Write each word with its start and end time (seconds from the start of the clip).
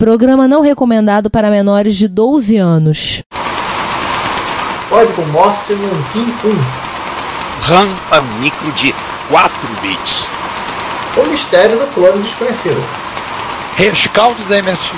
Programa 0.00 0.48
não 0.48 0.62
recomendado 0.62 1.28
para 1.28 1.50
menores 1.50 1.94
de 1.94 2.08
12 2.08 2.56
anos. 2.56 3.22
Código 4.88 5.26
Morse 5.26 5.74
Nunkin 5.74 6.34
1. 6.42 6.58
RAM 7.68 8.00
a 8.10 8.22
micro 8.22 8.72
de 8.72 8.94
4 9.28 9.80
bits. 9.82 10.30
O 11.18 11.26
mistério 11.26 11.78
do 11.78 11.86
clone 11.88 12.22
desconhecido. 12.22 12.82
Rescaldo 13.74 14.42
da 14.44 14.62
MSX. 14.62 14.96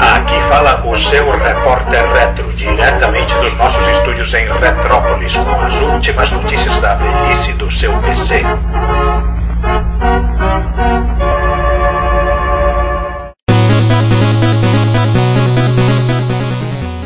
Aqui 0.00 0.40
fala 0.48 0.84
o 0.84 0.98
seu 0.98 1.30
repórter 1.30 2.12
retro, 2.12 2.52
diretamente 2.54 3.32
dos 3.36 3.56
nossos 3.56 3.86
estúdios 3.86 4.34
em 4.34 4.48
Retrópolis, 4.48 5.36
com 5.36 5.60
as 5.60 5.80
últimas 5.80 6.32
notícias 6.32 6.80
da 6.80 6.96
velhice 6.96 7.52
do 7.52 7.70
seu 7.70 7.96
PC. 8.00 8.42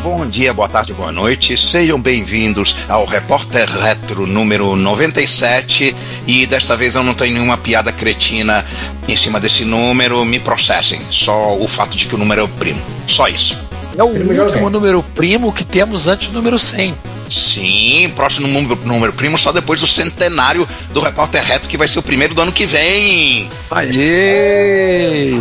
Bom 0.02 0.27
dia, 0.27 0.52
boa 0.55 0.69
tarde, 0.69 0.92
boa 0.95 1.12
noite. 1.12 1.56
Sejam 1.56 2.00
bem-vindos 2.00 2.77
ao 2.88 3.05
Repórter 3.05 3.69
Retro 3.69 4.27
número 4.27 4.74
97. 4.74 5.95
E 6.27 6.46
desta 6.46 6.77
vez 6.77 6.95
eu 6.95 7.02
não 7.02 7.14
tenho 7.14 7.34
nenhuma 7.34 7.59
piada 7.59 7.92
cretina 7.92 8.64
em 9.06 9.16
cima 9.16 9.38
desse 9.38 9.64
número. 9.64 10.24
Me 10.24 10.41
processem. 10.41 11.00
Só 11.11 11.56
o 11.56 11.69
fato 11.69 11.97
de 11.97 12.06
que 12.06 12.14
o 12.14 12.19
número 12.19 12.41
é 12.41 12.45
o 12.45 12.48
primo. 12.48 12.80
Só 13.06 13.28
isso. 13.28 13.62
É 13.97 14.02
o 14.02 14.06
último 14.06 14.70
número 14.70 15.02
primo 15.14 15.52
que 15.52 15.64
temos 15.64 16.08
antes 16.08 16.28
do 16.28 16.34
número 16.34 16.58
100. 16.58 16.95
Sim, 17.28 18.12
próximo 18.14 18.46
número, 18.46 18.78
número 18.84 19.12
primo 19.12 19.38
só 19.38 19.52
depois 19.52 19.80
do 19.80 19.87
centenário 19.87 20.69
do 20.92 21.01
Repórter 21.01 21.42
Reto, 21.45 21.69
que 21.69 21.77
vai 21.77 21.88
ser 21.88 21.98
o 21.98 22.02
primeiro 22.02 22.34
do 22.34 22.42
ano 22.42 22.52
que 22.52 22.66
vem. 22.66 23.48
Aê! 23.70 25.33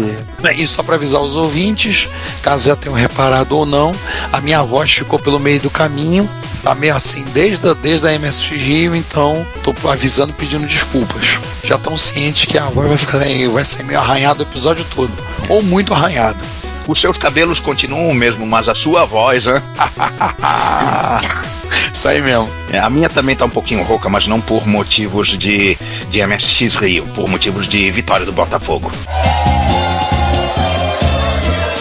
E 0.56 0.68
só 0.68 0.84
para 0.84 0.96
avisar 0.96 1.22
os 1.22 1.36
ouvintes, 1.36 2.10
caso 2.42 2.66
já 2.66 2.76
tenham 2.76 2.96
reparado 2.96 3.58
ou 3.58 3.66
não, 3.66 3.96
a 4.32 4.42
minha 4.42 4.62
voz 4.62 4.92
ficou 4.92 5.18
pelo 5.18 5.40
meio 5.40 5.60
do 5.60 5.70
caminho, 5.70 6.30
tá 6.62 6.76
meio 6.76 6.96
assim 6.96 7.24
desde 7.34 7.68
a, 7.68 7.74
desde 7.74 8.08
a 8.08 8.12
Rio, 8.12 8.96
então 8.96 9.46
tô 9.64 9.74
avisando 9.88 10.34
pedindo 10.34 10.66
desculpas. 10.66 11.40
Já 11.64 11.76
estão 11.76 11.98
cientes 11.98 12.46
que 12.46 12.58
a 12.58 12.66
voz 12.66 12.88
vai 12.88 12.98
ficar 12.98 13.20
vai 13.52 13.64
ser 13.64 13.84
meio 13.84 14.00
arranhada 14.00 14.44
o 14.44 14.48
episódio 14.48 14.86
todo, 14.94 15.12
ou 15.48 15.62
muito 15.62 15.94
arranhada. 15.94 16.63
Os 16.88 17.00
seus 17.00 17.18
cabelos 17.18 17.60
continuam 17.60 18.10
o 18.10 18.14
mesmo, 18.14 18.46
mas 18.46 18.68
a 18.68 18.76
sua 18.76 19.06
voz, 19.06 19.46
né? 19.46 19.62
Isso 21.94 22.08
aí 22.10 22.22
mesmo. 22.22 22.50
É, 22.72 22.80
a 22.80 22.90
minha 22.90 23.10
também 23.10 23.36
tá 23.36 23.46
um 23.46 23.50
pouquinho 23.50 23.84
rouca, 23.84 24.10
mas 24.10 24.28
não 24.28 24.42
por 24.42 24.68
motivos 24.68 25.30
de, 25.38 25.78
de 26.10 26.26
MSX 26.26 26.76
Rio, 26.76 27.06
por 27.16 27.30
motivos 27.30 27.68
de 27.68 27.90
vitória 27.92 28.26
do 28.26 28.34
Botafogo. 28.34 28.92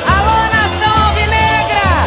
Alô, 0.07 0.37
nação 0.53 1.07
alvinegra! 1.07 2.07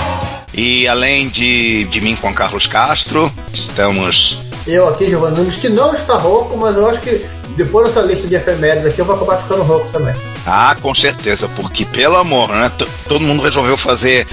E 0.53 0.88
além 0.88 1.27
de, 1.27 1.83
de 1.85 1.99
mim 1.99 2.16
com 2.16 2.33
Carlos 2.33 2.67
Castro, 2.67 3.31
estamos. 3.51 4.39
Eu 4.66 4.88
aqui, 4.88 5.09
Giovanni 5.09 5.38
Nunes, 5.38 5.57
que 5.57 5.69
não 5.69 5.93
está 5.93 6.16
rouco, 6.16 6.57
mas 6.57 6.75
eu 6.75 6.89
acho 6.89 6.99
que 7.01 7.25
depois 7.55 7.87
dessa 7.87 8.01
lista 8.01 8.27
de 8.27 8.35
efemérides 8.35 8.87
aqui 8.87 8.99
eu 8.99 9.05
vou 9.05 9.15
acabar 9.15 9.37
ficando 9.37 9.63
rouco 9.63 9.87
também. 9.91 10.13
Ah, 10.45 10.75
com 10.79 10.93
certeza, 10.93 11.47
porque 11.49 11.85
pelo 11.85 12.17
amor, 12.17 12.49
né? 12.49 12.71
T 12.77 12.85
todo 13.07 13.21
mundo 13.21 13.41
resolveu 13.41 13.77
fazer 13.77 14.27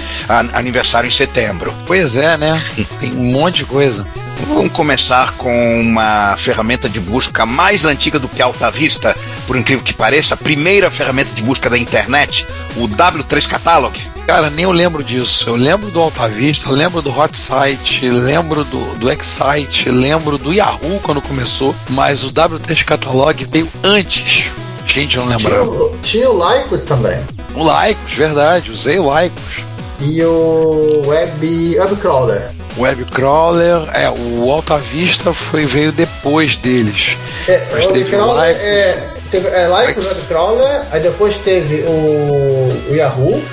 aniversário 0.53 1.07
em 1.07 1.11
setembro. 1.11 1.73
Pois 1.85 2.17
é, 2.17 2.37
né? 2.37 2.61
Tem 2.99 3.13
um 3.13 3.31
monte 3.31 3.57
de 3.57 3.65
coisa. 3.65 4.05
Vamos 4.47 4.73
começar 4.73 5.33
com 5.33 5.79
uma 5.79 6.35
ferramenta 6.37 6.89
de 6.89 6.99
busca 6.99 7.45
mais 7.45 7.85
antiga 7.85 8.19
do 8.19 8.27
que 8.27 8.41
a 8.41 8.45
Alta 8.45 8.69
Vista, 8.69 9.15
por 9.47 9.55
incrível 9.55 9.83
que 9.83 9.93
pareça, 9.93 10.33
a 10.33 10.37
primeira 10.37 10.91
ferramenta 10.91 11.31
de 11.33 11.41
busca 11.41 11.69
da 11.69 11.77
internet, 11.77 12.45
o 12.75 12.87
W3 12.87 13.47
Catalog. 13.47 14.12
Cara, 14.25 14.49
nem 14.49 14.63
eu 14.63 14.71
lembro 14.71 15.03
disso. 15.03 15.49
Eu 15.49 15.55
lembro 15.55 15.91
do 15.91 15.99
Alta 15.99 16.27
Vista, 16.29 16.69
lembro 16.71 17.01
do 17.01 17.11
Hot 17.17 17.35
Site, 17.35 18.07
lembro 18.09 18.63
do, 18.63 18.79
do 18.95 19.11
Excite, 19.11 19.89
lembro 19.89 20.37
do 20.37 20.53
Yahoo 20.53 20.99
quando 21.03 21.21
começou, 21.21 21.75
mas 21.89 22.23
o 22.23 22.31
W3 22.31 22.85
Catalog 22.85 23.45
veio 23.51 23.67
antes. 23.83 24.49
Gente, 24.87 25.17
eu 25.17 25.23
não 25.25 25.29
lembrava. 25.37 25.65
Tinha, 25.65 25.73
o- 25.81 25.97
tinha 26.01 26.29
o 26.29 26.53
Lycos 26.53 26.83
também. 26.83 27.17
O 27.53 27.63
Lycos, 27.63 28.13
verdade, 28.13 28.71
usei 28.71 28.97
o 28.97 29.03
Lycos. 29.19 29.63
E 29.99 30.23
o 30.23 31.03
Web, 31.05 31.77
Webcrawler. 31.79 32.49
Webcrawler, 32.77 33.89
é, 33.93 34.09
o 34.09 34.49
Alta 34.51 34.77
Vista 34.77 35.33
foi, 35.33 35.65
veio 35.65 35.91
depois 35.91 36.55
deles. 36.57 37.17
É, 37.47 37.65
Mas 37.71 37.85
o 37.85 37.93
teve 37.93 38.15
o 38.15 38.25
Lycos. 38.25 38.61
é, 38.61 39.03
teve 39.29 39.47
é, 39.49 39.67
Lycos, 39.67 39.95
Mas- 40.05 40.17
Webcrawler, 40.19 40.81
aí 40.91 41.01
depois 41.01 41.37
teve 41.39 41.81
o, 41.83 42.89
o 42.89 42.95
Yahoo. 42.95 43.43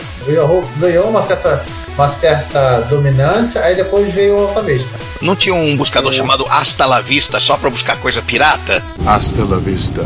Ganhou 0.77 1.09
uma 1.09 1.23
certa, 1.23 1.65
uma 1.95 2.09
certa 2.09 2.81
dominância, 2.83 3.61
aí 3.63 3.75
depois 3.75 4.13
veio 4.13 4.37
o 4.37 4.49
Alta 4.49 4.63
Vista. 4.63 4.89
Não 5.21 5.37
tinha 5.37 5.55
um 5.55 5.77
buscador 5.77 6.13
chamado 6.13 6.47
Hasta 6.49 6.87
la 6.87 7.01
Vista 7.01 7.39
só 7.41 7.57
pra 7.57 7.71
buscar 7.71 7.97
coisa 7.99 8.23
pirata? 8.23 8.83
Hasta 9.07 9.45
la 9.45 9.59
vista, 9.59 10.03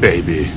baby. 0.00 0.50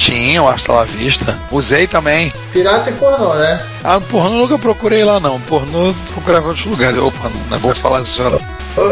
Tinha 0.00 0.42
o 0.42 0.48
Hasta 0.48 0.72
La 0.72 0.84
Vista. 0.84 1.38
Usei 1.50 1.86
também. 1.86 2.32
Pirata 2.54 2.88
e 2.88 2.92
pornô, 2.94 3.34
né? 3.34 3.62
Ah, 3.84 4.00
pornô 4.00 4.38
nunca 4.38 4.58
procurei 4.58 5.04
lá 5.04 5.20
não. 5.20 5.38
Pornô 5.40 5.94
procurava 6.14 6.46
em 6.46 6.48
outros 6.48 6.64
lugares. 6.64 6.98
Opa, 6.98 7.30
não 7.50 7.56
é 7.56 7.60
bom 7.60 7.74
falar 7.74 8.00
isso 8.00 8.22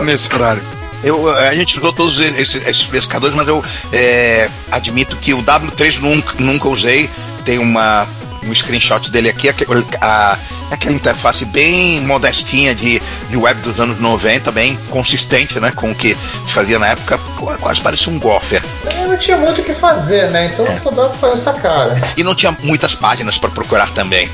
nesse 0.04 0.32
horário. 0.34 0.62
Eu, 1.02 1.30
a 1.34 1.54
gente 1.54 1.78
usou 1.78 1.92
todos 1.92 2.20
esses, 2.20 2.56
esses 2.56 2.84
pescadores, 2.84 3.34
mas 3.34 3.48
eu 3.48 3.64
é, 3.90 4.50
admito 4.70 5.16
que 5.16 5.32
o 5.32 5.42
W3 5.42 6.00
nunca, 6.00 6.34
nunca 6.38 6.68
usei. 6.68 7.08
Tem 7.44 7.58
uma, 7.58 8.06
um 8.48 8.54
screenshot 8.54 9.10
dele 9.10 9.28
aqui, 9.28 9.48
aquele- 9.48 9.84
a, 10.00 10.36
aquela 10.70 10.94
interface 10.94 11.44
bem 11.44 12.00
modestinha 12.00 12.74
de, 12.74 13.00
de 13.28 13.36
web 13.36 13.60
dos 13.62 13.78
anos 13.80 13.98
90, 14.00 14.50
bem 14.50 14.78
consistente 14.90 15.58
né, 15.60 15.70
com 15.74 15.90
o 15.90 15.94
que 15.94 16.16
se 16.46 16.52
fazia 16.52 16.78
na 16.78 16.88
época, 16.88 17.18
quase 17.60 17.80
parecia 17.80 18.12
um 18.12 18.18
gopher. 18.18 18.62
Eu 19.00 19.08
não 19.08 19.16
tinha 19.18 19.36
muito 19.36 19.60
o 19.60 19.64
que 19.64 19.72
fazer, 19.74 20.30
né? 20.30 20.46
Então 20.52 20.66
só 20.82 20.90
dava 20.90 21.08
pra 21.10 21.18
fazer 21.18 21.34
essa 21.40 21.52
cara. 21.54 22.00
E 22.16 22.22
não 22.22 22.34
tinha 22.34 22.56
muitas 22.62 22.94
páginas 22.94 23.38
para 23.38 23.50
procurar 23.50 23.90
também. 23.90 24.28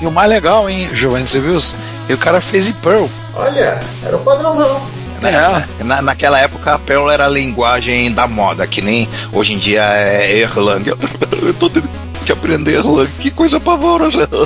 E 0.00 0.06
o 0.06 0.10
mais 0.10 0.28
legal, 0.28 0.68
hein, 0.68 0.88
Giovanni, 0.92 1.26
você 1.26 1.40
viu? 1.40 1.56
E 2.08 2.12
o 2.14 2.18
cara 2.18 2.40
fez 2.40 2.68
em 2.68 2.72
Perl. 2.74 3.08
Olha, 3.34 3.80
era 4.04 4.16
o 4.16 4.20
padrãozão. 4.20 4.80
Né? 5.20 5.32
Na, 5.80 6.02
naquela 6.02 6.38
época 6.38 6.74
a 6.74 6.78
Perl 6.78 7.10
era 7.10 7.24
a 7.24 7.28
linguagem 7.28 8.12
da 8.12 8.26
moda, 8.26 8.66
que 8.66 8.82
nem 8.82 9.08
hoje 9.32 9.54
em 9.54 9.58
dia 9.58 9.82
é 9.82 10.36
Erlang. 10.38 10.84
Eu 11.42 11.54
tô 11.54 11.70
tendo 11.70 11.88
que 12.26 12.32
aprender 12.32 12.74
Erlang, 12.74 13.08
que 13.20 13.30
coisa 13.30 13.58
pavorosa. 13.60 14.28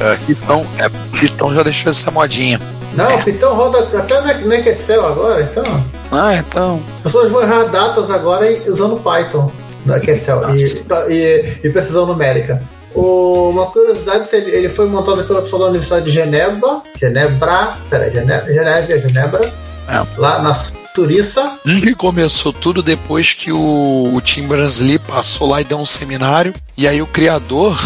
É, 0.00 0.16
Então, 0.30 0.66
é, 0.78 0.88
Python 1.18 1.52
já 1.54 1.62
deixou 1.62 1.90
essa 1.90 2.10
modinha. 2.10 2.58
Não, 2.94 3.14
o 3.16 3.22
Python 3.22 3.52
roda 3.52 3.78
até 3.98 4.18
no 4.40 4.46
no 4.48 4.54
Excel 4.54 5.04
agora, 5.06 5.42
então. 5.42 5.84
Ah, 6.10 6.34
então. 6.36 6.82
As 6.96 7.02
pessoas 7.02 7.30
vão 7.30 7.42
errar 7.42 7.64
datas 7.64 8.10
agora 8.10 8.46
usando 8.66 8.96
Python 8.96 9.52
no 9.84 9.96
Excel 9.96 10.40
e, 10.56 10.64
e, 11.12 11.58
e 11.64 11.70
precisão 11.70 12.06
numérica. 12.06 12.62
O- 12.94 13.50
uma 13.50 13.66
curiosidade, 13.66 14.26
se 14.26 14.36
ele, 14.36 14.50
ele 14.52 14.68
foi 14.70 14.86
montado 14.86 15.22
pela 15.24 15.42
pessoa 15.42 15.60
da 15.62 15.68
Universidade 15.68 16.06
de 16.06 16.10
Genebra, 16.12 16.80
Genebra, 16.98 17.74
peraí, 17.90 18.10
Genebra, 18.10 18.46
Genebra, 18.52 18.98
Genebra 18.98 19.52
É. 19.86 20.02
lá 20.16 20.38
na 20.40 20.54
Suíça. 20.94 21.58
E 21.64 21.94
começou 21.94 22.52
tudo 22.52 22.82
depois 22.82 23.32
que 23.32 23.52
o, 23.52 24.10
o 24.14 24.20
Tim 24.20 24.46
Berners-Lee 24.48 24.98
passou 24.98 25.48
lá 25.48 25.60
e 25.60 25.64
deu 25.64 25.78
um 25.78 25.86
seminário. 25.86 26.52
E 26.76 26.88
aí 26.88 27.00
o 27.00 27.06
criador, 27.06 27.78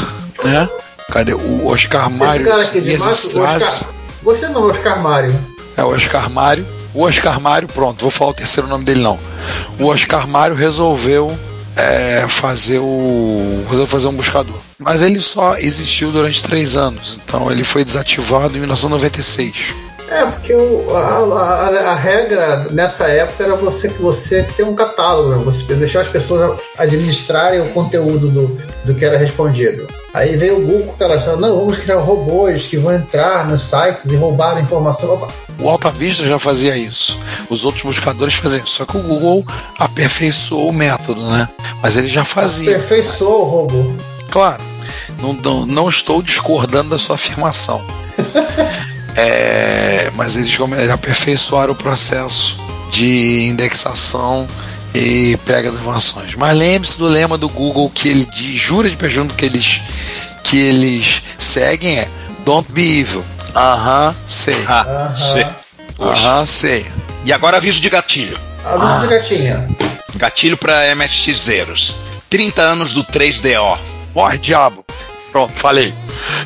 né? 0.42 0.68
Cadê? 1.10 1.34
O 1.34 1.66
Oscar 1.66 2.08
Esse 2.08 2.18
Mário 2.18 2.44
cara 2.46 2.62
aqui 2.62 2.80
de 2.80 2.90
baixo, 2.96 3.08
o 3.08 3.12
Strass. 3.12 3.62
Oscar, 3.62 3.94
gostei 4.22 4.48
do 4.48 4.66
Oscar 4.66 5.02
Mário. 5.02 5.40
É 5.76 5.84
o 5.84 5.88
Oscar 5.88 6.30
Mário. 6.30 6.66
O 6.94 7.02
Oscar 7.02 7.40
Mário, 7.40 7.68
pronto, 7.68 8.00
vou 8.00 8.10
falar 8.10 8.30
o 8.30 8.34
terceiro 8.34 8.68
nome 8.68 8.84
dele 8.84 9.02
não. 9.02 9.18
O 9.78 9.86
Oscar 9.86 10.26
Mário 10.26 10.56
resolveu 10.56 11.36
é, 11.76 12.24
fazer 12.28 12.78
o. 12.78 13.64
resolveu 13.64 13.86
fazer 13.86 14.08
um 14.08 14.12
buscador. 14.12 14.56
Mas 14.78 15.02
ele 15.02 15.20
só 15.20 15.56
existiu 15.56 16.10
durante 16.10 16.42
três 16.42 16.76
anos. 16.76 17.20
Então 17.24 17.50
ele 17.50 17.64
foi 17.64 17.84
desativado 17.84 18.56
em 18.56 18.60
1996. 18.60 19.74
É, 20.10 20.24
porque 20.26 20.54
o- 20.54 20.94
a, 20.94 21.00
a- 21.00 21.90
a 21.92 21.94
regra 21.94 22.66
nessa 22.70 23.04
época 23.06 23.42
era 23.44 23.54
você 23.56 23.88
que 23.88 24.00
você 24.02 24.42
ter 24.42 24.62
um 24.62 24.74
catálogo, 24.74 25.30
né? 25.30 25.42
você 25.44 25.62
deixar 25.74 26.02
as 26.02 26.08
pessoas 26.08 26.60
administrarem 26.76 27.60
o 27.62 27.70
conteúdo 27.70 28.28
do, 28.28 28.60
do 28.84 28.94
que 28.94 29.04
era 29.04 29.16
respondido. 29.16 29.86
Aí 30.12 30.36
veio 30.36 30.58
o 30.58 30.60
Google 30.66 30.94
que 30.96 31.02
elas 31.02 31.22
falaram, 31.24 31.40
não, 31.40 31.58
vamos 31.58 31.78
criar 31.78 31.96
robôs 31.98 32.66
que 32.68 32.76
vão 32.76 32.92
entrar 32.94 33.48
nos 33.48 33.62
sites 33.62 34.04
e 34.12 34.16
roubar 34.16 34.60
informação. 34.60 35.12
Opa, 35.14 35.28
O 35.58 35.68
Alta 35.68 35.90
Vista 35.90 36.24
já 36.26 36.38
fazia 36.38 36.76
isso. 36.76 37.18
Os 37.50 37.64
outros 37.64 37.82
buscadores 37.82 38.34
faziam 38.34 38.62
isso. 38.62 38.76
Só 38.76 38.84
que 38.86 38.96
o 38.96 39.02
Google 39.02 39.44
aperfeiçoou 39.78 40.68
o 40.68 40.72
método, 40.72 41.20
né? 41.30 41.48
Mas 41.82 41.96
ele 41.96 42.08
já 42.08 42.24
fazia. 42.24 42.76
aperfeiçoou 42.76 43.40
o 43.42 43.44
robô. 43.48 43.92
Claro, 44.30 44.62
não, 45.20 45.32
não, 45.32 45.66
não 45.66 45.88
estou 45.88 46.22
discordando 46.22 46.90
da 46.90 46.98
sua 46.98 47.14
afirmação. 47.16 47.82
É, 49.16 50.10
mas 50.14 50.36
eles 50.36 50.56
eles 50.58 50.90
aperfeiçoaram 50.90 51.72
o 51.72 51.76
processo 51.76 52.58
de 52.90 53.46
indexação 53.46 54.48
e 54.94 55.36
pega 55.44 55.68
as 55.68 55.74
informações. 55.74 56.34
Mas 56.36 56.56
lembre-se 56.56 56.98
do 56.98 57.06
lema 57.06 57.36
do 57.36 57.48
Google 57.48 57.90
que 57.90 58.08
ele 58.08 58.24
diz, 58.26 58.60
jura 58.60 58.88
de 58.88 58.96
pé 58.96 59.08
junto 59.08 59.34
que 59.34 59.44
eles, 59.44 59.82
que 60.42 60.58
eles 60.58 61.22
seguem 61.38 61.98
é 61.98 62.08
Don't 62.44 62.70
be 62.70 63.00
evil. 63.00 63.24
Aham, 63.56 64.14
sei. 64.26 64.56
Ah, 64.68 65.14
sei. 65.16 65.46
Aham, 65.98 66.44
sei. 66.44 66.86
E 67.24 67.32
agora 67.32 67.56
aviso 67.56 67.80
de 67.80 67.88
gatilho. 67.88 68.38
Aviso 68.64 69.00
de 69.00 69.06
gatinha. 69.06 69.68
Gatilho 70.16 70.56
para 70.56 70.94
MSX 70.94 71.38
Zeros. 71.38 71.94
30 72.28 72.62
anos 72.62 72.92
do 72.92 73.02
3DO. 73.04 73.78
Morre, 74.14 74.38
diabo. 74.38 74.84
Pronto, 75.32 75.52
falei. 75.54 75.94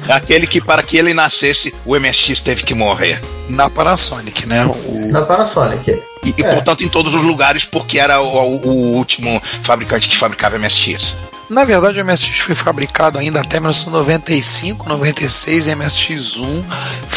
Aquele 0.09 0.47
que 0.47 0.61
para 0.61 0.83
que 0.83 0.97
ele 0.97 1.13
nascesse, 1.15 1.75
o 1.85 1.95
MSX 1.99 2.41
teve 2.43 2.63
que 2.63 2.75
morrer. 2.75 3.21
Na 3.49 3.69
Panasonic, 3.71 4.47
né? 4.47 4.65
O, 4.65 5.09
Na 5.11 5.23
Panasonic. 5.23 5.91
E, 6.25 6.35
e, 6.37 6.43
É. 6.43 6.53
portanto, 6.55 6.83
em 6.85 6.89
todos 6.89 7.15
os 7.15 7.23
lugares, 7.25 7.65
porque 7.65 7.99
era 7.99 8.21
o, 8.21 8.27
o- 8.27 8.67
o 8.69 8.95
último 8.97 9.41
fabricante 9.63 10.09
que 10.09 10.17
fabricava 10.17 10.57
MSX. 10.59 11.17
Na 11.49 11.65
verdade, 11.65 11.99
o 11.99 12.05
MSX 12.05 12.41
foi 12.41 12.55
fabricado 12.55 13.19
ainda 13.19 13.41
até 13.41 13.59
1995, 13.59 14.87
96, 14.89 15.67
e 15.67 15.71
MSX1 15.71 16.63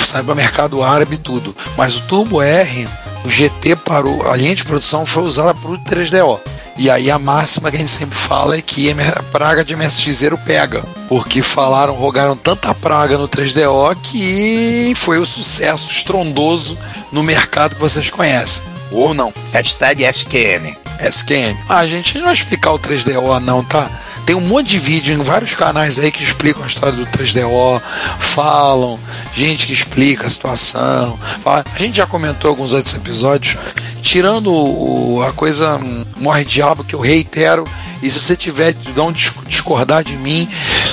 saiu 0.06 0.24
para 0.24 0.36
mercado 0.36 0.82
árabe 0.82 1.16
e 1.16 1.18
tudo. 1.18 1.54
Mas 1.78 1.98
o 1.98 2.02
Turbo 2.04 2.42
R, 2.42 2.88
o 3.26 3.30
GT 3.30 3.76
parou, 3.76 4.30
a 4.32 4.36
linha 4.38 4.56
de 4.56 4.64
produção 4.64 5.06
foi 5.06 5.24
usada 5.24 5.54
para 5.54 5.72
o 5.72 5.78
3DO. 5.80 6.40
E 6.78 6.90
aí 6.90 7.12
a 7.12 7.20
máxima 7.20 7.70
que 7.70 7.78
a 7.78 7.80
gente 7.80 7.92
sempre 7.92 8.18
fala 8.18 8.56
é 8.56 8.62
que 8.62 8.90
a 8.92 9.24
praga 9.24 9.64
de 9.64 9.76
MSX 9.76 10.16
zero 10.16 10.38
pega. 10.38 10.84
Porque 11.08 11.42
falaram, 11.42 11.94
rogaram 11.94 12.36
tanta 12.36 12.74
praga 12.74 13.18
no 13.18 13.28
3DO 13.28 13.98
que 14.02 14.94
foi 14.96 15.20
o 15.20 15.26
sucesso 15.26 15.92
estrondoso 15.92 16.78
no 17.12 17.24
mercado 17.24 17.76
que 17.76 17.82
vocês 17.82 18.10
conhecem. 18.10 18.64
Ou 18.92 19.14
não. 19.14 19.34
Hashtag 19.54 20.04
SQN. 20.06 20.76
SQN. 21.00 21.58
Ah, 21.68 21.80
a 21.80 21.88
gente 21.88 22.18
não 22.18 22.26
vai 22.26 22.34
explicar 22.34 22.72
o 22.72 22.80
3DO 22.80 23.40
não, 23.40 23.64
tá? 23.64 23.90
Tem 24.26 24.36
um 24.36 24.42
monte 24.42 24.70
de 24.70 24.80
vídeo 24.80 25.14
em 25.14 25.22
vários 25.24 25.54
canais 25.56 26.00
aí 26.00 26.12
que 26.12 26.24
explicam 26.24 26.64
a 26.64 26.68
história 26.68 26.96
do 26.96 27.06
3DO, 27.08 27.82
falam, 28.20 29.00
gente 29.34 29.66
que 29.68 29.74
explica 29.74 30.26
a 30.26 30.30
situação. 30.30 31.20
fala- 31.44 31.66
A 31.76 31.80
gente 31.80 31.98
já 31.98 32.06
comentou 32.06 32.50
alguns 32.50 32.72
outros 32.72 32.94
episódios, 32.96 33.58
tirando 34.02 34.54
o- 34.54 35.22
a 35.28 35.34
coisa 35.34 35.76
hum, 35.78 36.06
morre 36.18 36.46
diabo 36.46 36.84
que 36.84 36.94
eu 36.96 37.00
reitero, 37.02 37.66
e 38.02 38.10
se 38.10 38.20
você 38.20 38.36
tiver 38.38 38.74
de 38.74 38.94
não 38.94 39.12
dis- 39.12 39.32
discordar 39.48 40.04
de 40.04 40.16
mim, 40.16 40.48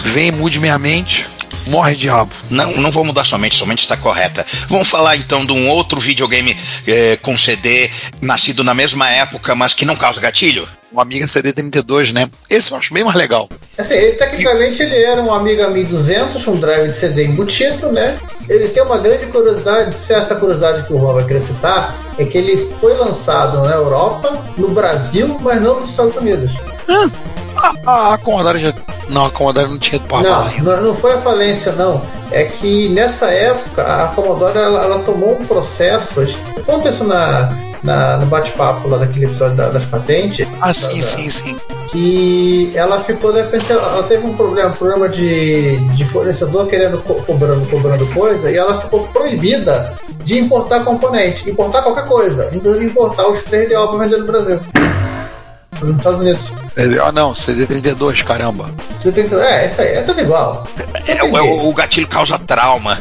vem 0.04 0.32
mude 0.32 0.58
minha 0.58 0.78
mente, 0.78 1.26
morre 1.66 1.94
diabo. 1.94 2.34
Não, 2.50 2.72
não 2.78 2.90
vou 2.90 3.04
mudar 3.04 3.24
somente, 3.24 3.56
somente 3.56 3.82
está 3.82 3.96
correta. 3.96 4.44
Vamos 4.68 4.88
falar 4.88 5.16
então 5.16 5.44
de 5.46 5.52
um 5.52 5.68
outro 5.68 6.00
videogame 6.00 6.56
eh, 6.86 7.18
com 7.22 7.36
CD 7.38 7.90
nascido 8.20 8.64
na 8.64 8.74
mesma 8.74 9.08
época, 9.10 9.54
mas 9.54 9.74
que 9.74 9.84
não 9.84 9.94
causa 9.96 10.20
gatilho? 10.20 10.66
O 10.90 11.00
Amiga 11.00 11.26
CD32, 11.26 12.12
né? 12.12 12.30
Esse 12.48 12.72
eu 12.72 12.78
acho 12.78 12.94
bem 12.94 13.04
mais 13.04 13.16
legal. 13.16 13.48
Assim, 13.76 13.92
ele, 13.94 14.12
tecnicamente 14.16 14.82
ele 14.82 14.96
era 14.96 15.20
um 15.20 15.32
Amiga 15.32 15.68
1200, 15.68 16.46
um 16.48 16.56
drive 16.56 16.88
de 16.88 16.94
CD 16.96 17.26
embutido, 17.26 17.92
né? 17.92 18.18
Ele 18.48 18.68
tem 18.68 18.82
uma 18.82 18.96
grande 18.96 19.26
curiosidade, 19.26 19.94
se 19.94 20.14
essa 20.14 20.34
curiosidade 20.36 20.86
que 20.86 20.92
o 20.94 20.98
Juan 20.98 21.12
vai 21.12 21.24
querer 21.26 21.42
citar, 21.42 21.94
é 22.18 22.24
que 22.24 22.38
ele 22.38 22.72
foi 22.80 22.94
lançado 22.96 23.58
na 23.62 23.72
Europa, 23.74 24.42
no 24.56 24.68
Brasil, 24.68 25.38
mas 25.42 25.60
não 25.60 25.80
nos 25.80 25.90
Estados 25.90 26.16
Unidos. 26.16 26.52
A, 27.56 27.72
a, 27.86 28.14
a 28.14 28.18
Commodore 28.18 28.58
já. 28.58 28.72
Não, 29.10 29.26
a 29.26 29.30
Commodore 29.30 29.68
não 29.68 29.78
tinha 29.78 30.00
porta 30.00 30.28
Não, 30.28 30.46
ainda. 30.46 30.76
não, 30.76 30.82
não 30.88 30.94
foi 30.94 31.12
a 31.12 31.18
falência, 31.18 31.72
não. 31.72 32.00
É 32.30 32.44
que 32.44 32.88
nessa 32.90 33.26
época 33.30 33.82
a 33.82 34.08
Commodore 34.08 34.56
ela, 34.56 34.82
ela 34.84 34.98
tomou 35.00 35.38
um 35.38 35.44
processo. 35.44 36.22
Isso 36.22 37.04
na, 37.04 37.50
na- 37.82 38.16
no 38.18 38.26
bate-papo 38.26 38.88
lá 38.88 38.98
daquele 38.98 39.26
episódio 39.26 39.56
da- 39.56 39.68
das 39.70 39.84
patentes. 39.84 40.46
Ah, 40.60 40.72
sim, 40.72 40.96
Da- 40.96 41.02
sim, 41.02 41.30
sim. 41.30 41.56
que 41.90 42.72
ela 42.74 43.00
ficou, 43.02 43.32
de 43.32 43.40
repente, 43.42 43.70
ela 43.72 44.02
teve 44.02 44.26
um 44.26 44.34
problema, 44.34 44.68
um 44.70 44.72
problema 44.72 45.08
de, 45.08 45.76
de 45.94 46.04
fornecedor 46.04 46.66
querendo 46.66 46.98
co- 46.98 47.14
cobrando, 47.22 47.64
cobrando 47.70 48.06
coisa, 48.08 48.50
e 48.50 48.56
ela 48.56 48.80
ficou 48.80 49.08
proibida 49.08 49.94
de 50.22 50.38
importar 50.38 50.84
componente, 50.84 51.48
importar 51.48 51.82
qualquer 51.82 52.04
coisa, 52.06 52.50
inclusive 52.52 52.84
importar 52.86 53.26
os 53.28 53.42
3DO 53.42 53.88
para 53.88 53.98
vender 54.04 54.18
no 54.18 54.26
Brasil. 54.26 54.60
Nos 55.80 55.96
Estados 55.96 56.20
Unidos. 56.20 56.40
Ah, 57.02 57.12
não, 57.12 57.32
CD32, 57.32 58.22
caramba. 58.24 58.68
Você 59.00 59.12
tem 59.12 59.28
que- 59.28 59.34
É, 59.34 59.66
isso 59.66 59.80
aí, 59.80 59.88
é 59.94 60.02
tudo 60.02 60.20
igual. 60.20 60.66
É, 61.06 61.12
é 61.16 61.22
o, 61.24 61.68
o 61.68 61.72
gatilho 61.74 62.06
causa 62.08 62.36
trauma. 62.38 62.98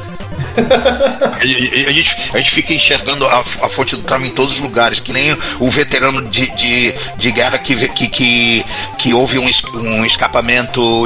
A, 1.38 1.46
gente, 1.46 2.18
a 2.34 2.38
gente 2.38 2.52
fica 2.52 2.74
enxergando 2.74 3.26
a, 3.26 3.40
a 3.40 3.70
fonte 3.70 3.96
do 3.96 4.02
trauma 4.02 4.26
em 4.26 4.32
todos 4.32 4.54
os 4.54 4.60
lugares, 4.60 5.00
que 5.00 5.14
nem 5.14 5.38
o 5.60 5.70
veterano 5.70 6.28
de, 6.30 6.50
de, 6.56 6.96
de 7.16 7.32
guerra 7.32 7.60
que, 7.60 7.76
que, 7.90 8.08
que, 8.08 8.66
que 8.98 9.14
houve 9.14 9.38
um, 9.38 9.48
um 9.76 10.04
escapamento 10.04 11.06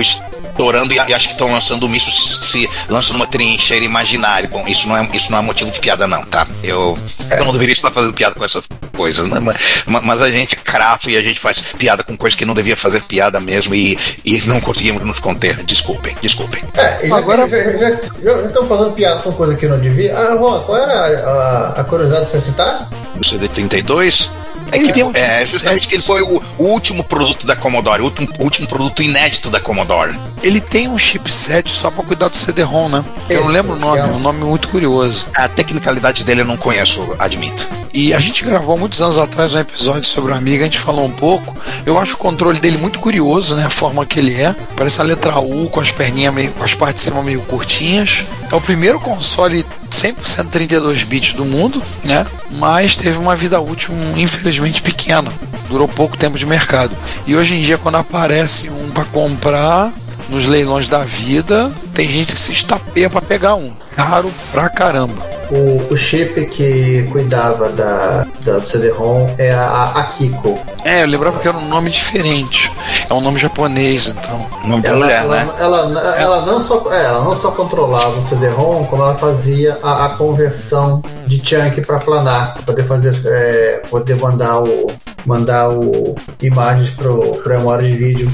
estourando 0.50 0.94
e, 0.94 0.98
e 0.98 1.00
acha 1.14 1.28
que 1.28 1.34
estão 1.34 1.52
lançando 1.52 1.86
um 1.86 1.90
míssil 1.90 2.12
se, 2.12 2.46
se 2.46 2.70
lança 2.90 3.14
numa 3.14 3.28
trincheira 3.28 3.84
imaginária. 3.86 4.50
Bom, 4.50 4.66
isso 4.68 4.88
não 4.88 4.98
é, 4.98 5.08
isso 5.14 5.32
não 5.32 5.40
é 5.40 5.42
motivo 5.42 5.72
de 5.72 5.80
piada, 5.80 6.08
não, 6.08 6.24
tá? 6.26 6.48
Eu, 6.64 6.98
eu 7.30 7.46
não 7.46 7.52
deveria 7.54 7.74
estar 7.74 7.92
fazendo 7.92 8.14
piada 8.14 8.36
com 8.36 8.44
essa 8.46 8.62
coisa, 8.96 9.24
né? 9.24 9.40
mas, 9.40 10.04
mas- 10.04 10.22
a 10.22 10.30
gente 10.30 10.56
crapa 10.56 11.10
e 11.10 11.18
a 11.18 11.22
gente 11.22 11.40
faz 11.40 11.62
piada 11.78 12.04
com 12.04 12.16
coisas 12.16 12.38
que 12.38 12.46
não 12.46 12.54
devia 12.54 12.78
fazer 12.78 13.02
piada 13.04 13.40
mesmo 13.40 13.74
e, 13.74 13.98
e 14.24 14.40
não 14.46 14.62
conseguimos 14.62 15.04
nos 15.04 15.20
conter. 15.20 15.56
Desculpem, 15.64 16.16
desculpem. 16.22 16.62
É, 16.76 17.06
e 17.06 17.10
já, 17.10 17.18
Agora- 17.18 17.48
já, 17.48 17.90
já 18.22 18.42
estão 18.48 18.66
fazendo 18.68 18.92
piada 18.92 19.22
com 19.22 19.32
coisa 19.32 19.56
que 19.56 19.68
não 19.68 19.80
devia. 19.80 20.16
Ah, 20.16 20.36
Juan, 20.38 20.60
qual 20.62 20.78
era 20.78 20.94
a, 20.94 21.32
a, 21.78 21.82
a 21.82 21.84
curiosidade 21.84 22.26
de 22.26 22.32
você 22.32 22.42
citar? 22.42 22.90
do 23.16 23.22
CD32 23.22 24.30
é, 24.72 24.80
que, 24.80 24.94
tem 24.94 25.04
um 25.04 25.12
é 25.14 25.40
chipset. 25.40 25.52
justamente 25.52 25.88
que 25.88 25.96
ele 25.96 26.04
foi 26.04 26.22
o, 26.22 26.42
o 26.58 26.64
último 26.64 27.04
produto 27.04 27.46
da 27.46 27.56
Commodore, 27.56 28.02
o 28.02 28.06
último, 28.06 28.28
o 28.40 28.44
último 28.44 28.68
produto 28.68 29.02
inédito 29.02 29.50
da 29.50 29.60
Commodore. 29.60 30.18
Ele 30.42 30.60
tem 30.62 30.88
um 30.88 30.98
chipset 30.98 31.70
só 31.70 31.92
pra 31.92 32.04
cuidar 32.04 32.28
do 32.30 32.38
CD-ROM, 32.38 32.90
né? 32.90 33.04
Eu 33.30 33.42
não 33.42 33.48
lembro 33.48 33.74
o 33.74 33.80
nome, 33.80 33.98
é 34.00 34.02
é 34.02 34.06
um- 34.06 34.16
um 34.16 34.20
nome 34.20 34.44
muito 34.44 34.68
curioso. 34.70 35.28
A 35.36 35.48
tecnicalidade 35.48 36.24
dele 36.24 36.42
eu 36.42 36.46
não 36.46 36.58
conheço, 36.58 37.16
admito. 37.20 37.68
E 37.94 38.14
a 38.14 38.20
gente 38.20 38.46
gravou 38.46 38.78
muitos 38.78 39.02
anos 39.02 39.18
atrás 39.18 39.54
um 39.54 39.60
episódio 39.60 40.06
sobre 40.06 40.32
o 40.32 40.36
Amiga, 40.36 40.62
a 40.64 40.66
gente 40.66 40.80
falou 40.80 41.06
um 41.06 41.12
pouco. 41.12 41.56
Eu 41.86 42.00
acho 42.00 42.14
o 42.16 42.18
controle 42.18 42.58
dele 42.58 42.78
muito 42.78 43.00
curioso, 43.00 43.54
né? 43.56 43.66
A 43.66 43.70
forma 43.70 44.06
que 44.06 44.18
ele 44.18 44.34
é. 44.42 44.56
Parece 44.78 45.02
a 45.02 45.04
letra 45.04 45.38
U 45.40 45.68
com 45.70 45.82
as 45.82 45.92
perninhas 45.92 46.34
meio, 46.34 46.52
com 46.52 46.64
as 46.64 46.74
partes 46.74 47.04
de 47.04 47.10
cima 47.10 47.22
meio 47.22 47.42
curtinhas. 47.42 48.24
É 48.50 48.56
o 48.56 48.62
primeiro 48.62 48.98
console 49.00 49.66
100% 49.90 50.48
32 50.50 51.04
bits 51.04 51.34
do 51.34 51.44
mundo, 51.44 51.84
né? 52.04 52.26
Mas 52.52 52.96
teve 52.96 53.18
uma 53.18 53.36
vida 53.36 53.60
útil 53.60 53.94
infelizmente 54.16 54.61
pequena. 54.82 55.32
Durou 55.70 55.88
pouco 55.88 56.18
tempo 56.18 56.38
de 56.38 56.46
mercado. 56.46 56.96
E 57.26 57.36
hoje 57.36 57.56
em 57.56 57.62
dia 57.62 57.78
quando 57.78 57.96
aparece 57.96 58.70
um 58.70 58.92
para 58.92 59.06
comprar 59.06 59.92
nos 60.30 60.46
leilões 60.46 60.88
da 60.88 61.04
vida, 61.04 61.72
tem 61.94 62.08
gente 62.08 62.34
que 62.34 62.40
se 62.40 62.54
estapeia 62.54 63.10
para 63.10 63.22
pegar 63.22 63.56
um. 63.56 63.74
Raro 63.98 64.32
pra 64.52 64.70
caramba. 64.70 65.32
O, 65.52 65.94
o 65.94 65.98
chip 65.98 66.46
que 66.46 67.04
cuidava 67.12 67.70
da, 67.70 68.26
da 68.40 68.60
do 68.60 68.68
CD-ROM 68.68 69.36
é 69.38 69.52
a 69.52 69.92
Akiko. 69.96 70.58
É, 70.86 71.04
eu 71.04 71.08
lembrava 71.08 71.40
que 71.40 71.48
era 71.48 71.58
um 71.58 71.68
nome 71.68 71.90
diferente. 71.90 72.72
É 73.10 73.14
um 73.14 73.20
nome 73.20 73.38
japonês, 73.38 74.08
então. 74.08 74.46
Nome 74.64 74.82
Ela, 74.86 74.98
mulher, 74.98 75.24
ela, 75.24 75.44
né? 75.44 75.54
ela, 75.60 76.16
ela 76.18 76.46
não 76.46 76.62
só, 76.62 76.90
é, 76.92 77.04
ela 77.04 77.24
não 77.26 77.36
só 77.36 77.52
controlava 77.52 78.18
o 78.18 78.28
CD-ROM, 78.28 78.86
como 78.86 79.04
ela 79.04 79.16
fazia 79.16 79.78
a, 79.84 80.06
a 80.06 80.10
conversão 80.12 81.04
de 81.28 81.42
chunk 81.46 81.82
para 81.82 82.00
planar, 82.00 82.56
poder 82.66 82.86
fazer, 82.86 83.14
é, 83.26 83.82
poder 83.90 84.16
mandar 84.16 84.60
o 84.60 84.88
mandar 85.26 85.70
o 85.70 86.16
imagens 86.42 86.90
para 86.90 87.58
memória 87.58 87.90
de 87.90 87.98
vídeo 87.98 88.32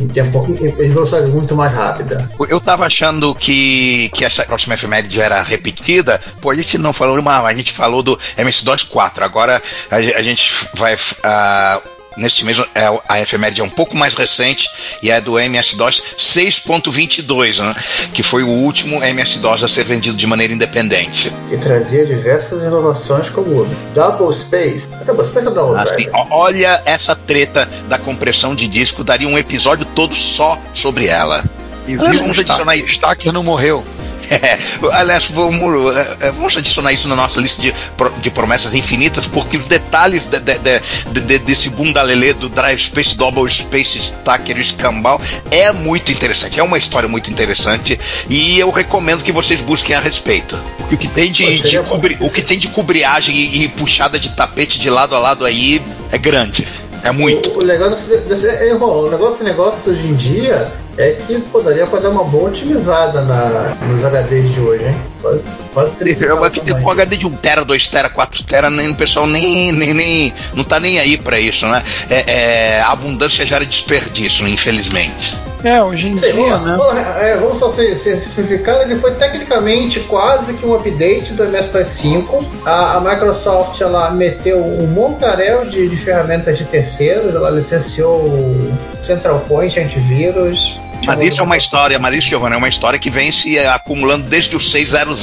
em 0.00 0.08
tempo 0.08 0.44
em 0.48 0.88
velocidade 0.88 1.28
muito 1.28 1.54
mais 1.54 1.72
rápida. 1.72 2.28
Eu 2.48 2.60
tava 2.60 2.86
achando 2.86 3.34
que, 3.34 4.10
que 4.14 4.24
essa 4.24 4.44
próxima 4.44 4.74
efeméride 4.74 5.20
era 5.20 5.42
repetida, 5.42 6.20
pô, 6.40 6.50
a 6.50 6.54
gente 6.54 6.78
não 6.78 6.92
falou 6.92 7.18
uma, 7.18 7.40
a 7.40 7.54
gente 7.54 7.72
falou 7.72 8.02
do 8.02 8.18
MS-DOS 8.36 8.84
4, 8.84 9.24
agora 9.24 9.62
a, 9.90 9.96
a 9.96 10.22
gente 10.22 10.52
vai. 10.74 10.96
ah, 11.22 11.80
Neste 12.16 12.44
mês 12.44 12.58
é, 12.74 13.00
a 13.08 13.20
efeméride 13.20 13.60
é 13.60 13.64
um 13.64 13.70
pouco 13.70 13.96
mais 13.96 14.14
recente 14.14 14.68
e 15.02 15.10
é 15.10 15.20
do 15.20 15.38
MS-DOS 15.38 16.16
6.22, 16.18 17.62
né? 17.62 17.74
que 18.12 18.22
foi 18.22 18.42
o 18.42 18.48
último 18.48 19.02
MS-DOS 19.02 19.64
a 19.64 19.68
ser 19.68 19.84
vendido 19.84 20.16
de 20.16 20.26
maneira 20.26 20.52
independente. 20.52 21.32
E 21.50 21.56
trazia 21.56 22.06
diversas 22.06 22.62
inovações 22.62 23.28
como 23.28 23.62
o 23.62 23.76
Double 23.94 24.32
Space. 24.34 24.88
Double 25.04 25.24
Space 25.24 25.46
ou 25.46 25.54
Double 25.54 25.78
Assim, 25.78 26.06
olha 26.30 26.82
essa 26.84 27.16
treta 27.16 27.68
da 27.88 27.98
compressão 27.98 28.54
de 28.54 28.68
disco, 28.68 29.02
daria 29.02 29.28
um 29.28 29.38
episódio 29.38 29.84
todo 29.84 30.14
só 30.14 30.58
sobre 30.72 31.06
ela. 31.06 31.44
E 31.86 31.94
Aliás, 31.94 32.18
vamos 32.18 32.38
um 32.38 32.40
adicionar 32.40 32.76
Stacker 32.76 33.32
não 33.32 33.42
morreu. 33.42 33.84
É, 34.30 34.58
aliás, 34.92 35.26
vamos, 35.30 35.96
é, 35.96 36.16
é, 36.20 36.32
vamos 36.32 36.56
adicionar 36.56 36.92
isso 36.92 37.08
na 37.08 37.16
nossa 37.16 37.40
lista 37.40 37.60
de, 37.62 37.74
de 38.20 38.30
promessas 38.30 38.74
infinitas, 38.74 39.26
porque 39.26 39.56
os 39.56 39.66
detalhes 39.66 40.26
de- 40.26 40.40
de- 40.40 40.58
de- 40.58 40.80
de- 41.12 41.20
de- 41.20 41.38
desse 41.38 41.68
bunda 41.70 42.02
lelê 42.02 42.32
do 42.32 42.48
Drive 42.48 42.78
Space 42.80 43.16
Double 43.16 43.50
Space 43.50 43.98
Stacker 43.98 44.56
e 44.58 44.60
Escambau 44.60 45.20
é 45.50 45.72
muito 45.72 46.12
interessante. 46.12 46.58
É 46.58 46.62
uma 46.62 46.78
história 46.78 47.08
muito 47.08 47.30
interessante 47.30 47.98
e 48.28 48.58
eu 48.58 48.70
recomendo 48.70 49.22
que 49.22 49.32
vocês 49.32 49.60
busquem 49.60 49.94
a 49.94 50.00
respeito. 50.00 50.58
Porque 50.78 50.94
o 50.94 50.98
que 50.98 51.08
tem 51.08 51.30
de, 51.30 51.60
de 51.60 51.78
cobri- 51.82 52.16
o 52.20 52.30
que 52.30 52.42
tem 52.42 52.58
de 52.58 52.68
cobriagem 52.68 53.34
e, 53.36 53.64
e 53.64 53.68
puxada 53.68 54.18
de 54.18 54.30
tapete 54.30 54.78
de 54.78 54.90
lado 54.90 55.14
a 55.14 55.18
lado 55.18 55.44
aí 55.44 55.80
é 56.10 56.18
grande. 56.18 56.66
É 57.02 57.12
muito. 57.12 57.50
O, 57.50 57.58
o 57.58 57.64
legal 57.64 57.90
desse, 57.90 58.18
desse, 58.20 58.46
é, 58.48 58.74
o 58.74 59.10
negócio, 59.10 59.44
negócio 59.44 59.92
hoje 59.92 60.06
em 60.06 60.14
dia 60.14 60.72
é 60.96 61.12
que 61.12 61.40
poderia 61.40 61.86
para 61.86 62.00
dar 62.00 62.10
uma 62.10 62.24
boa 62.24 62.48
otimizada 62.48 63.20
na, 63.22 63.74
nos 63.86 64.02
HDs 64.02 64.52
de 64.52 64.60
hoje, 64.60 64.84
hein? 64.84 64.96
Quase, 65.20 65.42
quase 65.72 66.16
Eu 66.20 66.44
aqui 66.44 66.60
tem 66.60 66.74
um 66.74 66.90
HD 66.90 67.16
de 67.16 67.26
1 67.26 67.30
tera, 67.36 67.64
2 67.64 67.88
tera, 67.88 68.08
4 68.08 68.44
tera, 68.44 68.70
nem, 68.70 68.90
o 68.90 68.94
pessoal 68.94 69.26
nem, 69.26 69.72
nem, 69.72 69.94
nem 69.94 70.34
não 70.52 70.62
tá 70.62 70.78
nem 70.78 70.98
aí 70.98 71.16
para 71.16 71.38
isso, 71.40 71.66
né? 71.66 71.82
É, 72.08 72.24
é, 72.30 72.80
a 72.80 72.92
abundância 72.92 73.44
gera 73.44 73.64
desperdício, 73.64 74.46
infelizmente. 74.46 75.36
É, 75.64 75.82
hoje 75.82 76.08
em 76.08 76.16
Sei, 76.16 76.30
dia, 76.34 76.58
vamos, 76.58 76.94
né? 76.94 77.30
É, 77.30 77.36
vamos 77.38 77.56
só 77.56 77.70
ser, 77.70 77.96
ser 77.96 78.18
simplificando, 78.18 78.82
ele 78.82 79.00
foi 79.00 79.12
tecnicamente 79.12 79.98
quase 80.00 80.52
que 80.52 80.66
um 80.66 80.74
update 80.74 81.32
do 81.32 81.42
MS-DOS 81.44 81.86
5. 81.88 82.46
A, 82.66 82.96
a, 82.98 83.00
Microsoft 83.00 83.80
ela 83.80 84.10
meteu 84.10 84.62
um 84.62 84.86
montaréu 84.86 85.64
de, 85.64 85.88
de 85.88 85.96
ferramentas 85.96 86.58
de 86.58 86.64
terceiros, 86.64 87.34
ela 87.34 87.48
licenciou 87.48 88.18
o 88.18 88.78
Central 89.00 89.40
Point 89.48 89.80
antivírus, 89.80 90.78
isso 91.22 91.40
é 91.40 91.44
uma 91.44 91.56
história, 91.56 91.98
isso, 92.12 92.28
Giovanna, 92.28 92.54
é 92.54 92.58
uma 92.58 92.68
história 92.68 92.98
que 92.98 93.10
vem 93.10 93.30
se 93.30 93.58
acumulando 93.58 94.24
desde 94.24 94.56
o 94.56 94.60
600 94.60 95.22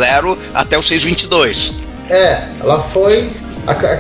até 0.54 0.78
o 0.78 0.84
622. 0.84 1.76
É, 2.10 2.44
ela 2.60 2.82
foi. 2.84 3.30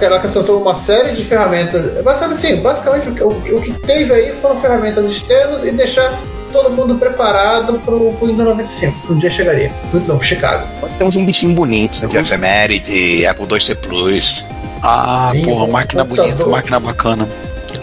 Ela 0.02 0.18
acrescentou 0.18 0.62
uma 0.62 0.76
série 0.76 1.12
de 1.12 1.24
ferramentas. 1.24 2.04
Basicamente, 2.04 2.40
sim, 2.40 2.56
basicamente 2.58 3.08
o, 3.22 3.30
o, 3.30 3.58
o 3.58 3.62
que 3.62 3.72
teve 3.74 4.12
aí 4.12 4.34
foram 4.42 4.60
ferramentas 4.60 5.12
externas 5.12 5.64
e 5.64 5.72
deixar 5.72 6.20
todo 6.52 6.70
mundo 6.72 6.96
preparado 6.96 7.80
pro, 7.86 8.14
pro 8.14 8.28
Windows 8.28 8.50
95, 8.50 9.08
que 9.08 9.14
um 9.14 9.18
dia 9.18 9.30
chegaria. 9.30 9.72
Não, 9.94 10.18
pro 10.18 10.22
Chicago. 10.22 10.68
Temos 10.98 11.16
um 11.16 11.26
bichinho 11.26 11.54
bonito, 11.54 12.02
né? 12.02 12.08
de 12.08 12.18
Ephemerity, 12.18 13.26
Apple 13.26 13.48
IIc 13.52 13.76
Plus. 13.76 14.46
Ah, 14.84 15.30
Sim, 15.32 15.44
porra, 15.44 15.68
máquina 15.68 16.04
bonita, 16.04 16.46
máquina 16.46 16.80
bacana. 16.80 17.28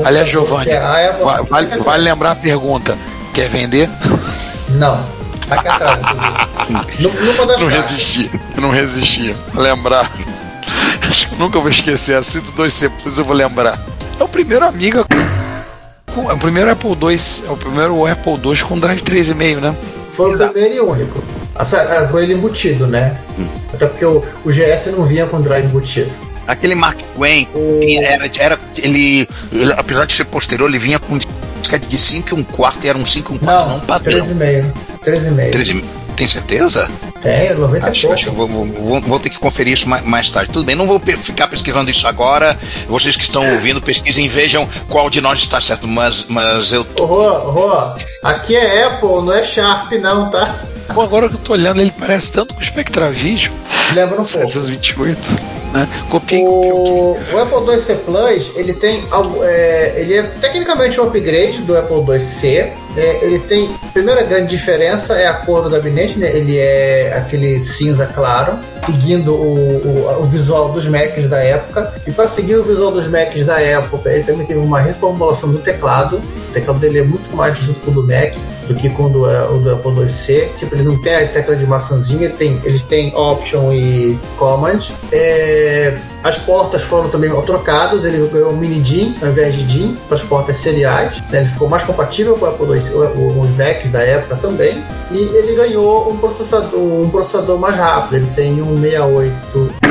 Aliás, 0.04 0.28
Giovanni, 0.28 0.70
é 0.70 1.12
vale, 1.48 1.66
vale 1.78 2.02
lembrar 2.02 2.32
a 2.32 2.34
pergunta: 2.34 2.96
quer 3.38 3.48
vender? 3.48 3.88
Não. 4.70 5.00
Aqui 5.48 5.68
atrás. 5.68 6.00
não, 6.98 7.58
não 7.60 7.68
resisti, 7.68 8.28
não 8.56 8.70
resisti. 8.70 9.34
Lembrar. 9.54 10.10
Acho 11.08 11.28
que 11.28 11.36
nunca 11.36 11.60
vou 11.60 11.70
esquecer. 11.70 12.16
Assim 12.16 12.40
do 12.40 12.52
2C 12.52 12.90
Plus 13.00 13.16
eu 13.16 13.24
vou 13.24 13.36
lembrar. 13.36 13.78
É 14.18 14.24
o 14.24 14.28
primeiro 14.28 14.64
Amiga. 14.64 15.06
É 16.28 16.32
o 16.32 16.36
primeiro 16.36 16.70
Apple 16.72 16.90
II. 16.90 17.46
É 17.46 17.50
o 17.50 17.56
primeiro 17.56 18.06
Apple 18.06 18.32
II 18.44 18.56
com 18.64 18.78
Drive 18.78 19.02
3,5, 19.02 19.60
né? 19.60 19.76
Foi 20.12 20.34
o 20.34 20.36
primeiro 20.36 20.74
e 20.74 20.80
único. 20.80 21.22
É, 21.56 22.08
foi 22.08 22.24
ele 22.24 22.34
embutido, 22.34 22.88
né? 22.88 23.16
Hum. 23.38 23.46
Até 23.72 23.86
porque 23.86 24.04
o, 24.04 24.24
o 24.44 24.50
GS 24.50 24.86
não 24.86 25.04
vinha 25.04 25.26
com 25.26 25.40
drive 25.40 25.64
embutido. 25.64 26.10
Aquele 26.46 26.74
Mark 26.74 26.98
Twain 27.14 27.46
o... 27.54 27.80
era, 28.02 28.30
era 28.38 28.58
ele, 28.76 29.28
ele, 29.52 29.72
apesar 29.74 30.06
de 30.06 30.12
ser 30.12 30.24
posterior, 30.24 30.68
ele 30.68 30.78
vinha 30.78 30.98
com 30.98 31.18
de 31.76 31.98
5 31.98 32.30
e 32.30 32.34
um 32.34 32.44
quarto, 32.44 32.86
era 32.86 32.96
um 32.96 33.04
5 33.04 33.32
e 33.32 33.36
um 33.36 33.38
quarto, 33.38 33.68
não, 33.68 33.78
não 33.78 33.80
padrão. 33.84 34.26
13,5. 34.26 34.72
13,5. 35.04 35.84
Tem 36.16 36.26
certeza? 36.26 36.90
Tem, 37.22 37.54
90 37.54 37.88
acho, 37.88 38.12
acho 38.12 38.32
vou, 38.32 38.48
vou, 38.48 39.00
vou, 39.00 39.20
ter 39.20 39.30
que 39.30 39.38
conferir 39.38 39.74
isso 39.74 39.88
mais, 39.88 40.04
mais, 40.04 40.30
tarde. 40.30 40.50
Tudo 40.50 40.64
bem, 40.64 40.74
não 40.74 40.86
vou 40.86 40.98
ficar 40.98 41.46
pesquisando 41.46 41.90
isso 41.90 42.08
agora. 42.08 42.58
Vocês 42.88 43.14
que 43.14 43.22
estão 43.22 43.48
ouvindo, 43.52 43.80
pesquisem 43.80 44.24
e 44.24 44.28
vejam 44.28 44.68
qual 44.88 45.08
de 45.08 45.20
nós 45.20 45.38
está 45.38 45.60
certo. 45.60 45.86
Mas, 45.86 46.26
mas 46.28 46.72
eu. 46.72 46.84
Tô... 46.84 47.04
Rô, 47.04 47.50
Rô, 47.50 47.94
aqui 48.24 48.56
é 48.56 48.84
Apple, 48.84 49.22
não 49.22 49.32
é 49.32 49.44
Sharp, 49.44 49.92
não, 49.92 50.28
tá? 50.28 50.58
Pô, 50.94 51.02
agora 51.02 51.28
que 51.28 51.34
eu 51.34 51.40
tô 51.40 51.52
olhando, 51.52 51.80
ele 51.80 51.92
parece 51.96 52.32
tanto 52.32 52.54
com 52.54 52.60
o 52.60 52.64
Spectra 52.64 53.10
Video. 53.10 53.52
Lembra 53.94 54.14
um 54.14 54.24
pouco. 54.24 54.28
728. 54.28 55.58
Né? 55.72 55.86
Copiei, 56.08 56.42
o, 56.42 57.16
o 57.32 57.38
Apple 57.38 57.74
IIc 57.74 58.02
Plus, 58.04 58.52
ele 58.54 58.72
tem 58.72 59.06
é, 59.42 59.94
ele 59.98 60.16
é 60.16 60.22
tecnicamente 60.22 60.98
um 60.98 61.04
upgrade 61.04 61.58
do 61.58 61.76
Apple 61.76 61.96
IIc. 61.96 62.72
É, 62.96 63.24
ele 63.24 63.38
tem, 63.40 63.70
a 63.82 63.92
primeira 63.92 64.22
grande 64.22 64.48
diferença 64.48 65.14
é 65.14 65.26
a 65.26 65.34
cor 65.34 65.62
do 65.62 65.70
gabinete, 65.70 66.18
né? 66.18 66.34
Ele 66.34 66.56
é 66.56 67.12
aquele 67.14 67.62
cinza 67.62 68.06
claro, 68.06 68.58
seguindo 68.84 69.34
o, 69.34 70.16
o, 70.16 70.22
o 70.22 70.24
visual 70.24 70.70
dos 70.72 70.88
Macs 70.88 71.28
da 71.28 71.38
época. 71.38 71.92
E 72.06 72.10
para 72.10 72.28
seguir 72.28 72.56
o 72.56 72.64
visual 72.64 72.90
dos 72.90 73.06
Macs 73.06 73.44
da 73.44 73.60
época, 73.60 74.10
ele 74.10 74.24
também 74.24 74.46
teve 74.46 74.58
uma 74.58 74.80
reformulação 74.80 75.52
do 75.52 75.58
teclado. 75.58 76.16
O 76.16 76.52
teclado 76.52 76.80
dele 76.80 77.00
é 77.00 77.04
muito 77.04 77.36
mais 77.36 77.52
parecido 77.54 77.78
com 77.80 77.90
o 77.90 77.94
do 77.94 78.02
Mac 78.02 78.34
que 78.74 78.88
com 78.90 79.04
o 79.04 79.08
do, 79.08 79.22
o 79.24 79.58
do 79.58 79.74
Apple 79.74 79.92
IIc. 80.02 80.54
Tipo, 80.56 80.74
ele 80.74 80.82
não 80.82 81.00
tem 81.00 81.14
a 81.14 81.26
tecla 81.26 81.56
de 81.56 81.66
maçãzinha, 81.66 82.24
ele 82.24 82.34
tem, 82.34 82.60
ele 82.64 82.78
tem 82.80 83.14
Option 83.14 83.72
e 83.72 84.18
Command. 84.36 84.80
É, 85.12 85.96
as 86.22 86.38
portas 86.38 86.82
foram 86.82 87.08
também 87.08 87.30
trocadas, 87.42 88.04
ele 88.04 88.26
ganhou 88.28 88.52
mini 88.52 88.80
DIN 88.80 89.14
ao 89.22 89.28
invés 89.28 89.54
de 89.54 89.64
DIN 89.64 89.96
para 90.08 90.16
as 90.16 90.22
portas 90.22 90.58
seriais. 90.58 91.20
Né? 91.30 91.40
Ele 91.40 91.48
ficou 91.48 91.68
mais 91.68 91.82
compatível 91.82 92.36
com 92.36 92.44
o 92.44 92.48
Apple 92.48 92.66
II, 92.66 93.40
os 93.40 93.56
Macs 93.56 93.90
da 93.90 94.02
época 94.02 94.36
também. 94.36 94.82
E 95.10 95.18
ele 95.18 95.54
ganhou 95.54 96.10
um 96.10 96.16
processador, 96.16 96.78
um 96.78 97.08
processador 97.10 97.58
mais 97.58 97.76
rápido. 97.76 98.16
Ele 98.16 98.30
tem 98.34 98.62
um 98.62 98.80
68 98.80 99.88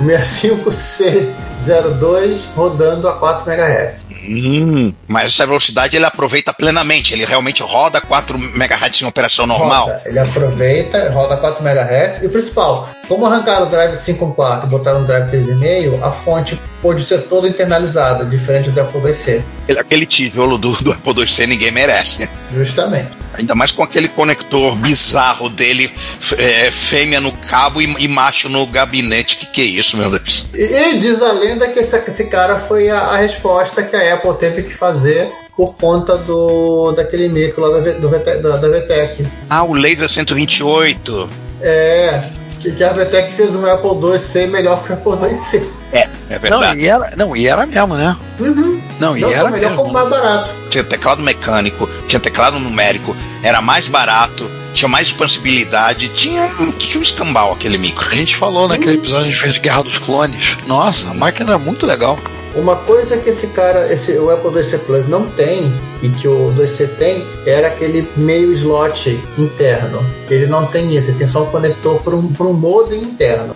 o 0.00 0.04
65C 0.04 1.28
02 1.66 2.44
rodando 2.54 3.08
a 3.08 3.14
4 3.14 3.50
MHz. 3.50 4.06
Hum, 4.28 4.92
mas 5.06 5.26
essa 5.26 5.46
velocidade 5.46 5.96
ele 5.96 6.04
aproveita 6.04 6.52
plenamente, 6.52 7.12
ele 7.12 7.24
realmente 7.24 7.62
roda 7.62 8.00
4 8.00 8.38
MHz 8.38 9.02
em 9.02 9.06
operação 9.06 9.46
normal. 9.46 9.86
Roda, 9.86 10.02
ele 10.06 10.18
aproveita, 10.18 11.10
roda 11.10 11.36
4 11.36 11.66
MHz 11.66 12.22
e 12.22 12.26
o 12.26 12.30
principal, 12.30 12.88
como 13.06 13.26
arrancaram 13.26 13.66
o 13.66 13.70
drive 13.70 13.94
5.4 13.94 14.64
e 14.64 14.66
botaram 14.66 15.02
o 15.02 15.06
drive 15.06 15.30
3.5, 15.30 16.02
a 16.02 16.12
fonte 16.12 16.60
pode 16.82 17.02
ser 17.02 17.22
toda 17.22 17.48
internalizada, 17.48 18.24
diferente 18.24 18.70
do 18.70 18.80
Apple 18.80 19.00
IIc. 19.00 19.42
Aquele 19.78 20.06
tijolo 20.06 20.58
do, 20.58 20.72
do 20.82 20.92
Apple 20.92 21.20
IIc 21.20 21.46
ninguém 21.46 21.70
merece. 21.70 22.28
Justamente. 22.52 23.10
Ainda 23.38 23.54
mais 23.54 23.70
com 23.70 23.84
aquele 23.84 24.08
conector 24.08 24.74
bizarro 24.74 25.48
dele, 25.48 25.90
é, 26.36 26.70
fêmea 26.72 27.20
no 27.20 27.30
cabo 27.30 27.80
e, 27.80 27.84
e, 28.00 28.08
macho 28.08 28.48
no 28.48 28.66
gabinete. 28.66 29.36
Que 29.36 29.46
que 29.46 29.60
é 29.62 29.64
isso, 29.64 29.96
meu 29.96 30.10
Deus? 30.10 30.46
E, 30.52 30.98
diz 30.98 31.22
a 31.22 31.32
lenda 31.32 31.68
que 31.68 31.78
esse, 31.78 31.96
esse 31.96 32.24
cara 32.24 32.58
foi 32.58 32.90
a, 32.90 32.98
a, 32.98 33.16
resposta 33.16 33.82
que 33.82 33.94
a 33.94 34.14
Apple 34.14 34.34
teve 34.38 34.64
que 34.64 34.74
fazer 34.74 35.30
por 35.56 35.74
conta 35.74 36.16
do 36.16 36.92
daquele 36.92 37.28
micro 37.28 37.60
lá 37.60 37.78
da, 37.80 37.92
do, 37.92 38.08
da, 38.08 38.56
da 38.56 38.68
VTEC. 38.68 39.26
Ah, 39.48 39.62
o 39.62 39.72
Laser 39.72 40.08
128. 40.08 41.30
É, 41.60 42.28
que, 42.58 42.72
que 42.72 42.82
a 42.82 42.92
VTEC 42.92 43.34
fez 43.34 43.54
um 43.54 43.64
Apple 43.66 43.90
II-C 43.90 44.48
melhor 44.48 44.82
que 44.82 44.92
o 44.92 44.94
Apple 44.94 45.28
IIc. 45.28 45.77
É, 45.92 46.08
é 46.30 46.38
verdade. 46.38 46.76
Não, 46.76 46.84
e 46.84 46.88
era, 46.88 47.12
não, 47.16 47.36
e 47.36 47.46
era 47.46 47.66
mesmo, 47.66 47.96
né? 47.96 48.16
Uhum. 48.38 48.80
Não, 49.00 49.16
e 49.16 49.20
não 49.20 49.30
era 49.30 49.50
melhor 49.50 49.70
mesmo. 49.70 49.76
como 49.76 49.92
mais 49.92 50.08
barato. 50.08 50.50
Tinha 50.70 50.84
teclado 50.84 51.22
mecânico, 51.22 51.88
tinha 52.06 52.20
teclado 52.20 52.58
numérico, 52.58 53.16
era 53.42 53.62
mais 53.62 53.88
barato, 53.88 54.50
tinha 54.74 54.88
mais 54.88 55.08
expansibilidade, 55.08 56.08
tinha, 56.10 56.50
tinha 56.78 57.00
um 57.00 57.02
escambau 57.02 57.52
aquele 57.52 57.78
micro. 57.78 58.08
A 58.10 58.14
gente 58.14 58.36
falou 58.36 58.68
naquele 58.68 58.92
uhum. 58.92 58.98
episódio, 58.98 59.24
a 59.24 59.28
gente 59.28 59.40
fez 59.40 59.58
Guerra 59.58 59.82
dos 59.82 59.98
Clones. 59.98 60.56
Nossa, 60.66 61.10
a 61.10 61.14
máquina 61.14 61.50
era 61.50 61.58
muito 61.58 61.86
legal. 61.86 62.18
Uma 62.54 62.76
coisa 62.76 63.16
que 63.16 63.30
esse 63.30 63.46
cara, 63.48 63.92
esse, 63.92 64.12
o 64.18 64.30
Apple 64.30 64.50
IIc 64.60 64.78
Plus 64.78 65.08
não 65.08 65.26
tem 65.30 65.72
e 66.02 66.08
que 66.08 66.28
o 66.28 66.52
2C 66.56 66.88
tem 66.96 67.26
era 67.46 67.68
aquele 67.68 68.08
meio 68.16 68.52
slot 68.52 69.18
interno. 69.36 70.04
Ele 70.30 70.46
não 70.46 70.66
tem 70.66 70.94
isso, 70.94 71.10
ele 71.10 71.18
tem 71.18 71.28
só 71.28 71.44
um 71.44 71.46
conector 71.46 72.00
para 72.00 72.14
um, 72.14 72.32
um 72.40 72.52
modem 72.52 73.02
interno. 73.02 73.54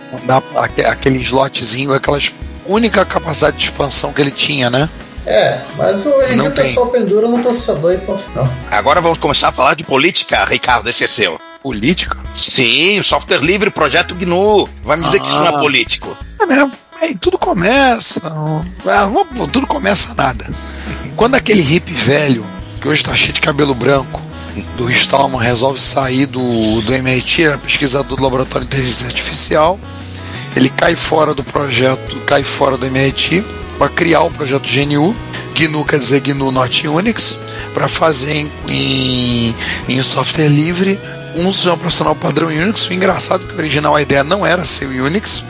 aquele 0.85 1.19
slotzinho, 1.19 1.93
aquela 1.93 2.17
única 2.65 3.05
capacidade 3.05 3.57
de 3.57 3.63
expansão 3.65 4.11
que 4.13 4.21
ele 4.21 4.31
tinha, 4.31 4.69
né? 4.69 4.89
É, 5.25 5.61
mas 5.77 6.05
hoje 6.05 6.35
não 6.35 6.47
o 6.47 6.51
pessoal 6.51 6.87
pendura 6.87 7.27
no 7.27 7.39
processador 7.39 7.93
e 7.93 7.97
ponto 7.99 8.23
final. 8.23 8.49
Agora 8.69 8.99
vamos 8.99 9.17
começar 9.17 9.49
a 9.49 9.51
falar 9.51 9.73
de 9.73 9.83
política, 9.83 10.43
Ricardo, 10.43 10.89
esse 10.89 11.03
é 11.03 11.07
seu. 11.07 11.39
Política? 11.61 12.17
Sim, 12.35 13.01
software 13.01 13.37
livre, 13.37 13.69
projeto 13.69 14.15
GNU. 14.15 14.67
Vai 14.83 14.97
me 14.97 15.03
dizer 15.03 15.17
ah. 15.17 15.19
que 15.21 15.27
isso 15.27 15.39
não 15.39 15.47
é 15.47 15.55
ah. 15.55 15.59
político. 15.59 16.17
É 16.41 16.45
mesmo. 16.45 16.73
Aí 17.01 17.15
tudo 17.15 17.37
começa. 17.37 18.21
Ah, 18.25 19.07
tudo 19.51 19.65
começa 19.65 20.13
nada. 20.13 20.49
Quando 21.15 21.35
aquele 21.35 21.61
hippie 21.61 21.93
velho, 21.93 22.45
que 22.81 22.87
hoje 22.87 23.01
está 23.01 23.15
cheio 23.15 23.33
de 23.33 23.41
cabelo 23.41 23.73
branco, 23.73 24.21
do 24.77 24.89
Stallman, 24.91 25.39
resolve 25.39 25.79
sair 25.79 26.25
do, 26.25 26.81
do 26.81 26.93
MIT, 26.93 27.43
era 27.43 27.57
pesquisador 27.57 28.17
do 28.17 28.23
Laboratório 28.23 28.67
de 28.67 28.75
Inteligência 28.75 29.07
Artificial, 29.07 29.79
ele 30.55 30.69
cai 30.69 30.95
fora 30.95 31.33
do 31.33 31.43
projeto, 31.43 32.17
cai 32.25 32.43
fora 32.43 32.77
do 32.77 32.85
MIT, 32.85 33.43
para 33.77 33.89
criar 33.89 34.21
o 34.21 34.31
projeto 34.31 34.67
GNU, 34.67 35.15
GNU 35.55 35.85
quer 35.85 35.99
dizer 35.99 36.21
GNU 36.21 36.51
Not 36.51 36.87
Unix, 36.87 37.39
para 37.73 37.87
fazer 37.87 38.35
em, 38.35 38.51
em, 38.69 39.55
em, 39.89 40.01
software 40.03 40.47
livre. 40.47 40.99
Um 41.35 41.51
sistema 41.51 41.77
profissional 41.77 42.15
padrão 42.15 42.47
Unix. 42.47 42.87
O 42.87 42.93
engraçado 42.93 43.43
é 43.43 43.47
que 43.47 43.53
o 43.55 43.57
original 43.57 43.95
a 43.95 44.01
ideia 44.01 44.23
não 44.23 44.45
era 44.45 44.63
ser 44.63 44.85
o 44.85 45.05
Unix, 45.05 45.43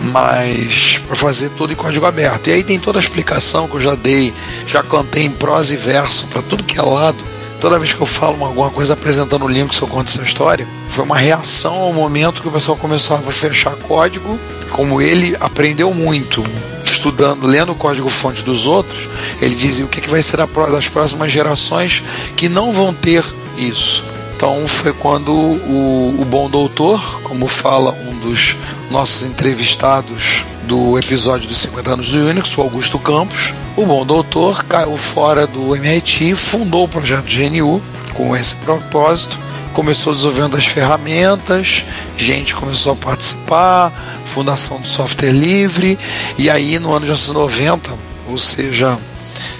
mas 0.00 1.00
para 1.06 1.16
fazer 1.16 1.50
tudo 1.50 1.72
em 1.72 1.76
código 1.76 2.06
aberto. 2.06 2.48
E 2.48 2.52
aí 2.52 2.64
tem 2.64 2.78
toda 2.78 2.98
a 2.98 3.02
explicação 3.02 3.68
que 3.68 3.76
eu 3.76 3.80
já 3.80 3.94
dei, 3.94 4.32
já 4.66 4.82
cantei 4.82 5.24
em 5.24 5.30
prosa 5.30 5.74
e 5.74 5.76
verso 5.76 6.26
para 6.26 6.42
tudo 6.42 6.64
que 6.64 6.78
é 6.78 6.82
lado. 6.82 7.18
Toda 7.60 7.78
vez 7.78 7.94
que 7.94 8.00
eu 8.00 8.06
falo 8.06 8.44
alguma 8.44 8.70
coisa 8.70 8.92
apresentando 8.92 9.44
o 9.44 9.48
Linux, 9.48 9.78
eu 9.80 9.88
conto 9.88 10.08
essa 10.08 10.22
história. 10.22 10.68
Foi 10.88 11.04
uma 11.04 11.16
reação 11.16 11.74
ao 11.74 11.92
momento 11.92 12.42
que 12.42 12.48
o 12.48 12.52
pessoal 12.52 12.76
começou 12.76 13.16
a 13.16 13.20
fechar 13.32 13.74
código. 13.76 14.38
Como 14.70 15.00
ele 15.00 15.34
aprendeu 15.40 15.92
muito 15.94 16.44
estudando, 16.84 17.46
lendo 17.46 17.72
o 17.72 17.74
código-fonte 17.74 18.42
dos 18.42 18.66
outros, 18.66 19.08
ele 19.40 19.54
dizia 19.54 19.84
o 19.84 19.88
que, 19.88 20.00
que 20.00 20.10
vai 20.10 20.20
ser 20.20 20.36
das 20.36 20.88
próximas 20.88 21.32
gerações 21.32 22.02
que 22.36 22.48
não 22.48 22.72
vão 22.72 22.92
ter 22.92 23.24
isso. 23.56 24.04
Então 24.36 24.68
foi 24.68 24.92
quando 24.92 25.32
o, 25.32 26.14
o 26.18 26.24
bom 26.26 26.50
doutor, 26.50 27.22
como 27.22 27.46
fala 27.46 27.92
um 27.92 28.12
dos 28.18 28.54
nossos 28.90 29.24
entrevistados 29.24 30.44
do 30.64 30.98
episódio 30.98 31.48
dos 31.48 31.58
50 31.58 31.92
anos 31.92 32.10
do 32.10 32.18
Unix, 32.26 32.56
o 32.56 32.60
Augusto 32.60 32.98
Campos, 32.98 33.52
o 33.76 33.84
bom 33.84 34.04
doutor 34.04 34.64
caiu 34.64 34.96
fora 34.96 35.46
do 35.46 35.74
MIT, 35.76 36.34
fundou 36.34 36.84
o 36.84 36.88
projeto 36.88 37.24
GNU 37.26 37.80
com 38.14 38.36
esse 38.36 38.56
propósito, 38.56 39.38
começou 39.72 40.12
desenvolvendo 40.12 40.56
as 40.56 40.66
ferramentas, 40.66 41.84
gente 42.16 42.54
começou 42.54 42.92
a 42.92 42.96
participar, 42.96 43.92
fundação 44.24 44.80
do 44.80 44.88
software 44.88 45.32
livre, 45.32 45.98
e 46.36 46.50
aí 46.50 46.78
no 46.78 46.90
ano 46.90 47.06
de 47.06 47.12
1990, 47.12 47.94
ou 48.28 48.38
seja, 48.38 48.98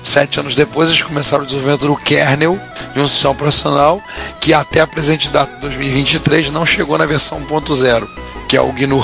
Sete 0.02 0.40
anos 0.40 0.54
depois, 0.54 0.88
eles 0.88 1.02
começaram 1.02 1.42
o 1.42 1.46
desenvolvimento 1.46 1.86
do 1.86 1.96
kernel 1.96 2.58
de 2.94 3.00
um 3.00 3.08
sistema 3.08 3.32
operacional 3.32 4.00
que 4.40 4.54
até 4.54 4.80
a 4.80 4.86
presente 4.86 5.28
data 5.30 5.54
de 5.54 5.60
2023 5.60 6.50
não 6.50 6.64
chegou 6.64 6.96
na 6.96 7.04
versão 7.06 7.40
1.0, 7.40 8.08
que 8.48 8.56
é 8.56 8.60
o 8.60 8.72
GNU 8.72 9.00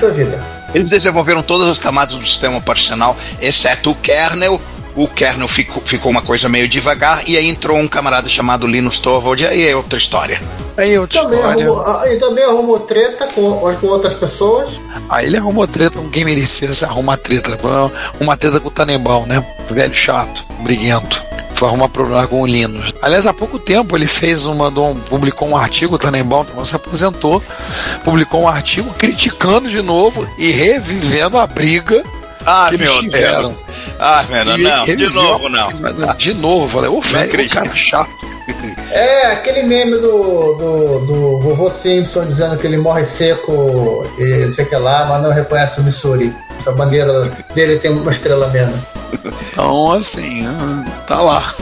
da 0.00 0.08
vida. 0.10 0.42
Eles 0.74 0.90
desenvolveram 0.90 1.42
todas 1.42 1.68
as 1.68 1.78
camadas 1.78 2.16
do 2.16 2.24
sistema 2.24 2.58
operacional, 2.58 3.16
exceto 3.40 3.90
o 3.90 3.94
kernel. 3.94 4.60
O 4.96 5.08
kernel 5.08 5.48
ficou, 5.48 5.82
ficou 5.84 6.10
uma 6.10 6.22
coisa 6.22 6.48
meio 6.48 6.68
devagar, 6.68 7.28
e 7.28 7.36
aí 7.36 7.48
entrou 7.48 7.76
um 7.76 7.88
camarada 7.88 8.28
chamado 8.28 8.66
Linus 8.66 9.00
Torvald, 9.00 9.42
e 9.42 9.46
aí 9.46 9.68
é 9.68 9.74
outra 9.74 9.98
história. 9.98 10.40
Aí 10.76 10.96
outra 10.96 11.22
Também 11.22 11.38
história. 11.38 11.64
arrumou, 11.64 11.84
ah, 11.84 12.08
e 12.08 12.18
também 12.18 12.44
arrumou 12.44 12.80
treta 12.80 13.26
com, 13.26 13.76
com 13.80 13.86
outras 13.88 14.14
pessoas. 14.14 14.80
Aí 15.08 15.26
ele 15.26 15.36
arrumou 15.36 15.66
treta 15.66 15.98
com 15.98 16.08
quem 16.08 16.24
merecia 16.24 16.72
se 16.72 16.84
arrumar 16.84 17.16
treta. 17.16 17.58
Uma 18.20 18.36
treta 18.36 18.60
com 18.60 18.68
o 18.68 18.70
Tanembal, 18.70 19.26
né? 19.26 19.44
Velho 19.68 19.94
chato, 19.94 20.44
briguento. 20.60 21.20
Foi 21.54 21.68
arrumar 21.68 21.88
problema 21.88 22.26
com 22.26 22.42
o 22.42 22.46
Linus. 22.46 22.92
Aliás, 23.00 23.26
há 23.26 23.32
pouco 23.32 23.58
tempo 23.58 23.96
ele 23.96 24.06
fez 24.06 24.44
uma. 24.46 24.68
um- 24.68 24.94
publicou 24.96 25.48
um 25.48 25.56
artigo, 25.56 25.94
o 25.94 25.98
também 25.98 26.22
se 26.64 26.74
aposentou, 26.76 27.42
publicou 28.04 28.42
um 28.42 28.48
artigo 28.48 28.92
criticando 28.98 29.68
de 29.68 29.80
novo 29.80 30.26
e 30.38 30.50
revivendo 30.50 31.38
a 31.38 31.46
briga 31.46 32.02
Ah, 32.44 32.66
que 32.68 32.74
eles 32.74 32.90
tiveram. 32.94 33.54
Ah, 33.98 34.24
meu 34.28 34.44
Deus, 34.44 34.58
E 34.58 34.62
não, 34.64 34.84
de 34.84 35.08
novo 35.10 35.48
não. 35.48 35.68
De 36.16 36.34
novo, 36.34 36.68
falei, 36.68 36.90
ô 36.90 37.00
velho, 37.00 37.48
cara 37.50 37.74
chato. 37.74 38.10
É, 38.90 39.26
aquele 39.32 39.62
meme 39.62 39.92
do, 39.92 40.54
do, 40.54 40.98
do 41.06 41.38
vovô 41.40 41.70
Simpson 41.70 42.26
dizendo 42.26 42.58
que 42.58 42.66
ele 42.66 42.76
morre 42.76 43.04
seco 43.04 44.06
e 44.18 44.44
não 44.44 44.52
sei 44.52 44.64
o 44.66 44.68
que 44.68 44.76
lá, 44.76 45.06
mas 45.06 45.22
não 45.22 45.30
reconhece 45.32 45.80
o 45.80 45.82
Missouri. 45.84 46.32
A 46.66 46.72
bandeira 46.72 47.30
dele 47.54 47.78
tem 47.78 47.90
uma 47.90 48.10
estrela 48.10 48.48
menos. 48.48 48.78
Então, 49.50 49.92
assim, 49.92 50.46
ah, 50.46 50.84
tá 51.06 51.20
lá. 51.20 51.54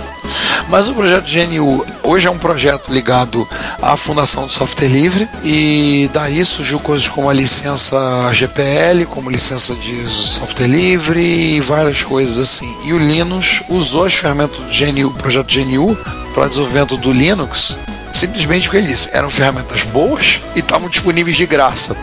Mas 0.69 0.89
o 0.89 0.95
projeto 0.95 1.27
GNU 1.31 1.85
hoje 2.03 2.27
é 2.27 2.31
um 2.31 2.39
projeto 2.39 2.93
ligado 2.93 3.47
à 3.81 3.97
Fundação 3.97 4.47
do 4.47 4.53
Software 4.53 4.89
Livre 4.89 5.29
e 5.45 6.09
daí 6.13 6.45
surgiu 6.45 6.81
coisas 6.81 7.07
como 7.09 7.29
a 7.29 7.33
licença 7.33 7.97
GPL, 8.33 9.05
como 9.07 9.31
licença 9.31 9.75
de 9.75 10.07
software 10.07 10.67
livre 10.67 11.21
e 11.21 11.61
várias 11.61 12.03
coisas 12.03 12.39
assim. 12.39 12.75
E 12.85 12.93
o 12.93 12.99
Linux 12.99 13.63
usou 13.69 14.05
as 14.05 14.15
ferramentas 14.15 14.59
do 14.59 14.65
GNU, 14.67 15.11
projeto 15.13 15.53
GNU 15.53 15.97
para 16.33 16.49
desenvolvimento 16.49 16.97
do 16.97 17.13
Linux, 17.13 17.77
simplesmente 18.13 18.65
porque 18.65 18.79
ele 18.79 18.89
disse, 18.89 19.11
eram 19.13 19.29
ferramentas 19.29 19.85
boas 19.85 20.41
e 20.57 20.61
estavam 20.61 20.89
disponíveis 20.89 21.37
de 21.37 21.45
graça. 21.45 21.95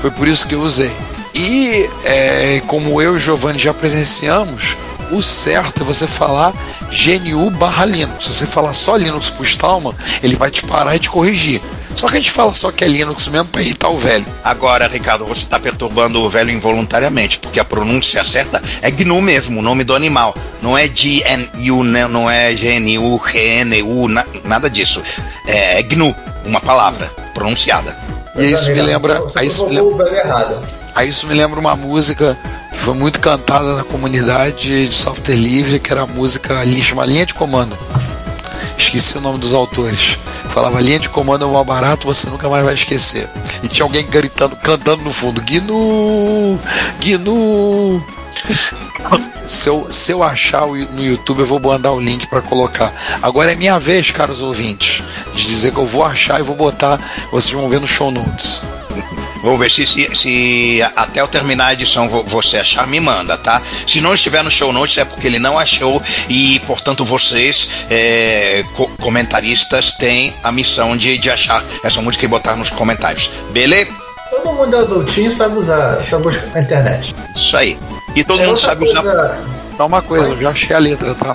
Foi 0.00 0.10
por 0.10 0.28
isso 0.28 0.46
que 0.46 0.54
eu 0.54 0.60
usei. 0.60 0.92
E 1.34 1.88
é, 2.04 2.62
como 2.66 3.00
eu 3.00 3.14
e 3.14 3.16
o 3.16 3.18
Giovanni 3.18 3.58
já 3.58 3.72
presenciamos, 3.72 4.76
o 5.12 5.22
certo 5.22 5.82
é 5.82 5.84
você 5.84 6.06
falar 6.06 6.52
GNU 6.90 7.50
barra 7.50 7.84
Linux. 7.84 8.24
Se 8.26 8.34
você 8.34 8.46
falar 8.46 8.72
só 8.72 8.96
Linux 8.96 9.30
pro 9.30 9.44
Stallman, 9.44 9.94
ele 10.22 10.36
vai 10.36 10.50
te 10.50 10.64
parar 10.64 10.94
e 10.96 10.98
te 10.98 11.10
corrigir. 11.10 11.60
Só 11.96 12.08
que 12.08 12.16
a 12.16 12.20
gente 12.20 12.30
fala 12.30 12.54
só 12.54 12.70
que 12.70 12.84
é 12.84 12.88
Linux 12.88 13.26
mesmo 13.28 13.48
para 13.48 13.60
irritar 13.62 13.88
o 13.90 13.98
velho. 13.98 14.24
Agora, 14.44 14.86
Ricardo, 14.86 15.24
você 15.26 15.42
está 15.42 15.58
perturbando 15.58 16.20
o 16.20 16.30
velho 16.30 16.50
involuntariamente, 16.50 17.38
porque 17.38 17.58
a 17.58 17.64
pronúncia 17.64 18.22
certa 18.24 18.62
é 18.80 18.90
GNU 18.90 19.20
mesmo, 19.20 19.58
o 19.58 19.62
nome 19.62 19.82
do 19.82 19.94
animal. 19.94 20.34
Não 20.62 20.78
é 20.78 20.86
GNU, 20.88 21.82
né? 21.82 22.06
não 22.06 22.30
é 22.30 22.52
GNU, 22.54 23.18
GNU, 23.20 24.08
na- 24.08 24.24
nada 24.44 24.70
disso. 24.70 25.02
É 25.46 25.82
GNU, 25.82 26.14
uma 26.44 26.60
palavra 26.60 27.06
pronunciada. 27.34 27.98
E 28.36 28.52
isso 28.52 28.70
me 28.70 28.80
lembra. 28.80 29.20
Você 29.22 29.38
Aí 29.40 29.46
isso 29.48 29.66
me 29.66 29.74
lembra, 29.74 29.92
o 29.92 29.96
velho 29.96 30.16
errado. 30.16 30.62
Aí 30.94 31.08
isso 31.08 31.26
me 31.26 31.34
lembra 31.34 31.58
uma 31.58 31.76
música 31.76 32.36
que 32.72 32.78
foi 32.78 32.94
muito 32.94 33.20
cantada 33.20 33.74
na 33.74 33.84
comunidade 33.84 34.88
de 34.88 34.94
software 34.94 35.36
livre, 35.36 35.78
que 35.78 35.92
era 35.92 36.02
a 36.02 36.06
música 36.06 36.64
chama 36.82 37.04
Linha 37.04 37.26
de 37.26 37.34
Comando. 37.34 37.76
Esqueci 38.76 39.18
o 39.18 39.20
nome 39.20 39.38
dos 39.38 39.52
autores. 39.52 40.16
Falava 40.50 40.80
linha 40.80 40.98
de 40.98 41.08
comando 41.08 41.44
é 41.44 41.48
mais 41.48 41.66
barato, 41.66 42.06
você 42.06 42.28
nunca 42.28 42.48
mais 42.48 42.64
vai 42.64 42.74
esquecer. 42.74 43.28
E 43.62 43.68
tinha 43.68 43.84
alguém 43.84 44.04
gritando, 44.04 44.56
cantando 44.56 45.04
no 45.04 45.12
fundo, 45.12 45.40
Gnu! 45.40 46.58
Gnu! 46.98 48.04
Se 49.46 49.68
eu, 49.68 49.86
se 49.90 50.12
eu 50.12 50.22
achar 50.22 50.66
no 50.66 51.04
YouTube, 51.04 51.40
eu 51.40 51.46
vou 51.46 51.60
mandar 51.60 51.92
o 51.92 52.00
link 52.00 52.26
para 52.26 52.40
colocar. 52.40 52.92
Agora 53.22 53.52
é 53.52 53.54
minha 53.54 53.78
vez, 53.78 54.10
caros 54.10 54.42
ouvintes, 54.42 55.02
de 55.34 55.46
dizer 55.46 55.72
que 55.72 55.78
eu 55.78 55.86
vou 55.86 56.04
achar 56.04 56.40
e 56.40 56.42
vou 56.42 56.56
botar. 56.56 56.98
Vocês 57.30 57.52
vão 57.52 57.68
ver 57.68 57.80
no 57.80 57.86
show 57.86 58.10
notes. 58.10 58.62
Vamos 59.42 59.58
ver 59.58 59.70
se, 59.70 59.86
se, 59.86 60.08
se 60.14 60.82
até 60.94 61.20
eu 61.20 61.28
terminar 61.28 61.66
a 61.68 61.72
edição 61.72 62.08
vo- 62.08 62.22
você 62.24 62.58
achar, 62.58 62.86
me 62.86 63.00
manda, 63.00 63.36
tá? 63.38 63.62
Se 63.86 64.00
não 64.00 64.12
estiver 64.14 64.42
no 64.44 64.50
show 64.50 64.72
notes 64.72 64.98
é 64.98 65.04
porque 65.04 65.26
ele 65.26 65.38
não 65.38 65.58
achou 65.58 66.02
e, 66.28 66.58
portanto, 66.66 67.04
vocês, 67.04 67.70
é, 67.90 68.62
co- 68.74 68.90
comentaristas, 69.00 69.92
têm 69.94 70.34
a 70.42 70.52
missão 70.52 70.96
de, 70.96 71.16
de 71.16 71.30
achar 71.30 71.64
essa 71.82 72.02
música 72.02 72.24
e 72.24 72.28
botar 72.28 72.54
nos 72.56 72.68
comentários. 72.70 73.30
Beleza? 73.50 73.90
Todo 74.30 74.52
mundo 74.52 74.76
é 74.76 74.80
adultinho 74.80 75.32
sabe 75.32 75.56
usar, 75.58 76.02
sabe 76.02 76.22
buscar 76.24 76.46
na 76.54 76.60
internet. 76.60 77.14
Isso 77.34 77.56
aí. 77.56 77.78
E 78.14 78.22
todo 78.22 78.42
É 78.42 78.46
mundo 78.46 78.58
sabe 78.58 78.84
usar. 78.84 79.02
coisa- 79.02 79.38
Só 79.76 79.86
uma 79.86 80.02
coisa, 80.02 80.32
eu 80.32 80.40
já 80.42 80.50
achei 80.50 80.76
a 80.76 80.78
letra, 80.78 81.14
tá? 81.14 81.34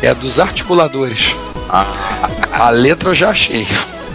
É 0.00 0.14
dos 0.14 0.38
articuladores. 0.40 1.34
Ah, 1.68 1.86
A 2.52 2.70
letra 2.70 3.10
eu 3.10 3.14
já 3.14 3.30
achei. 3.30 3.66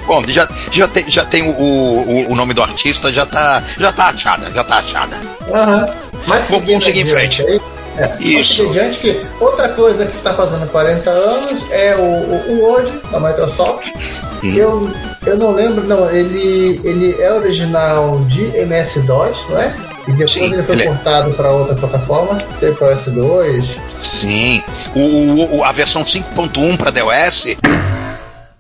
Bom, 0.08 0.24
já, 0.28 0.48
já 0.72 0.88
tem, 0.88 1.10
já 1.10 1.24
tem 1.26 1.43
o, 1.43 1.52
o, 1.52 2.32
o 2.32 2.36
nome 2.36 2.54
do 2.54 2.63
artista, 2.63 3.12
já 3.12 3.26
tá, 3.26 3.62
já 3.78 3.91
tá 3.91 4.06
achada, 4.08 4.50
já 4.52 4.63
tá 4.63 4.78
achada. 4.78 5.15
Aham. 5.54 5.86
Mas 6.26 6.50
Vamos- 6.50 6.65
vamos 6.65 6.84
seguir 6.86 7.02
em 7.02 7.06
frente. 7.06 7.41
aí, 7.46 7.62
é, 7.98 8.12
Isso. 8.20 8.67
adiante 8.70 8.98
que 9.00 9.26
outra 9.39 9.70
coisa 9.70 10.06
que 10.06 10.15
está 10.17 10.34
fazendo 10.34 10.67
40 10.72 11.10
anos 11.10 11.72
é 11.72 11.96
o, 11.96 12.02
o, 12.02 12.62
Word 12.63 12.91
da 13.12 13.20
Microsoft. 13.20 13.88
Eu, 14.43 14.91
eu 15.26 15.36
não 15.38 15.52
lembro, 15.52 15.88
não, 15.88 16.10
ele, 16.12 16.80
ele 16.84 17.20
é 17.20 17.34
original 17.34 18.20
de 18.28 18.43
MS-DOS, 18.56 19.46
não 19.50 19.60
é? 19.60 19.74
E 20.08 20.12
depois 20.12 20.32
Sim, 20.32 20.54
ele 20.54 20.63
foi 20.63 20.76
ele 20.76 20.84
é. 20.84 20.86
portado 20.88 21.32
para 21.34 21.50
outra 21.52 21.76
plataforma, 21.76 22.38
teve 22.60 22.74
para 22.76 22.96
OS2. 22.96 23.78
Sim. 24.00 24.62
O- 24.96 25.58
o- 25.58 25.63
a 25.63 25.72
versão 25.72 26.04
5.1 26.06 26.78
para 26.78 26.91
DOS, 26.91 27.58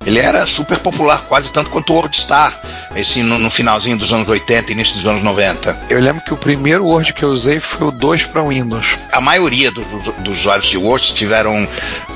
ele 0.07 0.19
era 0.19 0.45
super 0.47 0.79
popular, 0.79 1.23
quase 1.27 1.51
tanto 1.51 1.69
quanto 1.69 1.91
o 1.91 1.97
WordStar, 1.97 2.59
esse 2.95 3.21
no, 3.21 3.37
no 3.37 3.49
finalzinho 3.51 3.97
dos 3.97 4.13
anos 4.13 4.27
80, 4.27 4.71
início 4.71 4.95
dos 4.95 5.05
anos 5.05 5.21
90. 5.21 5.77
Eu 5.89 5.99
lembro 5.99 6.23
que 6.23 6.33
o 6.33 6.37
primeiro 6.37 6.85
Word 6.85 7.11
que 7.13 7.23
eu 7.23 7.29
usei 7.29 7.59
foi 7.59 7.87
o 7.87 7.91
2 7.91 8.25
para 8.27 8.41
Windows. 8.41 8.97
A 9.11 9.19
maioria 9.19 9.69
do- 9.71 9.83
do- 9.83 10.11
dos 10.23 10.39
usuários 10.39 10.67
de 10.67 10.77
Word 10.77 11.13
tiveram, 11.13 11.67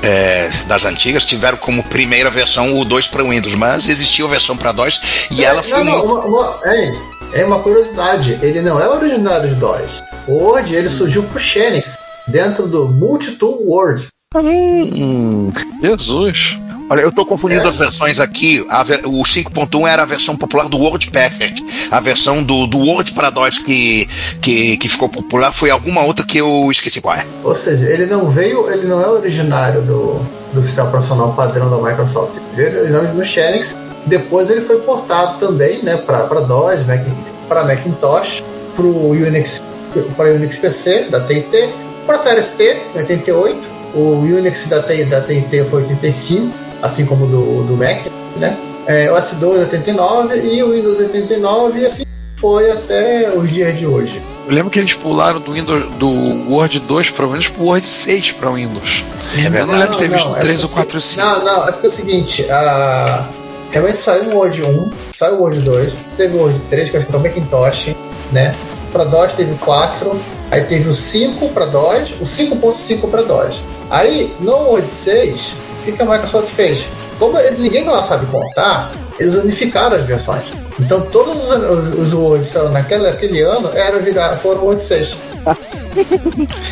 é, 0.02 0.50
das 0.66 0.84
antigas, 0.86 1.26
tiveram 1.26 1.58
como 1.58 1.82
primeira 1.84 2.30
versão 2.30 2.76
o 2.78 2.84
2 2.84 3.06
para 3.08 3.22
Windows, 3.22 3.54
mas 3.54 3.88
existia 3.88 4.24
a 4.24 4.28
versão 4.28 4.56
para 4.56 4.72
DOS 4.72 5.28
e 5.30 5.44
ela 5.44 5.62
foi 5.62 5.84
não, 5.84 5.84
não, 5.84 5.98
muito. 6.08 6.26
uma, 6.28 6.40
uma, 6.56 6.60
é, 6.64 6.92
é 7.34 7.44
uma 7.44 7.58
curiosidade, 7.60 8.38
ele 8.42 8.60
não 8.62 8.80
é 8.80 8.88
originário 8.88 9.48
de 9.50 9.54
DOS. 9.56 10.02
O 10.26 10.32
Word 10.38 10.74
ele 10.74 10.88
surgiu 10.88 11.22
pro 11.24 11.38
Xenix, 11.38 11.98
dentro 12.26 12.66
do 12.66 12.88
Multitool 12.88 13.62
Word. 13.66 14.08
Hum, 14.34 15.52
Jesus. 15.82 16.56
Olha, 16.90 17.00
eu 17.00 17.12
tô 17.12 17.24
confundindo 17.24 17.66
as 17.66 17.76
versões 17.76 18.20
aqui. 18.20 18.64
A 18.68 18.82
o 19.04 19.22
5.1 19.22 19.88
era 19.88 20.02
a 20.02 20.04
versão 20.04 20.36
popular 20.36 20.68
do 20.68 20.78
WordPerfect. 20.78 21.64
A 21.90 22.00
versão 22.00 22.42
do, 22.42 22.66
do 22.66 22.78
Word 22.78 23.12
para 23.12 23.30
DOS 23.30 23.58
que, 23.58 24.08
que, 24.40 24.76
que 24.76 24.88
ficou 24.88 25.08
popular 25.08 25.52
foi 25.52 25.70
alguma 25.70 26.02
outra 26.02 26.24
que 26.24 26.38
eu 26.38 26.68
esqueci 26.70 27.00
qual 27.00 27.14
é. 27.16 27.26
Ou 27.42 27.54
seja, 27.54 27.86
ele 27.88 28.06
não 28.06 28.28
veio, 28.28 28.70
ele 28.70 28.86
não 28.86 29.00
é 29.00 29.08
originário 29.08 29.82
do, 29.82 30.20
do 30.52 30.62
sistema 30.62 30.88
operacional 30.88 31.32
padrão 31.32 31.70
da 31.70 31.76
Microsoft. 31.76 32.36
Ele 32.36 32.70
veio 32.70 32.78
originalmente 32.80 33.14
no 33.14 33.24
Xenix. 33.24 33.76
Depois 34.06 34.50
ele 34.50 34.60
foi 34.60 34.78
portado 34.80 35.38
também, 35.38 35.82
né, 35.82 35.96
para 35.96 36.40
DOS, 36.40 36.80
para 37.48 37.64
Macintosh, 37.64 38.42
para 38.74 38.84
o 38.84 39.10
Unix, 39.10 39.62
para 40.16 40.30
Unix 40.30 40.56
PC 40.56 41.06
da 41.10 41.20
TT, 41.20 41.70
para 42.06 42.18
em 42.94 42.98
88. 42.98 43.72
O 43.94 44.20
Unix 44.20 44.66
da, 44.68 44.78
da 44.78 45.20
TT 45.20 45.64
foi 45.70 45.82
85, 45.82 46.52
assim 46.82 47.06
como 47.06 47.24
o 47.24 47.28
do, 47.28 47.62
do 47.64 47.76
Mac, 47.76 48.06
né? 48.36 48.56
É, 48.86 49.10
OS 49.12 49.30
2 49.38 49.60
89 49.62 50.36
e 50.40 50.62
o 50.62 50.72
Windows 50.72 50.98
89 50.98 51.80
e 51.80 51.86
assim 51.86 52.02
foi 52.36 52.68
até 52.72 53.30
os 53.30 53.50
dias 53.52 53.78
de 53.78 53.86
hoje. 53.86 54.20
Eu 54.48 54.52
lembro 54.52 54.68
que 54.68 54.80
eles 54.80 54.94
pularam 54.94 55.40
do 55.40 55.52
Windows 55.52 55.84
do 55.94 56.10
Word 56.50 56.80
2 56.80 57.10
para 57.12 57.26
Windows 57.26 57.48
pro 57.48 57.62
Word 57.62 57.86
6 57.86 58.32
para 58.32 58.50
Windows. 58.50 59.04
eu 59.36 59.66
não 59.66 59.78
lembro 59.78 59.92
de 59.92 59.98
ter 59.98 60.08
Não, 60.08 60.16
visto 60.16 60.28
não, 60.28 60.40
3 60.40 60.60
é 60.60 60.62
ou 60.64 60.68
4 60.70 60.94
ou 60.96 61.00
5. 61.00 61.24
Não, 61.24 61.44
não, 61.44 61.68
é 61.68 61.72
porque 61.72 61.86
é 61.86 61.90
o 61.90 61.92
seguinte, 61.92 62.50
a... 62.50 63.28
realmente 63.70 63.98
saiu 63.98 64.30
o 64.30 64.36
Word 64.38 64.60
1, 64.60 64.92
saiu 65.12 65.36
o 65.36 65.42
Word 65.42 65.60
2, 65.60 65.92
teve 66.16 66.36
o 66.36 66.40
Word 66.40 66.58
3, 66.68 66.90
que 66.90 66.96
acho 66.96 67.06
que 67.06 67.14
é 67.14 67.16
o 67.16 67.22
Macintosh, 67.22 67.94
né? 68.32 68.56
Para 68.92 69.04
DOS 69.04 69.32
teve 69.34 69.52
o 69.52 69.58
4, 69.58 70.20
aí 70.50 70.64
teve 70.64 70.88
o 70.88 70.94
5 70.94 71.48
para 71.50 71.66
DOS, 71.66 72.10
o 72.20 72.24
5.5 72.24 73.08
para 73.08 73.22
DOS. 73.22 73.60
Aí, 73.88 74.34
no 74.40 74.52
Word 74.52 74.88
6, 74.88 75.54
o 75.61 75.61
que, 75.82 75.92
que 75.92 76.02
a 76.02 76.06
Microsoft 76.06 76.48
fez? 76.48 76.84
Como 77.18 77.38
ninguém 77.58 77.84
lá 77.84 78.02
sabe 78.02 78.26
contar, 78.26 78.90
eles 79.18 79.34
unificaram 79.34 79.96
as 79.96 80.04
versões. 80.04 80.44
Então, 80.80 81.00
todos 81.02 81.44
os, 81.44 81.50
os, 81.50 81.98
os 81.98 82.14
Words 82.14 82.54
naquele, 82.72 83.04
naquele 83.04 83.40
ano 83.42 83.70
eram, 83.74 84.00
foram 84.38 84.64
Word 84.64 84.80
6. 84.80 85.16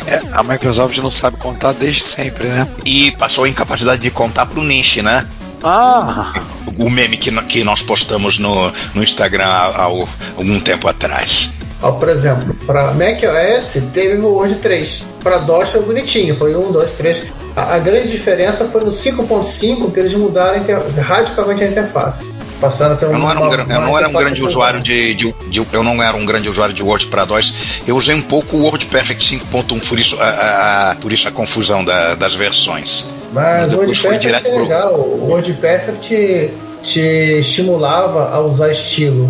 É, 0.07 0.19
a 0.31 0.41
Microsoft 0.41 0.97
não 0.97 1.11
sabe 1.11 1.37
contar 1.37 1.73
desde 1.73 2.01
sempre, 2.01 2.47
né? 2.47 2.67
E 2.83 3.11
passou 3.11 3.43
a 3.43 3.49
incapacidade 3.49 4.01
de 4.01 4.09
contar 4.09 4.47
pro 4.47 4.63
niche, 4.63 5.03
né? 5.03 5.27
Ah, 5.63 6.33
O 6.75 6.89
meme 6.89 7.17
que, 7.17 7.31
que 7.43 7.63
nós 7.63 7.83
postamos 7.83 8.39
no, 8.39 8.71
no 8.95 9.03
Instagram 9.03 9.45
há, 9.45 9.67
há 9.67 9.83
algum 9.83 10.59
tempo 10.59 10.87
atrás. 10.87 11.51
Ó, 11.83 11.91
por 11.91 12.09
exemplo, 12.09 12.53
para 12.65 12.93
macOS 12.93 13.77
teve 13.93 14.17
o 14.21 14.33
Word 14.33 14.55
3. 14.55 15.05
Para 15.23 15.37
DOS 15.37 15.69
foi 15.69 15.81
bonitinho, 15.83 16.35
foi 16.35 16.55
1, 16.55 16.71
2, 16.71 16.93
3. 16.93 17.23
A, 17.55 17.75
a 17.75 17.79
grande 17.79 18.09
diferença 18.09 18.65
foi 18.65 18.81
no 18.83 18.91
5.5 18.91 19.91
que 19.91 19.99
eles 19.99 20.13
mudaram 20.13 20.59
inter- 20.59 20.81
radicalmente 20.99 21.63
a 21.63 21.67
interface. 21.67 22.27
Passaram 22.61 22.93
a 22.93 22.95
ter 22.95 23.05
Eu 23.05 23.13
não 23.17 23.29
era 23.31 23.39
um, 23.39 23.43
uma- 23.43 23.55
uma 23.63 23.73
eu 23.73 23.81
não 23.81 23.97
era 23.97 24.07
um 24.07 24.13
grande 24.13 24.43
usuário 24.43 24.81
de, 24.81 25.13
de- 25.15 25.35
de- 25.49 25.67
Eu 25.73 25.83
não 25.83 26.01
era 26.01 26.15
um 26.15 26.25
grande 26.25 26.47
usuário 26.47 26.73
de 26.73 26.83
Word 26.83 27.07
para 27.07 27.25
DOS. 27.25 27.53
Eu 27.87 27.95
usei 27.97 28.13
um 28.15 28.21
pouco 28.21 28.55
o 28.57 28.61
WordPerfect 28.63 29.23
5.1, 29.51 29.79
por 29.87 29.99
isso 29.99 30.17
a, 30.21 30.91
a- 30.91 30.95
por 30.95 31.11
isso 31.11 31.27
a 31.27 31.31
confusão 31.31 31.83
da- 31.83 32.15
das 32.15 32.35
versões. 32.35 33.07
Mas 33.33 33.67
Mas 33.67 33.73
o 33.73 33.77
WordPerfect 33.77 34.19
direto 34.21 34.47
é 34.47 34.59
legal. 34.59 34.93
O 34.93 35.27
WordPerfect 35.29 36.51
te 36.83 36.99
estimulava 37.39 38.29
a 38.33 38.39
usar 38.41 38.71
estilo 38.71 39.29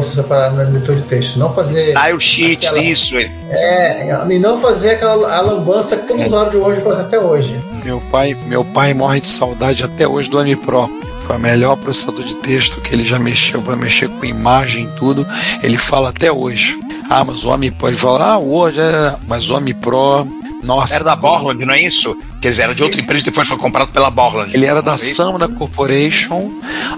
você 0.00 0.14
separar 0.14 0.52
no 0.52 0.72
leitor 0.72 0.96
de 0.96 1.02
texto. 1.02 1.38
Não 1.38 1.52
fazer. 1.54 1.80
Style 1.82 2.20
sheets, 2.20 2.68
aquela- 2.70 2.84
isso. 2.84 3.16
É, 3.18 4.24
e 4.30 4.38
não 4.38 4.60
fazer 4.60 4.90
aquela 4.90 5.40
lambança 5.42 5.96
que 5.96 6.06
todo 6.08 6.22
usuário 6.24 6.50
de 6.50 6.56
Word 6.56 6.80
faz 6.82 7.00
até 7.00 7.18
hoje. 7.18 7.58
meu 7.84 8.00
pai, 8.10 8.36
meu 8.46 8.64
pai 8.64 8.94
morre 8.94 9.20
de 9.20 9.26
saudade 9.26 9.82
até 9.84 10.06
hoje 10.06 10.30
do 10.30 10.38
AMI 10.38 10.56
Pro. 10.56 10.88
Foi 11.26 11.36
o 11.36 11.38
melhor 11.38 11.76
processador 11.76 12.24
de 12.24 12.34
texto 12.36 12.80
que 12.80 12.94
ele 12.94 13.04
já 13.04 13.18
mexeu 13.18 13.60
para 13.62 13.76
mexer 13.76 14.08
com 14.08 14.24
imagem 14.24 14.84
e 14.84 14.98
tudo. 14.98 15.26
Ele 15.62 15.76
fala 15.78 16.08
até 16.08 16.32
hoje. 16.32 16.78
Ah, 17.08 17.24
mas 17.24 17.44
o 17.44 17.52
AMI 17.52 17.70
Pro, 17.70 17.88
ele 17.88 17.96
fala, 17.96 18.32
ah, 18.32 18.38
o 18.38 18.48
Word, 18.48 18.80
é, 18.80 19.14
mas 19.28 19.48
o 19.50 19.56
AMI 19.56 19.74
Pro, 19.74 20.26
nossa. 20.62 20.94
Era 20.96 21.04
da 21.04 21.16
Borland, 21.16 21.64
não 21.64 21.74
é 21.74 21.80
isso? 21.80 22.16
Quer 22.40 22.50
dizer, 22.50 22.62
era 22.62 22.74
de 22.74 22.82
outra 22.82 23.00
empresa 23.00 23.22
e 23.22 23.24
depois 23.26 23.46
foi 23.48 23.56
comprado 23.58 23.92
pela 23.92 24.10
Borland. 24.10 24.52
Ele 24.54 24.66
era 24.66 24.80
da 24.82 24.94
é? 24.94 24.96
Samra 24.96 25.48
Corporation. 25.48 26.52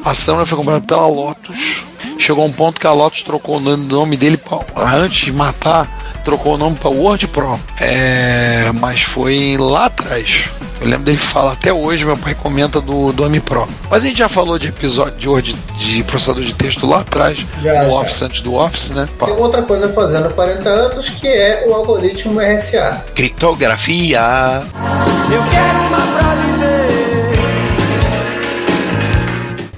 A 0.05 0.15
Samra 0.15 0.47
foi 0.47 0.57
comprada 0.57 0.81
pela 0.87 1.07
Lotus. 1.07 1.85
Chegou 2.25 2.47
um 2.47 2.53
ponto 2.53 2.81
que 2.81 2.87
a 2.87 2.93
Lotus 2.93 3.23
trocou 3.23 3.59
o 3.59 3.61
nome- 3.61 4.17
dele 4.17 4.39
pra, 4.39 4.61
antes 4.97 5.27
de 5.27 5.33
matar, 5.33 5.87
trocou 6.25 6.55
o 6.55 6.57
nome 6.57 6.75
para 6.75 6.89
Word 6.89 7.27
Pro. 7.29 7.61
É, 7.83 8.71
mas 8.81 9.03
foi 9.03 9.59
lá 9.59 9.85
atrás. 9.87 10.47
Eu 10.81 10.89
lembro 10.89 11.05
dele 11.05 11.19
falar 11.19 11.53
até 11.53 11.71
hoje, 11.71 12.07
meu 12.07 12.17
pai 12.17 12.35
comenta 12.35 12.81
do, 12.81 13.13
do 13.13 13.25
AMI 13.25 13.41
Pro. 13.41 13.69
Mas 13.91 14.05
a 14.05 14.07
gente 14.07 14.19
já 14.21 14.29
falou 14.29 14.59
de 14.59 14.69
episódio 14.69 15.19
de, 15.19 15.29
Word, 15.29 15.55
de 15.77 16.03
processador 16.05 16.43
de 16.43 16.55
texto 16.55 16.87
lá 16.87 17.01
atrás, 17.01 17.47
Já, 17.63 17.85
no. 17.85 17.93
Office 17.95 18.23
antes 18.23 18.41
do 18.41 18.55
Office, 18.55 18.89
né? 18.91 19.07
Tem 19.23 19.35
outra 19.37 19.61
coisa 19.63 19.93
fazendo 19.93 20.29
há 20.29 20.31
40 20.31 20.67
anos 20.67 21.11
que 21.11 21.29
é 21.29 21.65
o 21.69 21.75
algoritmo 21.75 22.41
RSA. 22.41 23.05
Criptografia. 23.15 24.19
Eu 25.31 25.43
quero 25.51 25.79
uma 25.89 26.01
pra 26.19 26.34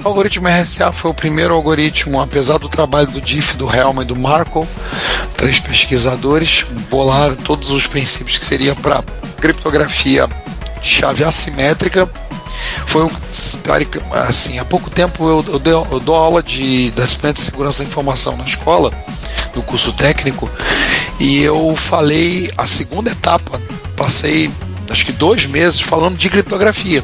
O 0.07 0.11
algoritmo 0.11 0.47
RSA 0.47 0.93
foi 0.93 1.11
o 1.11 1.15
primeiro 1.15 1.53
algoritmo, 1.53 2.21
apesar 2.21 2.59
do 2.59 2.69
trabalho 2.69 3.09
do 3.09 3.21
Diff, 3.21 3.57
do 3.57 3.67
Helm 3.69 4.03
e 4.03 4.05
do 4.05 4.15
Markle, 4.15 4.65
três 5.37 5.59
pesquisadores 5.59 6.65
bolaram 6.89 7.35
todos 7.35 7.71
os 7.71 7.89
princípios 7.89 8.39
que 8.39 8.45
seria 8.45 8.73
para 8.77 9.03
criptografia 9.41 10.29
de 10.81 10.89
chave 10.89 11.25
assimétrica. 11.25 12.09
Foi 12.87 13.03
um, 13.03 13.11
assim, 14.29 14.61
há 14.61 14.65
pouco 14.65 14.89
tempo 14.89 15.29
eu, 15.29 15.61
eu, 15.65 15.89
eu 15.91 15.99
dou 15.99 16.15
aula 16.15 16.41
de 16.41 16.93
da 16.93 17.03
disciplina 17.03 17.33
de 17.33 17.41
segurança 17.41 17.83
da 17.83 17.89
informação 17.89 18.37
na 18.37 18.45
escola, 18.45 18.93
no 19.57 19.63
curso 19.65 19.93
técnico, 19.93 20.49
e 21.19 21.43
eu 21.43 21.75
falei 21.75 22.49
a 22.57 22.65
segunda 22.65 23.11
etapa, 23.11 23.61
passei 23.97 24.53
acho 24.89 25.05
que 25.05 25.11
dois 25.11 25.47
meses 25.47 25.81
falando 25.81 26.17
de 26.17 26.31
criptografia 26.31 27.03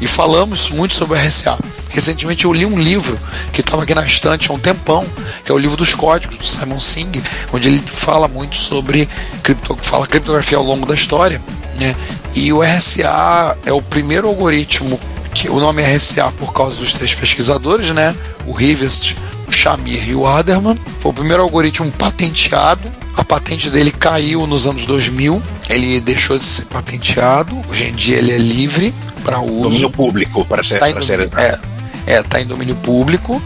e 0.00 0.06
falamos 0.06 0.70
muito 0.70 0.94
sobre 0.94 1.18
o 1.18 1.20
RSA. 1.20 1.58
Recentemente 1.88 2.44
eu 2.44 2.52
li 2.52 2.66
um 2.66 2.78
livro 2.78 3.18
que 3.52 3.60
estava 3.60 3.82
aqui 3.82 3.94
na 3.94 4.04
estante 4.04 4.50
há 4.50 4.54
um 4.54 4.58
tempão, 4.58 5.06
que 5.42 5.50
é 5.50 5.54
o 5.54 5.58
livro 5.58 5.76
dos 5.76 5.94
códigos 5.94 6.36
do 6.36 6.44
Simon 6.44 6.80
Singh, 6.80 7.22
onde 7.52 7.68
ele 7.68 7.78
fala 7.78 8.28
muito 8.28 8.56
sobre 8.56 9.08
cripto, 9.42 9.78
fala 9.80 10.06
criptografia 10.06 10.58
ao 10.58 10.64
longo 10.64 10.84
da 10.84 10.94
história, 10.94 11.40
né? 11.78 11.96
E 12.34 12.52
o 12.52 12.62
RSA 12.62 13.56
é 13.64 13.72
o 13.72 13.80
primeiro 13.80 14.28
algoritmo 14.28 15.00
que 15.32 15.48
o 15.50 15.60
nome 15.60 15.82
é 15.82 15.96
RSA 15.96 16.32
por 16.38 16.52
causa 16.52 16.76
dos 16.76 16.92
três 16.92 17.14
pesquisadores, 17.14 17.90
né? 17.90 18.14
O 18.46 18.52
Rivest, 18.52 19.16
o 19.46 19.52
Shamir 19.52 20.08
e 20.08 20.14
o 20.14 20.26
Aderman. 20.26 20.78
Foi 21.00 21.10
o 21.10 21.14
primeiro 21.14 21.42
algoritmo 21.42 21.90
patenteado. 21.92 22.90
A 23.16 23.24
patente 23.24 23.70
dele 23.70 23.90
caiu 23.90 24.46
nos 24.46 24.66
anos 24.66 24.86
2000. 24.86 25.42
Ele 25.68 26.00
deixou 26.00 26.38
de 26.38 26.44
ser 26.44 26.66
patenteado. 26.66 27.60
Hoje 27.68 27.88
em 27.88 27.94
dia 27.94 28.18
ele 28.18 28.32
é 28.32 28.38
livre 28.38 28.94
para 29.24 29.40
uso. 29.40 29.62
Domínio 29.62 29.90
público, 29.90 30.44
para 30.44 30.62
ser, 30.62 30.78
Tá 30.78 30.90
para 30.90 31.02
ser 31.02 31.20
é, 31.36 31.58
é, 32.06 32.22
tá 32.22 32.40
em 32.40 32.46
domínio 32.46 32.76
público. 32.76 33.42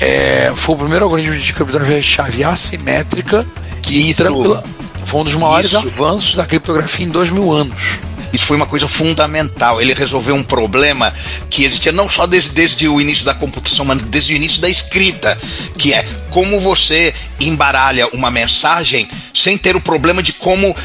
É, 0.00 0.52
foi 0.56 0.74
o 0.74 0.78
primeiro 0.78 1.04
algoritmo 1.04 1.36
de 1.36 1.52
criptografia 1.52 2.00
de 2.00 2.06
chave 2.06 2.42
assimétrica 2.42 3.46
que 3.82 4.10
Isso. 4.10 4.22
tranquila, 4.22 4.64
foi 5.04 5.20
um 5.20 5.24
dos 5.24 5.34
maiores 5.34 5.72
Isso. 5.72 5.86
avanços 5.86 6.34
da 6.34 6.46
criptografia 6.46 7.06
em 7.06 7.10
dois 7.10 7.30
mil 7.30 7.52
anos. 7.52 7.98
Isso 8.32 8.46
foi 8.46 8.56
uma 8.56 8.66
coisa 8.66 8.88
fundamental. 8.88 9.80
Ele 9.80 9.94
resolveu 9.94 10.34
um 10.34 10.42
problema 10.42 11.14
que 11.48 11.64
existia 11.64 11.92
não 11.92 12.10
só 12.10 12.26
desde, 12.26 12.50
desde 12.50 12.88
o 12.88 13.00
início 13.00 13.24
da 13.24 13.32
computação, 13.32 13.84
mas 13.84 14.02
desde 14.02 14.32
o 14.32 14.36
início 14.36 14.60
da 14.60 14.68
escrita, 14.68 15.38
que 15.78 15.92
é 15.92 16.04
como 16.34 16.58
você 16.58 17.14
embaralha 17.38 18.08
uma 18.08 18.28
mensagem 18.28 19.08
sem 19.32 19.56
ter 19.56 19.76
o 19.76 19.80
problema 19.80 20.20
de 20.20 20.32
como 20.32 20.76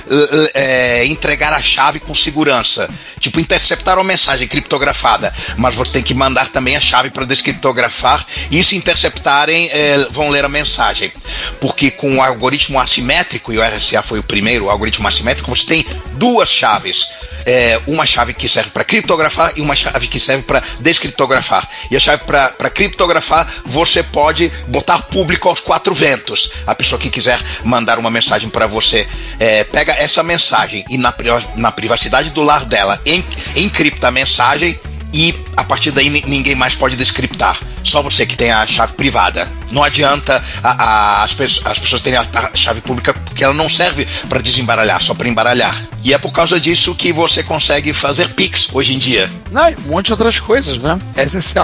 eh, 0.53 1.07
entregar 1.07 1.53
a 1.53 1.61
chave 1.61 1.99
com 1.99 2.13
segurança. 2.13 2.87
Tipo, 3.19 3.39
interceptar 3.39 3.97
uma 3.97 4.03
mensagem 4.03 4.47
criptografada, 4.47 5.33
mas 5.57 5.73
você 5.73 5.93
tem 5.93 6.03
que 6.03 6.13
mandar 6.13 6.49
também 6.49 6.75
a 6.75 6.79
chave 6.79 7.09
para 7.09 7.25
descriptografar 7.25 8.23
e 8.51 8.63
se 8.63 8.75
interceptarem, 8.75 9.69
eh, 9.71 10.07
vão 10.11 10.29
ler 10.29 10.45
a 10.45 10.49
mensagem. 10.49 11.11
Porque 11.59 11.89
com 11.89 12.17
o 12.17 12.21
algoritmo 12.21 12.79
assimétrico, 12.79 13.51
e 13.51 13.57
o 13.57 13.63
RSA 13.63 14.03
foi 14.03 14.19
o 14.19 14.23
primeiro 14.23 14.69
algoritmo 14.69 15.07
assimétrico, 15.07 15.49
você 15.49 15.65
tem 15.65 15.85
duas 16.13 16.51
chaves 16.51 17.07
é, 17.45 17.79
uma 17.87 18.05
chave 18.05 18.33
que 18.33 18.47
serve 18.47 18.69
para 18.69 18.83
criptografar 18.83 19.53
e 19.55 19.61
uma 19.61 19.75
chave 19.75 20.07
que 20.07 20.19
serve 20.19 20.43
para 20.43 20.61
descriptografar. 20.79 21.67
E 21.89 21.95
a 21.95 21.99
chave 21.99 22.23
para 22.23 22.69
criptografar 22.69 23.51
você 23.65 24.03
pode 24.03 24.49
botar 24.67 24.99
público 24.99 25.38
aos 25.47 25.59
quatro 25.59 25.93
ventos. 25.93 26.51
A 26.67 26.75
pessoa 26.75 26.99
que 26.99 27.09
quiser 27.09 27.39
mandar 27.63 27.97
uma 27.99 28.09
mensagem 28.09 28.49
para 28.49 28.67
você 28.67 29.07
é, 29.39 29.63
pega 29.63 29.93
essa 29.93 30.21
mensagem 30.23 30.83
e 30.89 30.97
na, 30.97 31.13
na 31.55 31.71
privacidade 31.71 32.31
do 32.31 32.41
lar 32.41 32.65
dela 32.65 32.99
en- 33.05 33.23
encripta 33.55 34.07
a 34.07 34.11
mensagem 34.11 34.79
e 35.13 35.33
a 35.57 35.63
partir 35.63 35.91
daí 35.91 36.09
ni- 36.09 36.23
ninguém 36.27 36.55
mais 36.55 36.75
pode 36.75 36.95
descriptar. 36.95 37.57
Só 37.83 38.01
você 38.01 38.25
que 38.25 38.35
tem 38.37 38.51
a 38.51 38.65
chave 38.67 38.93
privada. 38.93 39.47
Não 39.71 39.83
adianta 39.83 40.43
a- 40.63 40.83
a- 40.83 41.23
as, 41.23 41.33
pesso- 41.33 41.61
as 41.65 41.79
pessoas 41.79 42.01
terem 42.01 42.19
a, 42.19 42.25
a 42.33 42.55
chave 42.55 42.81
pública 42.81 43.13
porque 43.13 43.43
ela 43.43 43.53
não 43.53 43.67
serve 43.69 44.07
para 44.27 44.39
desembaralhar, 44.41 45.01
só 45.01 45.13
para 45.13 45.27
embaralhar. 45.27 45.75
E 46.03 46.13
é 46.13 46.17
por 46.17 46.31
causa 46.31 46.59
disso 46.59 46.93
que 46.95 47.11
você 47.11 47.41
consegue 47.43 47.91
fazer 47.93 48.29
Pix 48.29 48.69
hoje 48.73 48.93
em 48.95 48.99
dia. 48.99 49.29
Não, 49.51 49.67
um 49.69 49.91
monte 49.91 50.07
de 50.07 50.11
outras 50.13 50.39
coisas, 50.39 50.77
né? 50.77 50.97
SSH 51.15 51.59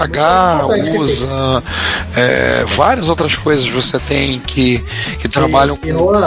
usa, 0.98 1.62
é, 2.16 2.64
várias 2.66 3.08
outras 3.08 3.36
coisas 3.36 3.66
você 3.68 3.98
tem 3.98 4.40
que, 4.40 4.84
que 5.18 5.28
trabalham 5.28 5.78
E, 5.82 5.88
e 5.88 5.92
uma, 5.92 6.18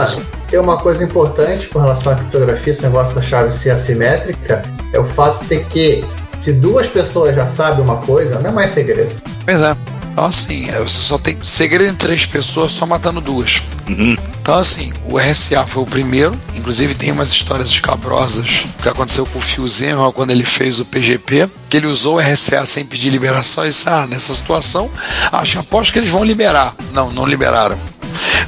tem 0.50 0.60
uma 0.60 0.78
coisa 0.78 1.04
importante 1.04 1.68
com 1.68 1.80
relação 1.80 2.14
à 2.14 2.16
criptografia, 2.16 2.72
esse 2.74 2.82
negócio 2.82 3.14
da 3.14 3.22
chave 3.22 3.52
ser 3.52 3.72
assimétrica, 3.72 4.64
é 4.94 5.00
o 5.00 5.06
fato 5.06 5.46
de 5.46 5.60
que 5.66 6.04
se 6.40 6.54
duas 6.54 6.88
pessoas 6.88 7.36
já 7.36 7.48
sabem 7.48 7.84
uma 7.84 7.98
coisa, 7.98 8.40
não 8.40 8.50
é 8.50 8.54
mais 8.54 8.72
segredo. 8.72 9.16
Pois 9.46 9.62
é. 9.62 9.76
Então, 10.12 10.28
assim, 10.28 10.70
é, 10.70 10.80
você 10.80 10.98
só 10.98 11.18
tem 11.18 11.38
segredo 11.44 11.92
em 11.92 11.96
três 11.96 12.26
pessoas 12.26 12.74
só 12.74 12.86
matando 12.86 13.22
duas. 13.22 13.62
Uhum. 13.88 14.18
Então, 14.42 14.58
assim, 14.58 14.92
o 15.06 15.18
RSA 15.18 15.66
foi 15.66 15.84
o 15.84 15.86
primeiro. 15.86 16.38
Inclusive, 16.58 16.94
tem 16.94 17.12
umas 17.12 17.30
histórias 17.30 17.70
escabrosas 17.70 18.66
que 18.82 18.90
aconteceu 18.90 19.26
com 19.26 19.40
o 19.40 19.42
Phil 19.42 19.66
Zimmermann 19.68 20.12
quando 20.12 20.32
ele 20.32 20.44
fez 20.44 20.80
o 20.80 20.86
PGP, 20.86 21.50
que 21.70 21.78
ele 21.78 21.88
usou 21.88 22.16
o 22.16 22.20
RSA 22.20 22.66
sem 22.66 22.86
pedir 22.86 23.12
liberação 23.12 23.66
e 23.66 23.70
disse: 23.70 23.88
Ah, 23.88 24.06
nessa 24.08 24.34
situação, 24.34 24.90
acho 25.32 25.60
aposto 25.60 25.94
que 25.94 26.00
eles 26.00 26.10
vão 26.10 26.24
liberar. 26.24 26.76
Não, 26.92 27.12
não 27.12 27.26
liberaram. 27.26 27.78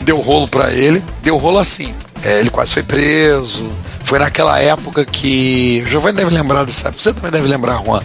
Deu 0.01 0.19
rolo 0.19 0.47
pra 0.47 0.73
ele. 0.73 1.01
Deu 1.23 1.37
rolo 1.37 1.59
assim. 1.59 1.93
É, 2.23 2.39
ele 2.39 2.49
quase 2.49 2.73
foi 2.73 2.83
preso. 2.83 3.71
Foi 4.11 4.19
naquela 4.19 4.59
época 4.59 5.05
que. 5.05 5.81
O 5.85 5.87
Giovanni 5.87 6.17
deve 6.17 6.31
lembrar 6.31 6.65
dessa 6.65 6.89
época, 6.89 7.01
você 7.01 7.13
também 7.13 7.31
deve 7.31 7.47
lembrar, 7.47 7.81
Juan, 7.81 8.01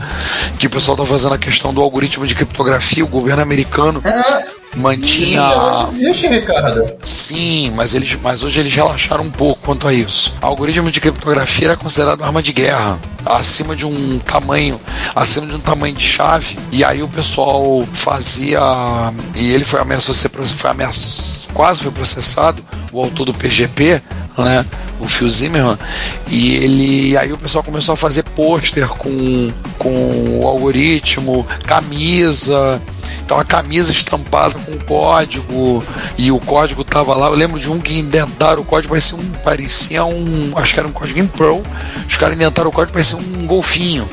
que 0.56 0.68
o 0.68 0.70
pessoal 0.70 0.96
tá 0.96 1.04
fazendo 1.04 1.34
a 1.34 1.38
questão 1.38 1.74
do 1.74 1.82
algoritmo 1.82 2.24
de 2.24 2.32
criptografia, 2.32 3.04
o 3.04 3.08
governo 3.08 3.42
americano 3.42 4.00
É, 4.04 4.44
mantinha. 4.76 5.40
já 5.40 5.82
existe, 5.88 6.28
Ricardo. 6.28 6.92
Sim, 7.02 7.72
mas, 7.74 7.92
eles, 7.92 8.16
mas 8.22 8.44
hoje 8.44 8.60
eles 8.60 8.72
relaxaram 8.72 9.24
um 9.24 9.30
pouco 9.32 9.60
quanto 9.64 9.88
a 9.88 9.92
isso. 9.92 10.32
O 10.40 10.46
algoritmo 10.46 10.92
de 10.92 11.00
criptografia 11.00 11.66
era 11.66 11.76
considerado 11.76 12.22
arma 12.22 12.40
de 12.40 12.52
guerra, 12.52 13.00
acima 13.24 13.74
de 13.74 13.84
um 13.84 14.20
tamanho, 14.20 14.80
acima 15.12 15.48
de 15.48 15.56
um 15.56 15.60
tamanho 15.60 15.96
de 15.96 16.04
chave. 16.04 16.56
E 16.70 16.84
aí 16.84 17.02
o 17.02 17.08
pessoal 17.08 17.84
fazia. 17.92 18.60
E 19.34 19.52
ele 19.52 19.64
foi 19.64 19.80
ameaçado 19.80 20.14
foi 20.56 20.70
ameaçado, 20.70 21.52
quase 21.52 21.82
foi 21.82 21.90
processado, 21.90 22.64
o 22.92 23.00
autor 23.00 23.24
do 23.24 23.34
PGP, 23.34 24.00
né? 24.38 24.64
O 24.98 25.08
Phil 25.08 25.28
Zimmerman, 25.28 25.78
e 26.28 26.56
ele 26.56 27.16
aí 27.18 27.32
o 27.32 27.38
pessoal 27.38 27.62
começou 27.62 27.92
a 27.92 27.96
fazer 27.96 28.22
pôster 28.22 28.88
com, 28.88 29.52
com 29.78 30.40
o 30.40 30.46
algoritmo, 30.46 31.46
camisa, 31.66 32.80
então 33.24 33.38
a 33.38 33.44
camisa 33.44 33.92
estampada 33.92 34.54
com 34.58 34.78
código 34.78 35.84
e 36.16 36.30
o 36.30 36.38
código 36.38 36.84
tava 36.84 37.14
lá. 37.14 37.26
Eu 37.26 37.34
lembro 37.34 37.58
de 37.58 37.70
um 37.70 37.80
que 37.80 37.98
indentaram 37.98 38.62
o 38.62 38.64
código, 38.64 38.90
parecia 38.90 39.18
um, 39.18 39.30
parecia 39.44 40.04
um 40.04 40.52
acho 40.56 40.72
que 40.74 40.80
era 40.80 40.88
um 40.88 40.92
código 40.92 41.18
em 41.18 41.26
Pro. 41.26 41.62
Os 42.06 42.16
caras 42.16 42.36
indentaram 42.36 42.70
o 42.70 42.72
código, 42.72 42.92
parecia 42.92 43.18
um 43.18 43.46
golfinho. 43.46 44.08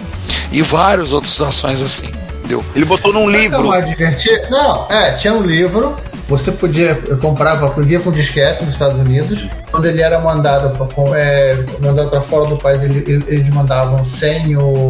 E 0.52 0.62
várias 0.62 1.12
outras 1.12 1.32
situações 1.32 1.82
assim. 1.82 2.10
Entendeu? 2.40 2.64
Ele 2.76 2.86
botou 2.86 3.14
num 3.14 3.30
é 3.30 3.40
livro. 3.40 3.68
mais 3.68 3.86
divertido? 3.86 4.50
Não, 4.50 4.88
é, 4.90 5.14
tinha 5.14 5.34
um 5.34 5.42
livro, 5.42 5.96
você 6.28 6.52
podia, 6.52 6.96
comprava, 7.22 7.70
via 7.84 8.00
com 8.00 8.12
disquete 8.12 8.64
nos 8.64 8.74
Estados 8.74 8.98
Unidos. 9.00 9.46
Quando 9.72 9.86
ele 9.86 10.02
era 10.02 10.20
mandado 10.20 10.72
para 10.78 10.88
é, 11.18 11.58
mandado 11.82 12.22
fora 12.24 12.46
do 12.48 12.58
país, 12.58 12.82
ele- 12.84 13.04
ele- 13.08 13.26
eles 13.28 13.50
mandavam 13.50 14.04
sem 14.06 14.56
o, 14.56 14.88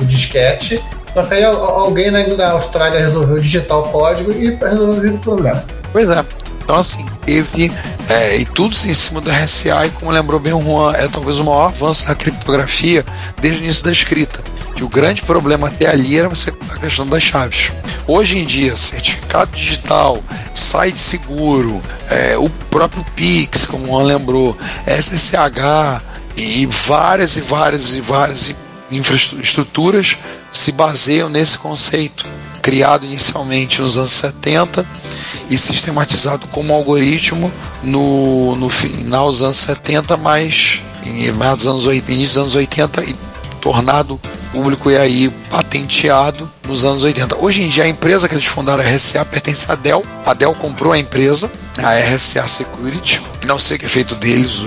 o 0.00 0.04
disquete. 0.04 0.82
Só 1.12 1.22
que 1.24 1.34
aí 1.34 1.44
al- 1.44 1.62
alguém 1.62 2.10
na, 2.10 2.26
na 2.28 2.50
Austrália 2.52 3.00
resolveu 3.00 3.38
digitar 3.40 3.78
o 3.78 3.84
código 3.84 4.30
e 4.32 4.54
resolveu 4.54 5.14
o 5.14 5.18
problema. 5.18 5.64
Pois 5.92 6.08
é. 6.08 6.24
Então, 6.62 6.76
assim, 6.76 7.06
teve. 7.24 7.70
é, 8.10 8.36
e 8.38 8.44
tudo 8.44 8.74
em 8.74 8.92
cima 8.94 9.20
do 9.20 9.30
RSA, 9.30 9.86
e 9.86 9.90
como 9.90 10.10
lembrou 10.10 10.40
bem 10.40 10.52
o 10.52 10.60
Juan, 10.60 10.92
é 10.94 11.06
talvez 11.06 11.38
o 11.38 11.44
maior 11.44 11.66
avanço 11.66 12.08
da 12.08 12.14
criptografia 12.14 13.04
desde 13.40 13.62
o 13.62 13.64
início 13.64 13.84
da 13.84 13.92
escrita. 13.92 14.40
Que 14.76 14.84
o 14.84 14.88
grande 14.88 15.22
problema 15.22 15.68
até 15.68 15.88
ali 15.88 16.18
era 16.18 16.28
você 16.28 16.52
a 16.70 16.78
questão 16.78 17.06
das 17.06 17.22
chaves. 17.22 17.72
Hoje 18.06 18.38
em 18.38 18.44
dia, 18.44 18.76
certificado 18.76 19.50
digital, 19.50 20.22
site 20.54 20.98
seguro, 20.98 21.82
é, 22.08 22.36
o 22.38 22.48
próprio 22.70 23.04
Pix, 23.16 23.66
como 23.66 23.84
o 23.84 23.86
Juan 23.88 24.04
lembrou, 24.04 24.56
SSH 24.86 26.02
e 26.36 26.66
várias 26.66 27.36
e 27.36 27.40
várias 27.40 27.94
e 27.94 28.00
várias 28.00 28.54
infraestruturas 28.90 30.18
se 30.52 30.70
baseiam 30.70 31.28
nesse 31.28 31.58
conceito 31.58 32.26
criado 32.66 33.04
inicialmente 33.04 33.80
nos 33.80 33.96
anos 33.96 34.10
70 34.10 34.84
e 35.48 35.56
sistematizado 35.56 36.48
como 36.48 36.74
algoritmo 36.74 37.52
no, 37.82 38.56
no 38.56 38.68
final 38.68 39.28
dos 39.28 39.40
anos 39.40 39.58
70, 39.58 40.16
mas 40.16 40.82
em 41.04 41.30
meados 41.30 41.64
dos 41.64 41.72
anos 41.72 41.86
80, 41.86 42.12
início 42.12 42.34
dos 42.34 42.38
anos 42.38 42.56
80 42.56 43.04
e 43.04 43.16
tornado 43.66 44.20
público 44.52 44.92
e 44.92 44.96
aí 44.96 45.28
patenteado 45.50 46.48
nos 46.68 46.84
anos 46.84 47.02
80. 47.02 47.36
Hoje 47.38 47.64
em 47.64 47.68
dia 47.68 47.82
a 47.82 47.88
empresa 47.88 48.28
que 48.28 48.34
eles 48.34 48.44
fundaram, 48.44 48.80
a 48.80 48.86
RSA, 48.86 49.24
pertence 49.24 49.66
à 49.68 49.74
Dell. 49.74 50.06
A 50.24 50.32
Dell 50.34 50.54
comprou 50.54 50.92
a 50.92 50.98
empresa, 50.98 51.50
a 51.82 51.98
RSA 51.98 52.46
Security. 52.46 53.20
Não 53.44 53.58
sei 53.58 53.76
o 53.76 53.80
que 53.80 53.86
é 53.86 53.88
feito 53.88 54.14
deles, 54.14 54.58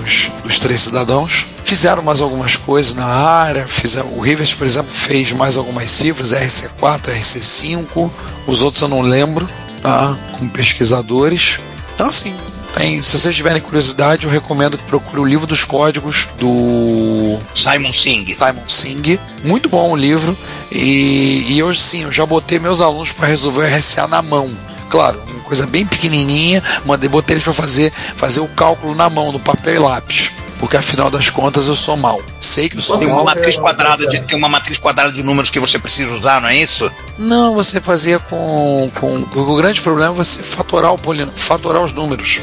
os, 0.44 0.58
três 0.58 0.82
cidadãos. 0.82 1.46
Fizeram 1.64 2.02
mais 2.02 2.20
algumas 2.20 2.56
coisas 2.56 2.92
na 2.92 3.06
área. 3.06 3.66
Fizeram, 3.66 4.08
o 4.08 4.20
Rivers, 4.20 4.52
por 4.52 4.66
exemplo, 4.66 4.90
fez 4.90 5.32
mais 5.32 5.56
algumas 5.56 5.90
cifras, 5.90 6.34
RC4, 6.34 7.18
RC5. 7.18 8.10
Os 8.46 8.60
outros 8.60 8.82
eu 8.82 8.88
não 8.88 9.00
lembro, 9.00 9.48
tá? 9.82 10.14
com 10.38 10.46
pesquisadores. 10.46 11.58
Então, 11.94 12.06
assim, 12.06 12.34
tem, 12.74 13.02
se 13.02 13.18
vocês 13.18 13.34
tiverem 13.34 13.60
curiosidade, 13.60 14.24
eu 14.24 14.30
recomendo 14.30 14.78
que 14.78 14.84
procure 14.84 15.20
o 15.20 15.24
livro 15.24 15.46
dos 15.46 15.64
códigos 15.64 16.28
do 16.38 17.38
Simon 17.54 17.92
Singh. 17.92 18.34
Simon 18.34 18.68
Singh. 18.68 19.18
Muito 19.44 19.68
bom 19.68 19.92
o 19.92 19.96
livro. 19.96 20.36
E, 20.70 21.46
e 21.48 21.62
hoje 21.62 21.80
sim, 21.80 22.02
eu 22.02 22.12
já 22.12 22.24
botei 22.24 22.58
meus 22.58 22.80
alunos 22.80 23.12
para 23.12 23.26
resolver 23.26 23.62
o 23.62 23.76
RSA 23.76 24.06
na 24.06 24.22
mão. 24.22 24.50
Claro, 24.88 25.22
uma 25.28 25.44
coisa 25.44 25.66
bem 25.66 25.86
pequenininha, 25.86 26.62
mandei 26.84 27.08
botei 27.08 27.34
eles 27.34 27.44
para 27.44 27.52
fazer, 27.52 27.92
fazer 28.16 28.40
o 28.40 28.48
cálculo 28.48 28.94
na 28.94 29.08
mão, 29.08 29.30
no 29.30 29.38
papel 29.38 29.74
e 29.74 29.78
lápis. 29.78 30.32
Porque 30.60 30.76
afinal 30.76 31.10
das 31.10 31.30
contas 31.30 31.66
eu 31.68 31.74
sou 31.74 31.96
mal. 31.96 32.20
Sei 32.38 32.68
que 32.68 32.76
eu 32.76 32.82
sou 32.82 32.98
Tem 32.98 33.08
mal. 33.08 33.16
uma 33.16 33.24
matriz 33.34 33.56
quadrada 33.56 34.06
de, 34.06 34.20
tem 34.20 34.36
uma 34.36 34.48
matriz 34.48 34.76
quadrada 34.78 35.10
de 35.10 35.22
números 35.22 35.50
que 35.50 35.58
você 35.58 35.78
precisa 35.78 36.12
usar, 36.12 36.40
não 36.40 36.48
é 36.50 36.56
isso? 36.56 36.90
Não, 37.18 37.54
você 37.54 37.80
fazia 37.80 38.18
com, 38.18 38.90
com, 39.00 39.22
com 39.24 39.40
o 39.40 39.56
grande 39.56 39.80
problema 39.80 40.12
é 40.12 40.14
você 40.14 40.42
fatorar 40.42 40.92
o 40.92 40.98
polino, 40.98 41.32
fatorar 41.34 41.82
os 41.82 41.94
números. 41.94 42.40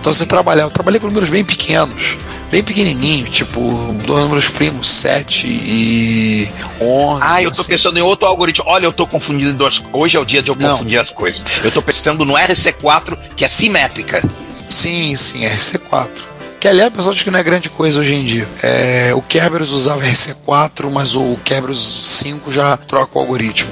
Então 0.00 0.14
você 0.14 0.24
trabalhava, 0.24 0.68
eu 0.68 0.72
trabalhei 0.72 1.00
com 1.00 1.06
números 1.08 1.28
bem 1.28 1.44
pequenos, 1.44 2.16
bem 2.50 2.62
pequenininho, 2.62 3.26
tipo 3.26 3.60
dois 4.06 4.22
números 4.22 4.48
primos, 4.48 4.88
7 4.88 5.46
e 5.46 6.48
11. 6.80 7.22
Ah, 7.24 7.42
eu 7.42 7.50
tô 7.50 7.60
assim. 7.60 7.68
pensando 7.68 7.98
em 7.98 8.02
outro 8.02 8.26
algoritmo. 8.26 8.64
Olha, 8.68 8.86
eu 8.86 8.92
tô 8.92 9.04
confundindo 9.06 9.52
duas. 9.52 9.82
Hoje 9.92 10.16
é 10.16 10.20
o 10.20 10.24
dia 10.24 10.42
de 10.42 10.48
eu 10.50 10.56
Não. 10.56 10.70
confundir 10.72 10.98
as 10.98 11.10
coisas. 11.10 11.42
Eu 11.64 11.72
tô 11.72 11.82
pensando 11.82 12.24
no 12.24 12.34
RC4, 12.34 13.18
que 13.36 13.44
é 13.44 13.48
simétrica. 13.48 14.22
Sim, 14.68 15.14
sim, 15.16 15.40
RC4. 15.44 16.08
Que 16.62 16.68
aliás, 16.68 16.92
pessoal 16.92 17.12
diz 17.12 17.24
que 17.24 17.30
não 17.32 17.40
é 17.40 17.42
grande 17.42 17.68
coisa 17.68 17.98
hoje 17.98 18.14
em 18.14 18.22
dia. 18.22 18.46
É, 18.62 19.12
o 19.16 19.20
Kerberos 19.20 19.72
usava 19.72 20.00
RC4, 20.00 20.88
mas 20.92 21.16
o 21.16 21.36
Kerberos 21.44 21.80
5 22.22 22.52
já 22.52 22.76
troca 22.76 23.18
o 23.18 23.20
algoritmo. 23.20 23.68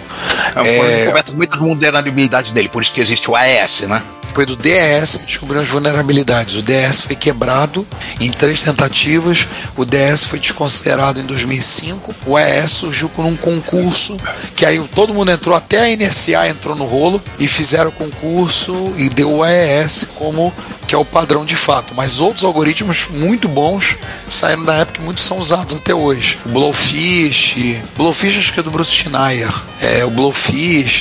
É 0.55 0.61
um 0.61 0.65
É, 0.65 1.25
muitas 1.33 1.59
vulnerabilidades 1.59 2.53
dele, 2.53 2.69
por 2.69 2.83
isso 2.83 2.93
que 2.93 3.01
existe 3.01 3.31
o 3.31 3.37
AES, 3.37 3.83
né? 3.83 4.03
Foi 4.33 4.47
do 4.47 4.55
DES 4.55 5.17
que 5.17 5.27
descobriu 5.27 5.61
as 5.61 5.69
vulnerabilidades. 5.69 6.55
O 6.55 6.63
DES 6.63 7.01
foi 7.01 7.17
quebrado 7.17 7.87
em 8.21 8.31
três 8.31 8.63
tentativas. 8.63 9.47
O 9.77 9.85
DES 9.85 10.25
foi 10.25 10.39
desconsiderado 10.39 11.21
em 11.21 11.25
2005. 11.25 12.15
O 12.27 12.37
AES 12.37 12.71
surgiu 12.71 13.09
com 13.09 13.23
um 13.25 13.37
concurso 13.37 14.17
que 14.55 14.65
aí 14.65 14.81
todo 14.95 15.13
mundo 15.13 15.33
entrou, 15.33 15.57
até 15.57 15.93
a 15.93 15.97
NSA 15.97 16.49
entrou 16.49 16.77
no 16.77 16.85
rolo 16.85 17.21
e 17.39 17.49
fizeram 17.49 17.91
o 17.91 17.93
concurso 17.93 18.95
e 18.97 19.09
deu 19.09 19.33
o 19.33 19.43
AES 19.43 20.07
como 20.15 20.53
que 20.87 20.95
é 20.95 20.99
o 20.99 21.05
padrão 21.05 21.45
de 21.45 21.55
fato. 21.55 21.95
Mas 21.95 22.19
outros 22.19 22.45
algoritmos 22.45 23.09
muito 23.09 23.49
bons 23.49 23.97
saíram 24.29 24.65
da 24.65 24.75
época 24.75 25.01
e 25.01 25.05
muitos 25.05 25.25
são 25.25 25.39
usados 25.39 25.77
até 25.77 25.95
hoje. 25.95 26.39
O 26.45 26.49
Blowfish, 26.49 27.81
Blowfish 27.97 28.39
acho 28.39 28.53
que 28.53 28.59
é 28.59 28.63
do 28.63 28.73
Bruce 28.73 28.91
Schneier. 28.91 29.53
É, 29.81 30.05
o 30.05 30.11
Blowfish, 30.11 30.40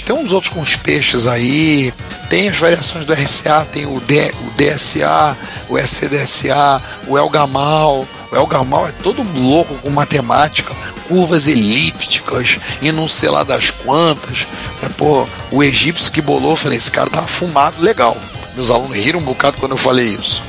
tem 0.05 0.15
uns 0.15 0.33
outros 0.33 0.53
com 0.53 0.61
os 0.61 0.75
peixes 0.75 1.27
aí. 1.27 1.93
Tem 2.29 2.49
as 2.49 2.57
variações 2.57 3.05
do 3.05 3.13
RCA, 3.13 3.65
tem 3.71 3.85
o, 3.85 3.99
D, 3.99 4.31
o 4.41 4.51
DSA, 4.51 5.37
o 5.67 5.77
SCDSA, 5.77 6.81
o 7.07 7.17
Elgamal. 7.17 8.07
O 8.31 8.35
Elgamal 8.35 8.87
é 8.87 8.91
todo 8.91 9.25
louco 9.35 9.73
com 9.75 9.89
matemática, 9.89 10.75
curvas 11.07 11.47
elípticas 11.47 12.59
e 12.81 12.91
não 12.91 13.07
sei 13.07 13.29
lá 13.29 13.43
das 13.43 13.71
quantas. 13.71 14.45
Mas, 14.81 14.91
pô, 14.93 15.27
o 15.51 15.63
egípcio 15.63 16.11
que 16.11 16.21
bolou, 16.21 16.51
eu 16.51 16.55
falei, 16.55 16.77
esse 16.77 16.91
cara 16.91 17.09
tava 17.09 17.27
fumado 17.27 17.81
legal. 17.81 18.15
Meus 18.55 18.71
alunos 18.71 18.97
riram 18.97 19.19
um 19.19 19.23
bocado 19.23 19.57
quando 19.59 19.71
eu 19.71 19.77
falei 19.77 20.17
isso. 20.19 20.43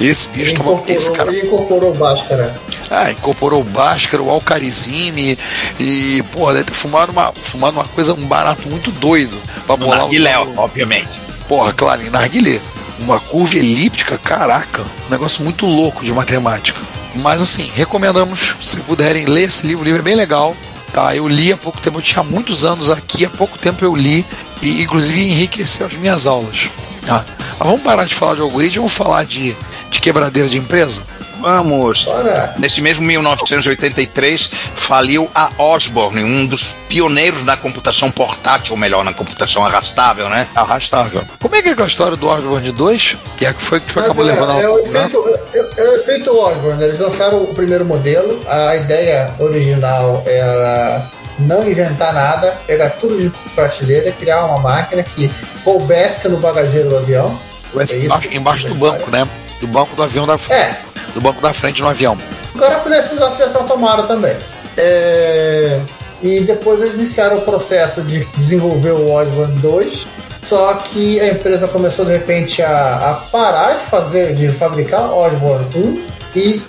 Esse 0.00 0.28
Ele 0.28 0.38
bicho 0.38 0.54
tava. 0.54 0.82
Esse 0.86 1.12
cara 1.12 1.30
ele 1.30 1.46
incorporou 1.46 1.94
Bhaskara. 1.94 2.54
Ah, 2.92 3.10
incorporou 3.10 3.60
o 3.60 3.64
Bhaskara, 3.64 4.22
o 4.22 4.30
Alcarizine 4.30 5.38
e, 5.80 6.22
pô, 6.32 6.52
deve 6.52 6.64
ter 6.64 6.74
fumado 6.74 7.10
uma, 7.12 7.32
fumado 7.32 7.76
uma 7.78 7.84
coisa, 7.84 8.12
um 8.14 8.26
barato 8.26 8.68
muito 8.68 8.90
doido 8.90 9.36
pra 9.66 9.76
No 9.76 9.84
bolar 9.84 9.98
o 10.00 10.02
Narguilé, 10.02 10.32
seu- 10.32 10.54
obviamente. 10.58 11.20
Porra, 11.48 11.72
claro, 11.72 12.02
em 12.02 12.10
narguilé. 12.10 12.60
Uma 12.98 13.18
curva 13.18 13.56
elíptica, 13.56 14.16
caraca, 14.18 14.82
um 15.06 15.10
negócio 15.10 15.42
muito 15.42 15.66
louco 15.66 16.04
de 16.04 16.12
matemática. 16.12 16.78
Mas 17.16 17.42
assim, 17.42 17.70
recomendamos, 17.74 18.54
se 18.62 18.76
puderem, 18.80 19.26
ler 19.26 19.44
esse 19.44 19.66
livro, 19.66 19.82
o 19.82 19.84
livro 19.84 20.00
é 20.00 20.04
bem 20.04 20.14
legal. 20.14 20.56
Tá, 20.92 21.16
eu 21.16 21.26
li 21.26 21.50
há 21.52 21.56
pouco 21.56 21.80
tempo, 21.80 21.98
eu 21.98 22.02
tinha 22.02 22.22
muitos 22.22 22.64
anos 22.66 22.90
aqui, 22.90 23.24
há 23.24 23.30
pouco 23.30 23.56
tempo 23.58 23.82
eu 23.84 23.94
li, 23.96 24.24
e 24.60 24.82
inclusive 24.82 25.22
enriqueceu 25.22 25.86
as 25.86 25.94
minhas 25.94 26.26
aulas. 26.26 26.68
Tá? 27.06 27.24
Mas 27.58 27.66
vamos 27.66 27.82
parar 27.82 28.04
de 28.04 28.14
falar 28.14 28.34
de 28.34 28.42
algoritmo, 28.42 28.82
vamos 28.82 28.92
falar 28.96 29.24
de, 29.24 29.56
de 29.90 30.00
quebradeira 30.00 30.48
de 30.48 30.58
empresa? 30.58 31.02
Vamos. 31.42 32.06
Ora, 32.06 32.54
Nesse 32.58 32.80
mesmo 32.80 33.04
1983, 33.04 34.50
faliu 34.76 35.28
a 35.34 35.50
Osborne, 35.58 36.22
um 36.22 36.46
dos 36.46 36.74
pioneiros 36.88 37.44
da 37.44 37.56
computação 37.56 38.10
portátil, 38.10 38.74
ou 38.74 38.78
melhor, 38.78 39.04
na 39.04 39.12
computação 39.12 39.64
arrastável, 39.64 40.28
né? 40.28 40.46
Arrastável. 40.54 41.22
Como 41.40 41.54
é 41.56 41.62
que 41.62 41.68
é 41.70 41.72
aquela 41.72 41.88
história 41.88 42.16
do 42.16 42.28
Osborne 42.28 42.70
2? 42.70 43.16
Que 43.36 43.46
é 43.46 43.52
que 43.52 43.62
foi 43.62 43.80
que 43.80 43.92
mas 43.94 44.04
acabou 44.04 44.24
é, 44.28 44.32
levando 44.32 44.60
é, 44.60 44.64
ao 44.64 44.74
o 44.74 44.78
efeito, 44.78 45.38
é, 45.52 45.58
é 45.76 45.84
o 45.84 45.94
efeito 45.96 46.30
Osborne. 46.38 46.78
né? 46.78 46.84
Eles 46.86 47.00
lançaram 47.00 47.42
o 47.42 47.52
primeiro 47.54 47.84
modelo. 47.84 48.40
A 48.46 48.76
ideia 48.76 49.34
original 49.38 50.22
era 50.26 51.10
não 51.38 51.68
inventar 51.68 52.12
nada, 52.12 52.56
pegar 52.66 52.90
tudo 52.90 53.18
de 53.20 53.30
prateleira, 53.54 54.12
criar 54.12 54.44
uma 54.46 54.58
máquina 54.58 55.02
que 55.02 55.30
coubesse 55.64 56.28
no 56.28 56.36
bagageiro 56.38 56.88
do 56.90 56.98
avião. 56.98 57.38
É 57.76 57.82
isso? 57.84 57.96
embaixo, 57.96 58.28
embaixo 58.32 58.68
do 58.68 58.74
banco, 58.74 59.10
né? 59.10 59.26
Do 59.60 59.66
banco 59.66 59.96
do 59.96 60.02
avião 60.02 60.26
da 60.26 60.34
É, 60.50 60.76
do 61.14 61.20
banco 61.20 61.40
da 61.40 61.52
frente 61.52 61.82
no 61.82 61.88
avião. 61.88 62.16
O 62.54 62.58
cara 62.58 62.76
precisa 62.76 63.26
acessar 63.28 63.62
a 63.62 63.64
tomada 63.64 64.02
também. 64.04 64.36
É, 64.76 65.80
E 66.22 66.40
depois 66.40 66.80
eles 66.80 66.94
iniciaram 66.94 67.38
o 67.38 67.42
processo 67.42 68.00
de 68.02 68.24
desenvolver 68.36 68.92
o 68.92 69.10
Osborne 69.10 69.58
2. 69.58 70.06
Só 70.42 70.74
que 70.74 71.20
a 71.20 71.28
empresa 71.28 71.68
começou 71.68 72.04
de 72.04 72.12
repente 72.12 72.62
a, 72.62 73.10
a 73.10 73.14
parar 73.30 73.74
de 73.74 73.84
fazer, 73.86 74.34
de 74.34 74.48
fabricar 74.48 75.12
Osborne 75.12 75.66
1 75.74 76.04
e 76.34 76.62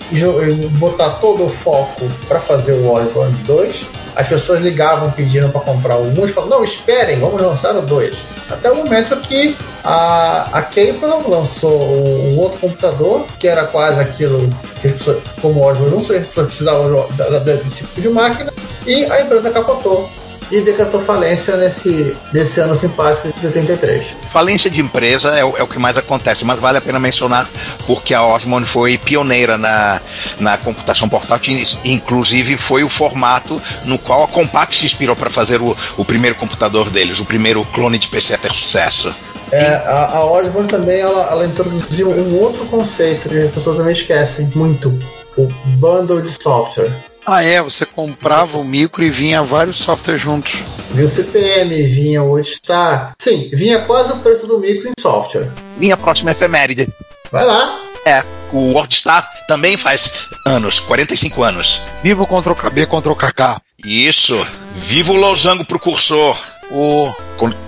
botar 0.78 1.12
todo 1.14 1.46
o 1.46 1.50
foco 1.50 2.10
para 2.28 2.40
fazer 2.40 2.74
o 2.74 2.88
Osborne 2.92 3.36
2. 3.46 3.86
As 4.16 4.28
pessoas 4.28 4.62
ligavam 4.62 5.10
pedindo 5.12 5.50
para 5.50 5.62
comprar 5.62 5.98
o 5.98 6.08
1 6.22 6.26
e 6.26 6.28
falavam, 6.28 6.58
não, 6.60 6.64
esperem, 6.64 7.20
vamos 7.20 7.42
lançar 7.42 7.76
o 7.76 7.82
2. 7.82 8.16
Até 8.54 8.72
o 8.72 8.76
momento 8.76 9.16
que 9.18 9.56
a, 9.84 10.48
a 10.54 10.62
Capcom 10.62 11.30
lançou 11.30 11.72
o 11.72 12.40
outro 12.40 12.60
computador, 12.60 13.26
que 13.40 13.48
era 13.48 13.66
quase 13.66 14.00
aquilo 14.00 14.50
que 14.82 14.94
como 15.42 15.60
o 15.62 15.64
Osborne 15.66 15.96
1, 15.96 16.00
as 16.00 16.28
pessoas 16.28 16.48
precisavam 16.48 17.08
da- 17.18 17.30
da- 17.30 17.40
desse 17.40 17.70
tipo 17.84 18.02
de 18.02 18.10
máquina, 18.10 18.52
e 18.86 19.06
a 19.06 19.22
empresa 19.22 19.50
capotou 19.52 20.10
e 20.54 20.62
decretou 20.62 21.02
falência 21.02 21.58
nesse, 21.58 22.16
nesse 22.32 22.60
ano 22.60 22.76
simpático 22.76 23.28
de 23.40 23.48
83. 23.48 24.06
Falência 24.32 24.70
de 24.70 24.80
empresa 24.80 25.30
é 25.30 25.44
o, 25.44 25.58
é 25.58 25.64
o 25.64 25.68
que 25.68 25.80
mais 25.80 25.98
acontece, 25.98 26.46
mas 26.46 26.60
vale 26.60 26.78
a 26.78 26.82
pena 26.82 27.00
mencionar 27.00 27.50
porque 27.88 28.14
a 28.14 28.24
Osmond 28.24 28.68
foi 28.68 29.00
pioneira 29.00 29.58
na, 29.58 30.00
na 30.40 30.56
computação 30.60 31.10
portátil, 31.10 31.60
inclusive 31.84 32.56
foi 32.56 32.84
o 32.84 32.90
formato 32.90 33.60
no 33.84 33.98
qual 33.98 34.24
a 34.24 34.28
Compaq 34.28 34.76
se 34.76 34.86
inspirou 34.86 35.16
para 35.16 35.32
fazer 35.32 35.60
o, 35.60 35.76
o 35.98 36.06
primeiro 36.06 36.36
computador 36.36 36.92
deles, 36.92 37.20
o 37.20 37.26
primeiro 37.26 37.66
clone 37.74 37.98
de 37.98 38.08
PC 38.08 38.36
a 38.36 38.38
ter 38.38 38.54
sucesso. 38.54 39.12
É, 39.52 39.74
a, 39.74 40.18
a 40.18 40.26
Osborne 40.26 40.70
também 40.70 41.00
ela, 41.00 41.32
ela 41.32 41.46
introduziu 41.48 42.12
um 42.12 42.40
outro 42.40 42.64
conceito 42.68 43.28
que 43.28 43.38
as 43.38 43.52
pessoas 43.52 43.78
também 43.78 43.94
esquecem 43.94 44.52
muito: 44.54 44.90
o 45.36 45.48
bundle 45.78 46.22
de 46.22 46.32
software. 46.32 46.94
Ah, 47.26 47.44
é, 47.44 47.62
você 47.62 47.86
comprava 47.86 48.58
o 48.58 48.64
micro 48.66 49.04
e 49.04 49.10
vinha 49.10 49.42
vários 49.44 49.78
softwares 49.78 50.22
juntos. 50.22 50.64
Vinha 50.92 51.06
o 51.06 51.10
CPM, 51.10 51.84
vinha 51.84 52.22
o 52.22 52.30
Woodstar. 52.32 53.14
Sim, 53.20 53.50
vinha 53.54 53.80
quase 53.80 54.12
o 54.12 54.18
preço 54.18 54.46
do 54.46 54.60
micro 54.60 54.90
em 54.90 54.94
software. 55.00 55.50
Minha 55.78 55.96
próxima 55.96 56.32
efeméride. 56.32 56.90
Vai 57.32 57.46
lá. 57.46 57.80
É, 58.06 58.22
o 58.52 58.74
WordStar 58.74 59.26
também 59.48 59.78
faz 59.78 60.28
anos, 60.46 60.80
45 60.82 61.42
anos. 61.44 61.82
Viva 62.04 62.24
o 62.24 62.28
Ctrl 62.28 62.54
KB, 62.56 62.86
Ctrl 62.86 63.14
KK. 63.16 63.62
Isso. 63.86 64.46
Viva 64.76 65.14
o 65.14 65.16
losango 65.18 65.64
pro 65.66 65.80
cursor. 65.80 66.38
O, 66.70 67.12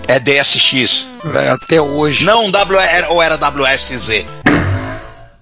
É 0.08 0.18
DSX. 0.18 1.06
é, 1.34 1.48
até 1.50 1.80
hoje. 1.80 2.24
Não, 2.24 2.50
W 2.50 2.78
era- 2.80 3.08
ou 3.10 3.22
era 3.22 3.36
WSZ? 3.36 4.26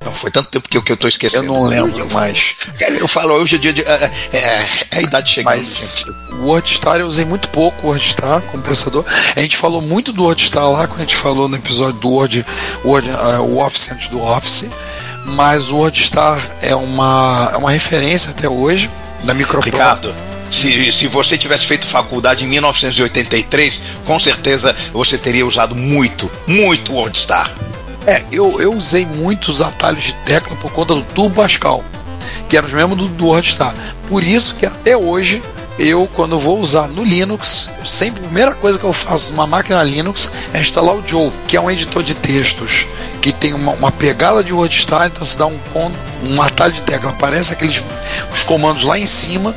Não, 0.05 0.13
foi 0.13 0.31
tanto 0.31 0.49
tempo 0.51 0.69
que 0.69 0.77
eu, 0.77 0.83
que 0.83 0.93
eu 0.93 0.97
tô 0.97 1.07
eu 1.07 1.09
esquecendo. 1.09 1.45
não 1.45 1.63
lembro 1.65 2.09
mais. 2.13 2.55
Cara, 2.79 2.95
Eu 2.95 3.09
falo, 3.09 3.35
hoje 3.35 3.57
é 3.57 3.59
dia 3.59 3.73
de. 3.73 3.83
É, 3.83 4.11
é- 4.33 4.87
é 4.91 4.99
a 4.99 5.03
idade 5.03 5.31
chegando, 5.31 5.55
Mas 5.57 6.05
gente. 6.07 6.33
o 6.35 6.45
WordStar 6.47 6.97
eu 7.01 7.07
usei 7.07 7.25
muito 7.25 7.49
pouco 7.49 7.87
o 7.87 7.91
WordStar 7.91 8.43
como 8.43 8.63
processador. 8.63 9.05
A 9.35 9.41
gente 9.41 9.57
falou 9.57 9.81
muito 9.81 10.13
do 10.13 10.25
WordStar 10.25 10.71
lá 10.71 10.87
quando 10.87 11.01
a 11.01 11.05
gente 11.05 11.17
falou 11.17 11.49
no 11.49 11.57
episódio 11.57 11.99
do 12.01 12.09
Word, 12.11 12.45
Word 12.85 13.09
eh, 13.09 13.39
o 13.41 13.59
Office 13.59 13.91
antes 13.91 14.09
do 14.09 14.21
Office. 14.23 14.67
Mas 15.25 15.71
o 15.71 15.77
WordStar 15.77 16.39
é 16.61 16.75
uma, 16.77 17.51
é 17.55 17.57
uma 17.57 17.71
referência 17.71 18.31
até 18.31 18.47
hoje 18.49 18.91
da 19.25 19.33
Microprose. 19.33 19.71
Ricardo, 19.75 20.15
se, 20.51 20.93
se 20.93 21.07
você 21.07 21.39
tivesse 21.39 21.65
feito 21.65 21.87
faculdade 21.87 22.45
em 22.45 22.49
1983, 22.49 23.81
com 24.05 24.19
certeza 24.19 24.77
você 24.93 25.17
teria 25.17 25.47
usado 25.47 25.75
muito, 25.75 26.31
muito 26.47 26.93
o 26.93 26.97
WordStar. 26.97 27.51
É, 28.07 28.23
eu, 28.31 28.61
eu 28.61 28.75
usei 28.75 29.07
muitos 29.07 29.63
atalhos 29.63 30.05
de 30.05 30.15
tecla 30.27 30.55
por 30.57 30.71
conta 30.73 30.95
do 30.95 31.03
Turbo 31.03 31.37
Pascal, 31.37 31.83
que 32.49 32.57
eram 32.57 32.67
os 32.67 32.75
mesmos 32.75 32.99
do, 32.99 33.09
do 33.09 33.27
WordStar. 33.27 33.75
Por 34.09 34.23
isso 34.23 34.57
que 34.57 34.67
até 34.67 34.95
hoje, 34.95 35.43
eu, 35.79 36.07
quando 36.13 36.39
vou 36.39 36.61
usar 36.61 36.87
no 36.87 37.03
Linux, 37.03 37.71
sempre 37.85 38.21
a 38.21 38.27
primeira 38.27 38.55
coisa 38.55 38.79
que 38.79 38.85
eu 38.85 38.93
faço 38.93 39.31
numa 39.31 39.47
máquina 39.47 39.83
Linux 39.83 40.31
é 40.53 40.61
instalar 40.61 40.95
o 40.95 41.03
Joe, 41.07 41.33
que 41.49 41.57
é 41.57 41.61
um 41.61 41.71
editor 41.71 42.03
de 42.03 42.15
textos 42.15 42.87
que 43.23 43.33
tem 43.33 43.55
uma, 43.55 43.73
uma 43.73 43.91
pegada 43.91 44.45
de 44.45 44.53
WordStar, 44.53 45.07
então 45.07 45.25
se 45.25 45.39
dá 45.39 45.47
um, 45.47 45.59
um 46.29 46.43
atalho 46.43 46.75
de 46.75 46.83
tecla, 46.83 47.09
aparece 47.09 47.55
aqueles 47.55 47.83
os 48.31 48.43
comandos 48.43 48.85
lá 48.85 48.99
em 48.99 49.07
cima 49.07 49.55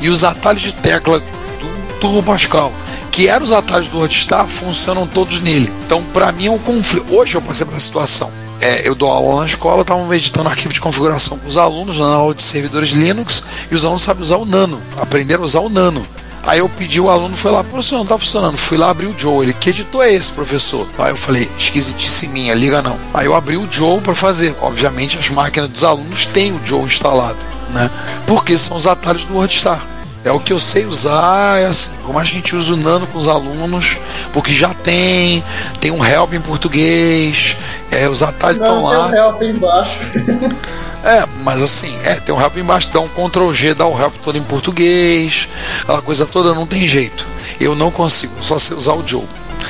e 0.00 0.08
os 0.08 0.24
atalhos 0.24 0.62
de 0.62 0.72
tecla 0.72 1.20
do 1.20 1.98
Turbo 2.00 2.22
Pascal, 2.22 2.72
que 3.14 3.28
eram 3.28 3.44
os 3.44 3.52
atalhos 3.52 3.86
do 3.86 3.98
WordStar, 3.98 4.44
funcionam 4.48 5.06
todos 5.06 5.40
nele. 5.40 5.72
Então, 5.86 6.02
para 6.12 6.32
mim 6.32 6.46
é 6.46 6.50
um 6.50 6.58
conflito. 6.58 7.14
Hoje 7.14 7.36
eu 7.36 7.40
passei 7.40 7.64
pela 7.64 7.78
situação. 7.78 8.28
É, 8.60 8.88
eu 8.88 8.92
dou 8.96 9.08
aula 9.08 9.42
na 9.42 9.46
escola, 9.46 9.82
estavam 9.82 10.12
editando 10.12 10.48
arquivo 10.48 10.74
de 10.74 10.80
configuração 10.80 11.38
com 11.38 11.46
os 11.46 11.56
alunos, 11.56 11.96
na 11.96 12.06
aula 12.06 12.34
de 12.34 12.42
servidores 12.42 12.88
Linux, 12.88 13.44
e 13.70 13.74
os 13.74 13.84
alunos 13.84 14.02
sabem 14.02 14.20
usar 14.20 14.36
o 14.38 14.44
Nano, 14.44 14.82
aprenderam 15.00 15.42
a 15.42 15.44
usar 15.44 15.60
o 15.60 15.68
Nano. 15.68 16.04
Aí 16.42 16.58
eu 16.58 16.68
pedi 16.68 17.00
o 17.00 17.08
aluno, 17.08 17.36
foi 17.36 17.52
lá, 17.52 17.62
professor, 17.62 17.98
não 17.98 18.04
tá 18.04 18.18
funcionando. 18.18 18.56
Fui 18.56 18.76
lá 18.76 18.90
abrir 18.90 19.06
o 19.06 19.16
Joe. 19.16 19.44
Ele, 19.44 19.52
que 19.52 19.70
editor 19.70 20.04
é 20.04 20.12
esse, 20.12 20.32
professor? 20.32 20.86
Aí 20.98 21.12
eu 21.12 21.16
falei, 21.16 21.48
esquisitice 21.56 22.26
minha, 22.26 22.52
liga 22.52 22.82
não. 22.82 22.98
Aí 23.14 23.26
eu 23.26 23.34
abri 23.36 23.56
o 23.56 23.70
Joe 23.70 24.00
para 24.00 24.14
fazer. 24.16 24.56
Obviamente 24.60 25.18
as 25.18 25.30
máquinas 25.30 25.70
dos 25.70 25.84
alunos 25.84 26.26
têm 26.26 26.52
o 26.52 26.60
Joe 26.64 26.82
instalado, 26.82 27.38
né? 27.70 27.88
Porque 28.26 28.58
são 28.58 28.76
os 28.76 28.88
atalhos 28.88 29.24
do 29.24 29.34
WordStar. 29.34 29.93
É 30.24 30.32
o 30.32 30.40
que 30.40 30.52
eu 30.52 30.58
sei 30.58 30.86
usar, 30.86 31.60
é 31.60 31.66
assim. 31.66 31.90
Que 32.04 32.16
a 32.16 32.24
gente 32.24 32.56
use 32.56 32.72
o 32.72 32.76
Nano 32.76 33.06
com 33.06 33.18
os 33.18 33.28
alunos, 33.28 33.98
porque 34.32 34.52
já 34.52 34.72
tem, 34.72 35.44
tem 35.80 35.90
um 35.90 36.04
help 36.04 36.32
em 36.32 36.40
português, 36.40 37.56
é, 37.90 38.08
os 38.08 38.22
atalhos 38.22 38.60
estão 38.60 38.82
Não, 38.82 38.88
tem 38.88 38.98
lá. 38.98 39.06
um 39.08 39.14
help 39.14 39.42
embaixo. 39.42 39.98
É, 41.04 41.22
mas 41.42 41.62
assim, 41.62 41.94
é, 42.02 42.14
tem 42.14 42.34
um 42.34 42.40
help 42.40 42.56
embaixo, 42.56 42.88
dá 42.90 42.98
um 42.98 43.08
Ctrl 43.08 43.52
G, 43.52 43.74
dá 43.74 43.86
o 43.86 44.00
help 44.00 44.14
todo 44.24 44.38
em 44.38 44.42
português, 44.42 45.50
aquela 45.82 46.00
coisa 46.00 46.24
toda 46.24 46.54
não 46.54 46.66
tem 46.66 46.88
jeito. 46.88 47.26
Eu 47.60 47.74
não 47.74 47.90
consigo, 47.90 48.32
só 48.40 48.58
sei 48.58 48.74
usar 48.74 48.94
o 48.94 49.06
Joe. 49.06 49.26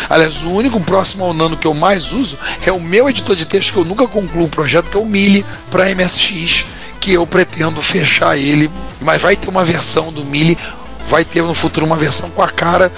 Aliás, 0.09 0.45
o 0.45 0.51
único 0.51 0.81
próximo 0.81 1.25
ao 1.25 1.35
Nano 1.35 1.57
que 1.57 1.67
eu 1.67 1.75
mais 1.75 2.13
uso 2.13 2.39
é 2.65 2.71
o 2.71 2.81
meu 2.81 3.11
editor 3.11 3.35
de 3.35 3.47
texto 3.47 3.73
que 3.73 3.79
eu 3.81 3.85
nunca 3.85 4.07
concluo 4.07 4.45
o 4.45 4.49
projeto, 4.49 4.89
que 4.89 4.97
é 4.97 5.01
o 5.01 5.05
Mili 5.05 5.45
para 5.73 5.93
MSX, 5.93 6.67
que 7.05 7.13
eu 7.13 7.27
pretendo 7.27 7.83
fechar 7.83 8.39
ele, 8.39 8.71
mas 9.03 9.21
vai 9.21 9.37
ter 9.37 9.51
uma 9.51 9.63
versão 9.63 10.11
do 10.11 10.25
Mili, 10.25 10.57
vai 11.07 11.23
ter 11.23 11.43
no 11.43 11.53
futuro 11.53 11.85
uma 11.85 11.97
versão 11.97 12.31
com 12.31 12.43
a 12.43 12.49
cara, 12.49 12.91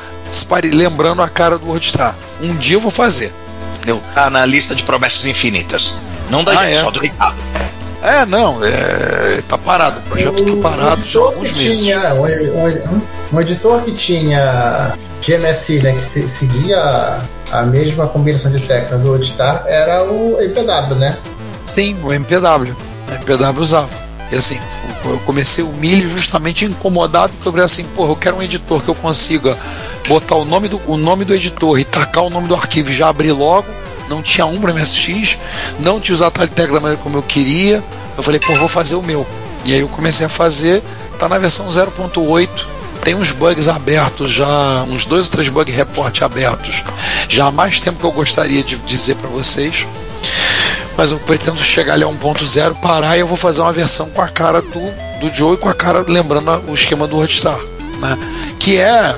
lembrando 0.72 1.22
a 1.22 1.28
cara 1.28 1.58
do 1.58 1.66
WordStar. 1.66 2.14
Um 2.40 2.54
dia 2.54 2.76
eu 2.76 2.80
vou 2.80 2.90
fazer. 2.92 3.32
Entendeu? 3.74 4.00
Tá 4.14 4.30
na 4.30 4.46
lista 4.46 4.76
de 4.76 4.84
promessas 4.84 5.26
infinitas. 5.26 5.94
Não 6.30 6.44
da 6.44 6.52
Ah, 6.52 6.66
gente, 6.66 6.78
é? 6.78 6.80
só 6.80 6.90
do 6.92 7.00
Ricardo. 7.00 7.36
É, 8.00 8.24
não, 8.24 8.64
é, 8.64 9.42
tá 9.48 9.58
parado, 9.58 9.98
o 9.98 10.02
projeto 10.02 10.44
tá 10.44 10.62
parado 10.70 11.04
já 11.04 11.18
há 11.18 11.22
alguns 11.24 11.50
que 11.50 11.64
meses. 11.64 11.82
Tinha, 11.82 12.14
um, 12.14 12.22
um- 12.24 13.02
um 13.32 13.40
editor 13.40 13.82
que 13.82 13.90
tinha 13.92 14.92
GMSI, 15.20 15.80
né, 15.82 15.92
que 15.94 16.04
se- 16.04 16.28
seguia 16.28 17.18
a, 17.50 17.62
mesma 17.64 18.06
combinação 18.06 18.52
de 18.52 18.60
tecla 18.60 18.98
do 18.98 19.08
WordStar, 19.08 19.64
era 19.66 20.04
o 20.04 20.36
MPW, 20.40 20.94
né? 20.94 21.16
Sim, 21.64 21.96
o 22.04 22.12
MPW. 22.12 22.76
O 23.08 23.12
MPW 23.12 23.60
usava. 23.60 24.06
E 24.30 24.34
assim, 24.34 24.58
eu 25.04 25.18
comecei 25.20 25.62
o 25.62 25.72
milho 25.72 26.08
justamente 26.08 26.64
incomodado, 26.64 27.32
porque 27.34 27.46
eu 27.46 27.52
falei 27.52 27.64
assim, 27.64 27.84
porra, 27.84 28.10
eu 28.10 28.16
quero 28.16 28.36
um 28.36 28.42
editor 28.42 28.82
que 28.82 28.88
eu 28.88 28.94
consiga 28.94 29.56
botar 30.08 30.34
o 30.34 30.44
nome 30.44 30.68
do, 30.68 30.80
o 30.86 30.96
nome 30.96 31.24
do 31.24 31.34
editor 31.34 31.78
e 31.78 31.84
tacar 31.84 32.24
o 32.24 32.30
nome 32.30 32.48
do 32.48 32.54
arquivo 32.54 32.90
e 32.90 32.92
já 32.92 33.08
abrir 33.08 33.32
logo. 33.32 33.68
Não 34.08 34.22
tinha 34.22 34.46
um 34.46 34.60
para 34.60 34.72
MSX, 34.72 35.38
não 35.80 36.00
tinha 36.00 36.26
atalhos 36.26 36.50
de 36.50 36.56
tecla 36.56 36.74
da 36.74 36.80
maneira 36.80 37.02
como 37.02 37.18
eu 37.18 37.22
queria. 37.22 37.82
Eu 38.16 38.22
falei, 38.22 38.40
pô, 38.40 38.54
vou 38.56 38.68
fazer 38.68 38.96
o 38.96 39.02
meu. 39.02 39.26
E 39.64 39.74
aí 39.74 39.80
eu 39.80 39.88
comecei 39.88 40.26
a 40.26 40.28
fazer, 40.28 40.82
tá 41.18 41.28
na 41.28 41.38
versão 41.38 41.66
0.8, 41.68 42.48
tem 43.02 43.14
uns 43.14 43.32
bugs 43.32 43.68
abertos 43.68 44.30
já, 44.30 44.84
uns 44.88 45.04
dois 45.04 45.24
ou 45.24 45.30
três 45.32 45.48
bug 45.48 45.72
report 45.72 46.22
abertos, 46.22 46.84
já 47.28 47.46
há 47.46 47.50
mais 47.50 47.80
tempo 47.80 47.98
que 47.98 48.04
eu 48.04 48.12
gostaria 48.12 48.62
de 48.62 48.76
dizer 48.76 49.16
para 49.16 49.28
vocês 49.28 49.84
mas 50.96 51.10
eu 51.10 51.18
pretendo 51.18 51.58
chegar 51.58 51.94
ali 51.94 52.04
a 52.04 52.06
1.0, 52.06 52.80
parar 52.80 53.16
e 53.16 53.20
eu 53.20 53.26
vou 53.26 53.36
fazer 53.36 53.60
uma 53.60 53.72
versão 53.72 54.08
com 54.10 54.22
a 54.22 54.28
cara 54.28 54.62
do, 54.62 55.20
do 55.20 55.34
Joe 55.34 55.54
e 55.54 55.58
com 55.58 55.68
a 55.68 55.74
cara 55.74 56.04
lembrando 56.06 56.50
o 56.68 56.74
esquema 56.74 57.06
do 57.06 57.16
WordStar, 57.16 57.58
né? 58.00 58.18
Que 58.58 58.78
é 58.78 59.14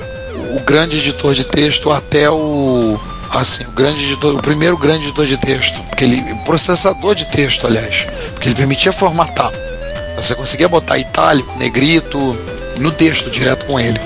o 0.56 0.60
grande 0.60 0.98
editor 0.98 1.34
de 1.34 1.44
texto 1.44 1.90
até 1.90 2.28
o 2.30 2.98
assim, 3.30 3.64
o 3.64 3.72
grande 3.72 4.02
editor, 4.04 4.34
o 4.34 4.42
primeiro 4.42 4.76
grande 4.76 5.04
editor 5.04 5.26
de 5.26 5.36
texto, 5.36 5.80
porque 5.88 6.04
ele 6.04 6.22
processador 6.44 7.14
de 7.14 7.26
texto, 7.26 7.66
aliás, 7.66 8.06
porque 8.32 8.48
ele 8.48 8.54
permitia 8.54 8.92
formatar. 8.92 9.52
Você 10.16 10.34
conseguia 10.34 10.68
botar 10.68 10.98
itálico, 10.98 11.56
negrito 11.58 12.36
no 12.78 12.90
texto 12.90 13.30
direto 13.30 13.66
com 13.66 13.78
ele. 13.78 14.00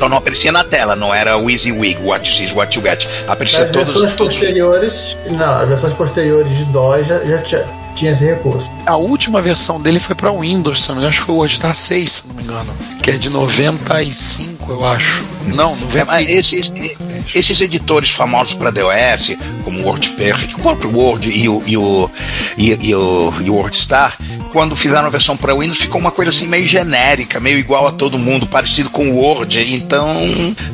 Então 0.00 0.08
não 0.08 0.16
aparecia 0.16 0.50
na 0.50 0.64
tela, 0.64 0.96
não 0.96 1.12
era 1.12 1.36
o 1.36 1.50
EasyWig, 1.50 1.98
what 2.02 2.26
you 2.26 2.34
see 2.34 2.46
is 2.46 2.54
what 2.54 2.74
you 2.74 2.82
get. 2.82 3.06
Aparecia 3.28 3.64
As 3.66 3.70
todos, 3.70 3.88
versões 3.92 4.14
todos 4.14 4.34
posteriores, 4.34 5.14
não, 5.30 5.60
as 5.60 5.68
versões 5.68 5.92
posteriores 5.92 6.56
de 6.56 6.64
DOS 6.64 7.06
já, 7.06 7.18
já 7.22 7.38
tinha, 7.42 7.66
tinha 7.94 8.12
esse 8.12 8.24
recurso. 8.24 8.70
A 8.86 8.96
última 8.96 9.42
versão 9.42 9.78
dele 9.78 10.00
foi 10.00 10.14
para 10.14 10.32
Windows, 10.32 10.80
se 10.84 10.88
não 10.88 10.94
me 10.94 11.00
engano, 11.02 11.10
acho 11.10 11.20
que 11.20 11.26
foi 11.26 11.34
o 11.34 11.38
WordStar 11.38 11.74
6, 11.74 12.10
se 12.10 12.28
não 12.28 12.34
me 12.34 12.42
engano, 12.44 12.74
que 13.02 13.10
é 13.10 13.18
de 13.18 13.28
95, 13.28 14.72
eu 14.72 14.86
acho. 14.86 15.22
Não, 15.48 15.72
É, 15.74 15.76
90, 15.76 16.04
mas 16.06 16.30
esse, 16.30 16.56
esse- 16.56 16.72
Exatamente. 16.72 17.38
Esses 17.38 17.60
editores 17.60 18.10
famosos 18.10 18.54
para 18.54 18.70
DOS, 18.70 19.36
como 19.64 19.80
o 19.80 19.84
WordPerfect, 19.84 20.54
o 20.54 20.58
próprio 20.60 20.96
Word 20.96 21.30
e 21.30 21.46
o, 21.46 21.62
e 21.66 21.76
o, 21.76 22.10
e, 22.56 22.68
e 22.88 22.94
o, 22.94 23.34
e 23.42 23.50
o 23.50 23.54
WordStar, 23.54 24.16
quando 24.52 24.74
fizeram 24.76 25.06
a 25.06 25.10
versão 25.10 25.36
para 25.36 25.54
Windows, 25.54 25.78
ficou 25.78 26.00
uma 26.00 26.10
coisa 26.10 26.30
assim 26.30 26.46
meio 26.46 26.66
genérica, 26.66 27.38
meio 27.40 27.58
igual 27.58 27.86
a 27.86 27.92
todo 27.92 28.18
mundo, 28.18 28.46
parecido 28.46 28.90
com 28.90 29.08
o 29.10 29.16
Word. 29.16 29.74
Então 29.74 30.06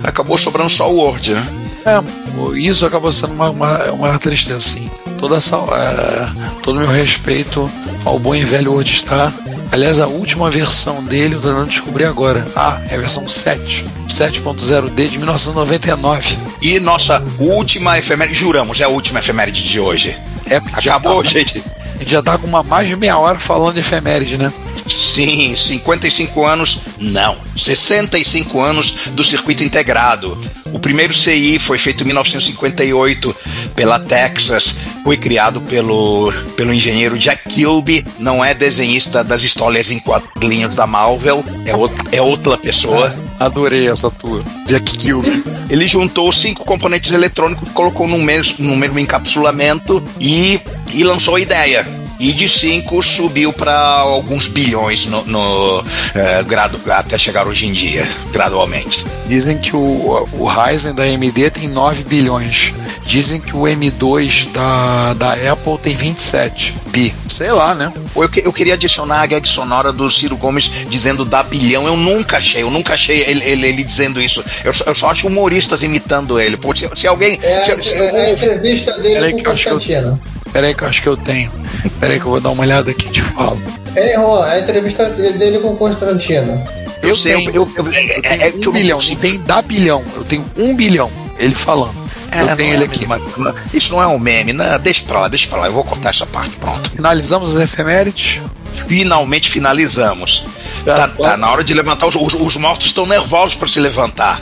acabou 0.03 0.37
sobrando 0.39 0.71
só 0.71 0.91
o 0.91 0.97
Word, 0.97 1.35
né? 1.35 1.47
É, 1.85 2.59
isso 2.59 2.85
acabou 2.85 3.13
sendo 3.13 3.33
uma, 3.33 3.51
uma, 3.51 3.85
uma 3.93 4.19
tristeza, 4.19 4.61
sim. 4.61 4.91
Toda 5.19 5.37
essa, 5.37 5.57
é, 5.57 6.27
todo 6.63 6.77
o 6.77 6.81
meu 6.81 6.91
respeito 6.91 7.71
ao 8.05 8.19
bom 8.19 8.35
e 8.35 8.45
velho 8.45 8.73
WordStar. 8.73 9.33
Aliás, 9.71 10.01
a 10.01 10.07
última 10.07 10.51
versão 10.51 11.03
dele 11.05 11.35
eu 11.37 11.41
tô 11.41 11.49
tentando 11.49 11.69
descobrir 11.69 12.05
agora. 12.05 12.47
Ah, 12.57 12.81
é 12.89 12.95
a 12.95 12.99
versão 12.99 13.29
7. 13.29 13.87
7.0D 14.09 15.09
de 15.09 15.19
1999. 15.19 16.37
E 16.63 16.79
nossa 16.81 17.23
última 17.39 17.99
efeméride, 17.99 18.37
juramos, 18.37 18.81
é 18.81 18.85
a 18.85 18.89
última 18.89 19.19
efeméride 19.19 19.63
de 19.63 19.79
hoje. 19.81 20.17
É, 20.49 20.61
já 20.81 20.97
Acabou, 20.97 21.23
tá- 21.23 21.29
gente. 21.29 21.63
A 21.97 21.99
gente 21.99 22.13
já 22.13 22.23
tá 22.23 22.37
com 22.37 22.47
uma 22.47 22.63
mais 22.63 22.89
de 22.89 22.95
meia 22.95 23.17
hora 23.19 23.39
falando 23.39 23.75
de 23.75 23.81
efeméride, 23.81 24.37
né? 24.37 24.53
Sim, 24.87 25.57
55 25.57 26.45
anos, 26.45 26.83
não, 26.99 27.37
65 27.57 28.61
anos 28.61 28.97
do 29.13 29.25
circuito 29.25 29.65
integrado. 29.65 30.39
O 30.77 30.79
primeiro 30.79 31.15
CI 31.15 31.59
foi 31.59 31.79
feito 31.79 32.05
em 32.05 32.09
1958 32.09 33.35
pela 33.75 33.99
Texas, 33.99 34.77
foi 35.03 35.17
criado 35.17 35.59
pelo, 35.63 36.31
pelo 36.55 36.71
engenheiro 36.71 37.19
Jack 37.19 37.49
Kilby, 37.49 38.07
não 38.19 38.45
é 38.45 38.53
desenhista 38.53 39.25
das 39.25 39.43
histórias 39.43 39.91
em 39.91 39.99
quadrinhos 39.99 40.75
da 40.75 40.87
Marvel, 40.87 41.43
é, 41.65 41.75
outra, 41.75 42.05
é 42.13 42.21
outra 42.21 42.59
pessoa. 42.59 43.17
Adorei 43.41 43.89
essa 43.89 44.11
tua. 44.11 44.43
Jack 44.67 44.99
Kilby. 44.99 45.43
Ele 45.71 45.89
juntou 45.89 46.31
cinco 46.31 46.63
componentes 46.63 47.11
eletrônicos, 47.11 47.71
colocou 47.71 48.07
no 48.07 48.19
mesmo, 48.19 48.67
no 48.67 48.77
mesmo 48.77 48.99
encapsulamento 48.99 50.07
e, 50.21 50.61
e 50.93 51.03
lançou 51.03 51.37
a 51.37 51.41
ideia. 51.41 51.87
E 52.19 52.33
de 52.33 52.49
5 52.49 53.03
subiu 53.03 53.53
para 53.53 53.77
alguns 53.79 54.49
bilhões 54.49 55.07
no, 55.07 55.23
no, 55.27 55.85
eh, 56.15 56.43
gradu, 56.45 56.81
até 56.91 57.19
chegar 57.19 57.47
hoje 57.47 57.67
em 57.67 57.73
dia, 57.73 58.09
gradualmente. 58.33 59.05
Dizem 59.27 59.59
que 59.59 59.77
o, 59.77 60.27
o 60.33 60.47
Ryzen 60.47 60.95
da 60.95 61.03
AMD 61.03 61.51
tem 61.51 61.69
9 61.69 62.05
bilhões. 62.05 62.73
Dizem 63.05 63.39
que 63.41 63.55
o 63.55 63.61
M2 63.63 64.51
da, 64.51 65.13
da 65.15 65.33
Apple 65.53 65.79
tem 65.83 65.95
27 65.95 66.75
bi. 66.89 67.15
Sei 67.29 67.53
lá, 67.53 67.75
né? 67.75 67.93
Eu, 68.17 68.29
que- 68.29 68.41
eu 68.45 68.53
queria 68.53 68.75
adicionar 68.75 69.21
a 69.21 69.27
gag 69.27 69.47
sonora 69.49 69.93
do 69.93 70.11
Ciro 70.11 70.37
Gomes 70.37 70.71
dizendo 70.89 71.25
da 71.25 71.43
bilhão. 71.43 71.87
Eu 71.87 71.97
nunca 71.97 72.39
achei, 72.39 72.63
eu 72.63 72.71
nunca 72.71 72.95
achei 72.95 73.21
ele, 73.29 73.45
ele- 73.45 73.67
ele 73.69 73.85
dizendo 73.85 74.21
isso. 74.21 74.43
Eu, 74.65 74.73
só- 74.73 74.85
eu 74.87 74.95
só 74.95 75.11
acho 75.11 75.27
humoristas 75.29 75.83
imitando 75.83 76.41
ele. 76.41 76.57
Pô, 76.57 76.75
se, 76.75 76.89
se 76.95 77.07
alguém. 77.07 77.39
É, 77.43 77.63
se- 77.63 77.83
se- 77.83 77.95
é, 77.95 78.05
é 78.07 78.27
a 78.27 78.33
entrevista 78.33 78.99
dele 79.01 79.33
com 79.33 79.39
que 79.39 79.47
eu 79.47 79.51
o 79.51 79.53
acho 79.55 79.63
que 79.65 79.69
eu- 79.69 79.75
Constantino. 79.75 80.21
Peraí 80.57 80.75
que 80.75 80.85
eu 80.85 80.89
acho 80.89 81.03
que 81.03 81.09
eu 81.09 81.19
tenho. 81.19 81.53
Peraí 82.01 82.19
que 82.19 82.25
eu 82.25 82.31
vou 82.31 82.41
dar 82.41 82.49
uma 82.49 82.63
olhada 82.63 82.91
aqui 82.91 83.07
e 83.09 83.11
te 83.11 83.21
falo. 83.21 83.61
É, 83.95 84.15
Juan, 84.15 84.43
a 84.47 84.59
entrevista 84.59 85.05
dele 85.11 85.59
com 85.59 85.75
o 85.75 85.77
Constantino. 85.77 86.65
eu 87.03 87.15
sei, 87.15 87.35
tenho, 87.37 87.51
eu- 87.55 87.71
eu- 87.77 87.85
eu 87.85 87.93
é- 87.93 88.21
tenho 88.23 88.43
é 88.43 88.53
um 88.57 88.63
eu 88.63 88.73
bilhão, 88.73 88.99
não 89.07 89.17
tem 89.17 89.39
da 89.41 89.61
bilhão. 89.61 90.03
Eu 90.15 90.25
tenho 90.25 90.47
um 90.57 90.75
bilhão. 90.75 91.11
Ele 91.39 91.55
falando. 91.55 91.95
É, 92.33 92.41
eu 92.41 92.57
tenho 92.57 92.71
é 92.71 92.75
ele 92.75 92.85
a 92.85 92.87
aqui. 92.87 93.01
mesma- 93.07 93.21
não, 93.37 93.55
Isso 93.75 93.93
não 93.93 94.03
é 94.03 94.07
um 94.07 94.19
meme, 94.19 94.55
não, 94.55 94.79
deixa 94.81 95.05
pra 95.05 95.21
lá, 95.21 95.29
deixa 95.29 95.47
pra 95.47 95.59
lá, 95.61 95.67
eu 95.67 95.73
vou 95.75 95.85
cortar 95.85 96.09
essa 96.09 96.25
parte, 96.25 96.57
pronto. 96.57 96.89
Finalizamos 96.91 97.55
as 97.55 97.63
efemérides. 97.63 98.41
Finalmente 98.89 99.51
finalizamos. 99.51 100.47
Tá, 100.87 101.07
tá 101.09 101.37
na 101.37 101.51
hora 101.51 101.63
de 101.63 101.75
levantar, 101.75 102.07
os, 102.07 102.15
os- 102.15 102.33
os 102.33 102.57
mortos 102.57 102.87
estão 102.87 103.05
nervosos 103.05 103.55
para 103.55 103.69
se 103.69 103.79
levantar. 103.79 104.41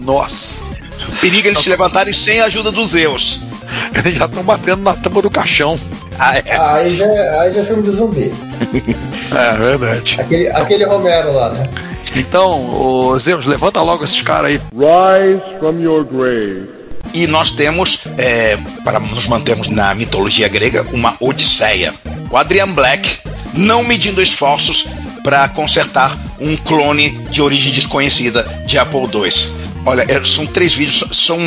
Nossa. 0.00 0.64
Periga 1.20 1.48
eles 1.48 1.60
se 1.60 1.68
levantarem 1.68 2.12
sem 2.12 2.40
a 2.40 2.46
ajuda 2.46 2.72
dos 2.72 2.88
Zeus. 2.88 3.42
Eles 3.96 4.14
já 4.18 4.26
estão 4.26 4.42
batendo 4.42 4.82
na 4.82 4.94
tampa 4.94 5.22
do 5.22 5.30
caixão. 5.30 5.78
Ah, 6.18 6.36
é. 6.36 6.56
Aí 6.56 6.96
já, 6.96 7.06
aí 7.40 7.52
já 7.52 7.60
é 7.60 7.64
filme 7.64 7.82
de 7.82 7.90
zumbi. 7.90 8.34
É 9.32 9.56
verdade. 9.56 10.20
Aquele, 10.20 10.48
aquele 10.48 10.84
Romero 10.84 11.32
lá, 11.32 11.48
né? 11.48 11.64
Então, 12.14 12.68
ô 12.74 13.18
Zeus, 13.18 13.46
levanta 13.46 13.80
logo 13.80 14.04
esses 14.04 14.20
caras 14.20 14.50
aí. 14.50 14.60
Rise 14.74 15.40
from 15.58 15.80
your 15.80 16.04
grave. 16.04 16.68
E 17.14 17.26
nós 17.26 17.52
temos, 17.52 18.04
é, 18.18 18.58
para 18.84 19.00
nos 19.00 19.26
mantermos 19.26 19.68
na 19.68 19.94
mitologia 19.94 20.48
grega, 20.48 20.86
uma 20.92 21.16
Odisseia. 21.20 21.94
O 22.30 22.36
Adrian 22.36 22.68
Black 22.68 23.20
não 23.54 23.82
medindo 23.82 24.22
esforços 24.22 24.86
para 25.22 25.48
consertar 25.48 26.18
um 26.40 26.56
clone 26.56 27.10
de 27.30 27.40
origem 27.42 27.72
desconhecida 27.72 28.42
de 28.66 28.78
Apple 28.78 29.00
II. 29.00 29.62
Olha, 29.84 30.06
é, 30.08 30.24
são 30.24 30.46
três 30.46 30.74
vídeos, 30.74 31.04
são, 31.12 31.38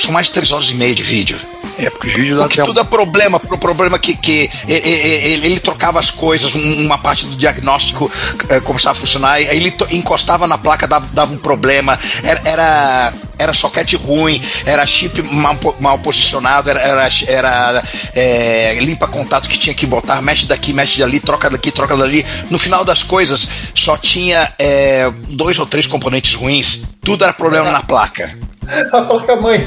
são 0.00 0.12
mais 0.12 0.26
de 0.28 0.32
três 0.34 0.50
horas 0.50 0.70
e 0.70 0.74
meia 0.74 0.94
de 0.94 1.02
vídeo. 1.02 1.38
É, 1.78 1.88
porque 1.88 2.08
os 2.08 2.14
vídeos 2.14 2.38
Porque 2.40 2.62
tudo 2.62 2.80
é 2.80 2.84
problema, 2.84 3.40
pro 3.40 3.56
problema 3.56 3.98
que, 3.98 4.14
que 4.14 4.50
ele, 4.68 5.46
ele 5.46 5.60
trocava 5.60 5.98
as 5.98 6.10
coisas, 6.10 6.54
um- 6.54 6.84
uma 6.84 6.98
parte 6.98 7.24
do 7.24 7.36
diagnóstico 7.36 8.10
eh, 8.50 8.60
começava 8.60 8.98
a 8.98 9.00
funcionar, 9.00 9.32
aí 9.34 9.46
ele 9.56 9.74
encostava 9.92 10.46
na 10.46 10.58
placa, 10.58 10.86
dava, 10.86 11.06
dava 11.12 11.32
um 11.32 11.38
problema, 11.38 11.98
era, 12.22 12.40
era, 12.44 13.12
era 13.38 13.54
soquete 13.54 13.96
ruim, 13.96 14.42
era 14.66 14.86
chip 14.86 15.22
mal, 15.22 15.56
mal 15.80 15.98
posicionado, 16.00 16.68
era, 16.68 16.80
era, 16.80 17.08
era 17.26 17.84
eh, 18.14 18.76
limpa 18.80 19.06
contato 19.08 19.48
que 19.48 19.56
tinha 19.58 19.74
que 19.74 19.86
botar, 19.86 20.20
mexe 20.20 20.44
daqui, 20.46 20.74
mexe 20.74 20.98
dali, 20.98 21.18
troca 21.20 21.48
daqui, 21.48 21.70
troca 21.70 21.96
dali. 21.96 22.26
No 22.50 22.58
final 22.58 22.84
das 22.84 23.02
coisas, 23.02 23.48
só 23.74 23.96
tinha 23.96 24.52
eh, 24.58 25.10
dois 25.28 25.58
ou 25.58 25.64
três 25.64 25.86
componentes 25.86 26.34
ruins, 26.34 26.82
tudo 27.02 27.24
era 27.24 27.32
problema 27.32 27.70
na 27.70 27.82
placa. 27.82 28.36
A 28.92 29.02
placa-mãe. 29.02 29.66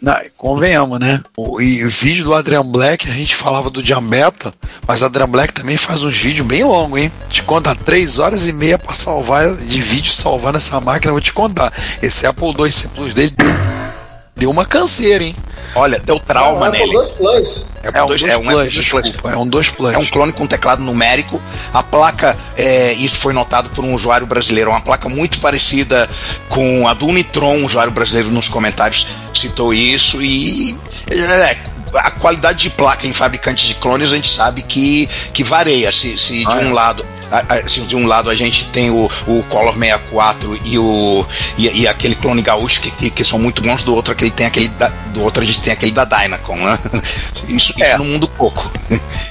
Não, 0.00 0.14
convenhamos, 0.36 1.00
né? 1.00 1.20
O, 1.36 1.60
e 1.60 1.84
o 1.84 1.90
vídeo 1.90 2.24
do 2.24 2.34
Adrian 2.34 2.64
Black, 2.64 3.08
a 3.08 3.12
gente 3.12 3.34
falava 3.34 3.70
do 3.70 3.84
Jambeta, 3.84 4.52
mas 4.86 5.02
o 5.02 5.06
Adrian 5.06 5.28
Black 5.28 5.52
também 5.52 5.76
faz 5.76 6.02
uns 6.02 6.16
vídeos 6.16 6.46
bem 6.46 6.62
longos, 6.64 7.00
hein? 7.00 7.12
Te 7.28 7.42
conta 7.42 7.74
três 7.74 8.18
horas 8.18 8.46
e 8.46 8.52
meia 8.52 8.78
pra 8.78 8.94
salvar 8.94 9.56
de 9.56 9.80
vídeo 9.80 10.12
salvar 10.12 10.52
nessa 10.52 10.80
máquina, 10.80 11.12
vou 11.12 11.20
te 11.20 11.32
contar. 11.32 11.72
Esse 12.02 12.26
Apple 12.26 12.54
II 12.58 12.70
C 12.70 12.88
Plus 12.88 13.14
dele 13.14 13.34
deu 14.36 14.50
uma 14.50 14.64
canseira, 14.66 15.24
hein? 15.24 15.34
Olha, 15.74 15.98
deu 15.98 16.20
trauma 16.20 16.66
Ah, 16.66 16.70
nele. 16.70 16.92
Dois 16.92 17.10
Plus. 17.10 17.66
É 17.82 18.02
um 18.02 18.06
2 18.06 18.22
é 18.22 18.36
um 18.36 18.42
Plus, 18.42 18.72
desculpa. 18.72 19.30
É 19.30 19.36
um 19.36 19.46
2 19.46 19.70
Plus. 19.72 19.94
É 19.94 19.98
um 19.98 20.04
clone 20.06 20.32
com 20.32 20.46
teclado 20.46 20.82
numérico. 20.82 21.40
A 21.72 21.82
placa, 21.82 22.36
é, 22.56 22.92
isso 22.94 23.18
foi 23.18 23.32
notado 23.32 23.70
por 23.70 23.84
um 23.84 23.94
usuário 23.94 24.26
brasileiro, 24.26 24.70
uma 24.70 24.80
placa 24.80 25.08
muito 25.08 25.38
parecida 25.38 26.08
com 26.48 26.86
a 26.88 26.94
do 26.94 27.06
Unitron. 27.06 27.56
Um 27.58 27.64
usuário 27.66 27.92
brasileiro 27.92 28.30
nos 28.30 28.48
comentários 28.48 29.06
citou 29.34 29.72
isso 29.72 30.22
e. 30.22 30.76
é, 31.10 31.56
a 31.94 32.10
qualidade 32.10 32.58
de 32.58 32.70
placa 32.70 33.06
em 33.06 33.12
fabricantes 33.12 33.68
de 33.68 33.74
clones 33.76 34.12
a 34.12 34.16
gente 34.16 34.30
sabe 34.30 34.62
que, 34.62 35.08
que 35.32 35.42
varia. 35.44 35.90
Se, 35.92 36.18
se 36.18 36.40
de 36.40 36.46
Ah, 36.46 36.56
um 36.56 36.70
é. 36.70 36.72
lado. 36.72 37.06
A- 37.30 37.54
a- 37.54 37.68
se 37.68 37.80
de 37.82 37.96
um 37.96 38.06
lado 38.06 38.30
a 38.30 38.34
gente 38.34 38.68
tem 38.70 38.90
o, 38.90 39.10
o 39.26 39.42
Color 39.44 39.74
64 39.74 40.58
e 40.64 40.78
o 40.78 41.26
e, 41.58 41.82
e 41.82 41.88
aquele 41.88 42.14
clone 42.14 42.42
gaúcho 42.42 42.80
que, 42.80 42.90
que, 42.90 43.10
que 43.10 43.24
são 43.24 43.38
muito 43.38 43.62
bons, 43.62 43.82
do 43.84 43.94
outro 43.94 44.12
aquele 44.12 44.30
tem 44.30 44.46
aquele 44.46 44.68
da, 44.68 44.88
do 45.12 45.22
outro 45.22 45.42
a 45.42 45.46
gente 45.46 45.60
tem 45.62 45.72
aquele 45.72 45.92
da 45.92 46.04
Dynacon, 46.04 46.56
né? 46.56 46.78
Isso, 47.48 47.72
isso 47.76 47.82
É. 47.84 47.96
no 47.96 48.04
mundo 48.04 48.26
pouco. 48.28 48.68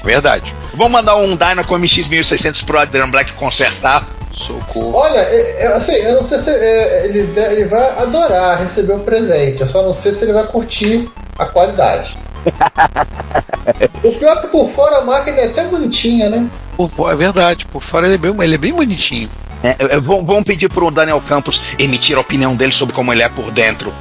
Verdade. 0.04 0.56
Vamos 0.74 0.92
mandar 0.94 1.16
um 1.18 1.36
Dynacon 1.36 1.78
MX1600 1.80 2.64
pro 2.64 2.80
Adrian 2.80 3.10
Black 3.10 3.34
consertar. 3.34 4.06
Socorro. 4.32 4.94
Olha, 4.96 5.20
é- 5.20 5.64
é, 5.64 5.68
assim, 5.68 5.94
eu 5.94 6.16
não 6.16 6.24
sei 6.24 6.40
se 6.40 6.50
é, 6.50 7.06
ele, 7.06 7.20
ele 7.38 7.66
vai 7.66 7.90
adorar 8.00 8.62
receber 8.64 8.94
o 8.94 9.00
presente. 9.00 9.62
Eu 9.62 9.68
só 9.68 9.82
não 9.82 9.94
sei 9.94 10.14
se 10.14 10.24
ele 10.24 10.34
vai 10.34 10.46
curtir 10.46 11.10
a 11.38 11.46
qualidade. 11.46 12.18
o 14.04 14.12
pior 14.14 14.38
é 14.38 14.42
que 14.42 14.48
por 14.48 14.70
fora 14.70 14.98
a 14.98 15.02
máquina 15.06 15.38
é 15.38 15.46
até 15.48 15.64
bonitinha, 15.66 16.30
né? 16.30 16.48
Por 16.78 16.90
fora- 16.90 17.14
é 17.14 17.16
verdade, 17.16 17.66
por 17.66 17.82
fora 17.82 18.06
ele 18.06 18.16
é 18.16 18.18
bem, 18.18 18.36
ele 18.44 18.56
é 18.56 18.58
bem 18.58 18.74
bonitinho. 18.74 19.30
É, 19.64 19.76
é, 19.80 20.00
vão- 20.00 20.24
vamos 20.24 20.44
pedir 20.44 20.70
pro 20.70 20.92
Daniel 20.92 21.20
Campos 21.22 21.62
emitir 21.80 22.16
a 22.18 22.20
opinião 22.20 22.56
dele 22.56 22.72
sobre 22.72 22.94
como 22.94 23.12
ele 23.12 23.24
é 23.24 23.30
por 23.30 23.50
dentro. 23.52 23.92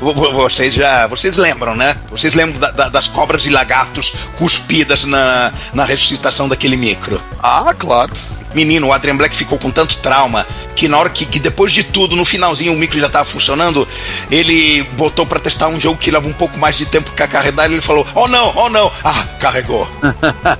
Vo- 0.00 0.32
Vocês 0.32 0.74
já. 0.74 1.06
Vocês 1.06 1.36
lembram, 1.36 1.76
né? 1.76 1.96
Vocês 2.10 2.34
lembram 2.34 2.58
da- 2.58 2.70
da- 2.72 2.88
das 2.88 3.06
cobras 3.06 3.44
e 3.46 3.50
lagartos 3.50 4.14
cuspidas 4.38 5.04
na, 5.04 5.52
na 5.72 5.84
ressuscitação 5.84 6.48
daquele 6.48 6.76
micro? 6.76 7.20
Ah, 7.40 7.72
claro. 7.78 8.12
Menino, 8.54 8.88
o 8.88 8.92
Adrian 8.92 9.16
Black 9.16 9.36
ficou 9.36 9.58
com 9.58 9.70
tanto 9.70 9.98
trauma 9.98 10.46
que 10.76 10.88
na 10.88 10.98
hora 10.98 11.10
que, 11.10 11.24
que 11.24 11.38
depois 11.38 11.72
de 11.72 11.84
tudo, 11.84 12.16
no 12.16 12.24
finalzinho 12.24 12.72
o 12.72 12.76
micro 12.76 12.98
já 12.98 13.08
tava 13.08 13.24
funcionando, 13.24 13.86
ele 14.30 14.82
botou 14.96 15.26
pra 15.26 15.40
testar 15.40 15.68
um 15.68 15.80
jogo 15.80 15.98
que 15.98 16.10
leva 16.10 16.26
um 16.26 16.32
pouco 16.32 16.58
mais 16.58 16.76
de 16.76 16.86
tempo 16.86 17.10
que 17.10 17.26
carregar 17.26 17.70
e 17.70 17.74
ele 17.74 17.80
falou: 17.80 18.06
Oh 18.14 18.28
não, 18.28 18.52
oh 18.56 18.68
não! 18.68 18.92
Ah, 19.02 19.26
carregou. 19.38 19.88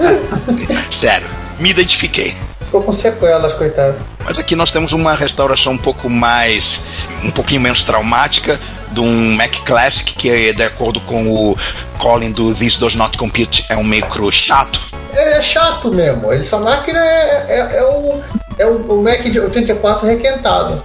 Sério, 0.91 1.27
me 1.59 1.71
identifiquei. 1.71 2.35
Ficou 2.65 2.83
com 2.83 2.93
sequelas, 2.93 3.53
coitado. 3.53 3.97
Mas 4.25 4.39
aqui 4.39 4.57
nós 4.57 4.73
temos 4.73 4.93
uma 4.93 5.15
restauração 5.15 5.75
um 5.75 5.79
pouco 5.79 6.09
mais. 6.11 6.81
um 7.23 7.31
pouquinho 7.31 7.61
menos 7.61 7.85
traumática 7.85 8.59
de 8.91 9.01
um 9.01 9.35
Mac 9.35 9.53
Classic 9.65 10.13
que, 10.15 10.53
de 10.53 10.63
acordo 10.63 11.01
com 11.01 11.29
o 11.29 11.59
Colin 11.99 12.31
do 12.33 12.55
This 12.55 12.79
Does 12.79 12.95
Not 12.95 13.19
Compute, 13.19 13.67
é 13.69 13.77
um 13.77 13.85
micro 13.85 14.31
chato. 14.31 14.94
É, 15.15 15.39
é 15.39 15.43
chato 15.43 15.91
mesmo. 15.93 16.33
Essa 16.33 16.59
máquina 16.59 16.99
é, 16.99 17.47
é, 17.49 17.79
é 17.79 17.85
o, 17.85 18.23
é 18.59 18.67
o, 18.67 19.03
Mac 19.03 19.23
de 19.23 19.39
84 19.41 20.07
requentado. 20.07 20.83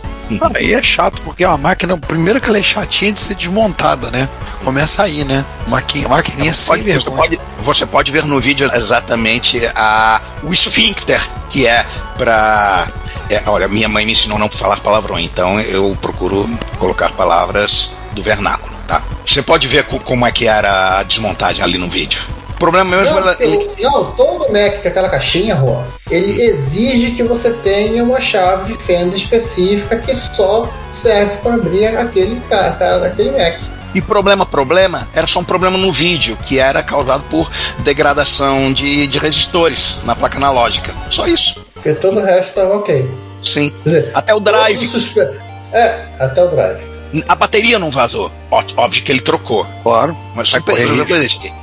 Aí 0.56 0.74
é 0.76 0.84
chato, 0.84 1.20
porque 1.24 1.44
a 1.44 1.58
máquina, 1.58 1.98
primeiro 1.98 2.40
que 2.40 2.48
ela 2.48 2.60
é 2.60 2.64
chatinha 2.64 3.12
de 3.12 3.20
ser 3.20 3.34
desmontada, 3.34 4.12
né? 4.12 4.30
Começa 4.64 5.02
aí, 5.02 5.24
né? 5.24 5.44
Maquinha, 5.68 6.08
maquininha 6.08 6.54
sem 6.54 6.84
Pode- 6.84 6.92
você, 6.94 7.10
pode, 7.10 7.40
você 7.64 7.86
pode 7.88 8.12
ver 8.12 8.24
no 8.26 8.40
vídeo 8.40 8.70
exatamente 8.76 9.60
a, 9.74 10.22
o 10.44 10.54
esfíncter, 10.54 11.20
que 11.50 11.66
é 11.66 11.84
pra. 12.16 12.88
é, 13.28 13.42
olha, 13.48 13.68
minha 13.68 13.90
mãe 13.90 14.06
me 14.06 14.12
ensinou 14.12 14.38
a 14.38 14.40
não 14.40 14.50
falar 14.50 14.80
palavrão, 14.82 15.18
então 15.20 15.60
eu 15.62 15.98
procuro 16.00 16.48
colocar 16.78 17.10
palavras 17.14 17.94
do 18.12 18.22
vernáculo, 18.22 18.72
tá? 18.88 19.02
Você 19.26 19.42
pode 19.42 19.68
ver 19.68 19.86
co- 19.86 20.00
como 20.00 20.28
é 20.28 20.32
que 20.32 20.48
era 20.48 21.00
a 21.00 21.04
desmontagem 21.04 21.64
ali 21.64 21.80
no 21.80 21.88
vídeo. 21.90 22.22
O 22.60 22.66
problema 22.70 22.98
mesmo 22.98 23.16
Não, 23.16 23.22
ela- 23.22 23.38
eu- 23.40 23.74
não, 23.80 24.12
todo 24.12 24.52
Mac 24.52 24.82
com 24.82 24.88
aquela 24.90 25.08
caixinha, 25.08 25.56
Juan, 25.56 25.86
ele 26.12 26.42
exige 26.42 27.12
que 27.12 27.24
você 27.24 27.52
tenha 27.52 28.04
uma 28.04 28.20
chave 28.20 28.74
de 28.74 28.84
fenda 28.84 29.16
específica 29.16 29.96
que 29.98 30.14
só 30.14 30.70
serve 30.92 31.38
para 31.38 31.54
abrir 31.54 31.88
aquele, 31.96 32.42
aquele 32.52 33.32
Mac. 33.32 33.60
E 33.96 34.02
problema, 34.02 34.46
problema, 34.46 35.08
era 35.16 35.26
só 35.26 35.40
um 35.40 35.44
problema 35.46 35.78
no 35.78 35.90
vídeo, 35.90 36.38
que 36.46 36.60
era 36.60 36.84
causado 36.84 37.24
por 37.30 37.50
degradação 37.80 38.74
de, 38.74 39.08
de 39.08 39.18
resistores 39.20 39.96
na 40.04 40.14
placa 40.14 40.36
analógica. 40.38 40.94
Só 41.10 41.26
isso. 41.26 41.66
Porque 41.74 41.94
todo 41.94 42.20
o 42.20 42.24
resto 42.24 42.50
estava 42.50 42.76
ok. 42.76 43.10
Sim. 43.42 43.72
Quer 43.84 43.90
dizer, 43.90 44.12
Até 44.14 44.36
o 44.36 44.40
drive. 44.42 44.86
suspe- 44.86 45.28
É, 45.72 46.02
até 46.20 46.44
o 46.44 46.50
drive. 46.50 46.89
A 47.28 47.36
bateria 47.36 47.80
não 47.80 47.90
vazou. 47.90 48.32
Ó- 48.52 48.64
Óbvio 48.78 49.04
que 49.04 49.12
ele 49.12 49.22
trocou. 49.22 49.66
Claro. 49.84 50.16
Mas 50.36 50.50
super- 50.50 50.76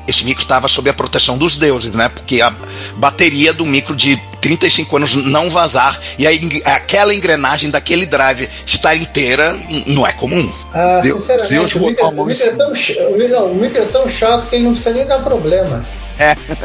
esse 0.09 0.25
micro 0.25 0.43
estava 0.43 0.69
sob 0.69 0.91
a 0.91 0.95
proteção 0.95 1.39
dos 1.39 1.57
deuses, 1.57 1.95
né? 1.95 2.09
Porque 2.09 2.41
a 2.41 2.53
bateria 2.97 3.53
do 3.53 3.65
micro 3.65 3.95
de 3.95 4.17
35 4.41 4.97
anos 4.97 5.15
não 5.15 5.49
vazar 5.51 5.99
e 6.19 6.27
a 6.27 6.31
aquela 6.75 7.15
engrenagem 7.15 7.71
daquele 7.71 8.07
drive 8.07 8.49
estar 8.67 8.95
inteira 8.97 9.59
não 9.87 10.07
é 10.07 10.13
comum. 10.13 10.53
Ah, 10.75 11.01
Deus, 11.03 11.21
sinceramente, 11.23 11.51
Deus 11.55 11.75
o, 11.75 11.81
micro, 11.87 12.07
o, 12.07 12.11
micro 12.27 12.31
é 12.33 12.35
cima. 12.35 12.59
tão, 12.59 13.29
não, 13.29 13.53
o 13.53 13.55
micro 13.57 13.83
é 13.83 13.87
tão 13.87 14.09
chato 14.09 14.49
que 14.49 14.57
ele 14.57 14.65
não 14.65 14.73
precisa 14.73 14.95
nem 14.95 15.07
dar 15.07 15.19
problema. 15.21 15.85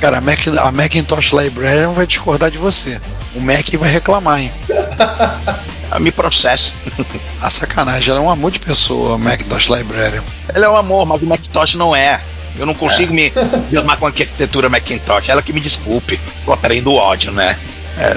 Cara, 0.00 0.18
a, 0.18 0.20
Mac, 0.20 0.40
a 0.48 0.70
Macintosh 0.72 1.32
Librarian 1.32 1.92
vai 1.92 2.06
discordar 2.06 2.50
de 2.50 2.58
você. 2.58 3.00
O 3.34 3.40
Mac 3.40 3.66
vai 3.78 3.90
reclamar, 3.90 4.40
hein? 4.40 4.52
Ah, 5.92 5.98
Me 5.98 6.10
processe. 6.10 6.72
A 7.42 7.50
sacanagem, 7.50 8.10
ela 8.10 8.20
é 8.20 8.22
um 8.22 8.30
amor 8.30 8.50
de 8.50 8.58
pessoa, 8.58 9.18
Macintosh 9.18 9.68
Librarian. 9.68 10.24
Ele 10.54 10.64
é 10.64 10.68
um 10.68 10.76
amor, 10.76 11.04
mas 11.04 11.22
o 11.22 11.26
Macintosh 11.26 11.74
não 11.74 11.94
é. 11.94 12.18
Eu 12.58 12.64
não 12.64 12.72
consigo 12.74 13.12
me 13.12 13.30
firmar 13.68 13.98
com 13.98 14.06
a 14.06 14.08
arquitetura 14.08 14.70
Macintosh. 14.70 15.28
Ela 15.28 15.42
que 15.42 15.52
me 15.52 15.60
desculpe. 15.60 16.18
O 16.46 16.56
trem 16.56 16.82
do 16.82 16.94
ódio, 16.94 17.30
né? 17.30 17.58
É, 17.98 18.14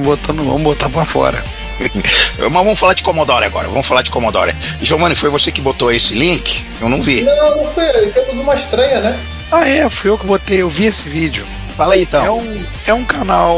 botando, 0.00 0.44
vamos 0.44 0.62
botar 0.62 0.88
pra 0.88 1.04
fora. 1.04 1.44
Mas 2.38 2.52
vamos 2.52 2.78
falar 2.78 2.94
de 2.94 3.04
Commodore 3.04 3.44
agora. 3.44 3.68
Vamos 3.68 3.86
falar 3.86 4.02
de 4.02 4.10
Commodore. 4.10 4.54
Giovanni, 4.80 5.14
foi 5.14 5.30
você 5.30 5.52
que 5.52 5.60
botou 5.60 5.92
esse 5.92 6.14
link? 6.14 6.64
Eu 6.80 6.88
não 6.88 7.00
vi. 7.00 7.22
Não, 7.22 7.56
não 7.56 7.72
foi. 7.72 7.86
Temos 8.08 8.36
uma 8.36 8.54
estranha, 8.54 9.00
né? 9.00 9.20
Ah, 9.50 9.68
é, 9.68 9.88
fui 9.88 10.10
eu 10.10 10.18
que 10.18 10.26
botei, 10.26 10.62
eu 10.62 10.68
vi 10.68 10.86
esse 10.86 11.08
vídeo. 11.08 11.46
Fala 11.76 11.94
aí 11.94 12.02
então. 12.02 12.24
É 12.24 12.30
um, 12.30 12.64
é 12.88 12.94
um 12.94 13.04
canal. 13.04 13.56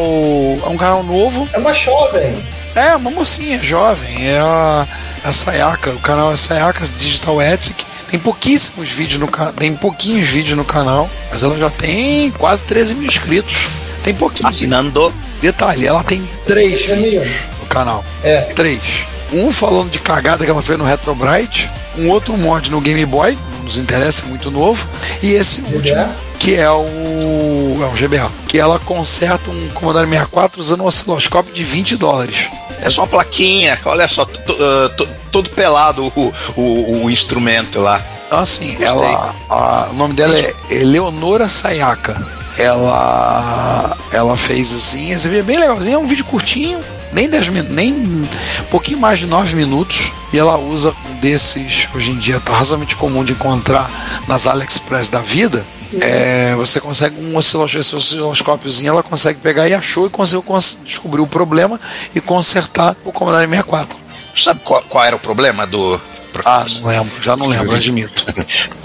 É 0.65 0.69
um 0.69 0.77
canal 0.77 1.03
novo. 1.03 1.49
É 1.53 1.59
uma 1.59 1.73
jovem. 1.73 2.37
É, 2.75 2.97
uma 2.97 3.11
mocinha 3.11 3.61
jovem. 3.61 4.29
É 4.29 4.39
a, 4.39 4.87
a 5.25 5.33
Sayaka. 5.33 5.91
O 5.91 6.01
canal 6.01 6.33
é 6.33 6.37
Sayaka 6.37 6.85
Digital 6.87 7.41
Ethic. 7.41 7.85
Tem 8.11 8.19
pouquíssimos 8.19 8.89
vídeos 8.89 9.21
no 9.21 9.29
canal. 9.29 9.53
Tem 9.53 9.75
pouquinhos 9.75 10.29
vídeos 10.29 10.57
no 10.57 10.65
canal. 10.65 11.09
Mas 11.31 11.43
ela 11.43 11.57
já 11.57 11.71
tem 11.71 12.31
quase 12.33 12.65
13 12.65 12.95
mil 12.97 13.09
inscritos. 13.09 13.69
Tem 14.03 14.15
pouquinho. 14.15 14.49
Assinando. 14.49 15.13
Detalhe, 15.41 15.87
ela 15.87 16.03
tem 16.03 16.29
três 16.47 16.89
É 16.89 16.95
vídeos 16.95 17.29
no 17.61 17.67
canal. 17.67 18.05
É. 18.23 18.41
Três. 18.55 19.07
Um 19.33 19.53
falando 19.53 19.91
de 19.91 19.99
cagada 19.99 20.45
que 20.45 20.51
ela 20.51 20.63
fez 20.63 20.79
no 20.79 20.85
Retrobrite. 20.85 21.71
Um 21.99 22.11
outro 22.11 22.37
mod 22.37 22.71
no 22.71 22.81
Game 22.81 23.05
Boy. 23.07 23.39
Não 23.57 23.65
nos 23.65 23.79
interessa, 23.79 24.23
é 24.25 24.29
muito 24.29 24.51
novo. 24.51 24.87
E 25.23 25.33
esse 25.33 25.61
último, 25.63 26.09
que 26.39 26.55
é 26.55 26.71
o. 26.71 27.79
É 27.83 27.87
um 27.87 27.95
GBA. 27.95 28.31
Que 28.49 28.59
ela 28.59 28.79
conserta 28.79 29.51
um 29.51 29.69
Commodore 29.71 30.07
64 30.07 30.61
usando 30.61 30.83
um 30.83 30.87
osciloscópio 30.87 31.53
de 31.53 31.65
20 31.65 31.97
dólares. 31.97 32.49
É 32.85 32.91
só 32.91 33.03
uma 33.03 33.09
plaquinha. 33.09 33.81
Olha 33.85 34.07
só, 34.07 34.23
ah, 34.23 34.89
to- 34.97 35.09
todo 35.33 35.51
pelado 35.51 36.13
o, 36.15 36.33
o, 36.57 37.05
o 37.05 37.11
instrumento 37.11 37.81
lá. 37.81 38.01
Assim, 38.31 38.69
Gostei. 38.69 38.87
ela, 38.87 39.35
a- 39.51 39.89
o 39.91 39.95
nome 39.95 40.15
dela 40.15 40.39
é 40.39 40.55
Eleonora 40.71 41.49
Sayaka. 41.49 42.21
Ela, 42.57 43.97
ela 44.13 44.37
fez 44.37 44.73
assim, 44.73 45.11
esse 45.11 45.27
vídeo 45.29 45.41
é 45.41 45.43
bem 45.43 45.59
legalzinho, 45.59 45.95
é 45.95 45.99
um 45.99 46.07
vídeo 46.07 46.25
curtinho, 46.25 46.79
nem 47.13 47.29
10 47.29 47.49
minutos, 47.49 47.75
nem 47.75 47.93
um 47.93 48.29
pouquinho 48.71 48.99
mais 48.99 49.19
de 49.19 49.27
9 49.27 49.57
minutos. 49.57 50.13
E 50.33 50.39
ela 50.39 50.57
usa 50.57 50.93
um 51.11 51.15
desses, 51.21 51.89
hoje 51.95 52.11
em 52.11 52.17
dia 52.19 52.41
tá 52.41 52.53
razoavelmente 52.53 52.97
comum 52.97 53.25
de 53.25 53.33
encontrar 53.33 53.89
nas 54.29 54.47
AliExpress 54.47 55.09
da 55.09 55.21
vida. 55.21 55.65
É, 56.03 56.55
você 56.55 56.81
consegue 56.81 57.17
um 57.21 57.37
osciloscópio, 57.37 57.81
esse 57.81 57.95
osciloscópiozinho, 57.95 58.89
ela 58.91 59.03
consegue 59.03 59.39
pegar 59.41 59.69
e 59.69 59.75
achou 59.75 60.07
e 60.07 60.11
conseguiu 60.11 60.43
cons- 60.43 60.81
descobrir 60.85 61.21
o 61.21 61.27
problema 61.27 61.81
e 62.15 62.21
consertar 62.21 62.97
o 63.05 63.13
Commodore 63.13 63.47
64. 63.49 63.99
Sabe 64.37 64.61
qual, 64.65 64.83
qual 64.89 65.05
era 65.05 65.15
o 65.15 65.19
problema 65.19 65.67
do. 65.67 66.01
Ah, 66.45 66.67
não 66.83 66.89
lembro, 66.89 67.23
já 67.23 67.37
não 67.37 67.47
lembro, 67.47 67.75
admito. 67.75 68.25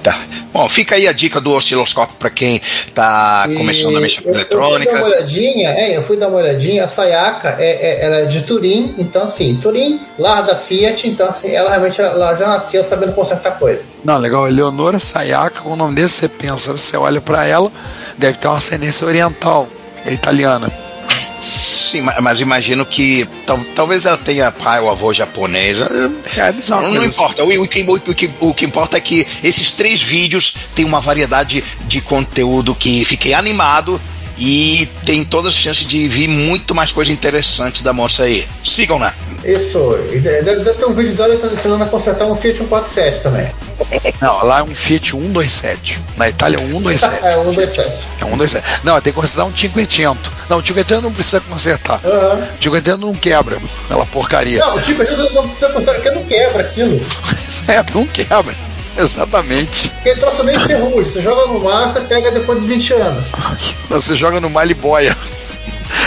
Tá. 0.04 0.18
Bom, 0.54 0.70
fica 0.70 0.96
aí 0.96 1.10
a 1.10 1.12
dica 1.12 1.42
do 1.42 1.52
osciloscópio 1.52 2.16
para 2.18 2.30
quem 2.30 2.62
tá 2.94 3.46
E 3.50 3.56
começando 3.56 3.98
a 3.98 4.00
mexer 4.00 4.22
com 4.22 4.30
eu- 4.30 4.36
Eu 4.36 4.40
fui 4.40 4.50
dar 4.50 4.58
uma 4.60 4.76
eletrônica. 4.78 5.04
olhadinha, 5.06 5.70
é, 5.72 5.98
eu 5.98 6.04
fui 6.04 6.16
dar 6.16 6.30
uma 6.30 6.38
olhadinha. 6.38 6.86
A 6.86 6.88
Sayaka 6.88 7.58
é, 7.60 7.66
é- 7.72 8.06
ela 8.06 8.16
é 8.20 8.26
de 8.26 8.44
Turim, 8.44 8.96
então 8.98 9.24
assim, 9.24 9.58
Turim, 9.62 10.00
lar 10.18 10.44
da 10.44 10.56
Fiat, 10.56 11.06
então 11.06 11.28
assim, 11.28 11.50
ela 11.52 11.70
realmente 11.70 12.00
ela 12.00 12.34
já 12.38 12.48
nasceu 12.48 12.82
sabendo 12.86 13.12
consertar 13.12 13.60
coisa. 13.60 13.84
Não, 14.04 14.18
legal. 14.18 14.48
Eleonora 14.48 14.98
Sayaka, 14.98 15.62
com 15.62 15.74
o 15.74 15.76
nome 15.76 15.96
desse, 15.96 16.16
você 16.16 16.30
pensa, 16.30 16.72
você 16.72 16.96
olha 16.98 17.20
pra 17.22 17.46
ela, 17.46 17.72
deve 18.18 18.38
ter 18.38 18.48
uma 18.48 18.58
ascendência 18.58 19.06
oriental, 19.06 19.68
é 20.06 20.14
italiana. 20.14 20.72
Sim, 21.74 22.02
ma- 22.02 22.20
mas 22.22 22.40
imagino 22.42 22.86
que 22.86 23.28
tal- 23.46 23.60
talvez 23.76 24.06
ela 24.06 24.18
tenha 24.18 24.52
pai 24.52 24.80
ou 24.80 24.90
avô 24.90 25.14
japonês. 25.14 25.78
É, 25.80 26.74
uma 26.74 26.82
Não, 26.82 26.94
não 26.94 27.06
importa. 27.06 27.44
O, 27.44 27.62
o 27.64 27.68
que, 27.68 27.84
o 27.84 28.00
que- 28.16 28.32
o 28.40 28.54
que 28.54 28.66
importa 28.66 28.98
é 28.98 29.00
que 29.02 29.26
esses 29.44 29.72
três 29.72 30.02
vídeos 30.02 30.56
têm 30.74 30.84
uma 30.86 31.00
variedade 31.00 31.64
de 31.88 32.02
conteúdo 32.02 32.74
que 32.74 33.06
fiquei 33.06 33.34
animado 33.34 34.02
e 34.40 34.88
tem 35.06 35.24
todas 35.26 35.54
as 35.54 35.60
chances 35.60 35.86
de 35.86 36.08
vir 36.08 36.30
muito 36.30 36.74
mais 36.74 36.92
coisa 36.94 37.12
interessante 37.12 37.84
da 37.84 37.92
moça 37.92 38.24
aí. 38.24 38.48
Sigam-na. 38.64 39.14
Isso, 39.44 39.98
e 40.12 40.20
deve, 40.20 40.74
ter 40.74 40.86
um 40.86 40.94
vídeo 40.94 41.14
dela 41.14 41.34
ensinando 41.34 41.84
a 41.84 41.88
consertar 41.88 42.26
um 42.26 42.36
Fiat 42.36 42.58
147 42.58 43.22
também. 43.22 43.52
Não, 44.22 44.46
lá 44.46 44.60
é 44.60 44.64
um 44.64 44.74
Fiat 44.76 45.12
127. 45.12 46.00
Na 46.18 46.30
Itália 46.30 46.58
é 46.58 46.62
um 46.62 46.68
127. 46.68 47.20
É, 47.24 47.38
um 47.38 47.54
127. 47.54 48.08
É 48.22 48.26
um 48.26 48.30
127. 48.30 48.82
Não, 48.84 49.02
tem 49.02 49.14
que 49.14 49.20
consertar 49.20 49.46
um 49.46 49.56
Cinquecento. 49.56 50.32
Não, 50.50 50.58
o 50.58 50.66
Cinquecento 50.66 51.02
não 51.02 51.12
precisa 51.12 51.40
consertar. 51.42 52.00
Aham. 52.04 52.48
O 52.60 52.64
Cinquecento 52.64 52.98
não 52.98 53.14
quebra. 53.14 53.58
Aquela 53.86 54.06
porcaria. 54.06 54.60
Não, 54.60 54.78
a 54.78 54.82
gente 54.82 54.98
não 55.34 55.48
precisa 55.48 55.70
consertar, 55.70 55.96
porque 55.96 56.12
não 56.12 56.24
quebra 56.24 56.62
aquilo. 56.62 57.00
É, 57.68 57.84
não 57.94 58.06
quebra. 58.06 58.56
Exatamente. 59.02 59.90
Porque 59.90 60.10
ele 60.10 60.20
troço 60.20 60.44
nem 60.44 60.60
ferrugem. 60.60 61.12
Você 61.12 61.22
joga 61.22 61.48
no 61.48 61.60
mar, 61.60 61.90
você 61.90 62.02
pega 62.02 62.32
depois 62.32 62.62
de 62.62 62.68
20 62.68 62.94
anos. 62.94 63.26
Você 63.90 64.16
joga 64.16 64.40
no 64.40 64.50
malha 64.50 64.72
e 64.72 64.76
boia. 64.76 65.18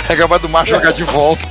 É 0.09 0.15
capaz 0.15 0.41
do 0.41 0.49
mar 0.49 0.67
jogar 0.67 0.93
de 0.93 1.03
volta. 1.03 1.49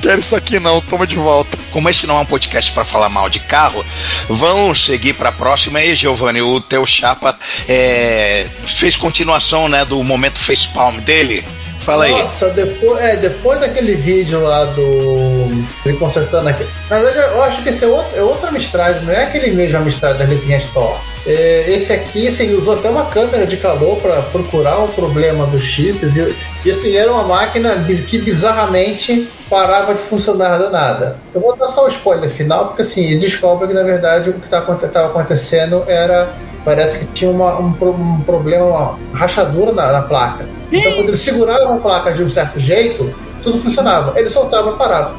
Quero 0.00 0.20
isso 0.20 0.36
aqui 0.36 0.60
não, 0.60 0.80
toma 0.80 1.06
de 1.06 1.16
volta. 1.16 1.58
Como 1.72 1.88
esse 1.88 2.06
não 2.06 2.18
é 2.18 2.20
um 2.20 2.24
podcast 2.24 2.70
para 2.72 2.84
falar 2.84 3.08
mal 3.08 3.28
de 3.28 3.40
carro, 3.40 3.84
vamos 4.28 4.84
seguir 4.84 5.14
para 5.14 5.30
a 5.30 5.32
próxima 5.32 5.78
aí, 5.80 5.94
Giovanni. 5.94 6.40
O 6.42 6.60
teu 6.60 6.86
chapa 6.86 7.36
é, 7.68 8.46
fez 8.64 8.96
continuação 8.96 9.68
né, 9.68 9.84
do 9.84 10.02
momento 10.04 10.38
facepalm 10.38 10.98
dele. 11.00 11.44
Fala 11.84 12.04
aí. 12.04 12.12
Nossa, 12.12 12.48
depois, 12.48 13.04
é, 13.04 13.16
depois 13.16 13.60
daquele 13.60 13.94
vídeo 13.94 14.40
lá 14.40 14.64
do. 14.64 15.50
Ele 15.84 15.98
consertando 15.98 16.48
aqui. 16.48 16.66
Na 16.88 16.98
verdade, 16.98 17.34
eu 17.34 17.42
acho 17.42 17.62
que 17.62 17.68
esse 17.68 17.84
é, 17.84 17.86
outro, 17.86 18.16
é 18.16 18.22
outra 18.22 18.48
Amstrad, 18.48 19.02
não 19.02 19.12
é 19.12 19.24
aquele 19.24 19.50
mesmo 19.50 19.76
Amstrad 19.76 20.16
da 20.16 20.24
letrinha 20.24 20.56
Store. 20.56 20.98
É, 21.26 21.64
esse 21.68 21.92
aqui, 21.92 22.26
assim, 22.28 22.44
ele 22.44 22.54
usou 22.54 22.74
até 22.74 22.88
uma 22.88 23.06
câmera 23.06 23.46
de 23.46 23.58
calor 23.58 23.98
para 24.00 24.22
procurar 24.22 24.78
o 24.78 24.88
problema 24.88 25.46
dos 25.46 25.62
chips. 25.62 26.16
E, 26.16 26.34
e 26.64 26.70
assim, 26.70 26.96
era 26.96 27.12
uma 27.12 27.24
máquina 27.24 27.74
que 28.08 28.18
bizarramente 28.18 29.28
parava 29.50 29.92
de 29.92 30.00
funcionar 30.00 30.56
do 30.58 30.70
nada. 30.70 31.18
Eu 31.34 31.40
vou 31.42 31.54
dar 31.54 31.66
só 31.66 31.84
o 31.84 31.88
spoiler 31.88 32.30
final, 32.30 32.68
porque 32.68 32.82
assim, 32.82 33.04
ele 33.04 33.20
descobre 33.20 33.68
que 33.68 33.74
na 33.74 33.82
verdade 33.82 34.30
o 34.30 34.34
que 34.34 34.46
estava 34.46 35.06
acontecendo 35.06 35.84
era. 35.86 36.32
Parece 36.64 37.00
que 37.00 37.06
tinha 37.06 37.30
uma- 37.30 37.58
um, 37.58 37.74
um 37.80 38.20
problema, 38.20 38.64
uma 38.64 38.98
rachadura 39.12 39.72
na, 39.72 39.92
na 39.92 40.02
placa. 40.02 40.46
Então, 40.72 40.92
quando 40.92 41.08
ele 41.08 41.16
segurava 41.16 41.74
a 41.74 41.76
placa 41.78 42.12
de 42.12 42.22
um 42.24 42.30
certo 42.30 42.58
jeito, 42.58 43.14
tudo 43.42 43.58
funcionava. 43.60 44.18
Ele 44.18 44.30
soltava 44.30 44.70
e 44.70 44.74
parava. 44.76 45.14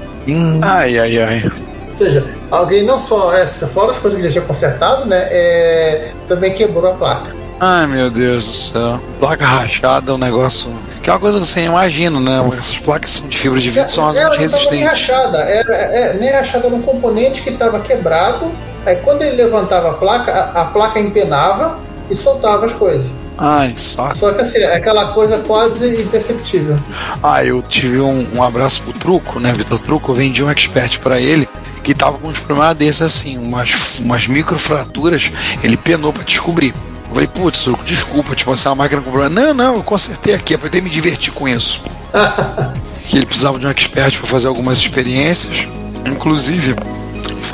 Ai, 0.61 0.97
ai, 0.97 1.21
ai. 1.21 1.51
Ou 1.91 1.97
seja, 1.97 2.25
alguém 2.51 2.83
não 2.83 2.99
só, 2.99 3.31
é, 3.33 3.45
fora 3.47 3.91
as 3.91 3.97
coisas 3.99 4.19
que 4.19 4.25
já 4.25 4.31
tinha 4.31 4.43
consertado, 4.43 5.05
né? 5.05 5.27
é, 5.29 6.11
também 6.27 6.51
quebrou 6.53 6.91
a 6.91 6.95
placa. 6.95 7.33
Ai, 7.59 7.87
meu 7.87 8.09
Deus 8.09 8.45
do 8.45 8.51
céu. 8.51 8.99
Placa 9.17 9.45
rachada 9.45 10.11
é 10.11 10.15
um 10.15 10.17
negócio 10.17 10.69
Que 11.01 11.09
é 11.09 11.13
uma 11.13 11.19
coisa 11.21 11.39
que 11.39 11.45
você 11.47 11.61
imagina, 11.61 12.19
né? 12.19 12.49
Essas 12.57 12.79
placas 12.79 13.11
são 13.11 13.29
de 13.29 13.37
fibra 13.37 13.61
de 13.61 13.69
vidro 13.69 13.89
são 13.89 14.03
ela 14.03 14.09
altamente 14.25 14.39
não 14.39 14.45
estava 14.45 14.71
nem 14.71 14.83
resistentes. 14.83 15.15
rachada, 15.15 15.37
era, 15.49 15.73
é, 15.73 16.13
nem 16.15 16.31
rachada 16.31 16.67
no 16.69 16.81
componente 16.81 17.41
que 17.41 17.51
estava 17.51 17.79
quebrado. 17.79 18.51
Aí 18.85 18.97
quando 18.97 19.21
ele 19.21 19.35
levantava 19.35 19.91
a 19.91 19.93
placa, 19.93 20.31
a, 20.31 20.61
a 20.61 20.65
placa 20.65 20.99
empenava 20.99 21.79
e 22.09 22.15
soltava 22.15 22.65
as 22.65 22.73
coisas. 22.73 23.05
Ai, 23.37 23.75
saco. 23.77 24.17
Só 24.17 24.31
que 24.31 24.41
assim, 24.41 24.59
é 24.59 24.75
aquela 24.75 25.11
coisa 25.11 25.39
quase 25.39 26.01
imperceptível. 26.01 26.77
Ah, 27.21 27.43
eu 27.43 27.61
tive 27.61 27.99
um, 27.99 28.25
um 28.35 28.43
abraço 28.43 28.81
pro 28.83 28.93
Truco, 28.93 29.39
né, 29.39 29.51
Vitor 29.51 29.79
Truco? 29.79 30.11
Eu 30.11 30.15
vendi 30.15 30.43
um 30.43 30.49
expert 30.49 30.99
pra 30.99 31.19
ele 31.19 31.47
que 31.83 31.93
tava 31.93 32.17
com 32.17 32.27
uns 32.27 32.39
problemas 32.39 32.75
desses 32.77 33.01
assim, 33.01 33.37
umas, 33.37 33.99
umas 33.99 34.27
microfraturas. 34.27 35.31
Ele 35.63 35.75
penou 35.75 36.13
pra 36.13 36.23
descobrir. 36.23 36.73
Eu 37.07 37.13
falei, 37.13 37.27
putz, 37.27 37.63
Truco, 37.63 37.83
desculpa, 37.83 38.35
tipo, 38.35 38.53
essa 38.53 38.73
máquina 38.73 39.01
com 39.01 39.11
problema. 39.11 39.41
Não, 39.41 39.53
não, 39.53 39.75
eu 39.75 39.83
consertei 39.83 40.33
aqui, 40.33 40.53
é 40.53 40.57
pra 40.57 40.69
me 40.81 40.89
divertir 40.89 41.33
com 41.33 41.47
isso. 41.47 41.81
que 43.05 43.17
ele 43.17 43.25
precisava 43.25 43.59
de 43.59 43.67
um 43.67 43.69
expert 43.69 44.17
para 44.17 44.27
fazer 44.27 44.47
algumas 44.47 44.77
experiências. 44.77 45.67
Inclusive, 46.05 46.75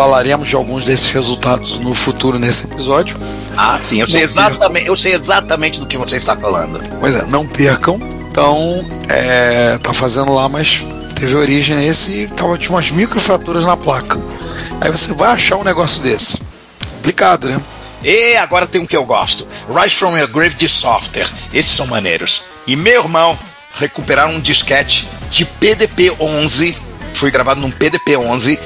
falaremos 0.02 0.48
de 0.48 0.56
alguns 0.56 0.84
desses 0.84 1.12
resultados 1.12 1.78
no 1.78 1.94
futuro 1.94 2.40
nesse 2.40 2.66
episódio. 2.66 3.16
Ah, 3.56 3.80
sim, 3.84 4.02
eu 4.02 4.08
sei, 4.08 4.22
Não 4.22 4.30
exatamente, 4.30 4.88
eu 4.88 4.96
sei 4.96 5.14
exatamente 5.14 5.80
do 5.80 5.86
que 5.86 5.96
você 5.96 6.18
está 6.18 6.36
falando. 6.36 6.82
Pois 7.00 7.14
é, 7.14 7.28
não 7.28 7.46
percam. 7.46 8.00
Então, 8.32 8.84
é, 9.08 9.78
tá 9.78 9.94
fazendo 9.94 10.34
lá, 10.34 10.50
mas 10.50 10.84
teve 11.14 11.36
origem 11.36 11.76
nesse 11.76 12.22
e 12.22 12.28
tava 12.28 12.58
tinha 12.58 12.72
umas 12.72 12.90
microfraturas 12.90 13.64
na 13.64 13.78
placa. 13.78 14.20
Aí 14.80 14.90
você 14.90 15.14
vai 15.14 15.34
achar 15.34 15.58
um 15.58 15.64
negócio 15.64 16.02
desse. 16.02 16.40
Complicado, 16.96 17.48
né? 17.48 17.62
E 18.04 18.36
agora 18.38 18.66
tem 18.66 18.82
um 18.82 18.88
que 18.88 18.98
eu 18.98 19.06
gosto: 19.06 19.48
Rise 19.70 19.94
from 19.94 20.18
Your 20.18 20.30
Grave 20.30 20.56
de 20.56 20.68
software. 20.68 21.30
Esses 21.54 21.74
são 21.74 21.86
maneiros. 21.86 22.46
E 22.66 22.76
meu 22.76 23.04
irmão, 23.04 23.38
recuperaram 23.76 24.34
um 24.34 24.40
disquete 24.40 25.08
de 25.30 25.46
PDP-11. 25.46 26.76
Foi 27.14 27.32
gravado 27.32 27.62
num 27.62 27.72
PDP-11 27.72 28.58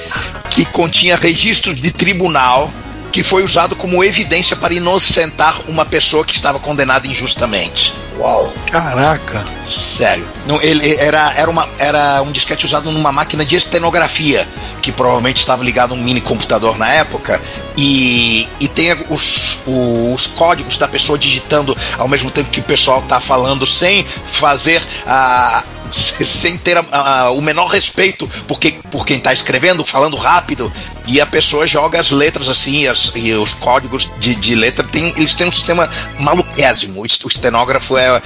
que 0.50 0.66
continha 0.66 1.16
registros 1.16 1.82
de 1.82 1.92
tribunal 1.92 2.72
que 3.16 3.24
foi 3.24 3.46
usado 3.46 3.78
como 3.78 4.04
evidência 4.04 4.58
para 4.58 4.74
inocentar 4.74 5.62
uma 5.70 5.86
pessoa 5.86 6.26
que 6.26 6.36
estava 6.36 6.60
condenada 6.60 7.08
injustamente. 7.08 7.94
Uau. 8.18 8.52
Caraca. 8.70 9.46
Sério. 9.70 10.28
Não, 10.46 10.62
ele 10.62 10.96
era, 10.98 11.34
era, 11.34 11.50
uma, 11.50 11.66
era 11.80 12.22
um 12.22 12.30
disquete 12.30 12.66
usado 12.66 12.92
numa 12.92 13.14
máquina 13.14 13.46
de 13.46 13.56
estenografia, 13.56 14.46
que 14.82 14.92
provavelmente 14.92 15.38
estava 15.38 15.64
ligado 15.64 15.94
a 15.94 15.98
um 15.98 16.04
mini 16.04 16.20
computador 16.20 16.78
na 16.78 16.90
época, 16.90 17.42
e, 17.78 18.50
e 18.60 18.68
tem 18.68 18.92
os, 19.10 19.60
os 19.66 20.28
códigos 20.28 20.78
da 20.78 20.86
pessoa 20.86 21.18
digitando 21.18 21.74
ao 21.98 22.10
mesmo 22.10 22.30
tempo 22.30 22.50
que 22.50 22.60
o 22.60 22.64
pessoal 22.64 23.00
está 23.00 23.22
falando, 23.22 23.66
sem 23.66 24.06
fazer 24.26 24.82
a. 25.08 25.64
sem 25.92 26.58
ter 26.58 26.78
a- 26.78 26.86
a- 26.92 27.32
o 27.32 27.42
menor 27.42 27.68
respeito 27.68 28.28
por, 28.48 28.60
que, 28.60 28.72
por 28.92 29.06
quem 29.06 29.18
está 29.18 29.34
escrevendo, 29.34 29.86
falando 29.86 30.18
rápido, 30.18 30.72
e 31.08 31.22
a 31.22 31.26
pessoa 31.26 31.68
joga 31.68 32.00
as 32.00 32.12
letras 32.12 32.50
assim, 32.50 32.82
e 32.84 32.88
as- 32.88 33.12
e 33.16 33.32
os 33.34 33.54
códigos 33.54 34.10
de, 34.20 34.36
de 34.36 34.56
letra, 34.56 34.84
tem, 34.84 35.14
eles 35.18 35.36
têm 35.36 35.48
um 35.48 35.52
sistema 35.52 35.90
maluquésimo. 36.20 37.02
O 37.02 37.06
estenógrafo 37.28 37.98
é. 37.98 38.22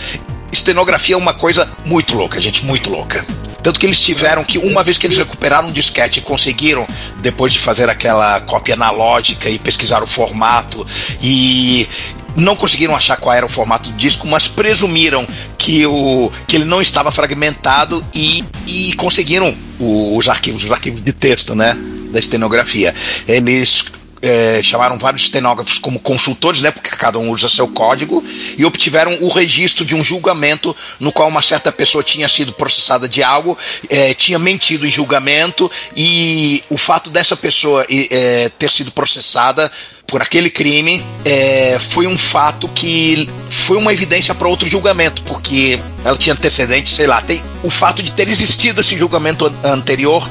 Estenografia 0.52 1.14
é 1.14 1.18
uma 1.18 1.34
coisa 1.34 1.70
muito 1.86 2.16
louca, 2.16 2.40
gente, 2.40 2.66
muito 2.66 2.90
louca. 2.90 3.24
Tanto 3.62 3.80
que 3.80 3.86
eles 3.86 4.00
tiveram 4.00 4.44
que, 4.44 4.58
uma 4.58 4.84
vez 4.84 4.98
que 4.98 5.06
eles 5.06 5.18
recuperaram 5.18 5.68
um 5.68 5.72
disquete 5.72 6.20
e 6.20 6.22
conseguiram, 6.24 6.88
depois 7.22 7.54
de 7.54 7.60
fazer 7.60 7.88
aquela 7.90 8.40
cópia 8.42 8.74
analógica 8.74 9.48
e 9.50 9.60
pesquisar 9.60 10.02
o 10.02 10.08
formato, 10.08 10.88
e 11.22 11.88
não 12.36 12.56
conseguiram 12.56 12.96
achar 12.96 13.18
qual 13.18 13.36
era 13.36 13.46
o 13.46 13.50
formato 13.50 13.90
do 13.90 13.98
disco, 13.98 14.28
mas 14.28 14.48
presumiram 14.48 15.28
que, 15.58 15.86
o, 15.86 16.32
que 16.48 16.56
ele 16.56 16.66
não 16.66 16.82
estava 16.82 17.12
fragmentado 17.12 18.04
e, 18.14 18.44
e 18.66 18.94
conseguiram 18.94 19.56
os 19.80 20.28
arquivos, 20.28 20.64
os 20.64 20.72
arquivos 20.72 21.04
de 21.04 21.14
texto, 21.14 21.56
né? 21.56 21.78
Da 22.12 22.20
estenografia. 22.20 22.94
Eles 23.28 23.86
é, 24.22 24.62
chamaram 24.64 24.98
vários 24.98 25.24
estenógrafos 25.24 25.78
como 25.78 26.00
consultores, 26.00 26.62
né, 26.62 26.72
porque 26.72 26.90
cada 26.90 27.18
um 27.20 27.30
usa 27.30 27.48
seu 27.48 27.68
código, 27.68 28.24
e 28.58 28.66
obtiveram 28.66 29.18
o 29.22 29.30
registro 29.30 29.86
de 29.86 29.96
um 29.96 30.04
julgamento 30.04 30.76
no 31.00 31.12
qual 31.12 31.28
uma 31.28 31.42
certa 31.42 31.72
pessoa 31.72 32.04
tinha 32.04 32.28
sido 32.28 32.54
processada 32.54 33.08
de 33.08 33.24
algo, 33.24 33.58
é, 33.90 34.14
tinha 34.14 34.40
mentido 34.40 34.86
em 34.86 34.92
julgamento, 34.92 35.72
e 35.96 36.64
o 36.70 36.78
fato 36.78 37.10
dessa 37.10 37.36
pessoa 37.36 37.86
é, 37.90 38.50
ter 38.58 38.72
sido 38.72 38.92
processada 38.92 39.72
por 40.10 40.22
aquele 40.22 40.50
crime 40.50 41.06
é, 41.26 41.78
foi 41.80 42.08
um 42.08 42.18
fato 42.18 42.68
que 42.70 43.30
foi 43.50 43.78
uma 43.78 43.92
evidência 43.94 44.34
para 44.34 44.48
outro 44.48 44.68
julgamento, 44.68 45.22
porque 45.24 45.80
ela 46.04 46.18
tinha 46.18 46.34
antecedentes, 46.34 46.94
sei 46.96 47.08
lá, 47.08 47.22
tem 47.22 47.42
o 47.64 47.70
fato 47.70 48.02
de 48.02 48.14
ter 48.14 48.28
existido 48.30 48.80
esse 48.82 48.98
julgamento 48.98 49.46
an- 49.46 49.54
anterior 49.74 50.28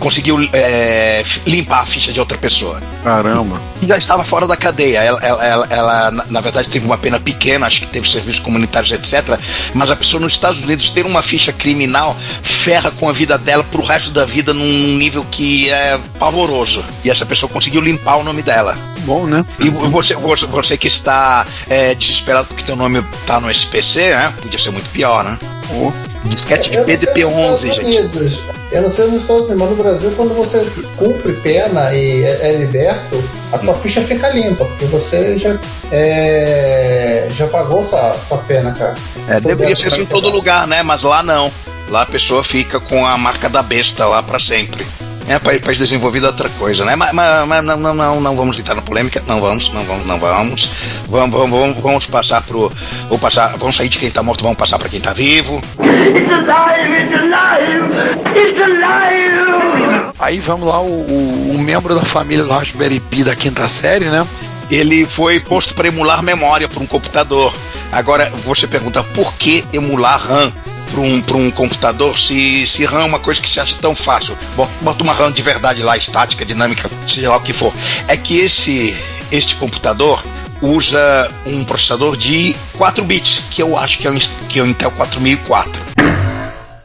conseguiu 0.00 0.36
é, 0.52 1.22
limpar 1.46 1.82
a 1.82 1.86
ficha 1.86 2.10
de 2.12 2.18
outra 2.18 2.36
pessoa 2.36 2.82
Caramba. 3.04 3.60
e 3.80 3.86
já 3.86 3.96
estava 3.96 4.24
fora 4.24 4.46
da 4.48 4.56
cadeia. 4.56 4.98
Ela, 4.98 5.20
ela, 5.22 5.44
ela- 5.46 5.66
ela, 5.70 6.10
na, 6.10 6.24
na 6.28 6.40
verdade, 6.40 6.68
teve 6.68 6.84
uma 6.84 6.98
pena 6.98 7.20
pequena, 7.20 7.66
acho 7.66 7.82
que 7.82 7.86
teve 7.86 8.08
serviços 8.10 8.40
comunitários, 8.42 8.90
etc. 8.90 9.38
Mas 9.74 9.90
a 9.92 9.96
pessoa 9.96 10.20
nos 10.20 10.32
Estados 10.32 10.62
Unidos 10.64 10.90
ter 10.90 11.06
uma 11.06 11.22
ficha 11.22 11.52
criminal 11.52 12.16
ferra 12.42 12.90
com 12.90 13.08
a 13.08 13.12
vida 13.12 13.38
dela 13.38 13.62
pro 13.62 13.82
resto 13.82 14.10
da 14.10 14.24
vida 14.24 14.52
num 14.52 14.96
nível 14.96 15.24
que 15.30 15.70
é 15.70 16.00
pavoroso. 16.18 16.84
E 17.04 17.10
essa 17.10 17.24
pessoa 17.24 17.50
conseguiu 17.50 17.80
limpar 17.80 18.16
o 18.16 18.24
nome 18.24 18.42
dela. 18.42 18.76
Bom, 19.04 19.21
né? 19.26 19.44
E 19.58 19.68
você, 19.68 20.14
você, 20.14 20.46
você 20.46 20.76
que 20.76 20.88
está 20.88 21.46
é, 21.68 21.94
desesperado 21.94 22.48
porque 22.48 22.64
teu 22.64 22.76
nome 22.76 23.02
tá 23.26 23.40
no 23.40 23.50
SPC, 23.50 24.10
né? 24.10 24.34
Podia 24.40 24.58
ser 24.58 24.70
muito 24.70 24.90
pior, 24.90 25.24
né? 25.24 25.38
Oh. 25.74 25.92
Disquete 26.24 26.70
de 26.70 26.76
Eu 26.76 26.86
não 26.86 26.86
sei 26.86 26.96
nos 26.96 27.04
PDP-11, 27.04 27.52
Estados 27.52 27.64
gente. 27.64 27.84
Unidos. 27.84 28.42
Eu 28.70 28.82
não 28.82 28.90
sei 28.90 29.06
nos 29.06 29.22
Estados 29.22 29.42
Unidos, 29.42 29.58
mas 29.58 29.70
no 29.70 29.76
Brasil, 29.76 30.12
quando 30.16 30.34
você 30.34 30.66
cumpre 30.96 31.32
pena 31.34 31.92
e 31.92 32.22
é, 32.22 32.48
é 32.48 32.56
liberto, 32.56 33.22
a 33.50 33.58
tua 33.58 33.74
ficha 33.74 34.00
fica 34.00 34.30
limpa, 34.30 34.64
porque 34.64 34.84
você 34.86 35.36
já, 35.36 35.58
é, 35.90 37.28
já 37.34 37.46
pagou 37.48 37.84
sua, 37.84 38.16
sua 38.28 38.38
pena, 38.38 38.72
cara. 38.72 38.94
É, 39.28 39.40
deveria 39.40 39.74
ser 39.74 39.88
assim 39.88 40.02
em 40.02 40.06
todo 40.06 40.30
lugar, 40.30 40.66
né? 40.66 40.82
Mas 40.82 41.02
lá 41.02 41.22
não. 41.22 41.50
Lá 41.88 42.02
a 42.02 42.06
pessoa 42.06 42.42
fica 42.42 42.80
com 42.80 43.04
a 43.04 43.18
marca 43.18 43.48
da 43.48 43.62
besta 43.62 44.06
lá 44.06 44.22
pra 44.22 44.38
sempre. 44.38 44.86
É, 45.28 45.38
país, 45.38 45.60
país 45.60 45.78
desenvolvido 45.78 46.26
é 46.26 46.28
outra 46.30 46.48
coisa, 46.58 46.84
né? 46.84 46.96
Mas, 46.96 47.12
mas- 47.12 47.46
mas 47.48 47.64
não, 47.64 47.76
não, 47.76 47.94
não, 47.94 48.20
não 48.20 48.36
vamos 48.36 48.58
entrar 48.58 48.74
na 48.74 48.82
polêmica. 48.82 49.22
Não 49.26 49.40
vamos, 49.40 49.72
não 49.72 49.84
vamos, 49.84 50.06
não 50.06 50.18
vamos. 50.18 50.70
Vamos, 51.08 51.30
vamos, 51.38 51.58
vamos, 51.60 51.82
vamos 51.82 52.06
passar 52.06 52.42
pro. 52.42 52.70
Vamos, 53.04 53.20
passar, 53.20 53.56
vamos 53.56 53.76
sair 53.76 53.88
de 53.88 53.98
quem 53.98 54.10
tá 54.10 54.22
morto, 54.22 54.42
vamos 54.42 54.58
passar 54.58 54.78
pra 54.78 54.88
quem 54.88 55.00
tá 55.00 55.12
vivo. 55.12 55.62
It's 55.80 56.32
alive! 56.32 57.02
It's 57.02 57.14
alive! 57.14 58.38
It's 58.38 58.60
alive! 58.62 60.12
Aí 60.18 60.38
vamos 60.40 60.68
lá, 60.68 60.80
o, 60.80 60.84
o- 60.86 61.50
o 61.54 61.58
membro 61.58 61.94
da 61.94 62.04
família 62.04 62.44
do 62.44 62.50
Raspberry 62.52 63.00
Pi 63.00 63.24
da 63.24 63.34
quinta 63.34 63.66
série, 63.68 64.06
né? 64.06 64.26
Ele 64.70 65.04
foi 65.06 65.38
posto 65.40 65.74
para 65.74 65.88
emular 65.88 66.22
memória 66.22 66.68
para 66.68 66.82
um 66.82 66.86
computador. 66.86 67.52
Agora 67.90 68.32
você 68.44 68.66
pergunta 68.66 69.02
por 69.02 69.34
que 69.34 69.64
emular 69.72 70.18
RAM 70.26 70.52
para 70.92 71.00
um, 71.00 71.22
pra 71.22 71.36
um 71.36 71.50
computador 71.50 72.18
se, 72.18 72.66
se 72.66 72.84
RAM 72.84 73.00
é 73.00 73.04
uma 73.06 73.18
coisa 73.18 73.40
que 73.40 73.48
se 73.48 73.58
acha 73.58 73.74
tão 73.80 73.96
fácil? 73.96 74.36
Bota, 74.82 75.02
uma 75.02 75.14
RAM 75.14 75.32
de 75.32 75.40
verdade 75.40 75.82
lá, 75.82 75.96
estática, 75.96 76.44
dinâmica, 76.44 76.90
seja 77.08 77.30
lá 77.30 77.36
o 77.38 77.40
que 77.40 77.54
for. 77.54 77.72
É 78.06 78.16
que 78.16 78.38
esse 78.38 78.94
este 79.30 79.56
computador 79.56 80.22
usa 80.60 81.30
um 81.46 81.64
processador 81.64 82.16
de 82.16 82.54
4 82.76 83.02
bits, 83.04 83.42
que 83.50 83.62
eu 83.62 83.76
acho 83.78 83.98
que 83.98 84.06
é 84.06 84.10
o, 84.10 84.14
que 84.48 84.58
é 84.60 84.62
o 84.62 84.66
Intel 84.66 84.90
4004. 84.90 85.82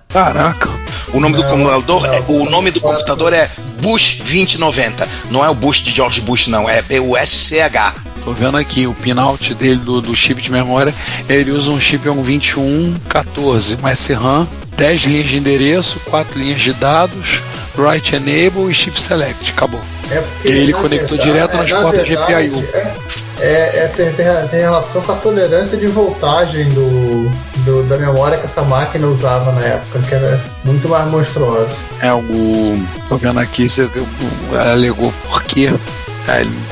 Caraca. 0.08 0.70
O 1.14 1.20
nome 1.20 1.36
do 1.36 1.43
Não, 1.43 1.49
computador, 1.49 2.01
não, 2.01 2.14
é, 2.14 2.24
o 2.28 2.49
nome 2.49 2.72
do 2.72 2.80
computador 2.80 3.34
é 3.34 3.49
Bush 3.82 4.18
2090. 4.20 5.08
Não 5.30 5.43
é 5.43 5.49
o 5.49 5.53
Bush 5.53 5.80
de 5.80 5.91
George 5.91 6.22
Bush, 6.22 6.47
não, 6.47 6.70
é 6.70 6.82
B-U-S-C-H. 6.82 7.93
Tô 8.28 8.34
vendo 8.34 8.58
aqui 8.58 8.86
o 8.86 8.94
pinout 8.94 9.54
dele 9.54 9.78
do, 9.80 10.02
do 10.02 10.14
chip 10.14 10.42
de 10.42 10.52
memória. 10.52 10.94
Ele 11.30 11.50
usa 11.50 11.72
um 11.72 11.80
chip 11.80 12.10
um 12.10 12.22
2114, 12.22 13.78
mais 13.78 14.06
RAM, 14.08 14.46
10 14.76 15.04
linhas 15.04 15.30
de 15.30 15.38
endereço, 15.38 15.98
4 16.10 16.38
linhas 16.38 16.60
de 16.60 16.74
dados, 16.74 17.42
write 17.78 18.18
enable 18.18 18.70
e 18.70 18.74
chip 18.74 19.00
select. 19.02 19.52
Acabou. 19.52 19.80
É 20.12 20.22
Ele 20.44 20.74
na 20.74 20.78
conectou 20.78 21.18
verdade- 21.18 21.32
direto 21.32 21.56
nas 21.56 21.72
na 21.72 21.82
portas 21.82 22.06
verdade, 22.06 22.50
GPIO. 22.50 22.68
É, 22.74 22.94
é, 23.40 23.50
é, 23.86 23.92
tem, 23.96 24.12
tem- 24.12 24.48
tem 24.52 24.60
relação 24.60 25.02
com 25.04 25.12
a 25.14 25.16
tolerância 25.16 25.78
de 25.78 25.88
voltagem 25.88 26.68
do, 26.72 27.30
do- 27.64 27.84
da 27.88 27.98
memória 27.98 28.38
que 28.38 28.46
essa 28.46 28.62
máquina 28.64 29.08
usava 29.08 29.54
na 29.54 29.62
época, 29.62 30.00
que 30.00 30.14
era 30.14 30.44
muito 30.66 30.90
mais 30.90 31.10
monstruosa. 31.10 31.78
É 32.02 32.12
o. 32.14 32.78
Tô 33.08 33.16
vendo 33.16 33.40
aqui, 33.40 33.70
você, 33.70 33.90
alegou 34.70 35.14
porque 35.30 35.68
é, 35.68 35.74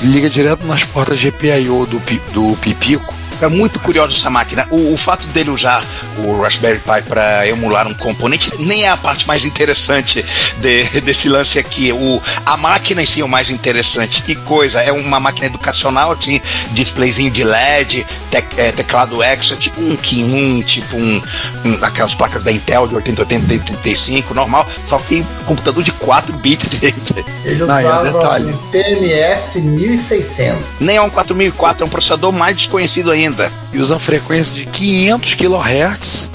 liga 0.01 0.29
direto 0.29 0.65
nas 0.67 0.83
portas 0.83 1.17
GPIO 1.21 1.85
do, 1.85 2.01
do 2.33 2.57
Pipico 2.57 3.24
É 3.41 3.47
muito 3.47 3.79
curiosa 3.79 4.13
essa 4.13 4.29
máquina. 4.29 4.67
O, 4.69 4.93
o 4.93 4.97
fato 4.97 5.27
dele 5.27 5.49
usar 5.49 5.83
o 6.17 6.41
Raspberry 6.41 6.79
Pi 6.79 7.01
para 7.07 7.47
emular 7.47 7.87
um 7.87 7.93
componente 7.93 8.51
nem 8.59 8.83
é 8.85 8.89
a 8.89 8.97
parte 8.97 9.27
mais 9.27 9.45
interessante 9.45 10.23
de- 10.59 11.01
desse 11.01 11.27
lance 11.29 11.59
aqui. 11.59 11.91
O, 11.91 12.21
a 12.45 12.55
máquina 12.57 13.01
em 13.01 13.05
si 13.05 13.21
é 13.21 13.25
o 13.25 13.27
mais 13.29 13.49
interessante. 13.49 14.21
Que 14.21 14.35
coisa, 14.35 14.81
é 14.81 14.91
uma 14.91 15.19
máquina 15.19 15.47
educacional, 15.47 16.11
assim, 16.11 16.39
displayzinho 16.71 17.29
de 17.31 17.43
LED, 17.43 18.05
tec- 18.31 18.57
é, 18.57 18.71
teclado 18.71 19.21
Hexa, 19.21 19.55
tipo 19.55 19.81
um 19.81 19.95
Ki1, 19.97 20.63
tipo 20.63 20.95
um, 20.97 21.21
um- 21.65 21.77
aquelas 21.85 22.13
placas 22.15 22.43
da 22.43 22.51
Intel 22.51 22.87
de 22.87 22.95
8080 22.95 23.53
e 23.53 23.59
35, 23.59 24.33
normal, 24.33 24.67
só 24.87 24.97
que 24.99 25.25
computador 25.45 25.83
de 25.83 25.91
4 25.91 26.35
bits, 26.37 26.69
gente. 26.79 27.25
Ele 27.43 27.63
Não, 27.65 27.75
o 27.75 27.79
usava 27.79 28.39
um 28.39 28.57
TMS 28.71 29.59
1600. 29.61 30.59
Nem 30.79 30.97
é 30.97 31.01
um 31.01 31.09
4004, 31.09 31.83
é 31.83 31.85
um 31.85 31.89
processador 31.89 32.31
mais 32.31 32.55
desconhecido 32.55 33.11
ainda. 33.11 33.24
E 33.73 33.79
usa 33.79 33.99
frequência 33.99 34.55
de 34.55 34.65
500 34.65 35.33
kHz. 35.33 36.29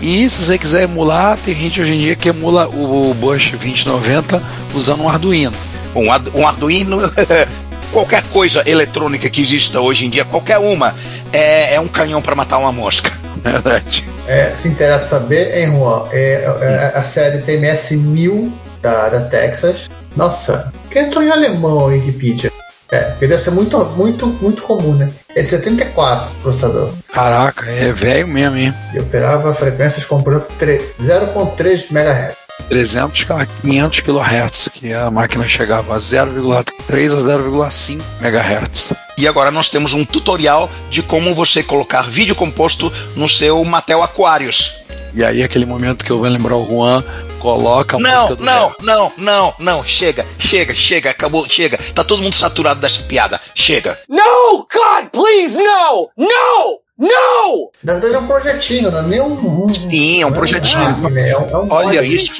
E 0.00 0.28
se 0.30 0.42
você 0.42 0.56
quiser 0.56 0.84
emular, 0.84 1.36
tem 1.44 1.54
gente 1.54 1.80
hoje 1.80 1.94
em 1.94 1.98
dia 1.98 2.16
que 2.16 2.28
emula 2.28 2.66
o 2.68 3.12
Bush 3.14 3.50
2090 3.50 4.42
usando 4.74 5.02
um 5.02 5.08
Arduino. 5.08 5.52
Um, 5.94 6.38
um 6.38 6.46
Arduino, 6.46 6.98
qualquer 7.92 8.22
coisa 8.24 8.62
eletrônica 8.68 9.28
que 9.28 9.42
exista 9.42 9.80
hoje 9.80 10.06
em 10.06 10.10
dia, 10.10 10.24
qualquer 10.24 10.58
uma, 10.58 10.94
é, 11.32 11.74
é 11.74 11.80
um 11.80 11.88
canhão 11.88 12.22
para 12.22 12.34
matar 12.34 12.58
uma 12.58 12.72
mosca. 12.72 13.12
Verdade. 13.42 14.04
É, 14.26 14.54
se 14.54 14.68
interessa 14.68 15.18
saber, 15.18 15.58
hein, 15.58 15.70
Juan? 15.70 16.06
É, 16.12 16.44
é 16.60 16.92
a 16.94 17.02
série 17.02 17.38
TMS 17.38 17.96
1000 17.96 18.52
da, 18.80 19.08
da 19.08 19.20
Texas. 19.22 19.88
Nossa, 20.16 20.72
que 20.90 20.98
entrou 20.98 21.22
em 21.22 21.30
alemão 21.30 21.80
a 21.80 21.84
Wikipedia. 21.86 22.50
É, 22.90 23.02
porque 23.02 23.26
deve 23.26 23.42
ser 23.42 23.50
muito, 23.50 23.78
muito, 23.96 24.26
muito 24.26 24.62
comum, 24.62 24.94
né? 24.94 25.10
É 25.36 25.42
de 25.42 25.48
74 25.48 26.30
o 26.32 26.34
processador. 26.42 26.92
Caraca, 27.12 27.66
é 27.70 27.92
velho 27.92 28.26
mesmo, 28.26 28.56
hein? 28.56 28.74
E 28.94 28.98
operava 28.98 29.54
frequências 29.54 30.04
com 30.04 30.22
por 30.22 30.32
exemplo, 30.34 30.54
tre- 30.58 30.84
0.3 31.00 31.86
MHz. 31.90 32.34
300 32.68 33.26
a 33.30 33.46
500 33.46 34.00
kHz, 34.00 34.68
que 34.72 34.92
a 34.92 35.10
máquina 35.10 35.46
chegava 35.48 35.94
a 35.94 35.98
0,3 35.98 37.12
a 37.14 37.20
0,5 37.20 38.00
MHz. 38.20 38.92
E 39.18 39.26
agora 39.28 39.50
nós 39.50 39.68
temos 39.70 39.92
um 39.92 40.04
tutorial 40.04 40.70
de 40.90 41.02
como 41.02 41.34
você 41.34 41.62
colocar 41.62 42.02
vídeo 42.02 42.34
composto 42.34 42.92
no 43.16 43.28
seu 43.28 43.62
Mattel 43.64 44.02
Aquarius. 44.02 44.76
E 45.14 45.24
aí, 45.24 45.42
aquele 45.42 45.66
momento 45.66 46.04
que 46.04 46.10
eu 46.12 46.18
vou 46.18 46.28
lembrar 46.28 46.56
o 46.56 46.66
Juan, 46.66 47.02
coloca 47.40 47.96
a 47.96 48.00
Não, 48.00 48.10
música 48.12 48.36
do 48.36 48.44
não, 48.44 48.68
rap. 48.68 48.82
não, 48.82 49.12
não, 49.16 49.54
não, 49.58 49.84
chega, 49.84 50.24
chega, 50.38 50.74
chega, 50.74 51.10
acabou, 51.10 51.44
chega. 51.48 51.78
Tá 51.94 52.04
todo 52.04 52.22
mundo 52.22 52.34
saturado 52.34 52.80
dessa 52.80 53.02
piada. 53.04 53.40
Chega. 53.54 53.98
No! 54.08 54.58
God, 54.72 55.08
please, 55.10 55.56
no! 55.56 56.10
No! 56.16 56.80
No! 56.98 57.70
Na 57.82 57.94
verdade 57.94 58.14
é 58.14 58.18
um 58.18 58.26
projetinho, 58.26 58.90
não 58.90 58.98
é 58.98 59.02
nem 59.02 59.20
um. 59.22 59.64
um 59.64 59.72
Sim, 59.74 60.20
é 60.20 60.26
um 60.26 60.28
não 60.28 60.36
projetinho. 60.36 60.78
máquina, 60.98 61.20
é 61.20 61.38
um, 61.38 61.48
é 61.50 61.56
um 61.56 61.72
Olha, 61.72 62.02
isso, 62.02 62.30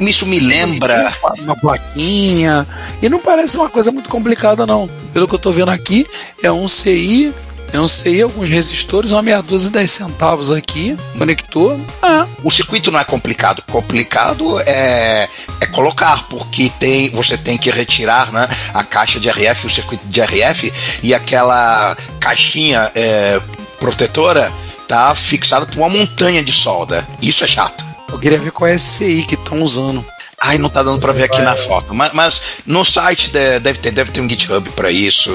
isso 0.00 0.24
me 0.26 0.40
lembra. 0.40 1.12
Uma 1.40 1.54
plaquinha. 1.54 2.66
E 3.02 3.08
não 3.10 3.18
parece 3.18 3.58
uma 3.58 3.68
coisa 3.68 3.92
muito 3.92 4.08
complicada, 4.08 4.66
não. 4.66 4.88
Pelo 5.12 5.28
que 5.28 5.34
eu 5.34 5.38
tô 5.38 5.50
vendo 5.50 5.70
aqui, 5.70 6.06
é 6.42 6.50
um 6.50 6.66
CI. 6.68 7.34
É 7.72 7.80
um 7.80 7.86
CI, 7.86 8.22
alguns 8.22 8.48
resistores, 8.48 9.12
uma 9.12 9.22
meia 9.22 9.40
dúzia 9.40 9.68
de 9.68 9.74
10 9.74 9.90
centavos 9.90 10.50
aqui, 10.50 10.96
conector. 11.16 11.78
Ah, 12.02 12.26
O 12.42 12.50
circuito 12.50 12.90
não 12.90 12.98
é 12.98 13.04
complicado. 13.04 13.62
Complicado 13.70 14.58
é, 14.60 15.28
é 15.60 15.66
colocar, 15.66 16.26
porque 16.28 16.70
tem, 16.80 17.10
você 17.10 17.38
tem 17.38 17.56
que 17.56 17.70
retirar 17.70 18.32
né, 18.32 18.48
a 18.74 18.82
caixa 18.82 19.20
de 19.20 19.28
RF, 19.28 19.66
o 19.66 19.70
circuito 19.70 20.06
de 20.08 20.20
RF, 20.20 20.72
e 21.02 21.14
aquela 21.14 21.96
caixinha 22.18 22.90
é, 22.94 23.40
protetora 23.78 24.52
tá 24.88 25.14
fixada 25.14 25.64
por 25.66 25.78
uma 25.78 25.88
montanha 25.88 26.42
de 26.42 26.52
solda. 26.52 27.06
Isso 27.22 27.44
é 27.44 27.46
chato. 27.46 27.84
eu 28.10 28.18
queria 28.18 28.38
ver 28.38 28.50
qual 28.50 28.68
é 28.68 28.74
esse 28.74 29.04
CI 29.04 29.22
que 29.22 29.34
estão 29.34 29.62
usando. 29.62 30.04
Ai, 30.42 30.56
não 30.56 30.70
tá 30.70 30.82
dando 30.82 30.98
pra 30.98 31.12
ver 31.12 31.24
aqui 31.24 31.42
na 31.42 31.54
foto. 31.54 31.92
Mas, 31.94 32.12
mas 32.14 32.42
no 32.66 32.82
site 32.84 33.30
de- 33.30 33.58
deve 33.60 33.78
ter, 33.78 33.90
deve 33.90 34.10
ter 34.10 34.20
um 34.22 34.28
GitHub 34.28 34.68
pra 34.70 34.90
isso. 34.90 35.30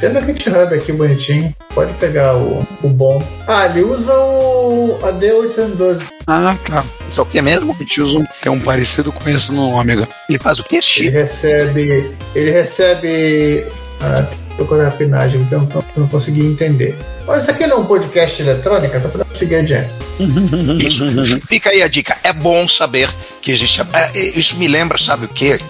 Tem 0.00 0.10
no 0.12 0.20
GitHub 0.20 0.74
aqui 0.74 0.92
bonitinho. 0.92 1.54
Pode 1.74 1.94
pegar 1.94 2.36
o, 2.36 2.66
o 2.82 2.88
bom. 2.88 3.26
Ah, 3.48 3.64
ele 3.66 3.82
usa 3.82 4.12
o 4.14 4.98
AD812. 5.02 6.02
Ah, 6.26 6.54
tá. 6.64 6.84
Isso 7.10 7.22
aqui 7.22 7.38
é 7.38 7.42
mesmo? 7.42 7.72
A 7.72 7.78
gente 7.82 8.02
usa 8.02 8.18
um, 8.18 8.26
tem 8.42 8.52
um 8.52 8.60
parecido 8.60 9.10
com 9.10 9.28
esse 9.30 9.50
no 9.50 9.70
Ômega. 9.70 10.06
Ele 10.28 10.38
faz 10.38 10.58
o 10.58 10.64
que? 10.64 10.76
Ele 10.98 11.10
recebe. 11.10 12.14
Ele 12.34 12.50
recebe. 12.50 13.66
Ah, 14.00 14.26
procurar 14.56 14.88
a 14.88 14.90
pinagem, 14.90 15.40
então 15.40 15.68
eu 15.72 15.84
não 15.96 16.08
consegui 16.08 16.46
entender. 16.46 16.96
Mas 17.26 17.42
isso 17.42 17.50
aqui 17.50 17.66
não 17.66 17.78
é 17.78 17.80
um 17.80 17.86
podcast 17.86 18.42
eletrônica, 18.42 19.00
tá 19.00 19.08
podendo 19.08 19.36
seguir 19.36 19.56
adiante. 19.56 19.90
Isso. 20.84 21.04
Fica 21.46 21.70
aí 21.70 21.82
a 21.82 21.88
dica. 21.88 22.16
É 22.22 22.32
bom 22.32 22.66
saber 22.68 23.08
que 23.40 23.50
existe. 23.50 23.80
é, 23.80 24.10
é, 24.14 24.38
isso 24.38 24.56
me 24.56 24.68
lembra, 24.68 24.98
sabe 24.98 25.26
o 25.26 25.28
quê? 25.28 25.60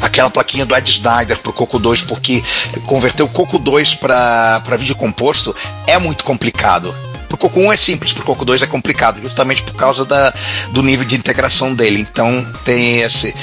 Aquela 0.00 0.30
plaquinha 0.30 0.64
do 0.64 0.74
Ed 0.74 0.88
Snyder 0.90 1.38
pro 1.38 1.52
Coco 1.52 1.78
2, 1.78 2.02
porque 2.02 2.42
converter 2.86 3.22
o 3.22 3.28
Coco 3.28 3.58
2 3.58 3.94
para 3.94 4.60
vídeo 4.78 4.94
composto 4.94 5.54
é 5.86 5.98
muito 5.98 6.24
complicado. 6.24 6.94
Pro 7.28 7.36
Coco 7.36 7.60
1 7.60 7.72
é 7.72 7.76
simples, 7.76 8.12
pro 8.12 8.24
Coco 8.24 8.44
2 8.44 8.62
é 8.62 8.66
complicado, 8.66 9.20
justamente 9.20 9.62
por 9.62 9.74
causa 9.74 10.04
da, 10.04 10.32
do 10.70 10.82
nível 10.82 11.04
de 11.04 11.16
integração 11.16 11.74
dele. 11.74 12.00
Então 12.00 12.46
tem 12.64 13.00
esse. 13.00 13.34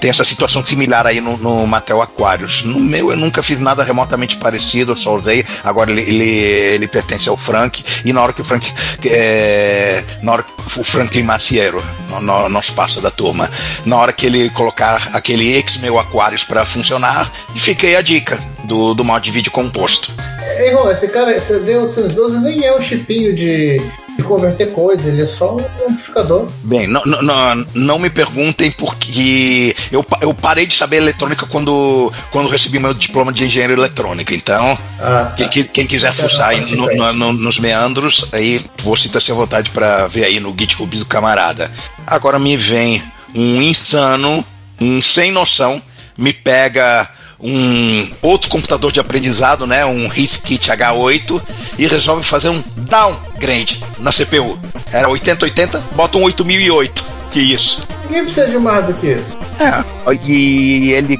Tem 0.00 0.10
essa 0.10 0.24
situação 0.24 0.64
similar 0.64 1.06
aí 1.06 1.20
no, 1.20 1.36
no 1.36 1.66
Mattel 1.66 2.00
Aquarius. 2.00 2.64
No 2.64 2.80
meu 2.80 3.10
eu 3.10 3.16
nunca 3.16 3.42
fiz 3.42 3.60
nada 3.60 3.84
remotamente 3.84 4.36
parecido, 4.38 4.92
eu 4.92 4.96
só 4.96 5.14
usei. 5.14 5.44
Agora 5.62 5.90
ele, 5.90 6.02
ele, 6.02 6.28
ele 6.28 6.88
pertence 6.88 7.28
ao 7.28 7.36
Frank. 7.36 7.84
E 8.04 8.12
na 8.12 8.22
hora 8.22 8.32
que 8.32 8.40
o 8.40 8.44
Frank. 8.44 8.72
É, 9.04 10.02
na 10.22 10.32
hora 10.32 10.42
que 10.42 10.80
o 10.80 10.84
Franklin 10.84 11.22
Maciero, 11.22 11.84
no, 12.08 12.20
no, 12.20 12.48
nosso 12.48 12.72
parceiro 12.72 13.02
da 13.02 13.10
turma, 13.10 13.50
na 13.84 13.96
hora 13.96 14.12
que 14.12 14.26
ele 14.26 14.48
colocar 14.50 15.10
aquele 15.12 15.54
X-Meu 15.58 15.98
Aquarius 15.98 16.44
para 16.44 16.64
funcionar, 16.64 17.30
aí 17.86 17.96
a 17.96 18.02
dica 18.02 18.38
do, 18.64 18.94
do 18.94 19.04
modo 19.04 19.22
de 19.22 19.30
vídeo 19.30 19.52
composto. 19.52 20.12
Ei, 20.58 20.72
Ron, 20.72 20.90
esse 20.90 21.08
cara, 21.08 21.36
esse 21.36 21.52
AD812 21.52 22.40
nem 22.40 22.64
é 22.64 22.76
um 22.76 22.80
chipinho 22.80 23.34
de, 23.34 23.80
de 24.20 24.26
converter 24.28 24.72
coisa, 24.72 25.08
ele 25.08 25.22
é 25.22 25.26
só 25.26 25.56
um 25.56 25.64
amplificador. 25.88 26.48
Bem, 26.62 26.86
não, 26.86 27.02
não, 27.04 27.66
não, 27.74 27.98
me 27.98 28.10
perguntem 28.10 28.70
porque 28.70 29.74
eu, 29.90 30.04
eu 30.20 30.32
parei 30.34 30.66
de 30.66 30.74
saber 30.74 30.96
eletrônica 30.98 31.46
quando, 31.46 32.12
quando 32.30 32.48
recebi 32.48 32.78
meu 32.78 32.94
diploma 32.94 33.32
de 33.32 33.44
engenheiro 33.44 33.72
eletrônico. 33.74 34.32
Então, 34.34 34.78
Ah, 35.00 35.32
quem, 35.36 35.48
qui- 35.48 35.64
quem 35.64 35.86
quiser 35.86 36.12
fuçar 36.12 36.48
aí 36.50 36.60
no- 36.74 36.94
no- 36.94 37.12
no- 37.12 37.32
nos 37.32 37.58
meandros, 37.58 38.26
aí 38.32 38.60
você 38.82 39.06
está 39.06 39.18
à 39.32 39.34
vontade 39.36 39.70
para 39.70 40.06
ver 40.06 40.24
aí 40.24 40.40
no 40.40 40.54
GitHub 40.58 40.96
do 40.96 41.06
camarada. 41.06 41.70
Agora 42.06 42.38
me 42.38 42.56
vem 42.56 43.02
um 43.34 43.62
insano, 43.62 44.44
um 44.80 45.00
sem 45.02 45.30
noção, 45.32 45.80
me 46.18 46.32
pega 46.32 47.08
um 47.42 48.10
outro 48.22 48.50
computador 48.50 48.92
de 48.92 49.00
aprendizado, 49.00 49.66
né, 49.66 49.84
um 49.84 50.08
RISC-Kit 50.08 50.70
H8 50.70 51.42
e 51.78 51.86
resolve 51.86 52.22
fazer 52.22 52.50
um 52.50 52.62
downgrade 52.76 53.82
na 53.98 54.12
CPU. 54.12 54.58
Era 54.92 55.08
8080, 55.08 55.78
bota 55.94 56.18
um 56.18 56.24
8008. 56.24 57.19
Que 57.30 57.40
isso? 57.40 57.86
ninguém 58.10 58.24
precisa 58.24 58.48
de 58.48 58.58
mais 58.58 58.84
do 58.86 58.94
que 58.94 59.06
isso. 59.06 59.38
É, 59.58 59.84
e 60.26 60.92
ele, 60.92 61.18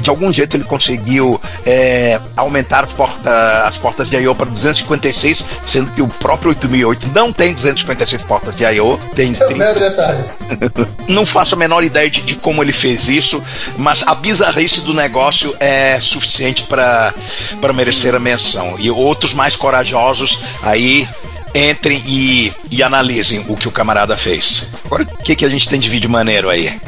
de 0.00 0.10
algum 0.10 0.32
jeito, 0.32 0.56
ele 0.56 0.64
conseguiu 0.64 1.40
é, 1.66 2.18
aumentar 2.36 2.84
as, 2.84 2.94
porta, 2.94 3.62
as 3.66 3.78
portas 3.78 4.08
de 4.08 4.16
I.O. 4.16 4.34
para 4.34 4.46
256, 4.46 5.44
sendo 5.66 5.92
que 5.92 6.02
o 6.02 6.08
próprio 6.08 6.50
8008 6.50 7.08
não 7.14 7.32
tem 7.32 7.52
256 7.52 8.22
portas 8.22 8.56
de 8.56 8.64
I.O., 8.64 8.98
tem 9.14 9.30
Esse 9.30 9.42
é 9.42 9.44
o 9.44 9.48
30. 9.48 9.64
mero 9.64 9.78
detalhe. 9.80 10.24
Não 11.08 11.26
faço 11.26 11.54
a 11.54 11.58
menor 11.58 11.82
ideia 11.82 12.08
de, 12.08 12.22
de 12.22 12.36
como 12.36 12.62
ele 12.62 12.72
fez 12.72 13.08
isso, 13.08 13.42
mas 13.76 14.04
a 14.06 14.14
bizarrice 14.14 14.80
do 14.82 14.94
negócio 14.94 15.54
é 15.58 15.98
suficiente 16.00 16.64
para 16.64 17.12
para 17.60 17.72
merecer 17.72 18.14
a 18.14 18.20
menção. 18.20 18.76
E 18.78 18.90
outros 18.90 19.34
mais 19.34 19.56
corajosos 19.56 20.42
aí 20.62 21.08
entrem 21.54 22.02
e, 22.06 22.52
e 22.70 22.82
analisem 22.82 23.44
o 23.48 23.56
que 23.56 23.68
o 23.68 23.72
camarada 23.72 24.16
fez. 24.16 24.68
Agora, 24.84 25.04
o 25.04 25.22
que, 25.22 25.34
que 25.36 25.44
a 25.44 25.48
gente 25.48 25.68
tem 25.68 25.78
de 25.80 25.88
vídeo 25.88 26.08
maneiro 26.10 26.48
aí? 26.48 26.80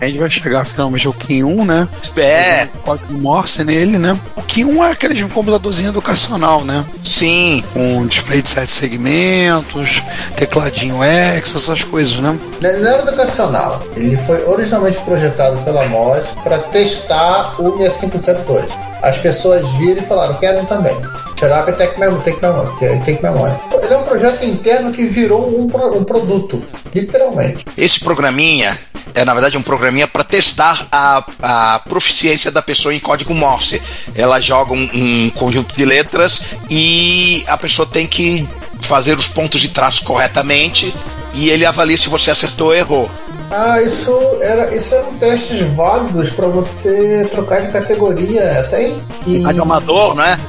A 0.00 0.06
gente 0.06 0.18
vai 0.18 0.28
chegar 0.28 0.66
finalmente 0.66 1.06
ao 1.06 1.12
Kim 1.12 1.44
1, 1.44 1.64
né? 1.64 1.88
É, 2.16 2.68
Um 2.74 2.78
código 2.80 3.14
Morse 3.14 3.64
nele, 3.64 3.98
né? 3.98 4.18
O 4.36 4.42
Kim 4.42 4.64
1 4.64 4.84
é 4.84 4.90
aquele 4.90 5.14
de 5.14 5.24
um 5.24 5.28
computadorzinho 5.28 5.88
educacional, 5.88 6.62
né? 6.64 6.84
sim, 7.02 7.64
Com 7.72 8.06
display 8.06 8.42
de 8.42 8.48
sete 8.48 8.72
segmentos, 8.72 10.02
tecladinho 10.36 11.02
X, 11.02 11.54
essas 11.54 11.82
coisas, 11.82 12.16
né? 12.18 12.38
Não 12.60 12.68
era 12.68 13.02
educacional. 13.02 13.82
Ele 13.96 14.16
foi 14.18 14.44
originalmente 14.44 14.98
projetado 15.00 15.56
pela 15.64 15.86
MOS 15.86 16.28
para 16.42 16.58
testar 16.58 17.54
o 17.60 17.76
6502. 17.78 18.64
As 19.04 19.18
pessoas 19.18 19.68
viram 19.72 20.02
e 20.02 20.06
falaram, 20.06 20.34
quero 20.36 20.64
também. 20.64 20.94
Shut 21.38 21.52
up 21.52 21.70
and 21.70 21.74
take 21.74 22.00
my, 22.00 22.06
take 22.24 23.22
my. 23.22 23.84
Ele 23.84 23.94
é 23.94 23.98
um 23.98 24.02
projeto 24.02 24.44
interno 24.44 24.90
que 24.92 25.04
virou 25.04 25.46
um, 25.46 25.64
um 25.64 26.04
produto, 26.04 26.62
literalmente. 26.94 27.66
esse 27.76 28.00
programinha 28.00 28.78
é 29.14 29.24
na 29.24 29.34
verdade 29.34 29.58
um 29.58 29.62
programinha 29.62 30.08
para 30.08 30.24
testar 30.24 30.88
a, 30.90 31.24
a 31.42 31.78
proficiência 31.80 32.50
da 32.50 32.62
pessoa 32.62 32.94
em 32.94 32.98
código 32.98 33.34
Morse. 33.34 33.80
Ela 34.14 34.40
joga 34.40 34.72
um, 34.72 34.88
um 34.92 35.30
conjunto 35.30 35.74
de 35.74 35.84
letras 35.84 36.42
e 36.70 37.44
a 37.46 37.58
pessoa 37.58 37.86
tem 37.86 38.06
que 38.06 38.48
fazer 38.80 39.18
os 39.18 39.28
pontos 39.28 39.60
de 39.60 39.68
traço 39.68 40.02
corretamente 40.04 40.94
e 41.34 41.50
ele 41.50 41.66
avalia 41.66 41.98
se 41.98 42.08
você 42.08 42.30
acertou 42.30 42.68
ou 42.68 42.74
errou. 42.74 43.10
Ah, 43.56 43.80
isso 43.80 44.12
era, 44.40 44.74
isso 44.74 44.92
eram 44.96 45.14
testes 45.14 45.60
válidos 45.76 46.28
para 46.28 46.48
você 46.48 47.24
trocar 47.30 47.62
de 47.62 47.70
categoria, 47.70 48.66
tem? 48.68 49.00
E... 49.24 49.42
Rádio 49.42 49.62
amador, 49.62 50.16
né? 50.16 50.40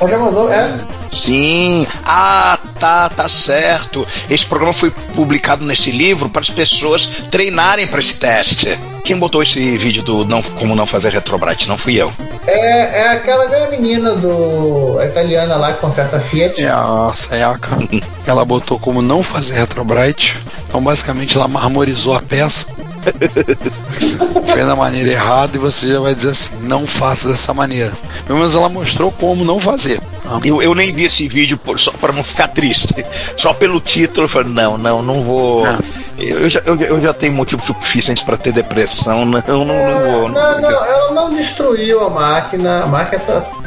Rádio 0.00 0.14
amador, 0.14 0.52
é. 0.52 0.72
Sim. 1.12 1.84
Ah, 2.04 2.56
tá, 2.78 3.08
tá 3.08 3.28
certo. 3.28 4.06
Esse 4.30 4.46
programa 4.46 4.72
foi 4.72 4.92
publicado 5.16 5.64
nesse 5.64 5.90
livro 5.90 6.28
para 6.28 6.42
as 6.42 6.50
pessoas 6.50 7.06
treinarem 7.28 7.88
para 7.88 7.98
esse 7.98 8.20
teste. 8.20 8.78
Quem 9.04 9.18
botou 9.18 9.42
esse 9.42 9.76
vídeo 9.76 10.02
do 10.02 10.24
não, 10.24 10.42
Como 10.42 10.74
Não 10.74 10.86
Fazer 10.86 11.12
Retrobrite? 11.12 11.68
Não 11.68 11.76
fui 11.76 12.00
eu. 12.00 12.10
É, 12.46 13.02
é 13.02 13.08
aquela 13.12 13.46
velha 13.48 13.68
menina 13.68 14.14
do. 14.14 14.98
a 14.98 15.04
italiana 15.04 15.56
lá 15.56 15.74
que 15.74 15.80
conserta 15.80 16.18
Fiat. 16.18 16.64
É 16.64 16.70
a 16.70 17.06
Sayaka. 17.14 17.76
ela 18.26 18.46
botou 18.46 18.78
como 18.78 19.02
não 19.02 19.22
fazer 19.22 19.56
Retrobrite. 19.56 20.38
Então, 20.66 20.82
basicamente, 20.82 21.36
ela 21.36 21.46
marmorizou 21.46 22.14
a 22.14 22.22
peça. 22.22 22.66
Fez 24.54 24.66
da 24.66 24.74
maneira 24.74 25.10
errada 25.10 25.54
e 25.58 25.60
você 25.60 25.88
já 25.88 26.00
vai 26.00 26.14
dizer 26.14 26.30
assim: 26.30 26.62
não 26.62 26.86
faça 26.86 27.28
dessa 27.28 27.52
maneira. 27.52 27.92
Pelo 28.26 28.38
menos 28.38 28.54
ela 28.54 28.70
mostrou 28.70 29.12
como 29.12 29.44
não 29.44 29.60
fazer. 29.60 30.00
Eu, 30.42 30.62
eu 30.62 30.74
nem 30.74 30.90
vi 30.94 31.04
esse 31.04 31.28
vídeo 31.28 31.58
por, 31.58 31.78
só 31.78 31.92
para 31.92 32.10
não 32.10 32.24
ficar 32.24 32.48
triste. 32.48 32.94
Só 33.36 33.52
pelo 33.52 33.82
título, 33.82 34.24
eu 34.24 34.30
falei: 34.30 34.50
não, 34.50 34.78
não, 34.78 35.02
não 35.02 35.22
vou. 35.22 35.66
Não. 35.66 36.03
Eu, 36.18 36.48
já, 36.48 36.60
eu, 36.64 36.80
eu 36.80 37.00
já 37.00 37.12
tenho 37.12 37.32
motivos 37.32 37.66
suficientes 37.66 38.22
para 38.22 38.36
ter 38.36 38.52
depressão. 38.52 39.24
Não, 39.24 39.42
não, 39.42 39.64
não 39.64 40.10
vou. 40.10 40.28
Não, 40.28 40.60
não, 40.60 40.84
ela 40.84 41.12
não 41.12 41.34
destruiu 41.34 42.06
a 42.06 42.10
máquina. 42.10 42.84
A 42.84 42.86
máquina. 42.86 43.22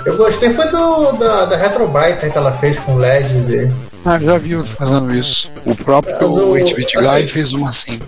Eu 0.05 0.15
gostei 0.15 0.53
foi 0.53 0.67
do, 0.69 1.11
da, 1.13 1.45
da 1.45 1.57
Retrobyte 1.57 2.29
que 2.29 2.37
ela 2.37 2.53
fez 2.53 2.79
com 2.79 2.95
LEDs 2.95 3.49
e. 3.49 3.71
Ah, 4.09 4.17
já 4.19 4.37
vi 4.37 4.55
outros 4.55 4.73
fazendo 4.75 5.13
isso. 5.13 5.51
O 5.65 5.75
próprio 5.75 6.15
Mas 6.15 6.29
o- 6.29 6.51
8-bit 6.51 6.95
Guy 6.97 7.05
assim- 7.07 7.27
fez 7.27 7.53
uma 7.53 7.67
assim. 7.69 7.99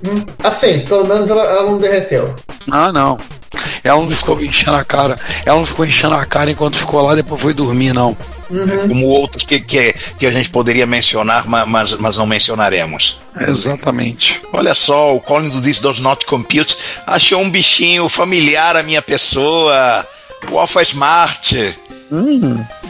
Assim, 0.43 0.79
pelo 0.81 1.03
menos 1.05 1.29
ela, 1.29 1.43
ela 1.43 1.63
não 1.63 1.77
derreteu. 1.77 2.33
Ah, 2.71 2.91
não. 2.93 3.19
Ela 3.83 4.01
não 4.01 4.09
ficou 4.09 4.39
enchendo 4.41 4.77
a 4.77 4.83
cara. 4.85 5.17
Ela 5.45 5.57
não 5.59 5.65
ficou 5.65 5.85
enchendo 5.85 6.13
a 6.15 6.25
cara 6.25 6.51
enquanto 6.51 6.77
ficou 6.77 7.01
lá, 7.01 7.15
depois 7.15 7.41
foi 7.41 7.53
dormir, 7.53 7.93
não. 7.93 8.15
Como 8.87 9.07
outros 9.07 9.43
que, 9.43 9.59
que, 9.59 9.93
que 10.17 10.25
a 10.25 10.31
gente 10.31 10.49
poderia 10.49 10.85
mencionar, 10.87 11.47
ma- 11.47 11.65
mas, 11.65 11.93
mas 11.95 12.15
não 12.17 12.25
mencionaremos. 12.25 13.19
Exatamente. 13.39 14.41
Olha 14.53 14.73
só, 14.73 15.13
o 15.15 15.19
Colin 15.19 15.49
do 15.49 15.61
This 15.61 15.81
Does 15.81 15.99
Not 15.99 16.25
Compute 16.25 16.77
achou 17.05 17.41
um 17.41 17.49
bichinho 17.49 18.07
familiar 18.07 18.75
à 18.77 18.83
minha 18.83 19.01
pessoa. 19.01 20.07
O 20.51 20.57
Alpha 20.57 20.81
Smart. 20.81 21.77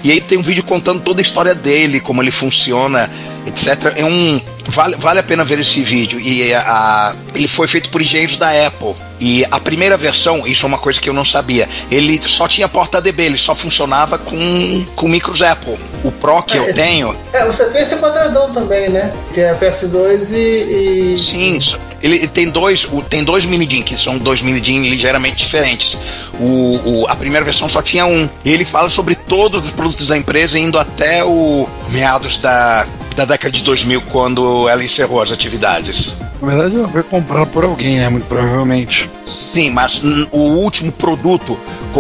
E 0.04 0.12
aí 0.12 0.22
tem 0.22 0.38
um 0.38 0.42
vídeo 0.42 0.64
contando 0.64 1.02
toda 1.02 1.20
a 1.20 1.24
história 1.24 1.54
dele, 1.54 2.00
como 2.00 2.22
ele 2.22 2.32
funciona, 2.32 3.10
etc. 3.46 3.94
É 3.98 4.06
um. 4.06 4.40
Vale, 4.68 4.96
vale 4.98 5.20
a 5.20 5.24
pena 5.24 5.44
ver 5.44 5.60
esse 5.60 5.82
vídeo. 5.82 6.20
E 6.20 6.54
a, 6.54 6.62
a- 6.62 7.16
ele 7.36 7.48
foi 7.48 7.68
feito 7.68 7.90
por 7.90 8.02
engenheiros 8.02 8.38
da 8.38 8.50
Apple. 8.68 8.96
E 9.20 9.44
a 9.52 9.60
primeira 9.60 9.98
versão, 9.98 10.48
isso 10.48 10.66
é 10.66 10.68
uma 10.68 10.78
coisa 10.78 11.02
que 11.02 11.10
eu 11.10 11.14
não 11.14 11.26
sabia, 11.26 11.68
ele 11.92 12.22
só 12.26 12.48
tinha 12.48 12.70
porta 12.70 13.02
DB, 13.02 13.24
ele 13.24 13.38
só 13.38 13.54
funcionava 13.54 14.18
com, 14.18 14.86
com 14.96 15.10
micros 15.10 15.42
Apple. 15.42 15.78
O 16.06 16.12
Pro 16.12 16.42
que 16.44 16.56
É, 16.56 16.60
eu 16.62 16.66
esse- 16.70 16.74
tenho, 16.82 17.14
É, 17.34 17.46
você 17.46 17.66
tem 17.66 17.82
esse 17.82 17.98
quadradão 17.98 18.54
também, 18.54 18.88
né? 18.90 19.12
Que 19.34 19.42
é 19.42 19.54
PS2 19.56 20.30
e. 20.32 21.16
e... 21.16 21.20
Sim, 21.20 21.58
ele, 22.02 22.28
tem 22.28 22.50
dois, 22.50 22.86
o- 22.92 23.02
tem 23.02 23.24
dois 23.24 23.46
mini 23.46 23.66
DIN, 23.66 23.82
que 23.84 23.98
são 23.98 24.18
dois 24.18 24.42
mini 24.42 24.60
DIN 24.62 24.90
ligeiramente 24.90 25.36
diferentes. 25.38 25.98
O, 26.40 26.80
o- 27.04 27.08
a 27.08 27.16
primeira 27.16 27.44
versão 27.46 27.68
só 27.70 27.82
tinha 27.82 28.06
um. 28.06 28.30
E 28.46 28.50
ele 28.52 28.66
fala 28.66 28.90
sobre 28.90 29.16
todos 29.16 29.66
os 29.66 29.72
produtos 29.74 30.08
da 30.08 30.18
empresa, 30.18 30.58
indo 30.58 30.78
até 30.80 31.24
o 31.24 31.68
meados 31.90 32.38
da, 32.38 32.86
da 33.16 33.26
década 33.26 33.52
de 33.52 33.64
2000, 33.64 34.02
quando 34.10 34.68
ela 34.70 34.84
encerrou 34.84 35.22
as 35.22 35.32
atividades. 35.32 36.16
Na 36.42 36.48
verdade, 36.48 36.76
ela 36.78 36.88
foi 36.88 37.04
comprada 37.04 37.46
por 37.46 37.66
alguém, 37.66 37.98
né? 37.98 38.08
Muito 38.08 38.26
provavelmente. 38.26 39.10
Sim, 39.26 39.72
mas 39.72 40.02
o 40.32 40.38
último 40.38 40.90
produto, 40.92 41.60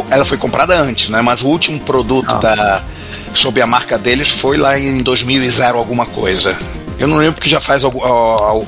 ela 0.09 0.23
foi 0.23 0.37
comprada 0.37 0.77
antes, 0.79 1.09
né? 1.09 1.21
Mas 1.21 1.41
o 1.41 1.47
último 1.47 1.77
produto 1.79 2.37
da 2.39 2.81
sob 3.33 3.61
a 3.61 3.67
marca 3.67 3.97
deles 3.97 4.29
foi 4.29 4.55
lá 4.57 4.79
em 4.79 5.03
2000 5.03 5.43
e 5.43 5.49
zero 5.49 5.77
alguma 5.77 6.05
coisa. 6.05 6.57
Eu 6.99 7.07
não 7.07 7.17
lembro 7.17 7.33
porque 7.35 7.49
já 7.49 7.61
faz 7.61 7.83
algu- 7.83 8.03
al- 8.03 8.43
al- 8.43 8.67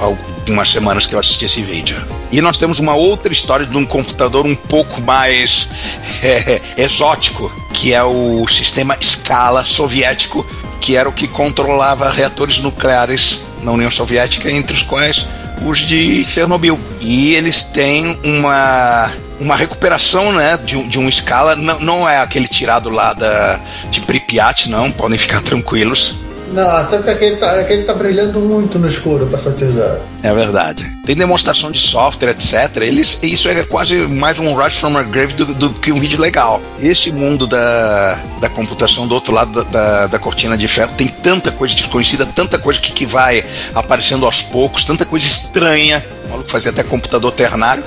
al- 0.00 0.18
algumas 0.42 0.70
semanas 0.70 1.04
que 1.06 1.14
eu 1.14 1.18
assisti 1.18 1.44
esse 1.44 1.62
vídeo. 1.62 1.96
E 2.30 2.40
nós 2.40 2.56
temos 2.56 2.78
uma 2.78 2.94
outra 2.94 3.32
história 3.32 3.66
de 3.66 3.76
um 3.76 3.84
computador 3.84 4.46
um 4.46 4.54
pouco 4.54 5.00
mais 5.02 5.68
é, 6.22 6.60
exótico, 6.76 7.52
que 7.74 7.92
é 7.92 8.02
o 8.02 8.46
sistema 8.48 8.96
Scala 9.02 9.64
soviético, 9.66 10.46
que 10.80 10.96
era 10.96 11.08
o 11.08 11.12
que 11.12 11.26
controlava 11.28 12.10
reatores 12.10 12.60
nucleares 12.60 13.40
na 13.62 13.72
União 13.72 13.90
Soviética, 13.90 14.50
entre 14.50 14.74
os 14.76 14.82
quais 14.82 15.26
os 15.64 15.78
de 15.78 16.24
Chernobyl. 16.24 16.78
E 17.00 17.34
eles 17.34 17.62
têm 17.64 18.18
uma, 18.24 19.12
uma 19.38 19.56
recuperação 19.56 20.32
né, 20.32 20.56
de, 20.56 20.76
um, 20.76 20.88
de 20.88 20.98
um 20.98 21.08
escala, 21.08 21.54
não, 21.54 21.78
não 21.80 22.08
é 22.08 22.18
aquele 22.18 22.48
tirado 22.48 22.90
lá 22.90 23.12
da, 23.12 23.60
de 23.90 24.00
Pripyat, 24.00 24.68
não, 24.68 24.90
podem 24.90 25.18
ficar 25.18 25.40
tranquilos. 25.42 26.14
Não, 26.52 26.86
tanto 26.86 27.04
que 27.04 27.10
aquele 27.10 27.36
tá, 27.36 27.58
aquele 27.58 27.84
tá 27.84 27.94
brilhando 27.94 28.38
muito 28.40 28.78
no 28.78 28.86
escuro 28.86 29.26
pra 29.26 29.38
utilizado. 29.50 30.00
É 30.22 30.32
verdade. 30.34 30.91
Tem 31.04 31.16
demonstração 31.16 31.72
de 31.72 31.80
software, 31.80 32.30
etc. 32.30 32.76
Eles, 32.82 33.18
isso 33.24 33.48
é 33.48 33.64
quase 33.64 33.96
mais 34.06 34.38
um 34.38 34.54
Rush 34.54 34.76
from 34.76 34.96
a 34.96 35.02
Grave 35.02 35.34
do, 35.34 35.46
do 35.52 35.70
que 35.70 35.90
um 35.90 35.98
vídeo 35.98 36.20
legal. 36.20 36.62
Esse 36.80 37.10
mundo 37.10 37.44
da, 37.44 38.20
da 38.40 38.48
computação 38.48 39.08
do 39.08 39.14
outro 39.14 39.34
lado 39.34 39.50
da, 39.50 39.62
da, 39.64 40.06
da 40.06 40.18
cortina 40.20 40.56
de 40.56 40.68
ferro 40.68 40.92
tem 40.96 41.08
tanta 41.08 41.50
coisa 41.50 41.74
desconhecida, 41.74 42.24
tanta 42.24 42.56
coisa 42.56 42.78
que, 42.80 42.92
que 42.92 43.04
vai 43.04 43.44
aparecendo 43.74 44.24
aos 44.24 44.42
poucos, 44.42 44.84
tanta 44.84 45.04
coisa 45.04 45.26
estranha. 45.26 46.04
O 46.26 46.28
maluco 46.30 46.48
fazia 46.48 46.70
até 46.70 46.84
computador 46.84 47.32
ternário. 47.32 47.82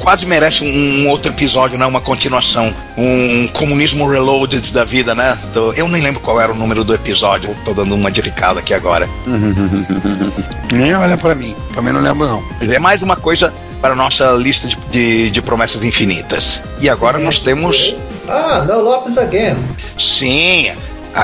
Quase 0.00 0.24
merece 0.24 0.64
um, 0.64 1.02
um 1.04 1.08
outro 1.10 1.30
episódio, 1.30 1.76
né? 1.78 1.84
Uma 1.84 2.00
continuação. 2.00 2.74
Um 2.96 3.46
comunismo 3.48 4.08
reloaded 4.08 4.72
da 4.72 4.84
vida, 4.84 5.14
né? 5.14 5.36
Do- 5.52 5.74
eu 5.74 5.86
nem 5.86 6.02
lembro 6.02 6.20
qual 6.20 6.40
era 6.40 6.50
o 6.50 6.54
número 6.54 6.82
do 6.82 6.94
episódio. 6.94 7.54
Tô 7.62 7.74
dando 7.74 7.94
uma 7.94 8.10
de 8.10 8.22
Ricardo 8.22 8.58
aqui 8.58 8.72
agora. 8.72 9.06
Nem 10.72 10.94
olha 10.94 11.16
pra 11.16 11.34
mim. 11.34 11.54
Também 11.78 11.92
não 11.92 12.00
lembro, 12.00 12.26
não. 12.26 12.44
É 12.74 12.78
mais 12.80 13.04
uma 13.04 13.14
coisa 13.14 13.54
para 13.80 13.92
a 13.92 13.94
nossa 13.94 14.32
lista 14.32 14.66
de, 14.66 14.76
de, 14.90 15.30
de 15.30 15.40
promessas 15.40 15.80
infinitas. 15.84 16.60
E 16.80 16.88
agora 16.88 17.18
nós 17.20 17.38
temos, 17.38 17.94
Ah, 18.28 18.64
não, 18.66 18.80
Lopes 18.82 19.16
again. 19.16 19.56
sim, 19.96 20.72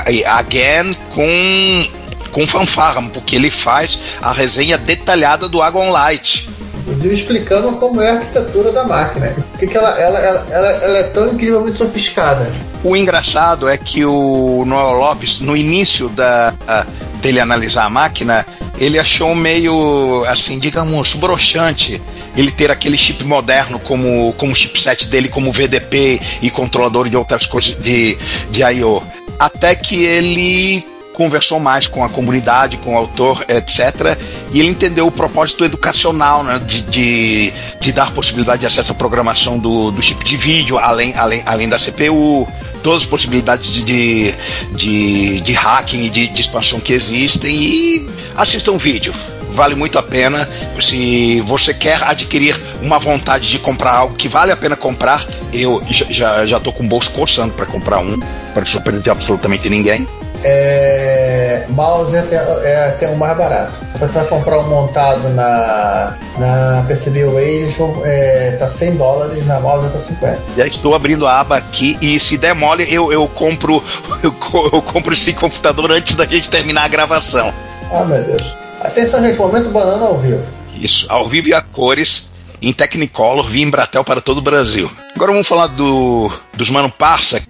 e 0.09 0.23
again 0.23 0.93
com, 1.13 1.85
com 2.31 2.47
fanfarra, 2.47 3.01
porque 3.13 3.35
ele 3.35 3.51
faz 3.51 3.99
a 4.21 4.31
resenha 4.31 4.77
detalhada 4.77 5.49
do 5.49 5.61
Agon 5.61 5.89
Light. 5.91 6.47
Inclusive 6.87 7.13
explicando 7.15 7.71
como 7.77 7.99
é 7.99 8.11
a 8.11 8.13
arquitetura 8.15 8.71
da 8.71 8.83
máquina. 8.83 9.35
Por 9.57 9.67
que, 9.67 9.75
ela, 9.75 9.99
ela, 9.99 10.19
ela, 10.19 10.47
ela, 10.51 10.67
ela 10.71 10.97
é 10.99 11.03
tão 11.03 11.33
incrivelmente 11.33 11.77
sofisticada? 11.77 12.51
O 12.83 12.95
engraçado 12.95 13.67
é 13.67 13.75
que 13.75 14.05
o 14.05 14.63
Noel 14.67 14.91
Lopes, 14.97 15.39
no 15.39 15.57
início 15.57 16.07
da, 16.09 16.53
a- 16.67 16.85
dele 17.21 17.39
analisar 17.39 17.85
a 17.85 17.89
máquina, 17.89 18.45
ele 18.77 18.99
achou 18.99 19.33
meio, 19.33 20.23
assim, 20.27 20.59
digamos, 20.59 21.13
broxante 21.15 21.99
ele 22.37 22.51
ter 22.51 22.69
aquele 22.69 22.97
chip 22.97 23.23
moderno 23.23 23.79
como, 23.79 24.31
como 24.33 24.53
chipset 24.55 25.07
dele, 25.07 25.29
como 25.29 25.51
VDP 25.51 26.21
e 26.41 26.49
controlador 26.51 27.09
de 27.09 27.15
outras 27.17 27.45
coisas 27.47 27.73
de, 27.81 28.15
de 28.51 28.61
I.O. 28.61 29.01
Até 29.39 29.73
que 29.73 30.03
ele 30.03 30.85
conversou 31.15 31.59
mais 31.59 31.87
com 31.87 32.03
a 32.03 32.09
comunidade, 32.09 32.77
com 32.77 32.93
o 32.93 32.97
autor, 32.97 33.43
etc. 33.47 34.17
E 34.51 34.59
ele 34.59 34.69
entendeu 34.69 35.07
o 35.07 35.11
propósito 35.11 35.63
educacional, 35.63 36.43
né, 36.43 36.59
de, 36.59 36.81
de, 36.83 37.53
de 37.79 37.91
dar 37.93 38.11
possibilidade 38.11 38.59
de 38.61 38.67
acesso 38.67 38.91
à 38.91 38.95
programação 38.95 39.57
do, 39.57 39.91
do 39.91 40.01
chip 40.01 40.23
de 40.23 40.35
vídeo, 40.35 40.77
além, 40.77 41.15
além, 41.15 41.41
além 41.45 41.69
da 41.69 41.77
CPU, 41.79 42.47
todas 42.83 43.03
as 43.03 43.09
possibilidades 43.09 43.71
de, 43.71 43.83
de, 43.83 44.35
de, 44.73 45.41
de 45.41 45.53
hacking 45.53 46.03
e 46.03 46.09
de, 46.09 46.27
de 46.27 46.41
expansão 46.41 46.79
que 46.81 46.91
existem. 46.91 47.55
E 47.55 48.09
assista 48.35 48.71
um 48.71 48.77
vídeo. 48.77 49.13
Vale 49.51 49.73
muito 49.73 49.97
a 49.97 50.03
pena. 50.03 50.49
Se 50.81 51.39
você 51.41 51.73
quer 51.73 52.03
adquirir 52.03 52.59
uma 52.81 52.99
vontade 52.99 53.49
de 53.49 53.57
comprar 53.57 53.93
algo 53.93 54.15
que 54.15 54.27
vale 54.27 54.51
a 54.51 54.57
pena 54.57 54.75
comprar, 54.75 55.25
eu 55.53 55.81
já, 55.87 56.05
já, 56.09 56.45
já 56.45 56.59
com 56.59 56.83
o 56.83 56.87
bolso 56.87 57.09
coçando 57.11 57.53
para 57.53 57.65
comprar 57.65 57.99
um, 57.99 58.19
para 58.53 58.65
surpreender 58.65 59.09
absolutamente 59.09 59.69
ninguém. 59.69 60.05
É, 60.47 61.63
mouse 61.69 62.15
é, 62.15 62.19
até- 62.19 62.35
é 62.35 62.87
até 62.89 63.07
o 63.09 63.17
mais 63.17 63.35
barato. 63.35 63.73
Você 63.93 64.05
vai 64.05 64.25
comprar 64.25 64.59
um 64.59 64.67
montado 64.69 65.27
na, 65.29 66.15
na 66.37 66.85
PCBWay, 66.87 67.61
eles 67.61 67.75
vão, 67.75 68.01
é, 68.05 68.51
tá 68.59 68.67
100 68.67 68.95
dólares, 68.95 69.45
na 69.47 69.59
mouse 69.59 69.89
tá 69.89 69.97
50. 69.97 70.39
Já 70.55 70.67
estou 70.67 70.93
abrindo 70.93 71.25
a 71.25 71.39
aba 71.39 71.57
aqui 71.57 71.97
e 71.99 72.19
se 72.19 72.37
der 72.37 72.53
mole, 72.53 72.85
eu, 72.93 73.11
eu 73.11 73.27
compro 73.27 73.83
eu, 74.21 74.35
eu 74.73 74.81
compro 74.83 75.13
esse 75.13 75.33
computador 75.33 75.91
antes 75.91 76.15
da 76.15 76.25
gente 76.25 76.49
terminar 76.49 76.85
a 76.85 76.89
gravação. 76.89 77.51
Ah, 77.91 78.03
meu 78.05 78.23
Deus. 78.23 78.53
Atenção, 78.81 79.21
gente, 79.23 79.37
momento 79.39 79.69
banana 79.71 80.05
ao 80.05 80.17
vivo. 80.17 80.43
Isso, 80.75 81.07
ao 81.09 81.27
vivo 81.27 81.47
e 81.49 81.53
a 81.55 81.61
cores. 81.61 82.31
em 82.61 82.71
Technicolor 82.71 83.47
via 83.47 83.63
Embratel 83.63 84.03
para 84.03 84.21
todo 84.21 84.37
o 84.37 84.41
Brasil. 84.41 84.91
Agora 85.15 85.31
vamos 85.31 85.47
falar 85.47 85.67
do 85.67 86.31
dos 86.53 86.69
Mano 86.69 86.89
Parça. 86.91 87.41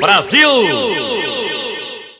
Brasil! 0.00 0.48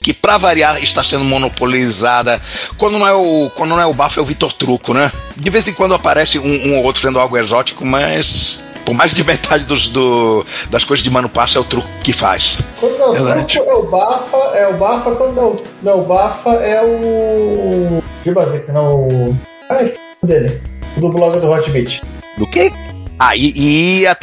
Que 0.03 0.14
pra 0.14 0.38
variar 0.38 0.82
está 0.82 1.05
sendo 1.05 1.24
monopolizada. 1.24 2.40
Quando 2.78 2.98
não 2.98 3.07
é 3.07 3.12
o, 3.12 3.51
quando 3.55 3.70
não 3.70 3.80
é 3.80 3.84
o 3.84 3.92
Bafo, 3.92 4.18
é 4.18 4.22
o 4.22 4.24
Vitor 4.24 4.51
Truco, 4.51 4.94
né? 4.94 5.12
De 5.36 5.51
vez 5.51 5.68
em 5.68 5.74
quando 5.74 5.92
aparece 5.92 6.38
um, 6.38 6.68
um 6.68 6.78
ou 6.78 6.84
outro 6.84 7.03
fazendo 7.03 7.18
algo 7.18 7.36
exótico, 7.36 7.84
mas 7.84 8.59
por 8.86 8.94
mais 8.94 9.14
de 9.14 9.22
metade 9.22 9.64
dos, 9.66 9.88
do, 9.88 10.44
das 10.70 10.84
coisas 10.84 11.05
de 11.05 11.11
Mano 11.11 11.28
Parça 11.28 11.59
é 11.59 11.61
o 11.61 11.64
truco 11.64 11.86
que 12.03 12.14
faz. 12.14 12.61
Quando 12.80 12.96
não 12.96 13.14
é 13.14 13.42
o 13.42 13.44
truco, 13.44 13.70
é 13.70 13.74
o 13.74 13.82
Bafa, 13.82 14.36
é 14.57 14.68
o 14.68 14.74
Bafa, 14.78 15.11
quando 15.12 15.34
não, 15.34 15.57
não 15.82 15.92
é 15.92 15.94
o 15.94 16.03
Bafa, 16.03 16.51
é 16.55 16.82
o. 16.82 18.03
Tipo 18.22 18.40
assim, 18.40 18.62
não 18.72 18.94
o. 18.94 19.38
Ai, 19.68 19.92
que 20.20 20.26
dele. 20.26 20.62
O 20.96 21.01
do 21.03 21.11
blog 21.11 21.38
do 21.38 21.51
Hotbit. 21.51 22.03
Do 22.38 22.46
quê? 22.46 22.72
Ah, 23.18 23.36
e, 23.36 23.53
e 24.01 24.07
a 24.07 24.14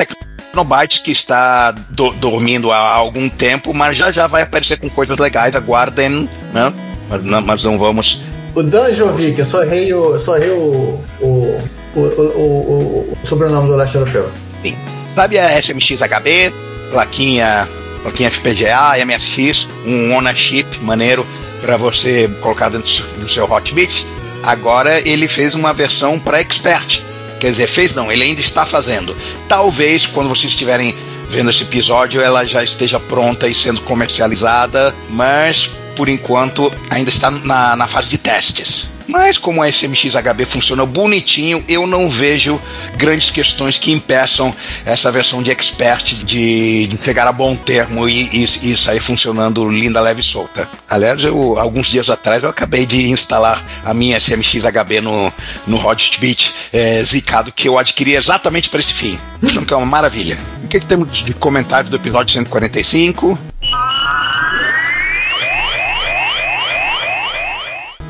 Tecnobytes 0.57 0.99
que 0.99 1.11
está 1.11 1.71
do, 1.71 2.11
dormindo 2.13 2.71
há 2.71 2.79
algum 2.79 3.29
tempo, 3.29 3.73
mas 3.73 3.97
já 3.97 4.11
já 4.11 4.25
vai 4.25 4.41
aparecer 4.41 4.79
com 4.79 4.89
coisas 4.89 5.17
legais, 5.17 5.55
aguardem, 5.55 6.27
né? 6.51 6.73
Mas 7.09 7.23
não, 7.23 7.41
mas 7.41 7.63
não 7.63 7.77
vamos. 7.77 8.23
O 8.55 8.63
Danjovic, 8.63 9.37
eu 9.37 9.45
só 9.45 9.61
errei 9.61 9.93
o. 9.93 10.13
Eu 10.13 10.19
só 10.19 10.35
errei 10.35 10.49
o. 10.49 10.99
o, 11.21 11.61
o, 11.95 12.01
o, 12.01 13.17
sobrenome 13.23 13.67
do 13.67 13.75
leste 13.75 13.95
europeu. 13.95 14.31
Sim. 14.63 14.75
Sabe 15.13 15.37
a 15.37 15.59
SMX-HB, 15.59 16.51
plaquinha, 16.91 17.67
plaquinha 18.01 18.31
FPGA, 18.31 19.05
MSX, 19.05 19.69
um 19.85 20.13
ownership 20.13 20.65
maneiro 20.81 21.25
para 21.61 21.77
você 21.77 22.27
colocar 22.41 22.69
dentro 22.69 23.05
do 23.19 23.29
seu 23.29 23.45
Hotbit? 23.45 24.07
Agora 24.43 25.07
ele 25.07 25.27
fez 25.27 25.53
uma 25.53 25.73
versão 25.73 26.19
para 26.19 26.39
expert. 26.39 27.03
Quer 27.39 27.51
dizer, 27.51 27.67
fez 27.67 27.93
não, 27.93 28.11
ele 28.11 28.23
ainda 28.23 28.41
está 28.41 28.65
fazendo. 28.65 29.15
Talvez 29.47 30.05
quando 30.05 30.29
vocês 30.29 30.51
estiverem 30.51 30.95
vendo 31.29 31.49
esse 31.49 31.63
episódio 31.63 32.21
ela 32.21 32.45
já 32.45 32.63
esteja 32.63 32.99
pronta 32.99 33.47
e 33.47 33.53
sendo 33.53 33.81
comercializada, 33.81 34.95
mas 35.09 35.69
por 35.95 36.07
enquanto 36.07 36.71
ainda 36.89 37.09
está 37.09 37.29
na, 37.29 37.75
na 37.75 37.87
fase 37.87 38.09
de 38.09 38.17
testes. 38.17 38.96
Mas 39.07 39.37
como 39.37 39.63
a 39.63 39.69
SMX-HB 39.69 40.45
funciona 40.45 40.85
bonitinho, 40.85 41.63
eu 41.67 41.87
não 41.87 42.09
vejo 42.09 42.61
grandes 42.97 43.31
questões 43.31 43.77
que 43.77 43.91
impeçam 43.91 44.53
essa 44.85 45.11
versão 45.11 45.41
de 45.41 45.49
expert 45.49 46.13
de, 46.25 46.89
chegar 47.03 47.27
a 47.27 47.31
bom 47.31 47.55
termo 47.55 48.09
e, 48.09 48.29
e, 48.33 48.43
e, 48.43 48.77
sair 48.77 48.99
funcionando 48.99 49.69
linda, 49.69 50.01
leve 50.01 50.19
e 50.19 50.23
solta. 50.23 50.69
Aliás, 50.89 51.23
eu, 51.23 51.57
alguns 51.57 51.87
dias 51.87 52.09
atrás 52.09 52.43
eu 52.43 52.49
acabei 52.49 52.85
de 52.85 53.09
instalar 53.09 53.63
a 53.85 53.93
minha 53.93 54.17
SMX-HB 54.19 55.01
no, 55.01 55.31
no 55.65 55.77
Hotbit 55.77 56.53
é, 56.73 57.01
zicado 57.03 57.51
que 57.51 57.67
eu 57.67 57.77
adquiri 57.77 58.15
exatamente 58.15 58.69
para 58.69 58.79
esse 58.79 58.93
fim. 58.93 59.17
Achando 59.41 59.65
que 59.65 59.73
é 59.73 59.77
uma 59.77 59.85
maravilha. 59.85 60.37
O 60.63 60.67
que, 60.67 60.79
que 60.79 60.85
temos 60.85 61.23
de 61.23 61.33
comentário 61.33 61.89
do 61.89 61.95
episódio 61.95 62.33
145? 62.33 63.37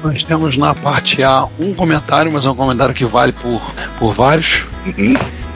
Nós 0.08 0.24
temos 0.24 0.56
na 0.56 0.74
parte 0.74 1.22
A 1.22 1.46
um 1.60 1.74
comentário, 1.74 2.32
mas 2.32 2.46
é 2.46 2.50
um 2.50 2.56
comentário 2.56 2.96
que 2.96 3.04
vale 3.04 3.34
por, 3.34 3.62
por 4.00 4.14
vários, 4.14 4.64
Uhum. 4.86 5.14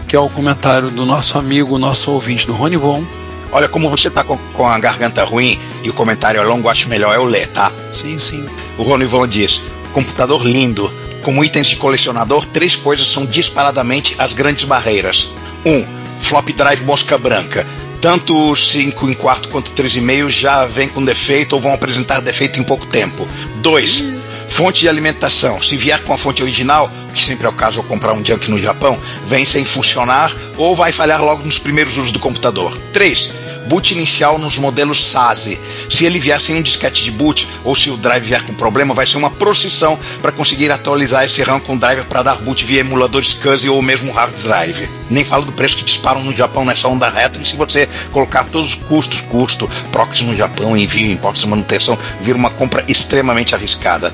que 0.10 0.14
é 0.14 0.20
o 0.20 0.30
comentário 0.30 0.90
do 0.90 1.06
nosso 1.06 1.38
amigo, 1.38 1.78
nosso 1.78 2.12
ouvinte 2.12 2.46
do 2.46 2.52
Rony 2.52 2.76
Von. 2.76 3.02
Olha, 3.50 3.70
como 3.70 3.90
você 3.90 4.10
tá 4.10 4.26
com, 4.26 4.38
com 4.54 4.68
a 4.68 4.78
garganta 4.78 5.24
ruim 5.24 5.58
e 5.84 5.90
o 5.90 5.94
comentário 5.94 6.42
é 6.42 6.44
longo, 6.44 6.68
acho 6.68 6.90
melhor 6.90 7.16
eu 7.16 7.24
ler, 7.24 7.48
tá? 7.48 7.72
Sim, 7.94 8.18
sim. 8.18 8.46
O 8.78 8.84
Rony 8.84 9.06
Von 9.06 9.26
diz: 9.26 9.62
computador 9.94 10.46
lindo. 10.46 10.92
Como 11.24 11.46
itens 11.46 11.68
de 11.68 11.78
colecionador, 11.78 12.46
três 12.46 12.76
coisas 12.76 13.08
são 13.08 13.26
disparadamente 13.26 14.16
as 14.20 14.34
grandes 14.34 14.66
barreiras. 14.66 15.30
1. 15.66 15.72
Um, 15.72 15.86
flop 16.20 16.50
drive 16.50 16.84
mosca 16.84 17.18
branca. 17.18 17.66
Tanto 18.02 18.54
5 18.54 19.08
em 19.08 19.14
quarto 19.14 19.48
quanto 19.48 19.72
3,5 19.72 20.30
já 20.30 20.66
vem 20.66 20.90
com 20.90 21.06
defeito 21.06 21.54
ou 21.54 21.62
vão 21.62 21.74
apresentar 21.74 22.20
defeito 22.20 22.60
em 22.60 22.64
pouco 22.64 22.86
tempo. 22.88 23.26
2. 23.62 24.21
Fonte 24.52 24.82
de 24.82 24.90
alimentação. 24.90 25.62
Se 25.62 25.78
vier 25.78 26.04
com 26.04 26.14
a 26.14 26.18
fonte 26.18 26.44
original, 26.44 26.92
que 27.14 27.24
sempre 27.24 27.46
é 27.46 27.50
o 27.50 27.54
caso 27.54 27.80
ao 27.80 27.86
comprar 27.86 28.14
um 28.14 28.24
junk 28.24 28.52
no 28.52 28.62
Japão, 28.62 29.00
vem 29.26 29.46
sem 29.46 29.64
funcionar 29.64 30.36
ou 30.58 30.76
vai 30.76 30.92
falhar 30.92 31.24
logo 31.24 31.44
nos 31.44 31.58
primeiros 31.58 31.98
usos 31.98 32.12
do 32.12 32.20
computador. 32.20 32.78
3. 32.92 33.41
Boot 33.72 33.94
inicial 33.94 34.38
nos 34.38 34.58
modelos 34.58 35.02
SASE. 35.12 35.58
Se 35.90 36.04
ele 36.04 36.20
vier 36.20 36.42
sem 36.42 36.58
um 36.58 36.62
disquete 36.62 37.06
de 37.06 37.12
boot 37.12 37.48
ou 37.64 37.74
se 37.74 37.90
o 37.90 37.96
drive 37.96 38.26
vier 38.26 38.46
com 38.46 38.54
problema, 38.54 38.94
vai 38.94 39.08
ser 39.08 39.16
uma 39.16 39.30
procissão 39.30 39.98
para 40.22 40.34
conseguir 40.34 40.70
atualizar 40.70 41.24
esse 41.24 41.42
RAM 41.42 41.62
com 41.62 41.78
driver 41.78 42.04
para 42.04 42.22
dar 42.22 42.36
boot 42.36 42.66
via 42.66 42.82
emulador 42.82 43.24
SCSI 43.24 43.70
ou 43.70 43.82
mesmo 43.82 44.12
hard 44.12 44.36
drive. 44.42 44.90
Nem 45.10 45.24
falo 45.24 45.46
do 45.46 45.54
preço 45.54 45.78
que 45.78 45.86
disparam 45.86 46.22
no 46.22 46.36
Japão 46.36 46.66
nessa 46.66 46.90
onda 46.90 47.10
retro 47.10 47.42
e 47.42 47.46
se 47.46 47.56
você 47.56 47.88
colocar 48.12 48.44
todos 48.44 48.74
os 48.74 48.84
custos, 48.84 49.22
custo, 49.22 49.70
proxy 49.90 50.26
no 50.26 50.36
Japão, 50.36 50.76
envio, 50.76 51.10
impostos 51.10 51.44
de 51.44 51.50
manutenção, 51.50 51.98
vira 52.20 52.38
uma 52.38 52.50
compra 52.50 52.84
extremamente 52.90 53.56
arriscada. 53.56 54.14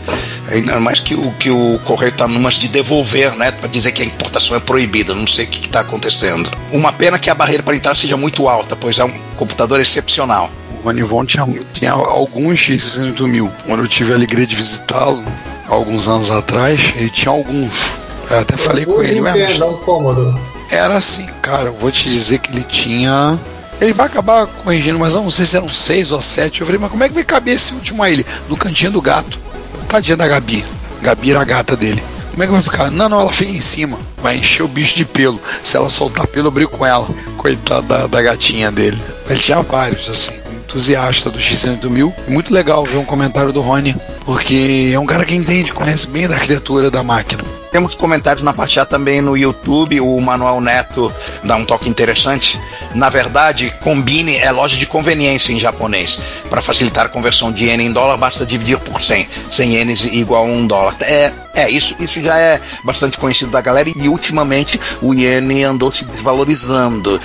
Ainda 0.50 0.80
mais 0.80 1.00
que 1.00 1.16
o, 1.16 1.32
que 1.32 1.50
o 1.50 1.80
correio 1.84 2.12
está 2.12 2.28
numas 2.28 2.60
de 2.60 2.68
devolver, 2.68 3.36
né, 3.36 3.50
para 3.50 3.68
dizer 3.68 3.92
que 3.92 4.04
a 4.04 4.06
importação 4.06 4.56
é 4.56 4.60
proibida. 4.60 5.16
Não 5.16 5.26
sei 5.26 5.46
o 5.46 5.48
que 5.48 5.66
está 5.66 5.80
acontecendo. 5.80 6.52
Uma 6.72 6.94
pena 6.94 7.18
que 7.18 7.28
a 7.28 7.34
barreira 7.34 7.64
para 7.64 7.76
entrar 7.76 7.96
seja 7.96 8.16
muito 8.16 8.48
alta, 8.48 8.76
pois 8.76 9.00
é 9.00 9.04
um 9.04 9.27
computador 9.38 9.80
excepcional. 9.80 10.50
O 10.80 10.84
Rony 10.84 11.04
Von 11.04 11.26
tinha, 11.26 11.48
tinha 11.72 11.92
alguns 11.92 12.60
X68 12.60 13.28
mil. 13.28 13.52
Quando 13.66 13.84
eu 13.84 13.88
tive 13.88 14.12
a 14.12 14.16
alegria 14.16 14.46
de 14.46 14.56
visitá-lo, 14.56 15.24
alguns 15.68 16.08
anos 16.08 16.30
atrás, 16.30 16.94
ele 16.96 17.10
tinha 17.10 17.32
alguns. 17.32 17.94
Eu 18.30 18.40
até 18.40 18.58
falei 18.58 18.86
com 18.86 19.02
ele, 19.02 19.22
mas 19.22 19.60
um 19.62 19.74
cômodo. 19.78 20.38
era 20.70 20.98
assim, 20.98 21.26
cara, 21.42 21.66
eu 21.66 21.74
vou 21.74 21.92
te 21.92 22.10
dizer 22.10 22.40
que 22.40 22.52
ele 22.52 22.64
tinha. 22.64 23.40
Ele 23.80 23.94
vai 23.94 24.08
acabar 24.08 24.48
corrigindo, 24.48 24.98
mas 24.98 25.14
eu 25.14 25.22
não 25.22 25.32
sei 25.32 25.46
se 25.46 25.56
eram 25.56 25.70
seis 25.70 26.12
ou 26.12 26.22
sete. 26.22 26.62
Eu 26.62 26.68
falei, 26.68 26.82
mas 26.82 26.90
como 26.90 27.04
é 27.04 27.08
que 27.08 27.14
vai 27.14 27.24
caber 27.24 27.56
esse 27.56 27.74
último 27.74 28.02
aí? 28.02 28.14
Ele, 28.14 28.26
no 28.50 28.58
cantinho 28.58 28.92
do 28.92 29.02
gato. 29.02 29.40
Tadinha 29.88 30.18
da 30.18 30.28
Gabi. 30.28 30.66
Gabi 31.02 31.32
era 31.32 31.42
a 31.42 31.46
gata 31.46 31.76
dele. 31.78 32.04
Como 32.38 32.44
é 32.44 32.46
que 32.46 32.54
vai 32.54 32.62
ficar? 32.62 32.92
Não, 32.92 33.10
não, 33.10 33.22
ela 33.22 33.34
fica 33.34 33.52
em 33.52 33.60
cima. 33.60 33.98
Vai 34.22 34.38
encher 34.38 34.62
o 34.62 34.68
bicho 34.68 34.96
de 34.96 35.04
pelo. 35.04 35.42
Se 35.64 35.76
ela 35.76 35.90
soltar 35.90 36.28
pelo, 36.28 36.50
eu 36.50 36.52
brigo 36.52 36.70
com 36.70 36.86
ela. 36.86 37.10
Coitada 37.36 37.82
da, 37.82 38.06
da 38.06 38.22
gatinha 38.22 38.72
dele. 38.72 39.02
Ele 39.28 39.40
tinha 39.40 39.60
vários, 39.64 40.08
assim. 40.08 40.40
Entusiasta 40.52 41.32
do 41.32 41.40
X108000. 41.40 42.14
Muito 42.28 42.54
legal 42.54 42.86
ver 42.86 42.98
um 42.98 43.04
comentário 43.04 43.52
do 43.52 43.60
Rony. 43.60 43.96
Porque 44.24 44.92
é 44.94 45.00
um 45.00 45.06
cara 45.08 45.26
que 45.26 45.34
entende, 45.34 45.74
conhece 45.74 46.06
bem 46.10 46.28
da 46.28 46.36
arquitetura 46.36 46.92
da 46.92 47.02
máquina. 47.02 47.44
Temos 47.72 47.96
comentários 47.96 48.44
na 48.44 48.54
parte 48.54 48.80
também 48.86 49.20
no 49.20 49.36
YouTube. 49.36 50.00
O 50.00 50.22
Manuel 50.22 50.62
Neto 50.62 51.12
dá 51.44 51.56
um 51.56 51.66
toque 51.66 51.90
interessante. 51.90 52.62
Na 52.98 53.10
verdade, 53.10 53.72
combine 53.82 54.38
é 54.38 54.50
loja 54.50 54.76
de 54.76 54.88
conveniência 54.88 55.54
em 55.54 55.60
japonês. 55.60 56.20
Para 56.50 56.64
facilitar 56.64 57.06
a 57.06 57.10
conversão 57.10 57.52
de 57.52 57.66
yen 57.66 57.80
em 57.80 57.92
dólar, 57.92 58.18
basta 58.18 58.44
dividir 58.44 58.80
por 58.80 59.04
100. 59.04 59.28
100 59.52 59.76
ienes 59.76 60.04
igual 60.06 60.46
a 60.46 60.48
1 60.48 60.66
dólar. 60.66 60.96
É, 61.02 61.32
é 61.54 61.70
isso, 61.70 61.96
isso 62.00 62.20
já 62.24 62.40
é 62.40 62.60
bastante 62.84 63.20
conhecido 63.20 63.52
da 63.52 63.62
galera 63.62 63.88
e 63.88 64.10
ultimamente 64.10 64.82
o 65.00 65.14
iene 65.14 65.64
andou 65.64 65.92
se 65.92 66.06
desvalorizando, 66.06 67.22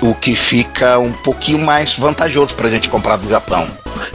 o 0.00 0.14
que 0.14 0.34
fica 0.34 0.98
um 0.98 1.12
pouquinho 1.12 1.58
mais 1.58 1.98
vantajoso 1.98 2.54
para 2.54 2.68
a 2.68 2.70
gente 2.70 2.88
comprar 2.88 3.16
do 3.16 3.28
Japão. 3.28 3.68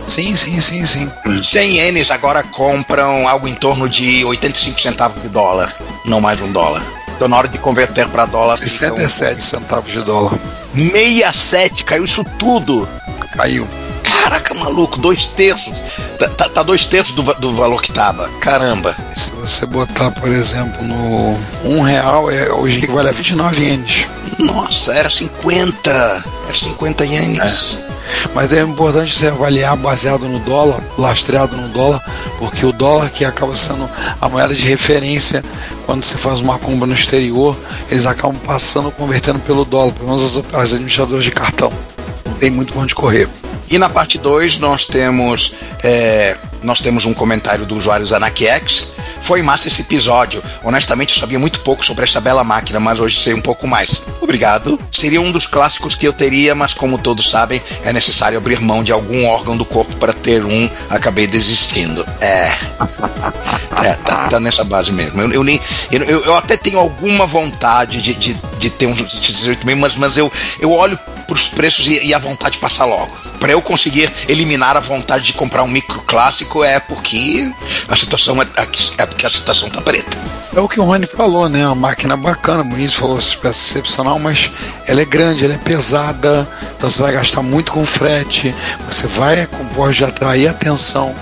Sim, 0.08 0.36
sim, 0.36 0.60
sim, 0.60 0.84
sim. 0.88 1.12
100 1.44 1.76
ienes 1.76 2.10
agora 2.10 2.42
compram 2.42 3.30
algo 3.30 3.48
em 3.48 3.54
torno 3.54 3.88
de 3.88 4.26
85 4.26 4.82
centavos 4.82 5.22
de 5.22 5.30
dólar, 5.30 5.76
não 6.04 6.20
mais 6.20 6.42
um 6.42 6.52
dólar. 6.52 6.95
Então 7.16 7.28
na 7.28 7.38
hora 7.38 7.48
de 7.48 7.58
converter 7.58 8.08
para 8.10 8.26
dólar. 8.26 8.58
fica 8.58 8.94
um- 8.94 8.98
67 8.98 9.44
centavos 9.44 9.92
de 9.92 10.02
dólar. 10.02 10.38
67, 10.74 11.84
caiu 11.84 12.04
isso 12.06 12.24
tudo. 12.38 12.88
Caiu. 13.36 13.68
Caraca, 14.04 14.54
maluco, 14.54 14.98
dois 14.98 15.28
terços. 15.28 15.86
Tá, 16.20 16.28
tá- 16.30 16.50
tá 16.50 16.64
dois 16.64 16.86
terços 16.86 17.16
do, 17.16 17.22
do 17.36 17.54
valor 17.56 17.82
que 17.82 17.92
tava. 17.92 18.28
Caramba. 18.42 18.96
Se 19.14 19.32
você 19.32 19.66
botar, 19.66 20.12
por 20.12 20.30
exemplo, 20.32 20.84
no 20.84 21.38
um 21.64 21.82
real, 21.82 22.30
é, 22.32 22.52
hoje 22.52 22.80
equivale 22.80 23.10
a 23.10 23.12
29 23.12 23.64
ienes. 23.64 24.08
Nossa, 24.40 24.94
era 24.94 25.10
50. 25.10 26.24
Era 26.48 26.58
50 26.58 27.06
ienes. 27.06 27.78
Mas 28.34 28.52
é 28.54 28.62
importante 28.62 29.16
você 29.16 29.28
avaliar 29.28 29.76
baseado 29.76 30.28
no 30.28 30.40
dólar, 30.40 30.82
lastreado 30.98 31.56
no 31.56 31.70
dólar, 31.70 32.04
porque 32.38 32.66
o 32.66 32.72
dólar 32.72 33.10
que 33.10 33.24
acaba 33.26 33.56
sendo 33.56 33.90
a 34.20 34.30
moeda 34.30 34.54
de 34.54 34.66
referência 34.66 35.44
quando 35.86 36.04
você 36.04 36.18
faz 36.18 36.40
uma 36.40 36.58
compra 36.58 36.88
no 36.88 36.94
exterior, 36.94 37.56
eles 37.90 38.06
acabam 38.06 38.40
passando, 38.40 38.92
convertendo 38.92 39.40
pelo 39.40 39.64
dólar, 39.64 39.94
pelo 39.94 40.08
menos 40.08 40.38
as, 40.38 40.54
as 40.54 40.74
administradoras 40.74 41.24
de 41.24 41.32
cartão. 41.32 41.72
Não 42.26 42.34
tem 42.34 42.50
muito 42.50 42.78
onde 42.78 42.96
correr. 42.96 43.28
E 43.70 43.78
na 43.78 43.90
parte 43.90 44.18
2 44.18 44.60
nós 44.60 44.86
temos 44.86 45.56
é, 45.84 46.38
nós 46.62 46.82
temos 46.82 47.06
um 47.06 47.14
comentário 47.14 47.66
do 47.66 47.76
usuário 47.76 48.06
ZanakiX 48.06 48.95
Foi 49.26 49.42
massa 49.42 49.68
esse 49.68 49.82
episódio. 49.82 50.44
Honestamente, 50.64 51.16
eu 51.16 51.20
sabia 51.20 51.40
muito 51.40 51.62
pouco 51.62 51.84
sobre 51.84 52.04
essa 52.04 52.22
bela 52.22 52.44
máquina, 52.44 52.80
mas 52.80 53.00
hoje 53.00 53.20
sei 53.20 53.34
um 53.34 53.42
pouco 53.42 53.68
mais. 53.68 54.04
Obrigado. 54.22 54.80
Seria 54.92 55.20
um 55.20 55.32
dos 55.32 55.48
clássicos 55.48 55.96
que 55.96 56.08
eu 56.08 56.14
teria, 56.14 56.54
mas 56.54 56.76
como 56.76 57.00
todos 57.00 57.32
sabem, 57.32 57.60
é 57.84 57.92
necessário 57.92 58.38
abrir 58.38 58.62
mão 58.62 58.84
de 58.84 58.92
algum 58.92 59.26
órgão 59.26 59.58
do 59.58 59.66
corpo 59.66 59.96
para 59.96 60.14
ter 60.14 60.46
um. 60.46 60.70
Acabei 60.92 61.26
desistindo. 61.26 62.06
É. 62.22 62.52
É, 63.84 63.94
tá, 63.94 64.30
tá 64.30 64.40
nessa 64.40 64.64
base 64.64 64.92
mesmo. 64.92 65.20
Eu, 65.20 65.32
eu 65.32 65.44
nem, 65.44 65.60
eu, 65.92 66.04
eu, 66.04 66.36
até 66.36 66.56
tenho 66.56 66.78
alguma 66.78 67.26
vontade 67.26 68.04
de, 68.04 68.14
de, 68.14 68.34
de 68.60 68.70
ter 68.70 68.86
um 68.86 68.94
18 68.94 69.66
mas, 69.76 69.96
mas 69.96 70.18
eu, 70.18 70.32
eu 70.60 70.72
olho 70.72 71.00
pros 71.28 71.48
preços 71.48 71.88
e, 71.88 72.08
e 72.08 72.14
a 72.14 72.20
vontade 72.20 72.58
passa 72.58 72.86
logo. 72.86 73.14
Para 73.40 73.52
eu 73.52 73.62
conseguir 73.62 74.12
eliminar 74.28 74.78
a 74.78 74.80
vontade 74.80 75.26
de 75.26 75.34
comprar 75.34 75.64
um 75.64 75.68
micro 75.68 76.02
clássico 76.02 76.64
é 76.64 76.80
porque 76.80 77.52
a 77.88 77.96
situação 77.96 78.42
é, 78.42 78.48
é 78.98 79.06
porque 79.16 79.26
a 79.26 79.30
situação 79.30 79.70
tá 79.70 79.82
preta. 79.82 80.18
É 80.54 80.60
o 80.60 80.68
que 80.68 80.80
o 80.80 80.84
Rony 80.84 81.08
falou, 81.08 81.50
né? 81.50 81.66
Uma 81.66 81.76
máquina 81.76 82.16
bacana, 82.16 82.64
bonito, 82.64 82.96
falou 82.96 83.18
excepcional, 83.18 84.20
mas 84.20 84.52
ela 84.86 85.02
é 85.02 85.06
grande, 85.06 85.46
ela 85.46 85.54
é 85.54 85.58
pesada, 85.58 86.48
então 86.78 86.90
você 86.90 87.02
vai 87.02 87.14
gastar 87.14 87.42
muito 87.42 87.72
com 87.72 87.86
frete, 87.86 88.54
você 88.88 89.08
vai 89.08 89.48
com 89.48 89.66
pode 89.70 90.04
atrair 90.04 90.48
atenção 90.48 91.14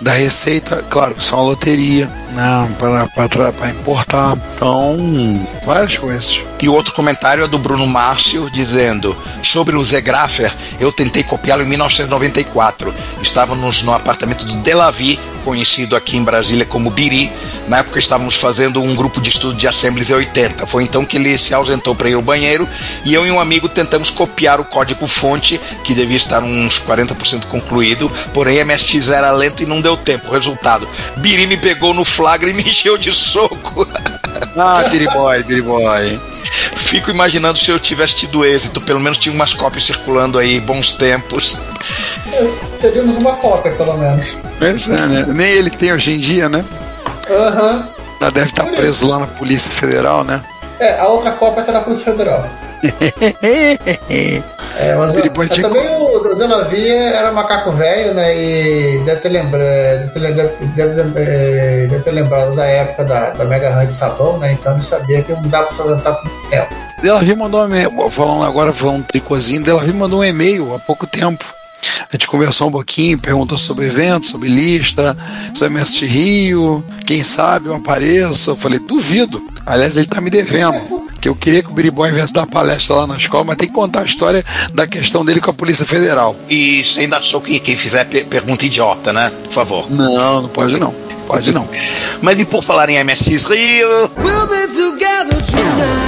da 0.00 0.12
receita, 0.12 0.84
claro, 0.90 1.14
isso 1.16 1.32
é 1.32 1.38
uma 1.38 1.44
loteria, 1.44 2.06
né, 2.32 2.68
para 3.14 3.68
importar. 3.70 4.36
Então, 4.54 5.46
várias 5.64 5.96
coisas. 5.96 6.42
E 6.62 6.68
o 6.68 6.74
outro 6.74 6.94
comentário 6.94 7.42
é 7.42 7.48
do 7.48 7.58
Bruno 7.58 7.88
Márcio 7.88 8.48
dizendo: 8.48 9.16
sobre 9.42 9.74
o 9.74 9.82
Zegraffer, 9.82 10.54
eu 10.78 10.92
tentei 10.92 11.24
copiá-lo 11.24 11.64
em 11.64 11.66
1994. 11.66 12.94
Estávamos 13.20 13.82
no 13.82 13.92
apartamento 13.92 14.44
do 14.44 14.54
Delavi, 14.58 15.18
conhecido 15.44 15.96
aqui 15.96 16.16
em 16.16 16.22
Brasília 16.22 16.64
como 16.64 16.88
Biri. 16.88 17.32
Na 17.66 17.78
época 17.78 17.98
estávamos 17.98 18.36
fazendo 18.36 18.80
um 18.80 18.94
grupo 18.94 19.20
de 19.20 19.30
estudo 19.30 19.54
de 19.54 19.66
Assemblies 19.66 20.10
em 20.10 20.14
80. 20.14 20.64
Foi 20.68 20.84
então 20.84 21.04
que 21.04 21.16
ele 21.16 21.36
se 21.36 21.52
ausentou 21.52 21.96
para 21.96 22.08
ir 22.08 22.14
ao 22.14 22.22
banheiro 22.22 22.68
e 23.04 23.12
eu 23.12 23.26
e 23.26 23.30
um 23.30 23.40
amigo 23.40 23.68
tentamos 23.68 24.08
copiar 24.08 24.60
o 24.60 24.64
código 24.64 25.06
fonte, 25.08 25.60
que 25.82 25.94
devia 25.94 26.16
estar 26.16 26.44
uns 26.44 26.80
40% 26.80 27.46
concluído, 27.46 28.10
porém 28.32 28.64
MSX 28.64 29.08
era 29.08 29.32
lento 29.32 29.64
e 29.64 29.66
não 29.66 29.80
deu 29.80 29.96
tempo. 29.96 30.30
Resultado: 30.30 30.88
Biri 31.16 31.44
me 31.48 31.56
pegou 31.56 31.92
no 31.92 32.04
flagra 32.04 32.48
e 32.48 32.52
me 32.54 32.62
encheu 32.62 32.96
de 32.96 33.12
soco. 33.12 33.84
Ah, 34.56 34.84
Biri 34.88 35.08
Boy, 35.08 35.42
Biri 35.42 35.62
Boy. 35.62 36.31
Fico 36.92 37.10
imaginando 37.10 37.58
se 37.58 37.70
eu 37.70 37.80
tivesse 37.80 38.16
tido 38.16 38.44
êxito, 38.44 38.78
pelo 38.78 39.00
menos 39.00 39.16
tinha 39.16 39.34
umas 39.34 39.54
cópias 39.54 39.82
circulando 39.82 40.38
aí, 40.38 40.60
bons 40.60 40.92
tempos. 40.92 41.58
Teríamos 42.82 43.16
uma 43.16 43.32
cópia, 43.36 43.72
pelo 43.72 43.96
menos. 43.96 44.36
Pois 44.58 44.90
é, 44.90 45.06
né? 45.06 45.24
Nem 45.28 45.52
ele 45.52 45.70
tem 45.70 45.90
hoje 45.90 46.12
em 46.12 46.18
dia, 46.18 46.50
né? 46.50 46.62
Aham. 47.30 47.76
Uhum. 47.76 47.84
Já 48.20 48.28
deve 48.28 48.50
estar 48.50 48.66
preso 48.66 49.08
lá 49.08 49.20
na 49.20 49.26
Polícia 49.26 49.72
Federal, 49.72 50.22
né? 50.22 50.42
É, 50.78 51.00
a 51.00 51.08
outra 51.08 51.32
cópia 51.32 51.62
tá 51.62 51.72
na 51.72 51.80
Polícia 51.80 52.12
Federal. 52.12 52.46
É, 54.78 54.94
mas 54.96 55.14
eu, 55.14 55.24
eu 55.24 55.62
também 55.62 55.88
o 55.96 56.34
Delavia 56.34 56.94
era 56.94 57.30
macaco 57.32 57.70
velho, 57.72 58.14
né? 58.14 58.36
E 58.36 58.98
deve 59.04 59.20
ter, 59.20 59.28
lembra, 59.28 60.10
deve, 60.14 60.32
deve, 60.74 60.94
deve, 60.94 61.12
é, 61.16 61.86
deve, 61.86 62.02
ter 62.02 62.10
lembrado 62.10 62.54
da 62.56 62.64
época 62.64 63.04
da, 63.04 63.30
da 63.30 63.44
Mega 63.44 63.78
Hunt 63.78 63.90
Sabão, 63.90 64.38
né? 64.38 64.52
Então 64.52 64.74
ele 64.74 64.84
sabia 64.84 65.22
que 65.22 65.32
não 65.32 65.48
dá 65.48 65.62
pra 65.62 65.72
se 65.72 65.80
apresentar 65.80 66.14
por 66.14 66.30
tempo. 66.50 66.74
Delavia 67.00 67.36
mandou 67.36 67.62
um 67.62 67.66
e-mail, 67.66 68.10
falando 68.10 68.44
agora, 68.44 68.72
falando 68.72 68.98
um 68.98 69.02
tricôzinho, 69.02 69.62
Delavia 69.62 69.94
mandou 69.94 70.20
um 70.20 70.24
e-mail 70.24 70.74
há 70.74 70.78
pouco 70.78 71.06
tempo 71.06 71.44
a 72.12 72.16
gente 72.16 72.26
conversou 72.26 72.68
um 72.68 72.72
pouquinho, 72.72 73.18
perguntou 73.18 73.56
sobre 73.56 73.86
eventos, 73.86 74.30
sobre 74.30 74.48
lista, 74.48 75.16
sobre 75.54 75.74
MST 75.74 76.06
Rio, 76.06 76.84
quem 77.06 77.22
sabe 77.22 77.68
eu 77.68 77.74
apareço. 77.74 78.50
Eu 78.50 78.56
falei, 78.56 78.78
duvido. 78.78 79.42
Aliás, 79.64 79.96
ele 79.96 80.06
tá 80.06 80.20
me 80.20 80.30
devendo. 80.30 81.10
Que 81.20 81.28
eu 81.28 81.36
queria 81.36 81.62
que 81.62 81.70
o 81.70 81.72
Biriboy 81.72 82.10
viesse 82.10 82.32
dar 82.32 82.46
palestra 82.46 82.96
lá 82.96 83.06
na 83.06 83.16
escola, 83.16 83.44
mas 83.44 83.56
tem 83.56 83.68
que 83.68 83.74
contar 83.74 84.00
a 84.00 84.04
história 84.04 84.44
da 84.74 84.86
questão 84.86 85.24
dele 85.24 85.40
com 85.40 85.50
a 85.50 85.54
Polícia 85.54 85.86
Federal. 85.86 86.34
E 86.50 86.82
ainda 86.98 87.18
achou 87.18 87.40
que 87.40 87.60
quem 87.60 87.76
fizer 87.76 88.04
pergunta 88.04 88.66
idiota, 88.66 89.12
né? 89.12 89.30
Por 89.44 89.52
favor. 89.52 89.90
Não, 89.90 90.42
não 90.42 90.48
pode 90.48 90.78
não. 90.78 90.92
Pode 91.26 91.52
não. 91.52 91.68
Mas 92.20 92.38
e 92.38 92.44
por 92.44 92.62
falar 92.62 92.90
em 92.90 93.02
MSX 93.02 93.44
Rio. 93.44 94.10
We'll 94.18 94.46
be 94.48 94.66
together 94.66 95.40
tonight. 95.46 96.01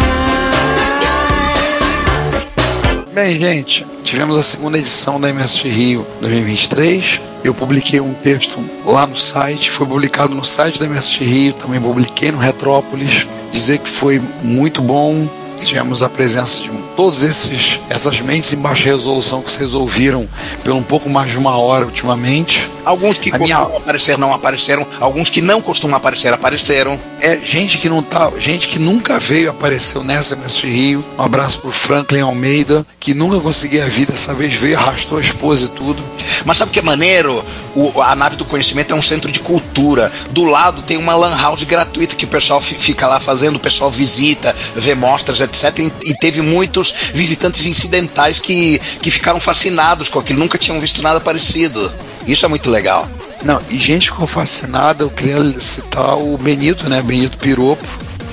Bem, 3.15 3.39
gente, 3.39 3.87
tivemos 4.03 4.37
a 4.37 4.43
segunda 4.43 4.77
edição 4.77 5.21
da 5.21 5.29
MST 5.29 5.69
Rio 5.69 6.05
2023. 6.21 7.21
Eu 7.45 7.55
publiquei 7.55 8.01
um 8.01 8.13
texto 8.13 8.59
lá 8.85 9.07
no 9.07 9.17
site, 9.17 9.71
foi 9.71 9.87
publicado 9.87 10.35
no 10.35 10.45
site 10.45 10.81
da 10.81 10.87
MST 10.87 11.23
Rio, 11.23 11.53
também 11.53 11.81
publiquei 11.81 12.33
no 12.33 12.39
Retrópolis. 12.39 13.25
Dizer 13.53 13.79
que 13.79 13.89
foi 13.89 14.21
muito 14.43 14.83
bom, 14.83 15.29
tivemos 15.63 16.03
a 16.03 16.09
presença 16.09 16.61
de 16.61 16.71
todos 16.97 17.23
esses 17.23 17.81
essas 17.89 18.21
mentes 18.21 18.53
em 18.53 18.57
baixa 18.57 18.85
resolução 18.85 19.43
que 19.43 19.51
vocês 19.51 19.75
ouviram 19.75 20.29
por 20.63 20.73
um 20.73 20.83
pouco 20.83 21.09
mais 21.09 21.31
de 21.31 21.39
uma 21.39 21.57
hora 21.57 21.85
ultimamente. 21.85 22.71
Alguns 22.85 23.17
que 23.17 23.31
a 23.31 23.39
costumam 23.39 23.67
minha... 23.67 23.79
aparecer 23.79 24.19
não 24.19 24.35
apareceram, 24.35 24.87
alguns 25.01 25.31
que 25.31 25.41
não 25.41 25.63
costumam 25.63 25.97
aparecer 25.97 26.33
apareceram. 26.33 26.99
É 27.19 27.39
gente 27.39 27.79
que 27.79 27.89
não 27.89 28.03
tá, 28.03 28.31
gente 28.39 28.69
que 28.69 28.79
nunca 28.79 29.19
veio 29.19 29.51
apareceu 29.51 30.05
nessa 30.05 30.37
Mestre 30.37 30.69
Rio. 30.69 31.03
Um 31.19 31.23
abraço 31.23 31.61
pro 31.61 31.73
Franklin 31.73 32.21
Almeida, 32.21 32.87
que 33.01 33.15
nunca 33.15 33.41
conseguia 33.41 33.85
a 33.85 33.89
vida, 33.89 34.13
dessa 34.13 34.35
vez 34.35 34.53
veio, 34.53 34.79
arrastou 34.79 35.17
a 35.17 35.21
esposa 35.21 35.67
e 35.67 35.69
tudo. 35.71 36.03
Mas 36.45 36.59
sabe 36.59 36.71
o 36.71 36.73
que 36.73 36.79
é 36.79 36.83
maneiro? 36.83 37.43
O, 37.75 38.03
a 38.03 38.15
nave 38.15 38.37
do 38.37 38.45
conhecimento 38.45 38.93
é 38.93 38.97
um 38.97 39.03
centro 39.03 39.33
de 39.33 39.41
cultura. 39.41 40.13
Do 40.31 40.45
lado 40.45 40.83
tem 40.83 40.99
uma 40.99 41.17
lan 41.17 41.35
house 41.37 41.65
gratuita 41.65 42.15
que 42.15 42.27
o 42.27 42.29
pessoal 42.29 42.61
fica 42.61 43.07
lá 43.07 43.19
fazendo, 43.19 43.57
o 43.57 43.61
pessoal 43.61 43.91
visita, 43.91 44.55
vê 44.77 44.95
mostras, 44.95 45.41
etc. 45.45 45.91
E, 46.03 46.15
teve 46.15 46.41
muitos 46.41 46.95
visitantes 47.13 47.67
incidentais 47.67 48.39
que, 48.41 48.81
que 49.01 49.11
ficaram 49.11 49.41
fascinados 49.41 50.09
com 50.09 50.19
aquilo, 50.19 50.39
nunca 50.39 50.59
tinham 50.59 50.81
visto 50.81 51.03
nada 51.03 51.21
parecido. 51.21 51.93
Isso 52.27 52.45
é 52.45 52.49
muito 52.49 52.71
legal. 52.71 53.09
Não, 53.43 53.61
e 53.69 53.79
gente 53.79 54.11
ficou 54.11 54.27
fascinada, 54.27 55.05
eu 55.05 55.11
queria 55.11 55.43
citar 55.61 56.17
o 56.17 56.39
Benito, 56.39 56.89
né? 56.89 57.03
Benito 57.03 57.37
Piropo, 57.37 57.87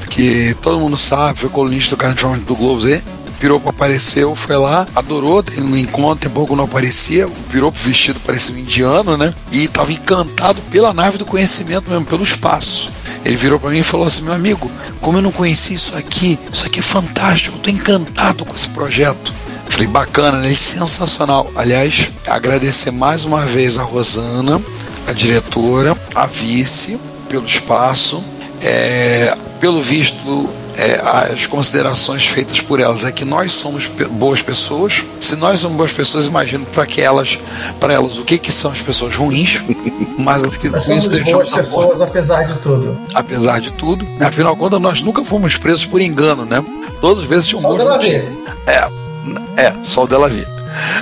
que 0.09 0.55
todo 0.61 0.79
mundo 0.79 0.95
sabe, 0.95 1.39
foi 1.39 1.49
colunista 1.49 1.95
do 1.95 1.99
Carnaval 1.99 2.37
do 2.37 2.55
Globo 2.55 2.81
Z. 2.81 3.01
Piropo 3.41 3.67
apareceu, 3.69 4.35
foi 4.35 4.55
lá, 4.55 4.87
adorou, 4.95 5.43
um 5.57 5.75
encontro, 5.75 6.21
tem 6.21 6.29
pouco 6.29 6.55
não 6.55 6.65
aparecia. 6.65 7.27
O 7.27 7.31
Piropo 7.51 7.77
vestido 7.79 8.19
parecia 8.19 8.53
um 8.55 8.59
indiano, 8.59 9.17
né? 9.17 9.33
E 9.51 9.65
estava 9.65 9.91
encantado 9.91 10.61
pela 10.69 10.93
nave 10.93 11.17
do 11.17 11.25
conhecimento 11.25 11.89
mesmo, 11.89 12.05
pelo 12.05 12.23
espaço. 12.23 12.91
Ele 13.23 13.35
virou 13.35 13.59
para 13.59 13.69
mim 13.69 13.79
e 13.79 13.83
falou 13.83 14.07
assim: 14.07 14.23
meu 14.23 14.33
amigo, 14.33 14.69
como 14.99 15.17
eu 15.17 15.21
não 15.21 15.31
conheci 15.31 15.73
isso 15.73 15.95
aqui, 15.95 16.39
isso 16.51 16.65
aqui 16.65 16.79
é 16.79 16.83
fantástico, 16.83 17.57
eu 17.57 17.61
tô 17.61 17.69
encantado 17.69 18.45
com 18.45 18.55
esse 18.55 18.69
projeto. 18.69 19.33
Falei, 19.69 19.87
bacana, 19.87 20.39
né? 20.39 20.53
Sensacional. 20.53 21.49
Aliás, 21.55 22.09
agradecer 22.27 22.91
mais 22.91 23.23
uma 23.23 23.45
vez 23.45 23.77
a 23.77 23.83
Rosana, 23.83 24.61
a 25.07 25.13
diretora, 25.13 25.97
a 26.13 26.25
vice, 26.25 26.99
pelo 27.29 27.45
espaço. 27.45 28.21
É, 28.61 29.35
pelo 29.61 29.81
visto, 29.81 30.49
é, 30.77 31.31
as 31.33 31.45
considerações 31.47 32.25
feitas 32.25 32.61
por 32.61 32.79
elas 32.79 33.03
é 33.03 33.11
que 33.11 33.25
nós 33.25 33.51
somos 33.51 33.87
pe 33.87 34.05
boas 34.05 34.41
pessoas. 34.41 35.03
Se 35.19 35.35
nós 35.35 35.59
somos 35.59 35.77
boas 35.77 35.93
pessoas, 35.93 36.25
imagino 36.25 36.65
para 36.65 36.85
que 36.85 37.01
elas, 37.01 37.39
para 37.79 37.93
elas, 37.93 38.17
o 38.17 38.23
que 38.23 38.37
que 38.37 38.51
são 38.51 38.71
as 38.71 38.81
pessoas 38.81 39.15
ruins. 39.15 39.61
Mas 40.17 40.43
acho 40.43 40.59
que 40.59 40.69
nós 40.69 40.83
somos 40.83 41.07
boas 41.07 41.51
pessoas, 41.51 42.01
apesar 42.01 42.43
de 42.43 42.53
tudo. 42.59 42.97
Apesar 43.13 43.59
de 43.59 43.71
tudo. 43.71 44.07
Afinal 44.19 44.53
de 44.53 44.59
contas, 44.59 44.79
nós 44.79 45.01
nunca 45.01 45.23
fomos 45.23 45.57
presos 45.57 45.85
por 45.85 45.99
engano, 46.01 46.45
né? 46.45 46.63
Todas 46.99 47.23
as 47.23 47.25
vezes 47.25 47.47
tinha 47.47 47.59
um 47.59 47.63
bom 47.63 47.77
É, 48.67 48.87
é, 49.57 49.73
só 49.83 50.03
o 50.03 50.07
Delavi. 50.07 50.45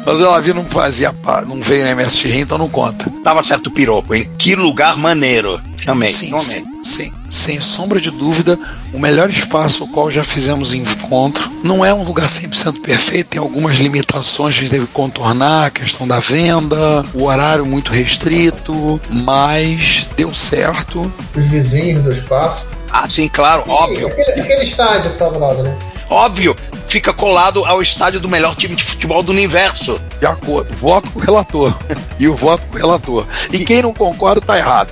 Mas 0.05 0.15
o 0.15 0.17
Delavi 0.17 0.53
não 0.53 0.65
fazia, 0.65 1.13
não 1.45 1.61
veio 1.61 1.83
na 1.83 1.91
MST 1.91 2.39
então 2.39 2.57
não 2.57 2.69
conta. 2.69 3.09
Tava 3.23 3.43
certo 3.43 3.69
piropo, 3.69 4.15
em 4.15 4.29
que 4.37 4.55
lugar 4.55 4.97
maneiro. 4.97 5.61
Também, 5.85 6.09
sim, 6.09 6.37
sim, 6.39 6.65
sim, 6.83 7.13
sem 7.29 7.59
sombra 7.61 7.99
de 7.99 8.11
dúvida, 8.11 8.57
o 8.93 8.99
melhor 8.99 9.29
espaço 9.29 9.83
ao 9.83 9.89
qual 9.89 10.09
já 10.09 10.23
fizemos 10.23 10.73
encontro. 10.73 11.51
Não 11.63 11.83
é 11.83 11.93
um 11.93 12.03
lugar 12.03 12.27
100% 12.27 12.81
perfeito, 12.81 13.29
tem 13.29 13.39
algumas 13.39 13.77
limitações 13.77 14.55
que 14.55 14.61
a 14.61 14.63
gente 14.63 14.71
deve 14.71 14.87
contornar, 14.87 15.67
a 15.67 15.69
questão 15.69 16.07
da 16.07 16.19
venda, 16.19 17.05
o 17.13 17.23
horário 17.25 17.65
muito 17.65 17.91
restrito, 17.91 18.99
mas 19.09 20.07
deu 20.15 20.33
certo. 20.33 21.11
Os 21.35 21.43
vizinhos 21.45 22.03
do 22.03 22.11
espaço. 22.11 22.67
Ah, 22.91 23.07
sim, 23.07 23.27
claro, 23.27 23.63
e 23.67 23.69
óbvio. 23.69 24.07
Aquele, 24.07 24.41
aquele 24.41 24.63
estádio 24.63 25.11
que 25.11 25.17
tava 25.17 25.37
lá, 25.37 25.53
né? 25.55 25.77
Óbvio, 26.09 26.55
fica 26.89 27.13
colado 27.13 27.63
ao 27.65 27.81
estádio 27.81 28.19
do 28.19 28.27
melhor 28.27 28.55
time 28.55 28.75
de 28.75 28.83
futebol 28.83 29.21
do 29.21 29.31
universo. 29.31 30.01
De 30.19 30.25
acordo, 30.25 30.73
voto 30.75 31.11
com 31.11 31.19
o 31.19 31.21
relator. 31.21 31.73
e 32.19 32.27
o 32.27 32.35
voto 32.35 32.65
com 32.67 32.75
o 32.75 32.79
relator. 32.79 33.27
E 33.53 33.63
quem 33.63 33.81
não 33.81 33.93
concorda 33.93 34.41
tá 34.41 34.57
errado. 34.57 34.91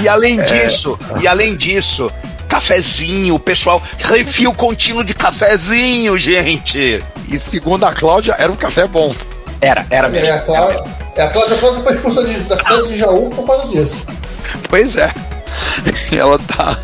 E 0.00 0.06
além 0.06 0.38
é... 0.38 0.44
disso, 0.44 0.98
e 1.20 1.26
além 1.26 1.56
disso, 1.56 2.10
cafezinho, 2.48 3.34
o 3.34 3.38
pessoal, 3.38 3.82
refil 3.98 4.52
contínuo 4.52 5.02
de 5.02 5.14
cafezinho, 5.14 6.16
gente. 6.18 7.02
E 7.28 7.38
segundo 7.38 7.84
a 7.84 7.92
Cláudia, 7.92 8.36
era 8.38 8.52
um 8.52 8.56
café 8.56 8.86
bom. 8.86 9.12
Era, 9.60 9.86
era 9.88 10.08
mesmo. 10.08 10.34
É, 10.34 10.38
a 10.38 10.40
Cláudia, 10.42 10.84
a 11.16 11.28
Cláudia 11.28 11.56
foi 11.56 11.94
expulsa 11.94 12.24
de, 12.24 12.40
da 12.40 12.58
cidade 12.58 12.88
de 12.88 12.98
Jaú 12.98 13.30
por 13.30 13.46
causa 13.46 13.68
disso. 13.68 14.04
Pois 14.68 14.96
é. 14.96 15.10
ela 16.12 16.38
tá. 16.38 16.78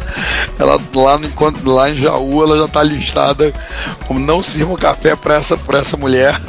Ela 0.59 0.81
lá, 0.95 1.19
no, 1.19 1.73
lá 1.73 1.91
em 1.91 1.97
Jaú, 1.97 2.43
ela 2.43 2.59
já 2.59 2.69
tá 2.69 2.83
listada 2.83 3.53
como 4.07 4.19
não 4.19 4.43
sirva 4.43 4.77
café 4.77 5.17
para 5.17 5.35
essa, 5.35 5.57
pra 5.57 5.79
essa 5.79 5.97
mulher. 5.97 6.41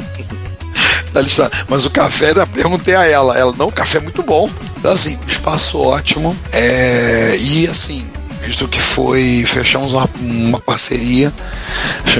tá 1.12 1.20
listada. 1.20 1.50
Mas 1.68 1.84
o 1.84 1.90
café, 1.90 2.32
eu 2.32 2.46
perguntei 2.46 2.94
a 2.94 3.04
ela. 3.04 3.38
Ela, 3.38 3.54
não, 3.56 3.68
o 3.68 3.72
café 3.72 3.98
é 3.98 4.00
muito 4.00 4.22
bom. 4.22 4.48
Então, 4.76 4.92
assim, 4.92 5.18
espaço 5.26 5.78
ótimo. 5.78 6.36
É, 6.52 7.36
e 7.38 7.66
assim, 7.68 8.06
visto 8.42 8.66
que 8.68 8.80
foi 8.80 9.44
fechamos 9.46 9.92
uma, 9.92 10.08
uma 10.20 10.60
parceria 10.60 11.32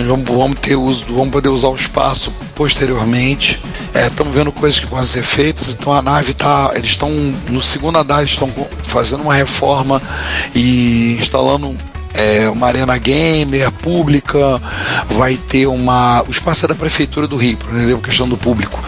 vamos, 0.07 0.29
vamos 0.29 0.59
ter 0.61 0.77
uso 0.77 1.05
vamos 1.09 1.31
poder 1.31 1.49
usar 1.49 1.69
o 1.69 1.75
espaço 1.75 2.33
posteriormente 2.55 3.61
estamos 3.95 4.35
é, 4.35 4.39
vendo 4.39 4.53
coisas 4.53 4.79
que 4.79 4.87
podem 4.87 5.07
ser 5.07 5.23
feitas 5.23 5.73
então 5.79 5.93
a 5.93 6.03
nave 6.03 6.35
tá 6.35 6.73
eles 6.75 6.91
estão 6.91 7.11
no 7.49 7.63
segundo 7.63 7.99
andar 7.99 8.23
estão 8.25 8.51
fazendo 8.83 9.23
uma 9.23 9.35
reforma 9.35 10.01
e 10.55 11.17
instalando 11.19 11.77
é, 12.15 12.49
uma 12.49 12.67
arena 12.67 12.97
gamer 12.99 13.71
pública, 13.71 14.61
vai 15.09 15.37
ter 15.37 15.67
uma. 15.67 16.23
O 16.27 16.31
espaço 16.31 16.65
é 16.65 16.69
da 16.69 16.75
Prefeitura 16.75 17.27
do 17.27 17.37
Rio, 17.37 17.59
entendeu? 17.71 17.99
Questão 17.99 18.29
do 18.29 18.37
público. 18.37 18.83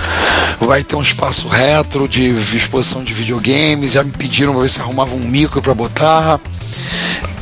Vai 0.60 0.82
ter 0.84 0.96
um 0.96 1.02
espaço 1.02 1.48
retro 1.48 2.08
de 2.08 2.30
exposição 2.54 3.02
de 3.02 3.12
videogames. 3.12 3.92
Já 3.92 4.02
me 4.02 4.12
pediram 4.12 4.52
para 4.52 4.62
ver 4.62 4.68
se 4.68 4.80
arrumava 4.80 5.14
um 5.14 5.20
micro 5.20 5.62
para 5.62 5.74
botar. 5.74 6.40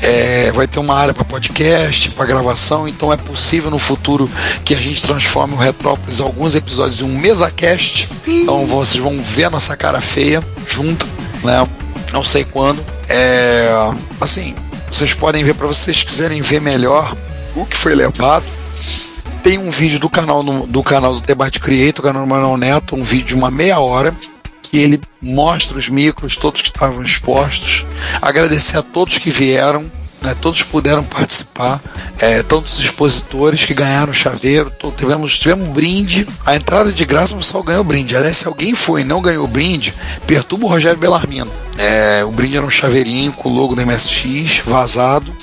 É, 0.02 0.50
vai 0.52 0.66
ter 0.66 0.78
uma 0.78 0.94
área 0.94 1.12
para 1.12 1.24
podcast, 1.24 2.10
para 2.10 2.24
gravação, 2.24 2.88
então 2.88 3.12
é 3.12 3.16
possível 3.16 3.70
no 3.70 3.78
futuro 3.78 4.30
que 4.64 4.74
a 4.74 4.78
gente 4.78 5.02
transforme 5.02 5.54
o 5.54 5.58
Retrópolis 5.58 6.20
alguns 6.20 6.54
episódios 6.54 7.00
em 7.00 7.04
um 7.04 7.18
mesa-cast. 7.18 8.08
Então 8.26 8.66
vocês 8.66 9.02
vão 9.02 9.20
ver 9.20 9.44
a 9.44 9.50
nossa 9.50 9.76
cara 9.76 10.00
feia 10.00 10.42
junto, 10.66 11.06
né? 11.44 11.66
Não 12.12 12.24
sei 12.24 12.44
quando. 12.44 12.84
É, 13.08 13.68
assim, 14.20 14.54
vocês 14.90 15.12
podem 15.12 15.44
ver 15.44 15.54
para 15.54 15.66
vocês 15.66 16.02
quiserem 16.02 16.40
ver 16.40 16.60
melhor 16.60 17.14
o 17.54 17.66
que 17.66 17.76
foi 17.76 17.94
levado. 17.94 18.44
Tem 19.42 19.58
um 19.58 19.70
vídeo 19.70 19.98
do 19.98 20.08
canal 20.08 20.42
do 20.42 20.82
canal 20.82 21.14
do 21.14 21.20
Debate 21.20 21.60
Creator, 21.60 22.04
o 22.04 22.08
canal 22.08 22.22
do 22.22 22.28
Manuel 22.28 22.56
Neto, 22.56 22.94
um 22.94 23.02
vídeo 23.02 23.28
de 23.28 23.34
uma 23.34 23.50
meia 23.50 23.78
hora 23.78 24.14
que 24.70 24.78
ele 24.78 25.00
mostra 25.20 25.76
os 25.76 25.88
micros, 25.88 26.36
todos 26.36 26.62
que 26.62 26.68
estavam 26.68 27.02
expostos. 27.02 27.84
Agradecer 28.22 28.78
a 28.78 28.82
todos 28.82 29.18
que 29.18 29.30
vieram, 29.30 29.90
né, 30.22 30.36
todos 30.40 30.62
puderam 30.62 31.02
participar, 31.02 31.82
é, 32.20 32.42
tantos 32.42 32.78
expositores 32.78 33.64
que 33.64 33.74
ganharam 33.74 34.12
chaveiro, 34.12 34.70
tivemos, 34.96 35.38
tivemos 35.38 35.68
um 35.68 35.72
brinde, 35.72 36.28
a 36.46 36.54
entrada 36.54 36.92
de 36.92 37.04
graça 37.04 37.34
o 37.34 37.38
pessoal 37.38 37.64
ganhou 37.64 37.82
brinde. 37.82 38.16
Aliás, 38.16 38.36
se 38.36 38.46
alguém 38.46 38.74
foi 38.74 39.00
e 39.00 39.04
não 39.04 39.20
ganhou 39.20 39.46
brinde, 39.48 39.92
perturba 40.26 40.66
o 40.66 40.68
Rogério 40.68 40.98
Belarmino. 40.98 41.50
É, 41.76 42.24
o 42.24 42.30
brinde 42.30 42.56
era 42.56 42.66
um 42.66 42.70
chaveirinho 42.70 43.32
com 43.32 43.48
o 43.48 43.52
logo 43.52 43.74
da 43.74 43.84
MSX, 43.84 44.62
vazado. 44.64 45.34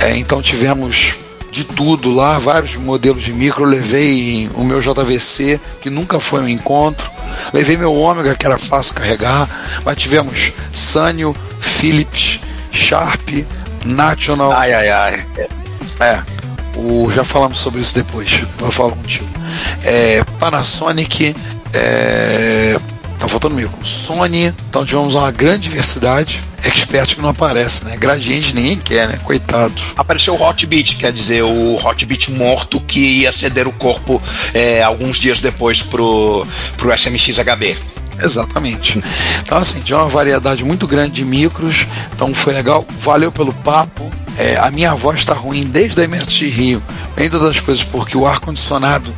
É, 0.00 0.16
então 0.16 0.42
tivemos 0.42 1.16
de 1.50 1.64
tudo 1.64 2.14
lá, 2.14 2.38
vários 2.38 2.76
modelos 2.76 3.22
de 3.22 3.32
micro. 3.32 3.64
Eu 3.64 3.68
levei 3.68 4.50
o 4.54 4.64
meu 4.64 4.80
JVC, 4.80 5.60
que 5.80 5.90
nunca 5.90 6.20
foi 6.20 6.40
um 6.40 6.48
encontro. 6.48 7.10
Levei 7.52 7.76
meu 7.76 7.94
ômega, 7.94 8.34
que 8.34 8.46
era 8.46 8.58
fácil 8.58 8.94
carregar. 8.94 9.48
Mas 9.84 9.96
tivemos 9.96 10.52
Sanyo, 10.72 11.34
Philips, 11.60 12.40
Sharp, 12.70 13.28
National. 13.84 14.52
Ai, 14.52 14.72
ai, 14.72 14.88
ai. 14.88 15.26
É. 16.00 16.22
O, 16.76 17.10
já 17.10 17.24
falamos 17.24 17.58
sobre 17.58 17.80
isso 17.80 17.94
depois. 17.94 18.42
Eu 18.60 18.70
falo 18.70 18.92
contigo. 18.92 19.28
É, 19.84 20.22
Panasonic. 20.38 21.34
É, 21.74 22.78
tá 23.18 23.28
faltando 23.28 23.54
meio. 23.54 23.72
Sony. 23.84 24.54
Então 24.68 24.84
tivemos 24.84 25.14
uma 25.14 25.30
grande 25.30 25.68
diversidade. 25.68 26.42
Expert 26.64 27.14
que 27.14 27.22
não 27.22 27.28
aparece, 27.30 27.84
né? 27.84 27.96
Gradiente 27.96 28.54
ninguém 28.54 28.76
quer, 28.76 29.08
né? 29.08 29.18
Coitado. 29.22 29.74
Apareceu 29.96 30.34
o 30.34 30.42
Hotbit, 30.42 30.96
quer 30.96 31.12
dizer, 31.12 31.42
o 31.42 31.76
Hotbit 31.76 32.32
morto 32.32 32.80
que 32.80 33.20
ia 33.20 33.32
ceder 33.32 33.68
o 33.68 33.72
corpo 33.72 34.20
é, 34.52 34.82
alguns 34.82 35.18
dias 35.18 35.40
depois 35.40 35.82
pro, 35.82 36.46
pro 36.76 36.96
SMX 36.96 37.38
HB. 37.38 37.78
Exatamente. 38.20 39.02
Então, 39.40 39.58
assim, 39.58 39.80
tinha 39.80 39.98
uma 39.98 40.08
variedade 40.08 40.64
muito 40.64 40.86
grande 40.86 41.12
de 41.12 41.24
micros, 41.24 41.86
então 42.14 42.34
foi 42.34 42.52
legal. 42.52 42.84
Valeu 43.00 43.30
pelo 43.30 43.52
papo. 43.52 44.10
É, 44.36 44.56
a 44.56 44.70
minha 44.70 44.94
voz 44.94 45.18
está 45.18 45.34
ruim 45.34 45.64
desde 45.64 46.00
a 46.00 46.06
MSX 46.06 46.40
Rio, 46.52 46.82
entre 47.16 47.36
outras 47.36 47.60
coisas, 47.60 47.82
porque 47.82 48.16
o 48.16 48.26
ar-condicionado 48.26 49.12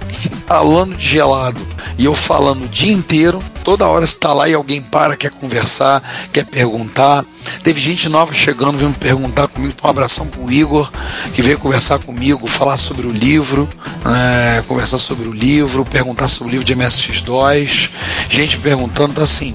alando 0.48 0.96
de 0.96 1.06
gelado 1.06 1.60
e 1.98 2.06
eu 2.06 2.14
falando 2.14 2.64
o 2.64 2.68
dia 2.68 2.92
inteiro, 2.92 3.42
toda 3.62 3.86
hora 3.86 4.04
está 4.04 4.32
lá 4.32 4.48
e 4.48 4.54
alguém 4.54 4.80
para, 4.80 5.16
quer 5.16 5.30
conversar, 5.30 6.02
quer 6.32 6.46
perguntar. 6.46 7.24
Teve 7.62 7.80
gente 7.80 8.08
nova 8.08 8.32
chegando, 8.32 8.78
veio 8.78 8.90
me 8.90 8.96
perguntar 8.96 9.48
comigo. 9.48 9.72
Então, 9.76 9.88
um 9.88 9.90
abração 9.90 10.26
pro 10.26 10.50
Igor, 10.50 10.90
que 11.34 11.42
veio 11.42 11.58
conversar 11.58 11.98
comigo, 11.98 12.46
falar 12.46 12.76
sobre 12.76 13.06
o 13.06 13.10
livro, 13.10 13.68
né, 14.04 14.62
conversar 14.66 14.98
sobre 14.98 15.28
o 15.28 15.32
livro, 15.32 15.84
perguntar 15.84 16.28
sobre 16.28 16.48
o 16.48 16.52
livro 16.52 16.64
de 16.64 16.74
MSX2. 16.74 17.90
Gente 18.28 18.58
perguntando, 18.58 19.14
tá 19.14 19.22
assim. 19.22 19.54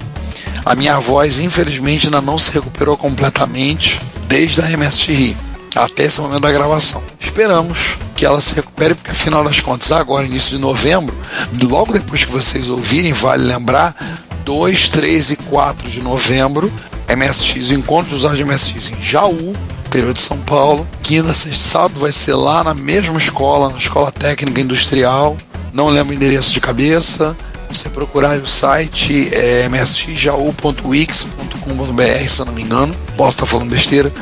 A 0.65 0.75
minha 0.75 0.99
voz, 0.99 1.39
infelizmente, 1.39 2.07
ainda 2.07 2.21
não 2.21 2.37
se 2.37 2.51
recuperou 2.51 2.97
completamente 2.97 4.01
desde 4.27 4.61
a 4.61 4.77
MSX 4.77 5.35
até 5.75 6.03
esse 6.03 6.21
momento 6.21 6.41
da 6.41 6.51
gravação. 6.51 7.03
Esperamos 7.19 7.97
que 8.15 8.25
ela 8.25 8.39
se 8.39 8.55
recupere, 8.55 8.95
porque 8.95 9.11
afinal 9.11 9.43
das 9.43 9.59
contas, 9.59 9.91
agora, 9.91 10.25
início 10.25 10.55
de 10.55 10.61
novembro, 10.61 11.15
logo 11.63 11.91
depois 11.91 12.23
que 12.23 12.31
vocês 12.31 12.69
ouvirem, 12.69 13.11
vale 13.11 13.43
lembrar, 13.43 13.95
2, 14.45 14.89
3 14.89 15.31
e 15.31 15.35
4 15.35 15.89
de 15.89 16.01
novembro, 16.01 16.71
MSX, 17.09 17.71
encontro 17.71 18.09
dos 18.09 18.19
usuários 18.19 18.39
de 18.39 18.45
MSX 18.45 18.91
em 18.91 19.01
Jaú, 19.01 19.53
interior 19.85 20.13
de 20.13 20.21
São 20.21 20.37
Paulo. 20.39 20.87
Quinta, 21.03 21.33
sexta 21.33 21.63
sábado 21.63 21.99
vai 21.99 22.11
ser 22.11 22.35
lá 22.35 22.63
na 22.63 22.73
mesma 22.73 23.17
escola, 23.17 23.69
na 23.69 23.77
Escola 23.77 24.11
Técnica 24.11 24.61
Industrial. 24.61 25.37
Não 25.73 25.89
lembro 25.89 26.13
o 26.13 26.15
endereço 26.15 26.53
de 26.53 26.59
cabeça. 26.59 27.35
Você 27.69 27.89
procurar 27.89 28.39
o 28.39 28.47
site 28.47 29.33
é 29.33 29.65
msxjaú.wix.com.br, 29.65 32.27
se 32.27 32.39
eu 32.39 32.45
não 32.45 32.53
me 32.53 32.61
engano. 32.61 32.95
Posso 33.17 33.31
estar 33.31 33.45
falando 33.45 33.69
besteira, 33.69 34.13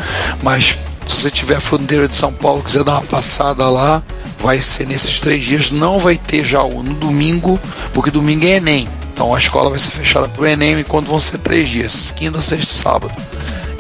mas 0.42 0.76
se 1.06 1.16
você 1.16 1.30
tiver 1.30 1.62
no 1.78 1.84
interior 1.84 2.08
de 2.08 2.16
São 2.16 2.34
Paulo, 2.34 2.64
quiser 2.64 2.84
dar 2.84 2.94
uma 2.94 3.02
passada 3.02 3.70
lá, 3.70 4.02
vai 4.40 4.60
ser 4.60 4.88
nesses 4.88 5.20
três 5.20 5.44
dias. 5.44 5.70
Não 5.72 6.00
vai 6.00 6.18
ter 6.18 6.44
o 6.64 6.82
no 6.82 6.96
domingo, 6.96 7.60
porque 7.94 8.10
domingo 8.10 8.46
é 8.46 8.58
Enem. 8.58 8.88
Então 9.14 9.34
a 9.34 9.38
escola 9.38 9.70
vai 9.70 9.78
ser 9.78 9.92
fechada 9.92 10.28
para 10.28 10.42
o 10.42 10.46
Enem 10.46 10.80
enquanto 10.80 11.08
vão 11.08 11.20
ser 11.20 11.38
três 11.38 11.70
dias, 11.70 12.12
quinta, 12.12 12.42
sexta 12.42 12.66
e 12.66 12.76
sábado. 12.76 13.14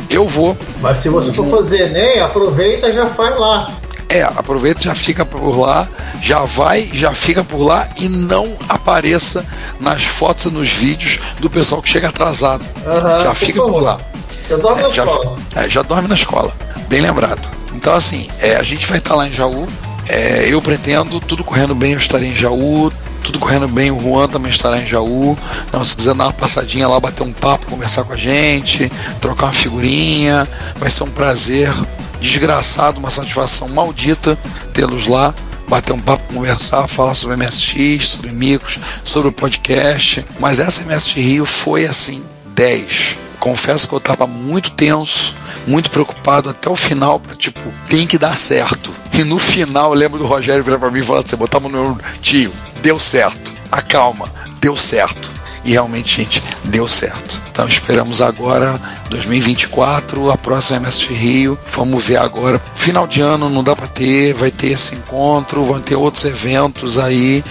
Eu 0.09 0.27
vou. 0.27 0.55
Mas 0.79 0.99
se 0.99 1.09
você 1.09 1.33
for 1.33 1.49
fazer 1.49 1.89
Enem, 1.89 2.19
aproveita 2.19 2.89
e 2.89 2.93
já 2.93 3.09
faz 3.09 3.37
lá. 3.37 3.73
É, 4.09 4.21
aproveita, 4.21 4.79
já 4.79 4.93
fica 4.93 5.25
por 5.25 5.57
lá, 5.57 5.87
já 6.21 6.41
vai, 6.41 6.87
já 6.93 7.11
fica 7.13 7.43
por 7.43 7.63
lá 7.63 7.89
e 7.99 8.07
não 8.07 8.55
apareça 8.69 9.43
nas 9.79 10.03
fotos 10.03 10.45
e 10.45 10.51
nos 10.51 10.69
vídeos 10.69 11.19
do 11.39 11.49
pessoal 11.49 11.81
que 11.81 11.89
chega 11.89 12.09
atrasado. 12.09 12.63
Uhum, 12.85 13.23
já 13.23 13.33
fica 13.33 13.59
por 13.59 13.81
lá. 13.81 13.99
Já 14.47 14.57
dorme 14.57 14.81
é, 14.81 14.83
na 14.83 14.93
já, 14.93 15.05
escola. 15.05 15.37
É, 15.55 15.69
já 15.69 15.81
dorme 15.81 16.07
na 16.07 16.13
escola. 16.13 16.53
Bem 16.87 17.01
lembrado. 17.01 17.41
Então, 17.73 17.95
assim, 17.95 18.29
é, 18.39 18.55
a 18.55 18.61
gente 18.61 18.85
vai 18.85 18.99
estar 18.99 19.15
lá 19.15 19.27
em 19.27 19.31
Jaú. 19.31 19.67
É, 20.07 20.45
eu 20.47 20.61
pretendo, 20.61 21.19
tudo 21.19 21.43
correndo 21.43 21.73
bem, 21.73 21.93
eu 21.93 21.97
estarei 21.97 22.29
em 22.29 22.35
Jaú. 22.35 22.91
Tudo 23.23 23.39
correndo 23.39 23.67
bem, 23.67 23.89
o 23.89 24.01
Juan 24.01 24.27
também 24.27 24.51
estará 24.51 24.79
em 24.79 24.85
Jaú. 24.85 25.37
Então, 25.67 25.83
se 25.83 25.95
quiser 25.95 26.13
dar 26.13 26.25
uma 26.25 26.33
passadinha 26.33 26.87
lá, 26.87 26.99
bater 26.99 27.23
um 27.23 27.33
papo, 27.33 27.67
conversar 27.67 28.03
com 28.03 28.13
a 28.13 28.17
gente, 28.17 28.91
trocar 29.21 29.47
uma 29.47 29.53
figurinha, 29.53 30.47
vai 30.77 30.89
ser 30.89 31.03
um 31.03 31.11
prazer 31.11 31.73
desgraçado, 32.19 32.99
uma 32.99 33.09
satisfação 33.09 33.67
maldita 33.69 34.37
tê-los 34.73 35.07
lá 35.07 35.33
bater 35.67 35.93
um 35.93 35.99
papo, 35.99 36.33
conversar, 36.33 36.87
falar 36.87 37.13
sobre 37.13 37.37
MSX, 37.37 38.09
sobre 38.09 38.31
micros, 38.31 38.79
sobre 39.03 39.29
o 39.29 39.31
podcast. 39.31 40.25
Mas 40.39 40.59
essa 40.59 40.83
MSX 40.83 41.15
Rio 41.15 41.45
foi 41.45 41.85
assim, 41.85 42.23
10. 42.53 43.17
Confesso 43.39 43.87
que 43.87 43.93
eu 43.93 43.97
estava 43.97 44.25
muito 44.25 44.71
tenso, 44.71 45.33
muito 45.67 45.91
preocupado 45.91 46.49
até 46.49 46.69
o 46.69 46.75
final, 46.75 47.21
tipo, 47.37 47.59
tem 47.89 48.07
que 48.07 48.17
dar 48.17 48.37
certo. 48.37 48.91
E 49.11 49.23
no 49.23 49.37
final, 49.37 49.91
eu 49.91 49.99
lembro 49.99 50.17
do 50.17 50.25
Rogério 50.25 50.63
virar 50.63 50.79
para 50.79 50.89
mim 50.89 50.99
e 50.99 51.03
falar 51.03 51.19
assim: 51.19 51.35
botava 51.35 51.67
no 51.67 51.69
meu 51.69 51.97
tio, 52.21 52.53
deu 52.83 52.99
certo, 52.99 53.51
acalma, 53.71 54.29
deu 54.59 54.75
certo. 54.77 55.31
E 55.65 55.71
realmente, 55.71 56.17
gente, 56.17 56.41
deu 56.65 56.89
certo. 56.89 57.41
Então 57.49 57.65
esperamos 57.65 58.21
agora 58.21 58.77
2024, 59.09 60.29
a 60.29 60.37
próxima 60.37 60.75
MST 60.75 61.13
Rio. 61.13 61.57
Vamos 61.71 62.05
ver 62.05 62.17
agora. 62.17 62.61
Final 62.75 63.07
de 63.07 63.21
ano 63.21 63.49
não 63.49 63.63
dá 63.63 63.73
para 63.73 63.87
ter, 63.87 64.33
vai 64.33 64.51
ter 64.51 64.73
esse 64.73 64.93
encontro, 64.93 65.63
vão 65.63 65.79
ter 65.79 65.95
outros 65.95 66.25
eventos 66.25 66.97
aí. 66.97 67.41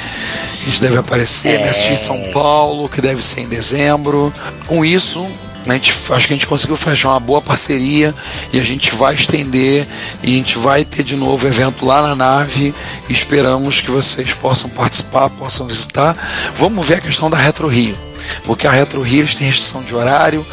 A 0.61 0.65
gente 0.67 0.83
deve 0.83 0.99
aparecer, 0.99 1.61
é. 1.61 1.63
MST 1.63 1.97
São 1.97 2.31
Paulo, 2.33 2.87
que 2.87 3.01
deve 3.01 3.23
ser 3.23 3.41
em 3.41 3.49
dezembro. 3.49 4.31
Com 4.67 4.85
isso, 4.85 5.27
a 5.71 5.75
gente, 5.75 5.93
acho 5.93 6.27
que 6.27 6.33
a 6.33 6.37
gente 6.37 6.47
conseguiu 6.47 6.77
fechar 6.77 7.11
uma 7.11 7.21
boa 7.21 7.41
parceria 7.41 8.15
e 8.53 8.59
a 8.59 8.63
gente 8.63 8.95
vai 8.95 9.15
estender 9.15 9.87
e 10.23 10.35
a 10.35 10.37
gente 10.37 10.59
vai 10.59 10.85
ter 10.85 11.05
de 11.05 11.15
novo 11.15 11.47
evento 11.47 11.87
lá 11.87 12.03
na 12.03 12.17
nave. 12.17 12.75
esperamos 13.09 13.81
que 13.81 13.91
vocês 13.91 14.35
possam 14.35 14.69
participar, 14.71 15.31
possam 15.31 15.67
visitar. 15.67 16.17
Vamos 16.57 16.87
ver 16.87 16.95
a 16.95 17.01
questão 17.01 17.31
da 17.31 17.37
Retro 17.37 17.69
Rio. 17.69 17.97
porque 18.45 18.67
a 18.67 18.71
Retro 18.71 19.03
Rio 19.03 19.21
eles 19.21 19.35
têm 19.35 19.49
restrição 19.49 19.83
de 19.83 19.95
horário, 19.95 20.47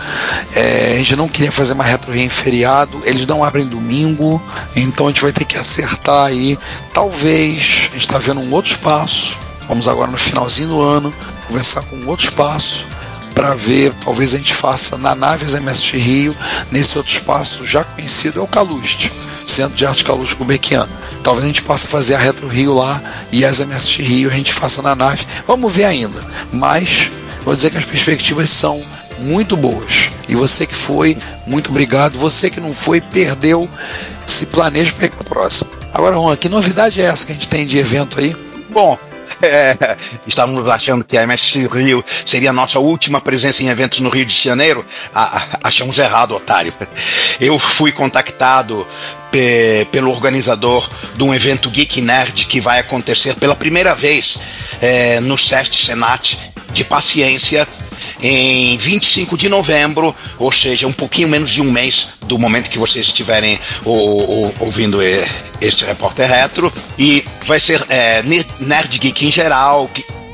é, 0.55 0.93
a 0.93 0.97
gente 0.97 1.15
não 1.15 1.27
queria 1.27 1.51
fazer 1.51 1.73
uma 1.73 1.83
Retro 1.83 2.11
Rio 2.11 2.23
em 2.23 2.29
feriado, 2.29 2.99
eles 3.03 3.25
não 3.25 3.43
abrem 3.43 3.65
domingo, 3.65 4.41
então 4.75 5.07
a 5.07 5.09
gente 5.11 5.21
vai 5.21 5.31
ter 5.31 5.45
que 5.45 5.57
acertar 5.57 6.25
aí. 6.25 6.57
Talvez 6.93 7.89
a 7.89 7.93
gente 7.93 7.99
está 7.99 8.17
vendo 8.17 8.41
um 8.41 8.51
outro 8.51 8.71
espaço, 8.71 9.37
vamos 9.67 9.87
agora 9.87 10.09
no 10.09 10.17
finalzinho 10.17 10.69
do 10.69 10.81
ano, 10.81 11.13
conversar 11.47 11.81
com 11.83 11.95
um 11.95 12.07
outro 12.07 12.25
espaço 12.25 12.85
para 13.39 13.55
ver, 13.55 13.93
talvez 14.03 14.33
a 14.33 14.37
gente 14.37 14.53
faça 14.53 14.97
na 14.97 15.15
Naves 15.15 15.53
MST 15.53 15.95
Rio, 15.95 16.35
nesse 16.73 16.97
outro 16.97 17.13
espaço 17.13 17.65
já 17.65 17.85
conhecido, 17.85 18.37
é 18.37 18.43
o 18.43 18.47
Caluste, 18.47 19.13
Centro 19.47 19.77
de 19.77 19.85
Arte 19.85 20.03
Caluste 20.03 20.35
Gulbenkian. 20.35 20.85
Talvez 21.23 21.45
a 21.45 21.47
gente 21.47 21.61
possa 21.61 21.87
fazer 21.87 22.15
a 22.15 22.17
Retro 22.17 22.49
Rio 22.49 22.73
lá 22.73 23.01
e 23.31 23.45
as 23.45 23.61
MST 23.61 24.03
Rio 24.03 24.29
a 24.29 24.33
gente 24.33 24.51
faça 24.51 24.81
na 24.81 24.93
nave. 24.93 25.25
Vamos 25.47 25.73
ver 25.73 25.85
ainda. 25.85 26.21
Mas 26.51 27.09
vou 27.45 27.55
dizer 27.55 27.71
que 27.71 27.77
as 27.77 27.85
perspectivas 27.85 28.49
são 28.49 28.83
muito 29.19 29.55
boas. 29.55 30.11
E 30.27 30.35
você 30.35 30.67
que 30.67 30.75
foi, 30.75 31.17
muito 31.47 31.69
obrigado. 31.69 32.19
Você 32.19 32.49
que 32.49 32.59
não 32.59 32.73
foi, 32.73 32.99
perdeu. 32.99 33.69
Se 34.27 34.47
planeja 34.47 34.91
para 34.91 35.07
a 35.07 35.23
próxima. 35.23 35.71
Agora, 35.93 36.15
Juan, 36.15 36.35
que 36.35 36.49
novidade 36.49 37.01
é 37.01 37.05
essa 37.05 37.25
que 37.25 37.31
a 37.31 37.35
gente 37.35 37.47
tem 37.47 37.65
de 37.65 37.77
evento 37.77 38.19
aí? 38.19 38.35
Bom, 38.69 38.97
estávamos 40.27 40.67
achando 40.69 41.03
que 41.03 41.17
a 41.17 41.23
MSC 41.23 41.67
Rio 41.67 42.03
seria 42.25 42.49
a 42.49 42.53
nossa 42.53 42.79
última 42.79 43.21
presença 43.21 43.63
em 43.63 43.67
eventos 43.67 43.99
no 43.99 44.09
Rio 44.09 44.25
de 44.25 44.33
Janeiro. 44.33 44.85
Ah, 45.13 45.59
achamos 45.63 45.97
errado, 45.97 46.35
otário. 46.35 46.73
Eu 47.39 47.57
fui 47.57 47.91
contactado 47.91 48.85
pe 49.31 49.87
pelo 49.91 50.11
organizador 50.11 50.89
de 51.15 51.23
um 51.23 51.33
evento 51.33 51.69
Geek 51.69 52.01
Nerd 52.01 52.45
que 52.47 52.59
vai 52.59 52.79
acontecer 52.79 53.35
pela 53.35 53.55
primeira 53.55 53.93
vez 53.95 54.39
é, 54.81 55.19
no 55.19 55.37
SEST 55.37 55.85
Senat 55.85 56.37
de 56.71 56.83
Paciência 56.83 57.67
em 58.21 58.77
25 58.77 59.37
de 59.37 59.49
novembro, 59.49 60.15
ou 60.37 60.51
seja, 60.51 60.87
um 60.87 60.93
pouquinho 60.93 61.27
menos 61.27 61.49
de 61.49 61.61
um 61.61 61.71
mês 61.71 62.09
do 62.25 62.37
momento 62.37 62.69
que 62.69 62.79
vocês 62.79 63.07
estiverem 63.07 63.59
ou, 63.85 64.53
ouvindo 64.59 64.99
este 65.61 65.85
repórter 65.85 66.27
retro. 66.27 66.71
E 66.97 67.25
vai 67.45 67.59
ser 67.59 67.83
é, 67.89 68.21
Nerd 68.59 68.97
Geek 68.99 69.25
em 69.25 69.31
geral, 69.31 69.89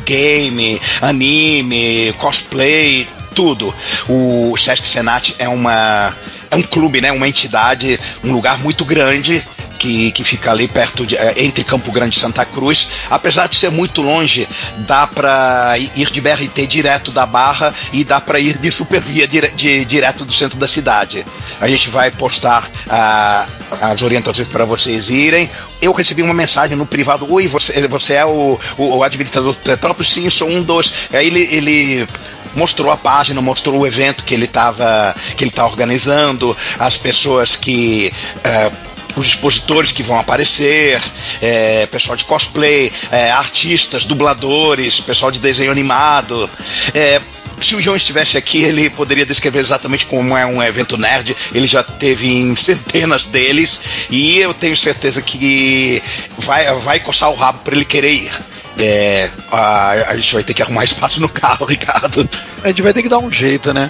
game, 0.06 0.80
anime, 1.02 2.14
cosplay, 2.18 3.08
tudo. 3.34 3.74
O 4.08 4.56
Sesc 4.58 4.88
Senat 4.88 5.36
é 5.40 5.50
uma 5.50 6.16
é 6.50 6.56
um 6.56 6.62
clube, 6.62 7.02
né? 7.02 7.12
Uma 7.12 7.28
entidade, 7.28 8.00
um 8.24 8.32
lugar 8.32 8.60
muito 8.60 8.86
grande 8.86 9.44
que, 9.78 10.12
que 10.12 10.24
fica 10.24 10.52
ali 10.52 10.68
perto 10.68 11.06
de, 11.06 11.16
entre 11.38 11.64
Campo 11.64 11.92
Grande 11.92 12.16
e 12.18 12.20
Santa 12.20 12.46
Cruz. 12.46 12.90
Apesar 13.10 13.48
de 13.48 13.56
ser 13.56 13.72
muito 13.72 14.02
longe, 14.02 14.48
dá 14.80 15.08
para 15.08 15.78
ir 15.78 16.10
de 16.12 16.22
BRT 16.22 16.68
direto 16.68 17.12
da 17.12 17.26
Barra 17.26 17.74
e 17.94 18.04
dá 18.04 18.20
para 18.20 18.40
ir 18.40 18.58
de 18.58 18.72
Supervia 18.72 19.28
dire, 19.28 19.50
de, 19.50 19.86
direto 19.86 20.26
do 20.26 20.34
centro 20.34 20.58
da 20.58 20.68
cidade. 20.68 21.26
A 21.60 21.68
gente 21.68 21.90
vai 21.90 22.12
postar 22.12 22.70
ah, 22.90 23.46
as 23.82 24.02
orientações 24.02 24.48
para 24.48 24.66
vocês 24.66 25.10
irem. 25.10 25.50
Eu 25.82 25.94
recebi 25.94 26.22
uma 26.22 26.34
mensagem 26.34 26.76
no 26.76 26.86
privado: 26.86 27.32
Oi, 27.32 27.48
você, 27.48 27.88
você 27.88 28.16
é 28.16 28.26
o, 28.26 28.60
o, 28.78 28.98
o 28.98 29.04
administrador 29.04 29.54
do 29.54 29.60
Tetrópolis? 29.60 30.12
Sim, 30.12 30.30
sou 30.30 30.50
um 30.50 30.62
dos. 30.62 30.94
Aí 31.14 31.28
ele, 31.28 31.42
ele 31.52 32.08
mostrou 32.56 32.92
a 32.92 32.98
página, 32.98 33.42
mostrou 33.42 33.80
o 33.80 33.88
evento 33.88 34.24
que 34.24 34.34
ele 34.34 34.46
estava 34.46 35.16
que 35.36 35.44
ele 35.44 35.52
tá 35.52 35.66
organizando, 35.66 36.56
as 36.80 36.98
pessoas 36.98 37.56
que 37.56 38.12
uh, 38.38 38.85
os 39.16 39.28
expositores 39.28 39.92
que 39.92 40.04
vão 40.04 40.20
aparecer, 40.20 41.02
é, 41.42 41.86
pessoal 41.88 42.16
de 42.16 42.24
cosplay, 42.24 42.92
é, 43.12 43.32
artistas, 43.32 44.06
dubladores, 44.06 45.00
pessoal 45.00 45.32
de 45.32 45.40
desenho 45.40 45.72
animado. 45.72 46.50
É, 46.94 47.22
se 47.62 47.76
o 47.76 47.82
João 47.82 47.96
estivesse 47.96 48.38
aqui, 48.38 48.64
ele 48.64 48.90
poderia 48.90 49.26
descrever 49.26 49.60
exatamente 49.60 50.06
como 50.06 50.36
é 50.36 50.46
um 50.46 50.62
evento 50.62 50.98
nerd. 50.98 51.36
Ele 51.54 51.68
já 51.68 51.84
teve 51.84 52.28
em 52.28 52.56
centenas 52.58 53.28
deles 53.28 53.80
e 54.10 54.40
eu 54.40 54.54
tenho 54.54 54.76
certeza 54.76 55.22
que 55.22 56.02
vai, 56.38 56.74
vai 56.80 57.00
coçar 57.00 57.30
o 57.30 57.36
rabo 57.36 57.60
para 57.60 57.76
ele 57.76 57.86
querer 57.86 58.12
ir. 58.12 58.32
É, 58.78 59.30
a, 59.54 59.92
a, 60.10 60.18
gente 60.18 60.34
vai 60.34 60.44
ter 60.44 60.54
que 60.54 60.62
arrumar 60.62 60.84
espaço 60.86 61.22
no 61.22 61.30
carro, 61.30 61.66
Ricardo. 61.66 62.28
A 62.62 62.68
gente 62.68 62.82
vai 62.82 62.94
ter 62.94 63.02
que 63.02 63.10
dar 63.10 63.20
um 63.20 63.32
jeito, 63.32 63.74
né? 63.74 63.90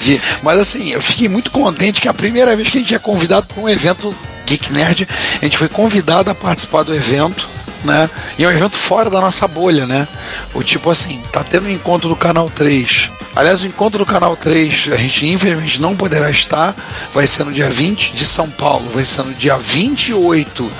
De, 0.00 0.20
mas 0.42 0.58
assim, 0.58 0.90
eu 0.90 1.00
fiquei 1.00 1.28
muito 1.28 1.50
contente 1.50 2.00
que 2.00 2.08
a 2.08 2.14
primeira 2.14 2.56
vez 2.56 2.68
que 2.68 2.78
a 2.78 2.80
gente 2.80 2.94
é 2.94 2.98
convidado 2.98 3.46
para 3.46 3.62
um 3.62 3.68
evento 3.68 4.14
Geek 4.46 4.72
Nerd, 4.72 5.08
a 5.40 5.44
gente 5.44 5.58
foi 5.58 5.68
convidado 5.68 6.30
a 6.30 6.34
participar 6.34 6.82
do 6.82 6.94
evento. 6.94 7.48
Né? 7.84 8.10
E 8.36 8.42
é 8.42 8.48
um 8.48 8.50
evento 8.50 8.76
fora 8.76 9.08
da 9.08 9.20
nossa 9.20 9.46
bolha, 9.46 9.86
né? 9.86 10.08
O 10.52 10.62
tipo 10.62 10.90
assim, 10.90 11.22
tá 11.30 11.44
tendo 11.44 11.66
um 11.66 11.70
encontro 11.70 12.08
do 12.08 12.16
canal 12.16 12.50
3. 12.50 13.10
Aliás, 13.36 13.62
o 13.62 13.66
encontro 13.66 13.98
do 13.98 14.06
canal 14.06 14.34
3, 14.34 14.88
a 14.92 14.96
gente 14.96 15.26
infelizmente 15.26 15.80
não 15.80 15.94
poderá 15.94 16.30
estar, 16.30 16.74
vai 17.14 17.26
ser 17.26 17.44
no 17.44 17.52
dia 17.52 17.68
20 17.68 18.14
de 18.14 18.24
São 18.24 18.50
Paulo, 18.50 18.90
vai 18.92 19.04
ser 19.04 19.22
no 19.24 19.34
dia 19.34 19.56
28 19.56 20.72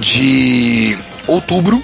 de 0.00 0.98
outubro, 1.26 1.82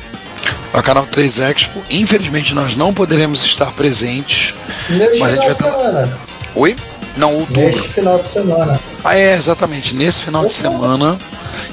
a 0.72 0.82
Canal 0.82 1.06
3 1.06 1.40
Expo. 1.40 1.82
Infelizmente 1.90 2.54
nós 2.54 2.76
não 2.76 2.92
poderemos 2.94 3.44
estar 3.44 3.70
presentes. 3.72 4.54
Nesse 4.88 5.18
mas 5.18 5.32
a 5.32 5.34
gente 5.34 5.44
vai 5.44 5.52
estar. 5.52 5.70
Semana. 5.70 6.18
Oi? 6.54 6.76
Não, 7.18 7.34
outubro. 7.34 7.62
Neste 7.62 7.88
final 7.88 8.18
de 8.18 8.28
semana. 8.28 8.80
Ah, 9.04 9.16
é, 9.16 9.34
exatamente. 9.34 9.94
Nesse 9.94 10.22
final 10.22 10.46
de 10.46 10.52
semana 10.52 11.18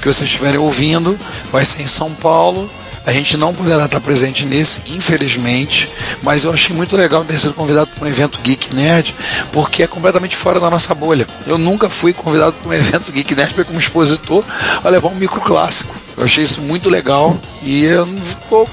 que 0.00 0.12
vocês 0.12 0.28
estiverem 0.28 0.58
ouvindo, 0.58 1.18
vai 1.52 1.64
ser 1.64 1.82
em 1.82 1.86
São 1.86 2.12
Paulo. 2.12 2.68
A 3.06 3.12
gente 3.12 3.36
não 3.36 3.54
poderá 3.54 3.84
estar 3.84 4.00
presente 4.00 4.44
nesse, 4.44 4.80
infelizmente, 4.92 5.88
mas 6.24 6.42
eu 6.42 6.52
achei 6.52 6.74
muito 6.74 6.96
legal 6.96 7.24
ter 7.24 7.38
sido 7.38 7.54
convidado 7.54 7.88
para 7.94 8.04
um 8.04 8.08
evento 8.08 8.40
Geek 8.42 8.74
Nerd, 8.74 9.14
porque 9.52 9.84
é 9.84 9.86
completamente 9.86 10.34
fora 10.34 10.58
da 10.58 10.68
nossa 10.68 10.92
bolha. 10.92 11.24
Eu 11.46 11.56
nunca 11.56 11.88
fui 11.88 12.12
convidado 12.12 12.54
para 12.54 12.68
um 12.68 12.74
evento 12.74 13.12
Geek 13.12 13.36
Nerd 13.36 13.54
como 13.64 13.78
expositor 13.78 14.42
a 14.82 14.88
levar 14.88 15.08
um 15.08 15.14
micro 15.14 15.40
clássico. 15.40 15.94
Eu 16.16 16.24
achei 16.24 16.42
isso 16.42 16.60
muito 16.60 16.90
legal 16.90 17.38
e 17.62 17.84
eu 17.84 18.08
ficou 18.24 18.68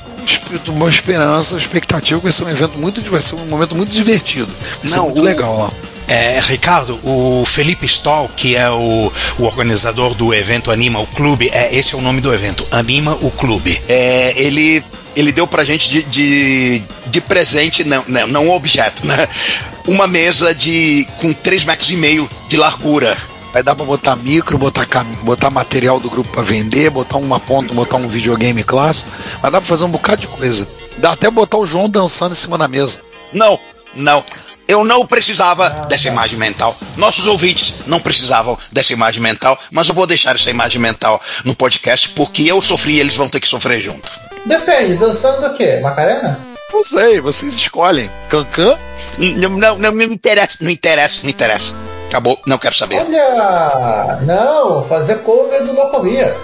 uma 0.69 0.89
esperança, 0.89 1.55
expectativa 1.55 2.19
que 2.19 2.23
vai 2.23 2.31
ser 2.31 2.45
um 2.45 2.49
evento 2.49 2.77
muito, 2.79 3.03
vai 3.11 3.21
ser 3.21 3.35
um 3.35 3.45
momento 3.45 3.75
muito 3.75 3.91
divertido. 3.91 4.49
Vai 4.79 4.87
ser 4.87 4.99
muito 5.01 5.19
o, 5.19 5.23
legal 5.23 5.59
lá. 5.59 5.92
É, 6.07 6.39
Ricardo, 6.39 6.99
o 7.03 7.45
Felipe 7.45 7.85
Stoll, 7.85 8.29
que 8.35 8.55
é 8.55 8.69
o, 8.69 9.11
o, 9.39 9.43
organizador 9.43 10.13
do 10.13 10.33
evento 10.33 10.71
Anima 10.71 10.99
o 10.99 11.07
Clube, 11.07 11.49
é, 11.51 11.73
esse 11.75 11.95
é 11.95 11.97
o 11.97 12.01
nome 12.01 12.21
do 12.21 12.33
evento, 12.33 12.67
Anima 12.71 13.17
o 13.21 13.31
Clube. 13.31 13.81
É, 13.87 14.33
ele, 14.35 14.83
ele 15.15 15.31
deu 15.31 15.47
pra 15.47 15.63
gente 15.63 15.89
de, 15.89 16.03
de, 16.03 16.83
de 17.07 17.21
presente, 17.21 17.83
não, 17.83 18.03
não, 18.07 18.27
não 18.27 18.49
objeto, 18.49 19.05
né? 19.07 19.27
Uma 19.87 20.07
mesa 20.07 20.53
de 20.53 21.07
com 21.19 21.33
3 21.33 21.65
metros 21.65 21.89
e 21.91 21.97
meio 21.97 22.29
de 22.47 22.57
largura. 22.57 23.17
Vai 23.53 23.61
dar 23.61 23.75
pra 23.75 23.85
botar 23.85 24.15
micro, 24.15 24.57
botar, 24.57 24.87
botar 25.21 25.51
material 25.51 25.99
do 25.99 26.09
grupo 26.09 26.29
pra 26.31 26.41
vender, 26.41 26.89
botar 26.89 27.17
uma 27.17 27.39
ponta, 27.39 27.71
botar 27.71 27.97
um 27.97 28.07
videogame 28.07 28.63
clássico. 28.63 29.11
Mas 29.41 29.51
dá 29.51 29.59
pra 29.59 29.67
fazer 29.67 29.85
um 29.85 29.89
bocado 29.89 30.21
de 30.21 30.27
coisa. 30.27 30.67
Dá 30.97 31.11
até 31.11 31.29
botar 31.29 31.57
o 31.57 31.67
João 31.67 31.87
dançando 31.87 32.31
em 32.31 32.35
cima 32.35 32.57
da 32.57 32.67
mesa. 32.67 32.99
Não, 33.31 33.59
não. 33.93 34.23
Eu 34.67 34.83
não 34.83 35.05
precisava 35.05 35.69
dessa 35.87 36.07
imagem 36.07 36.39
mental. 36.39 36.75
Nossos 36.95 37.27
ouvintes 37.27 37.73
não 37.85 37.99
precisavam 37.99 38.57
dessa 38.71 38.93
imagem 38.93 39.21
mental, 39.21 39.59
mas 39.69 39.89
eu 39.89 39.95
vou 39.95 40.07
deixar 40.07 40.35
essa 40.35 40.49
imagem 40.49 40.79
mental 40.79 41.21
no 41.43 41.55
podcast 41.55 42.09
porque 42.09 42.43
eu 42.43 42.61
sofri 42.61 42.93
e 42.93 42.99
eles 42.99 43.15
vão 43.15 43.27
ter 43.27 43.39
que 43.39 43.47
sofrer 43.47 43.81
junto. 43.81 44.11
Depende, 44.45 44.95
dançando 44.95 45.47
do 45.47 45.55
quê? 45.55 45.79
Macarena? 45.81 46.39
Não 46.71 46.83
sei, 46.83 47.21
vocês 47.21 47.53
escolhem. 47.55 48.09
Cancan? 48.29 48.77
Não, 49.17 49.49
não, 49.49 49.77
não 49.77 49.91
me 49.91 50.05
interessa, 50.05 50.57
não 50.61 50.71
interessa, 50.71 51.21
não 51.23 51.29
interessa. 51.29 51.75
Acabou, 52.07 52.39
não 52.45 52.57
quero 52.57 52.75
saber. 52.75 52.97
Olha, 52.97 54.19
não, 54.21 54.83
fazer 54.85 55.17
cover 55.19 55.63
do 55.65 55.73
Locomia 55.73 56.35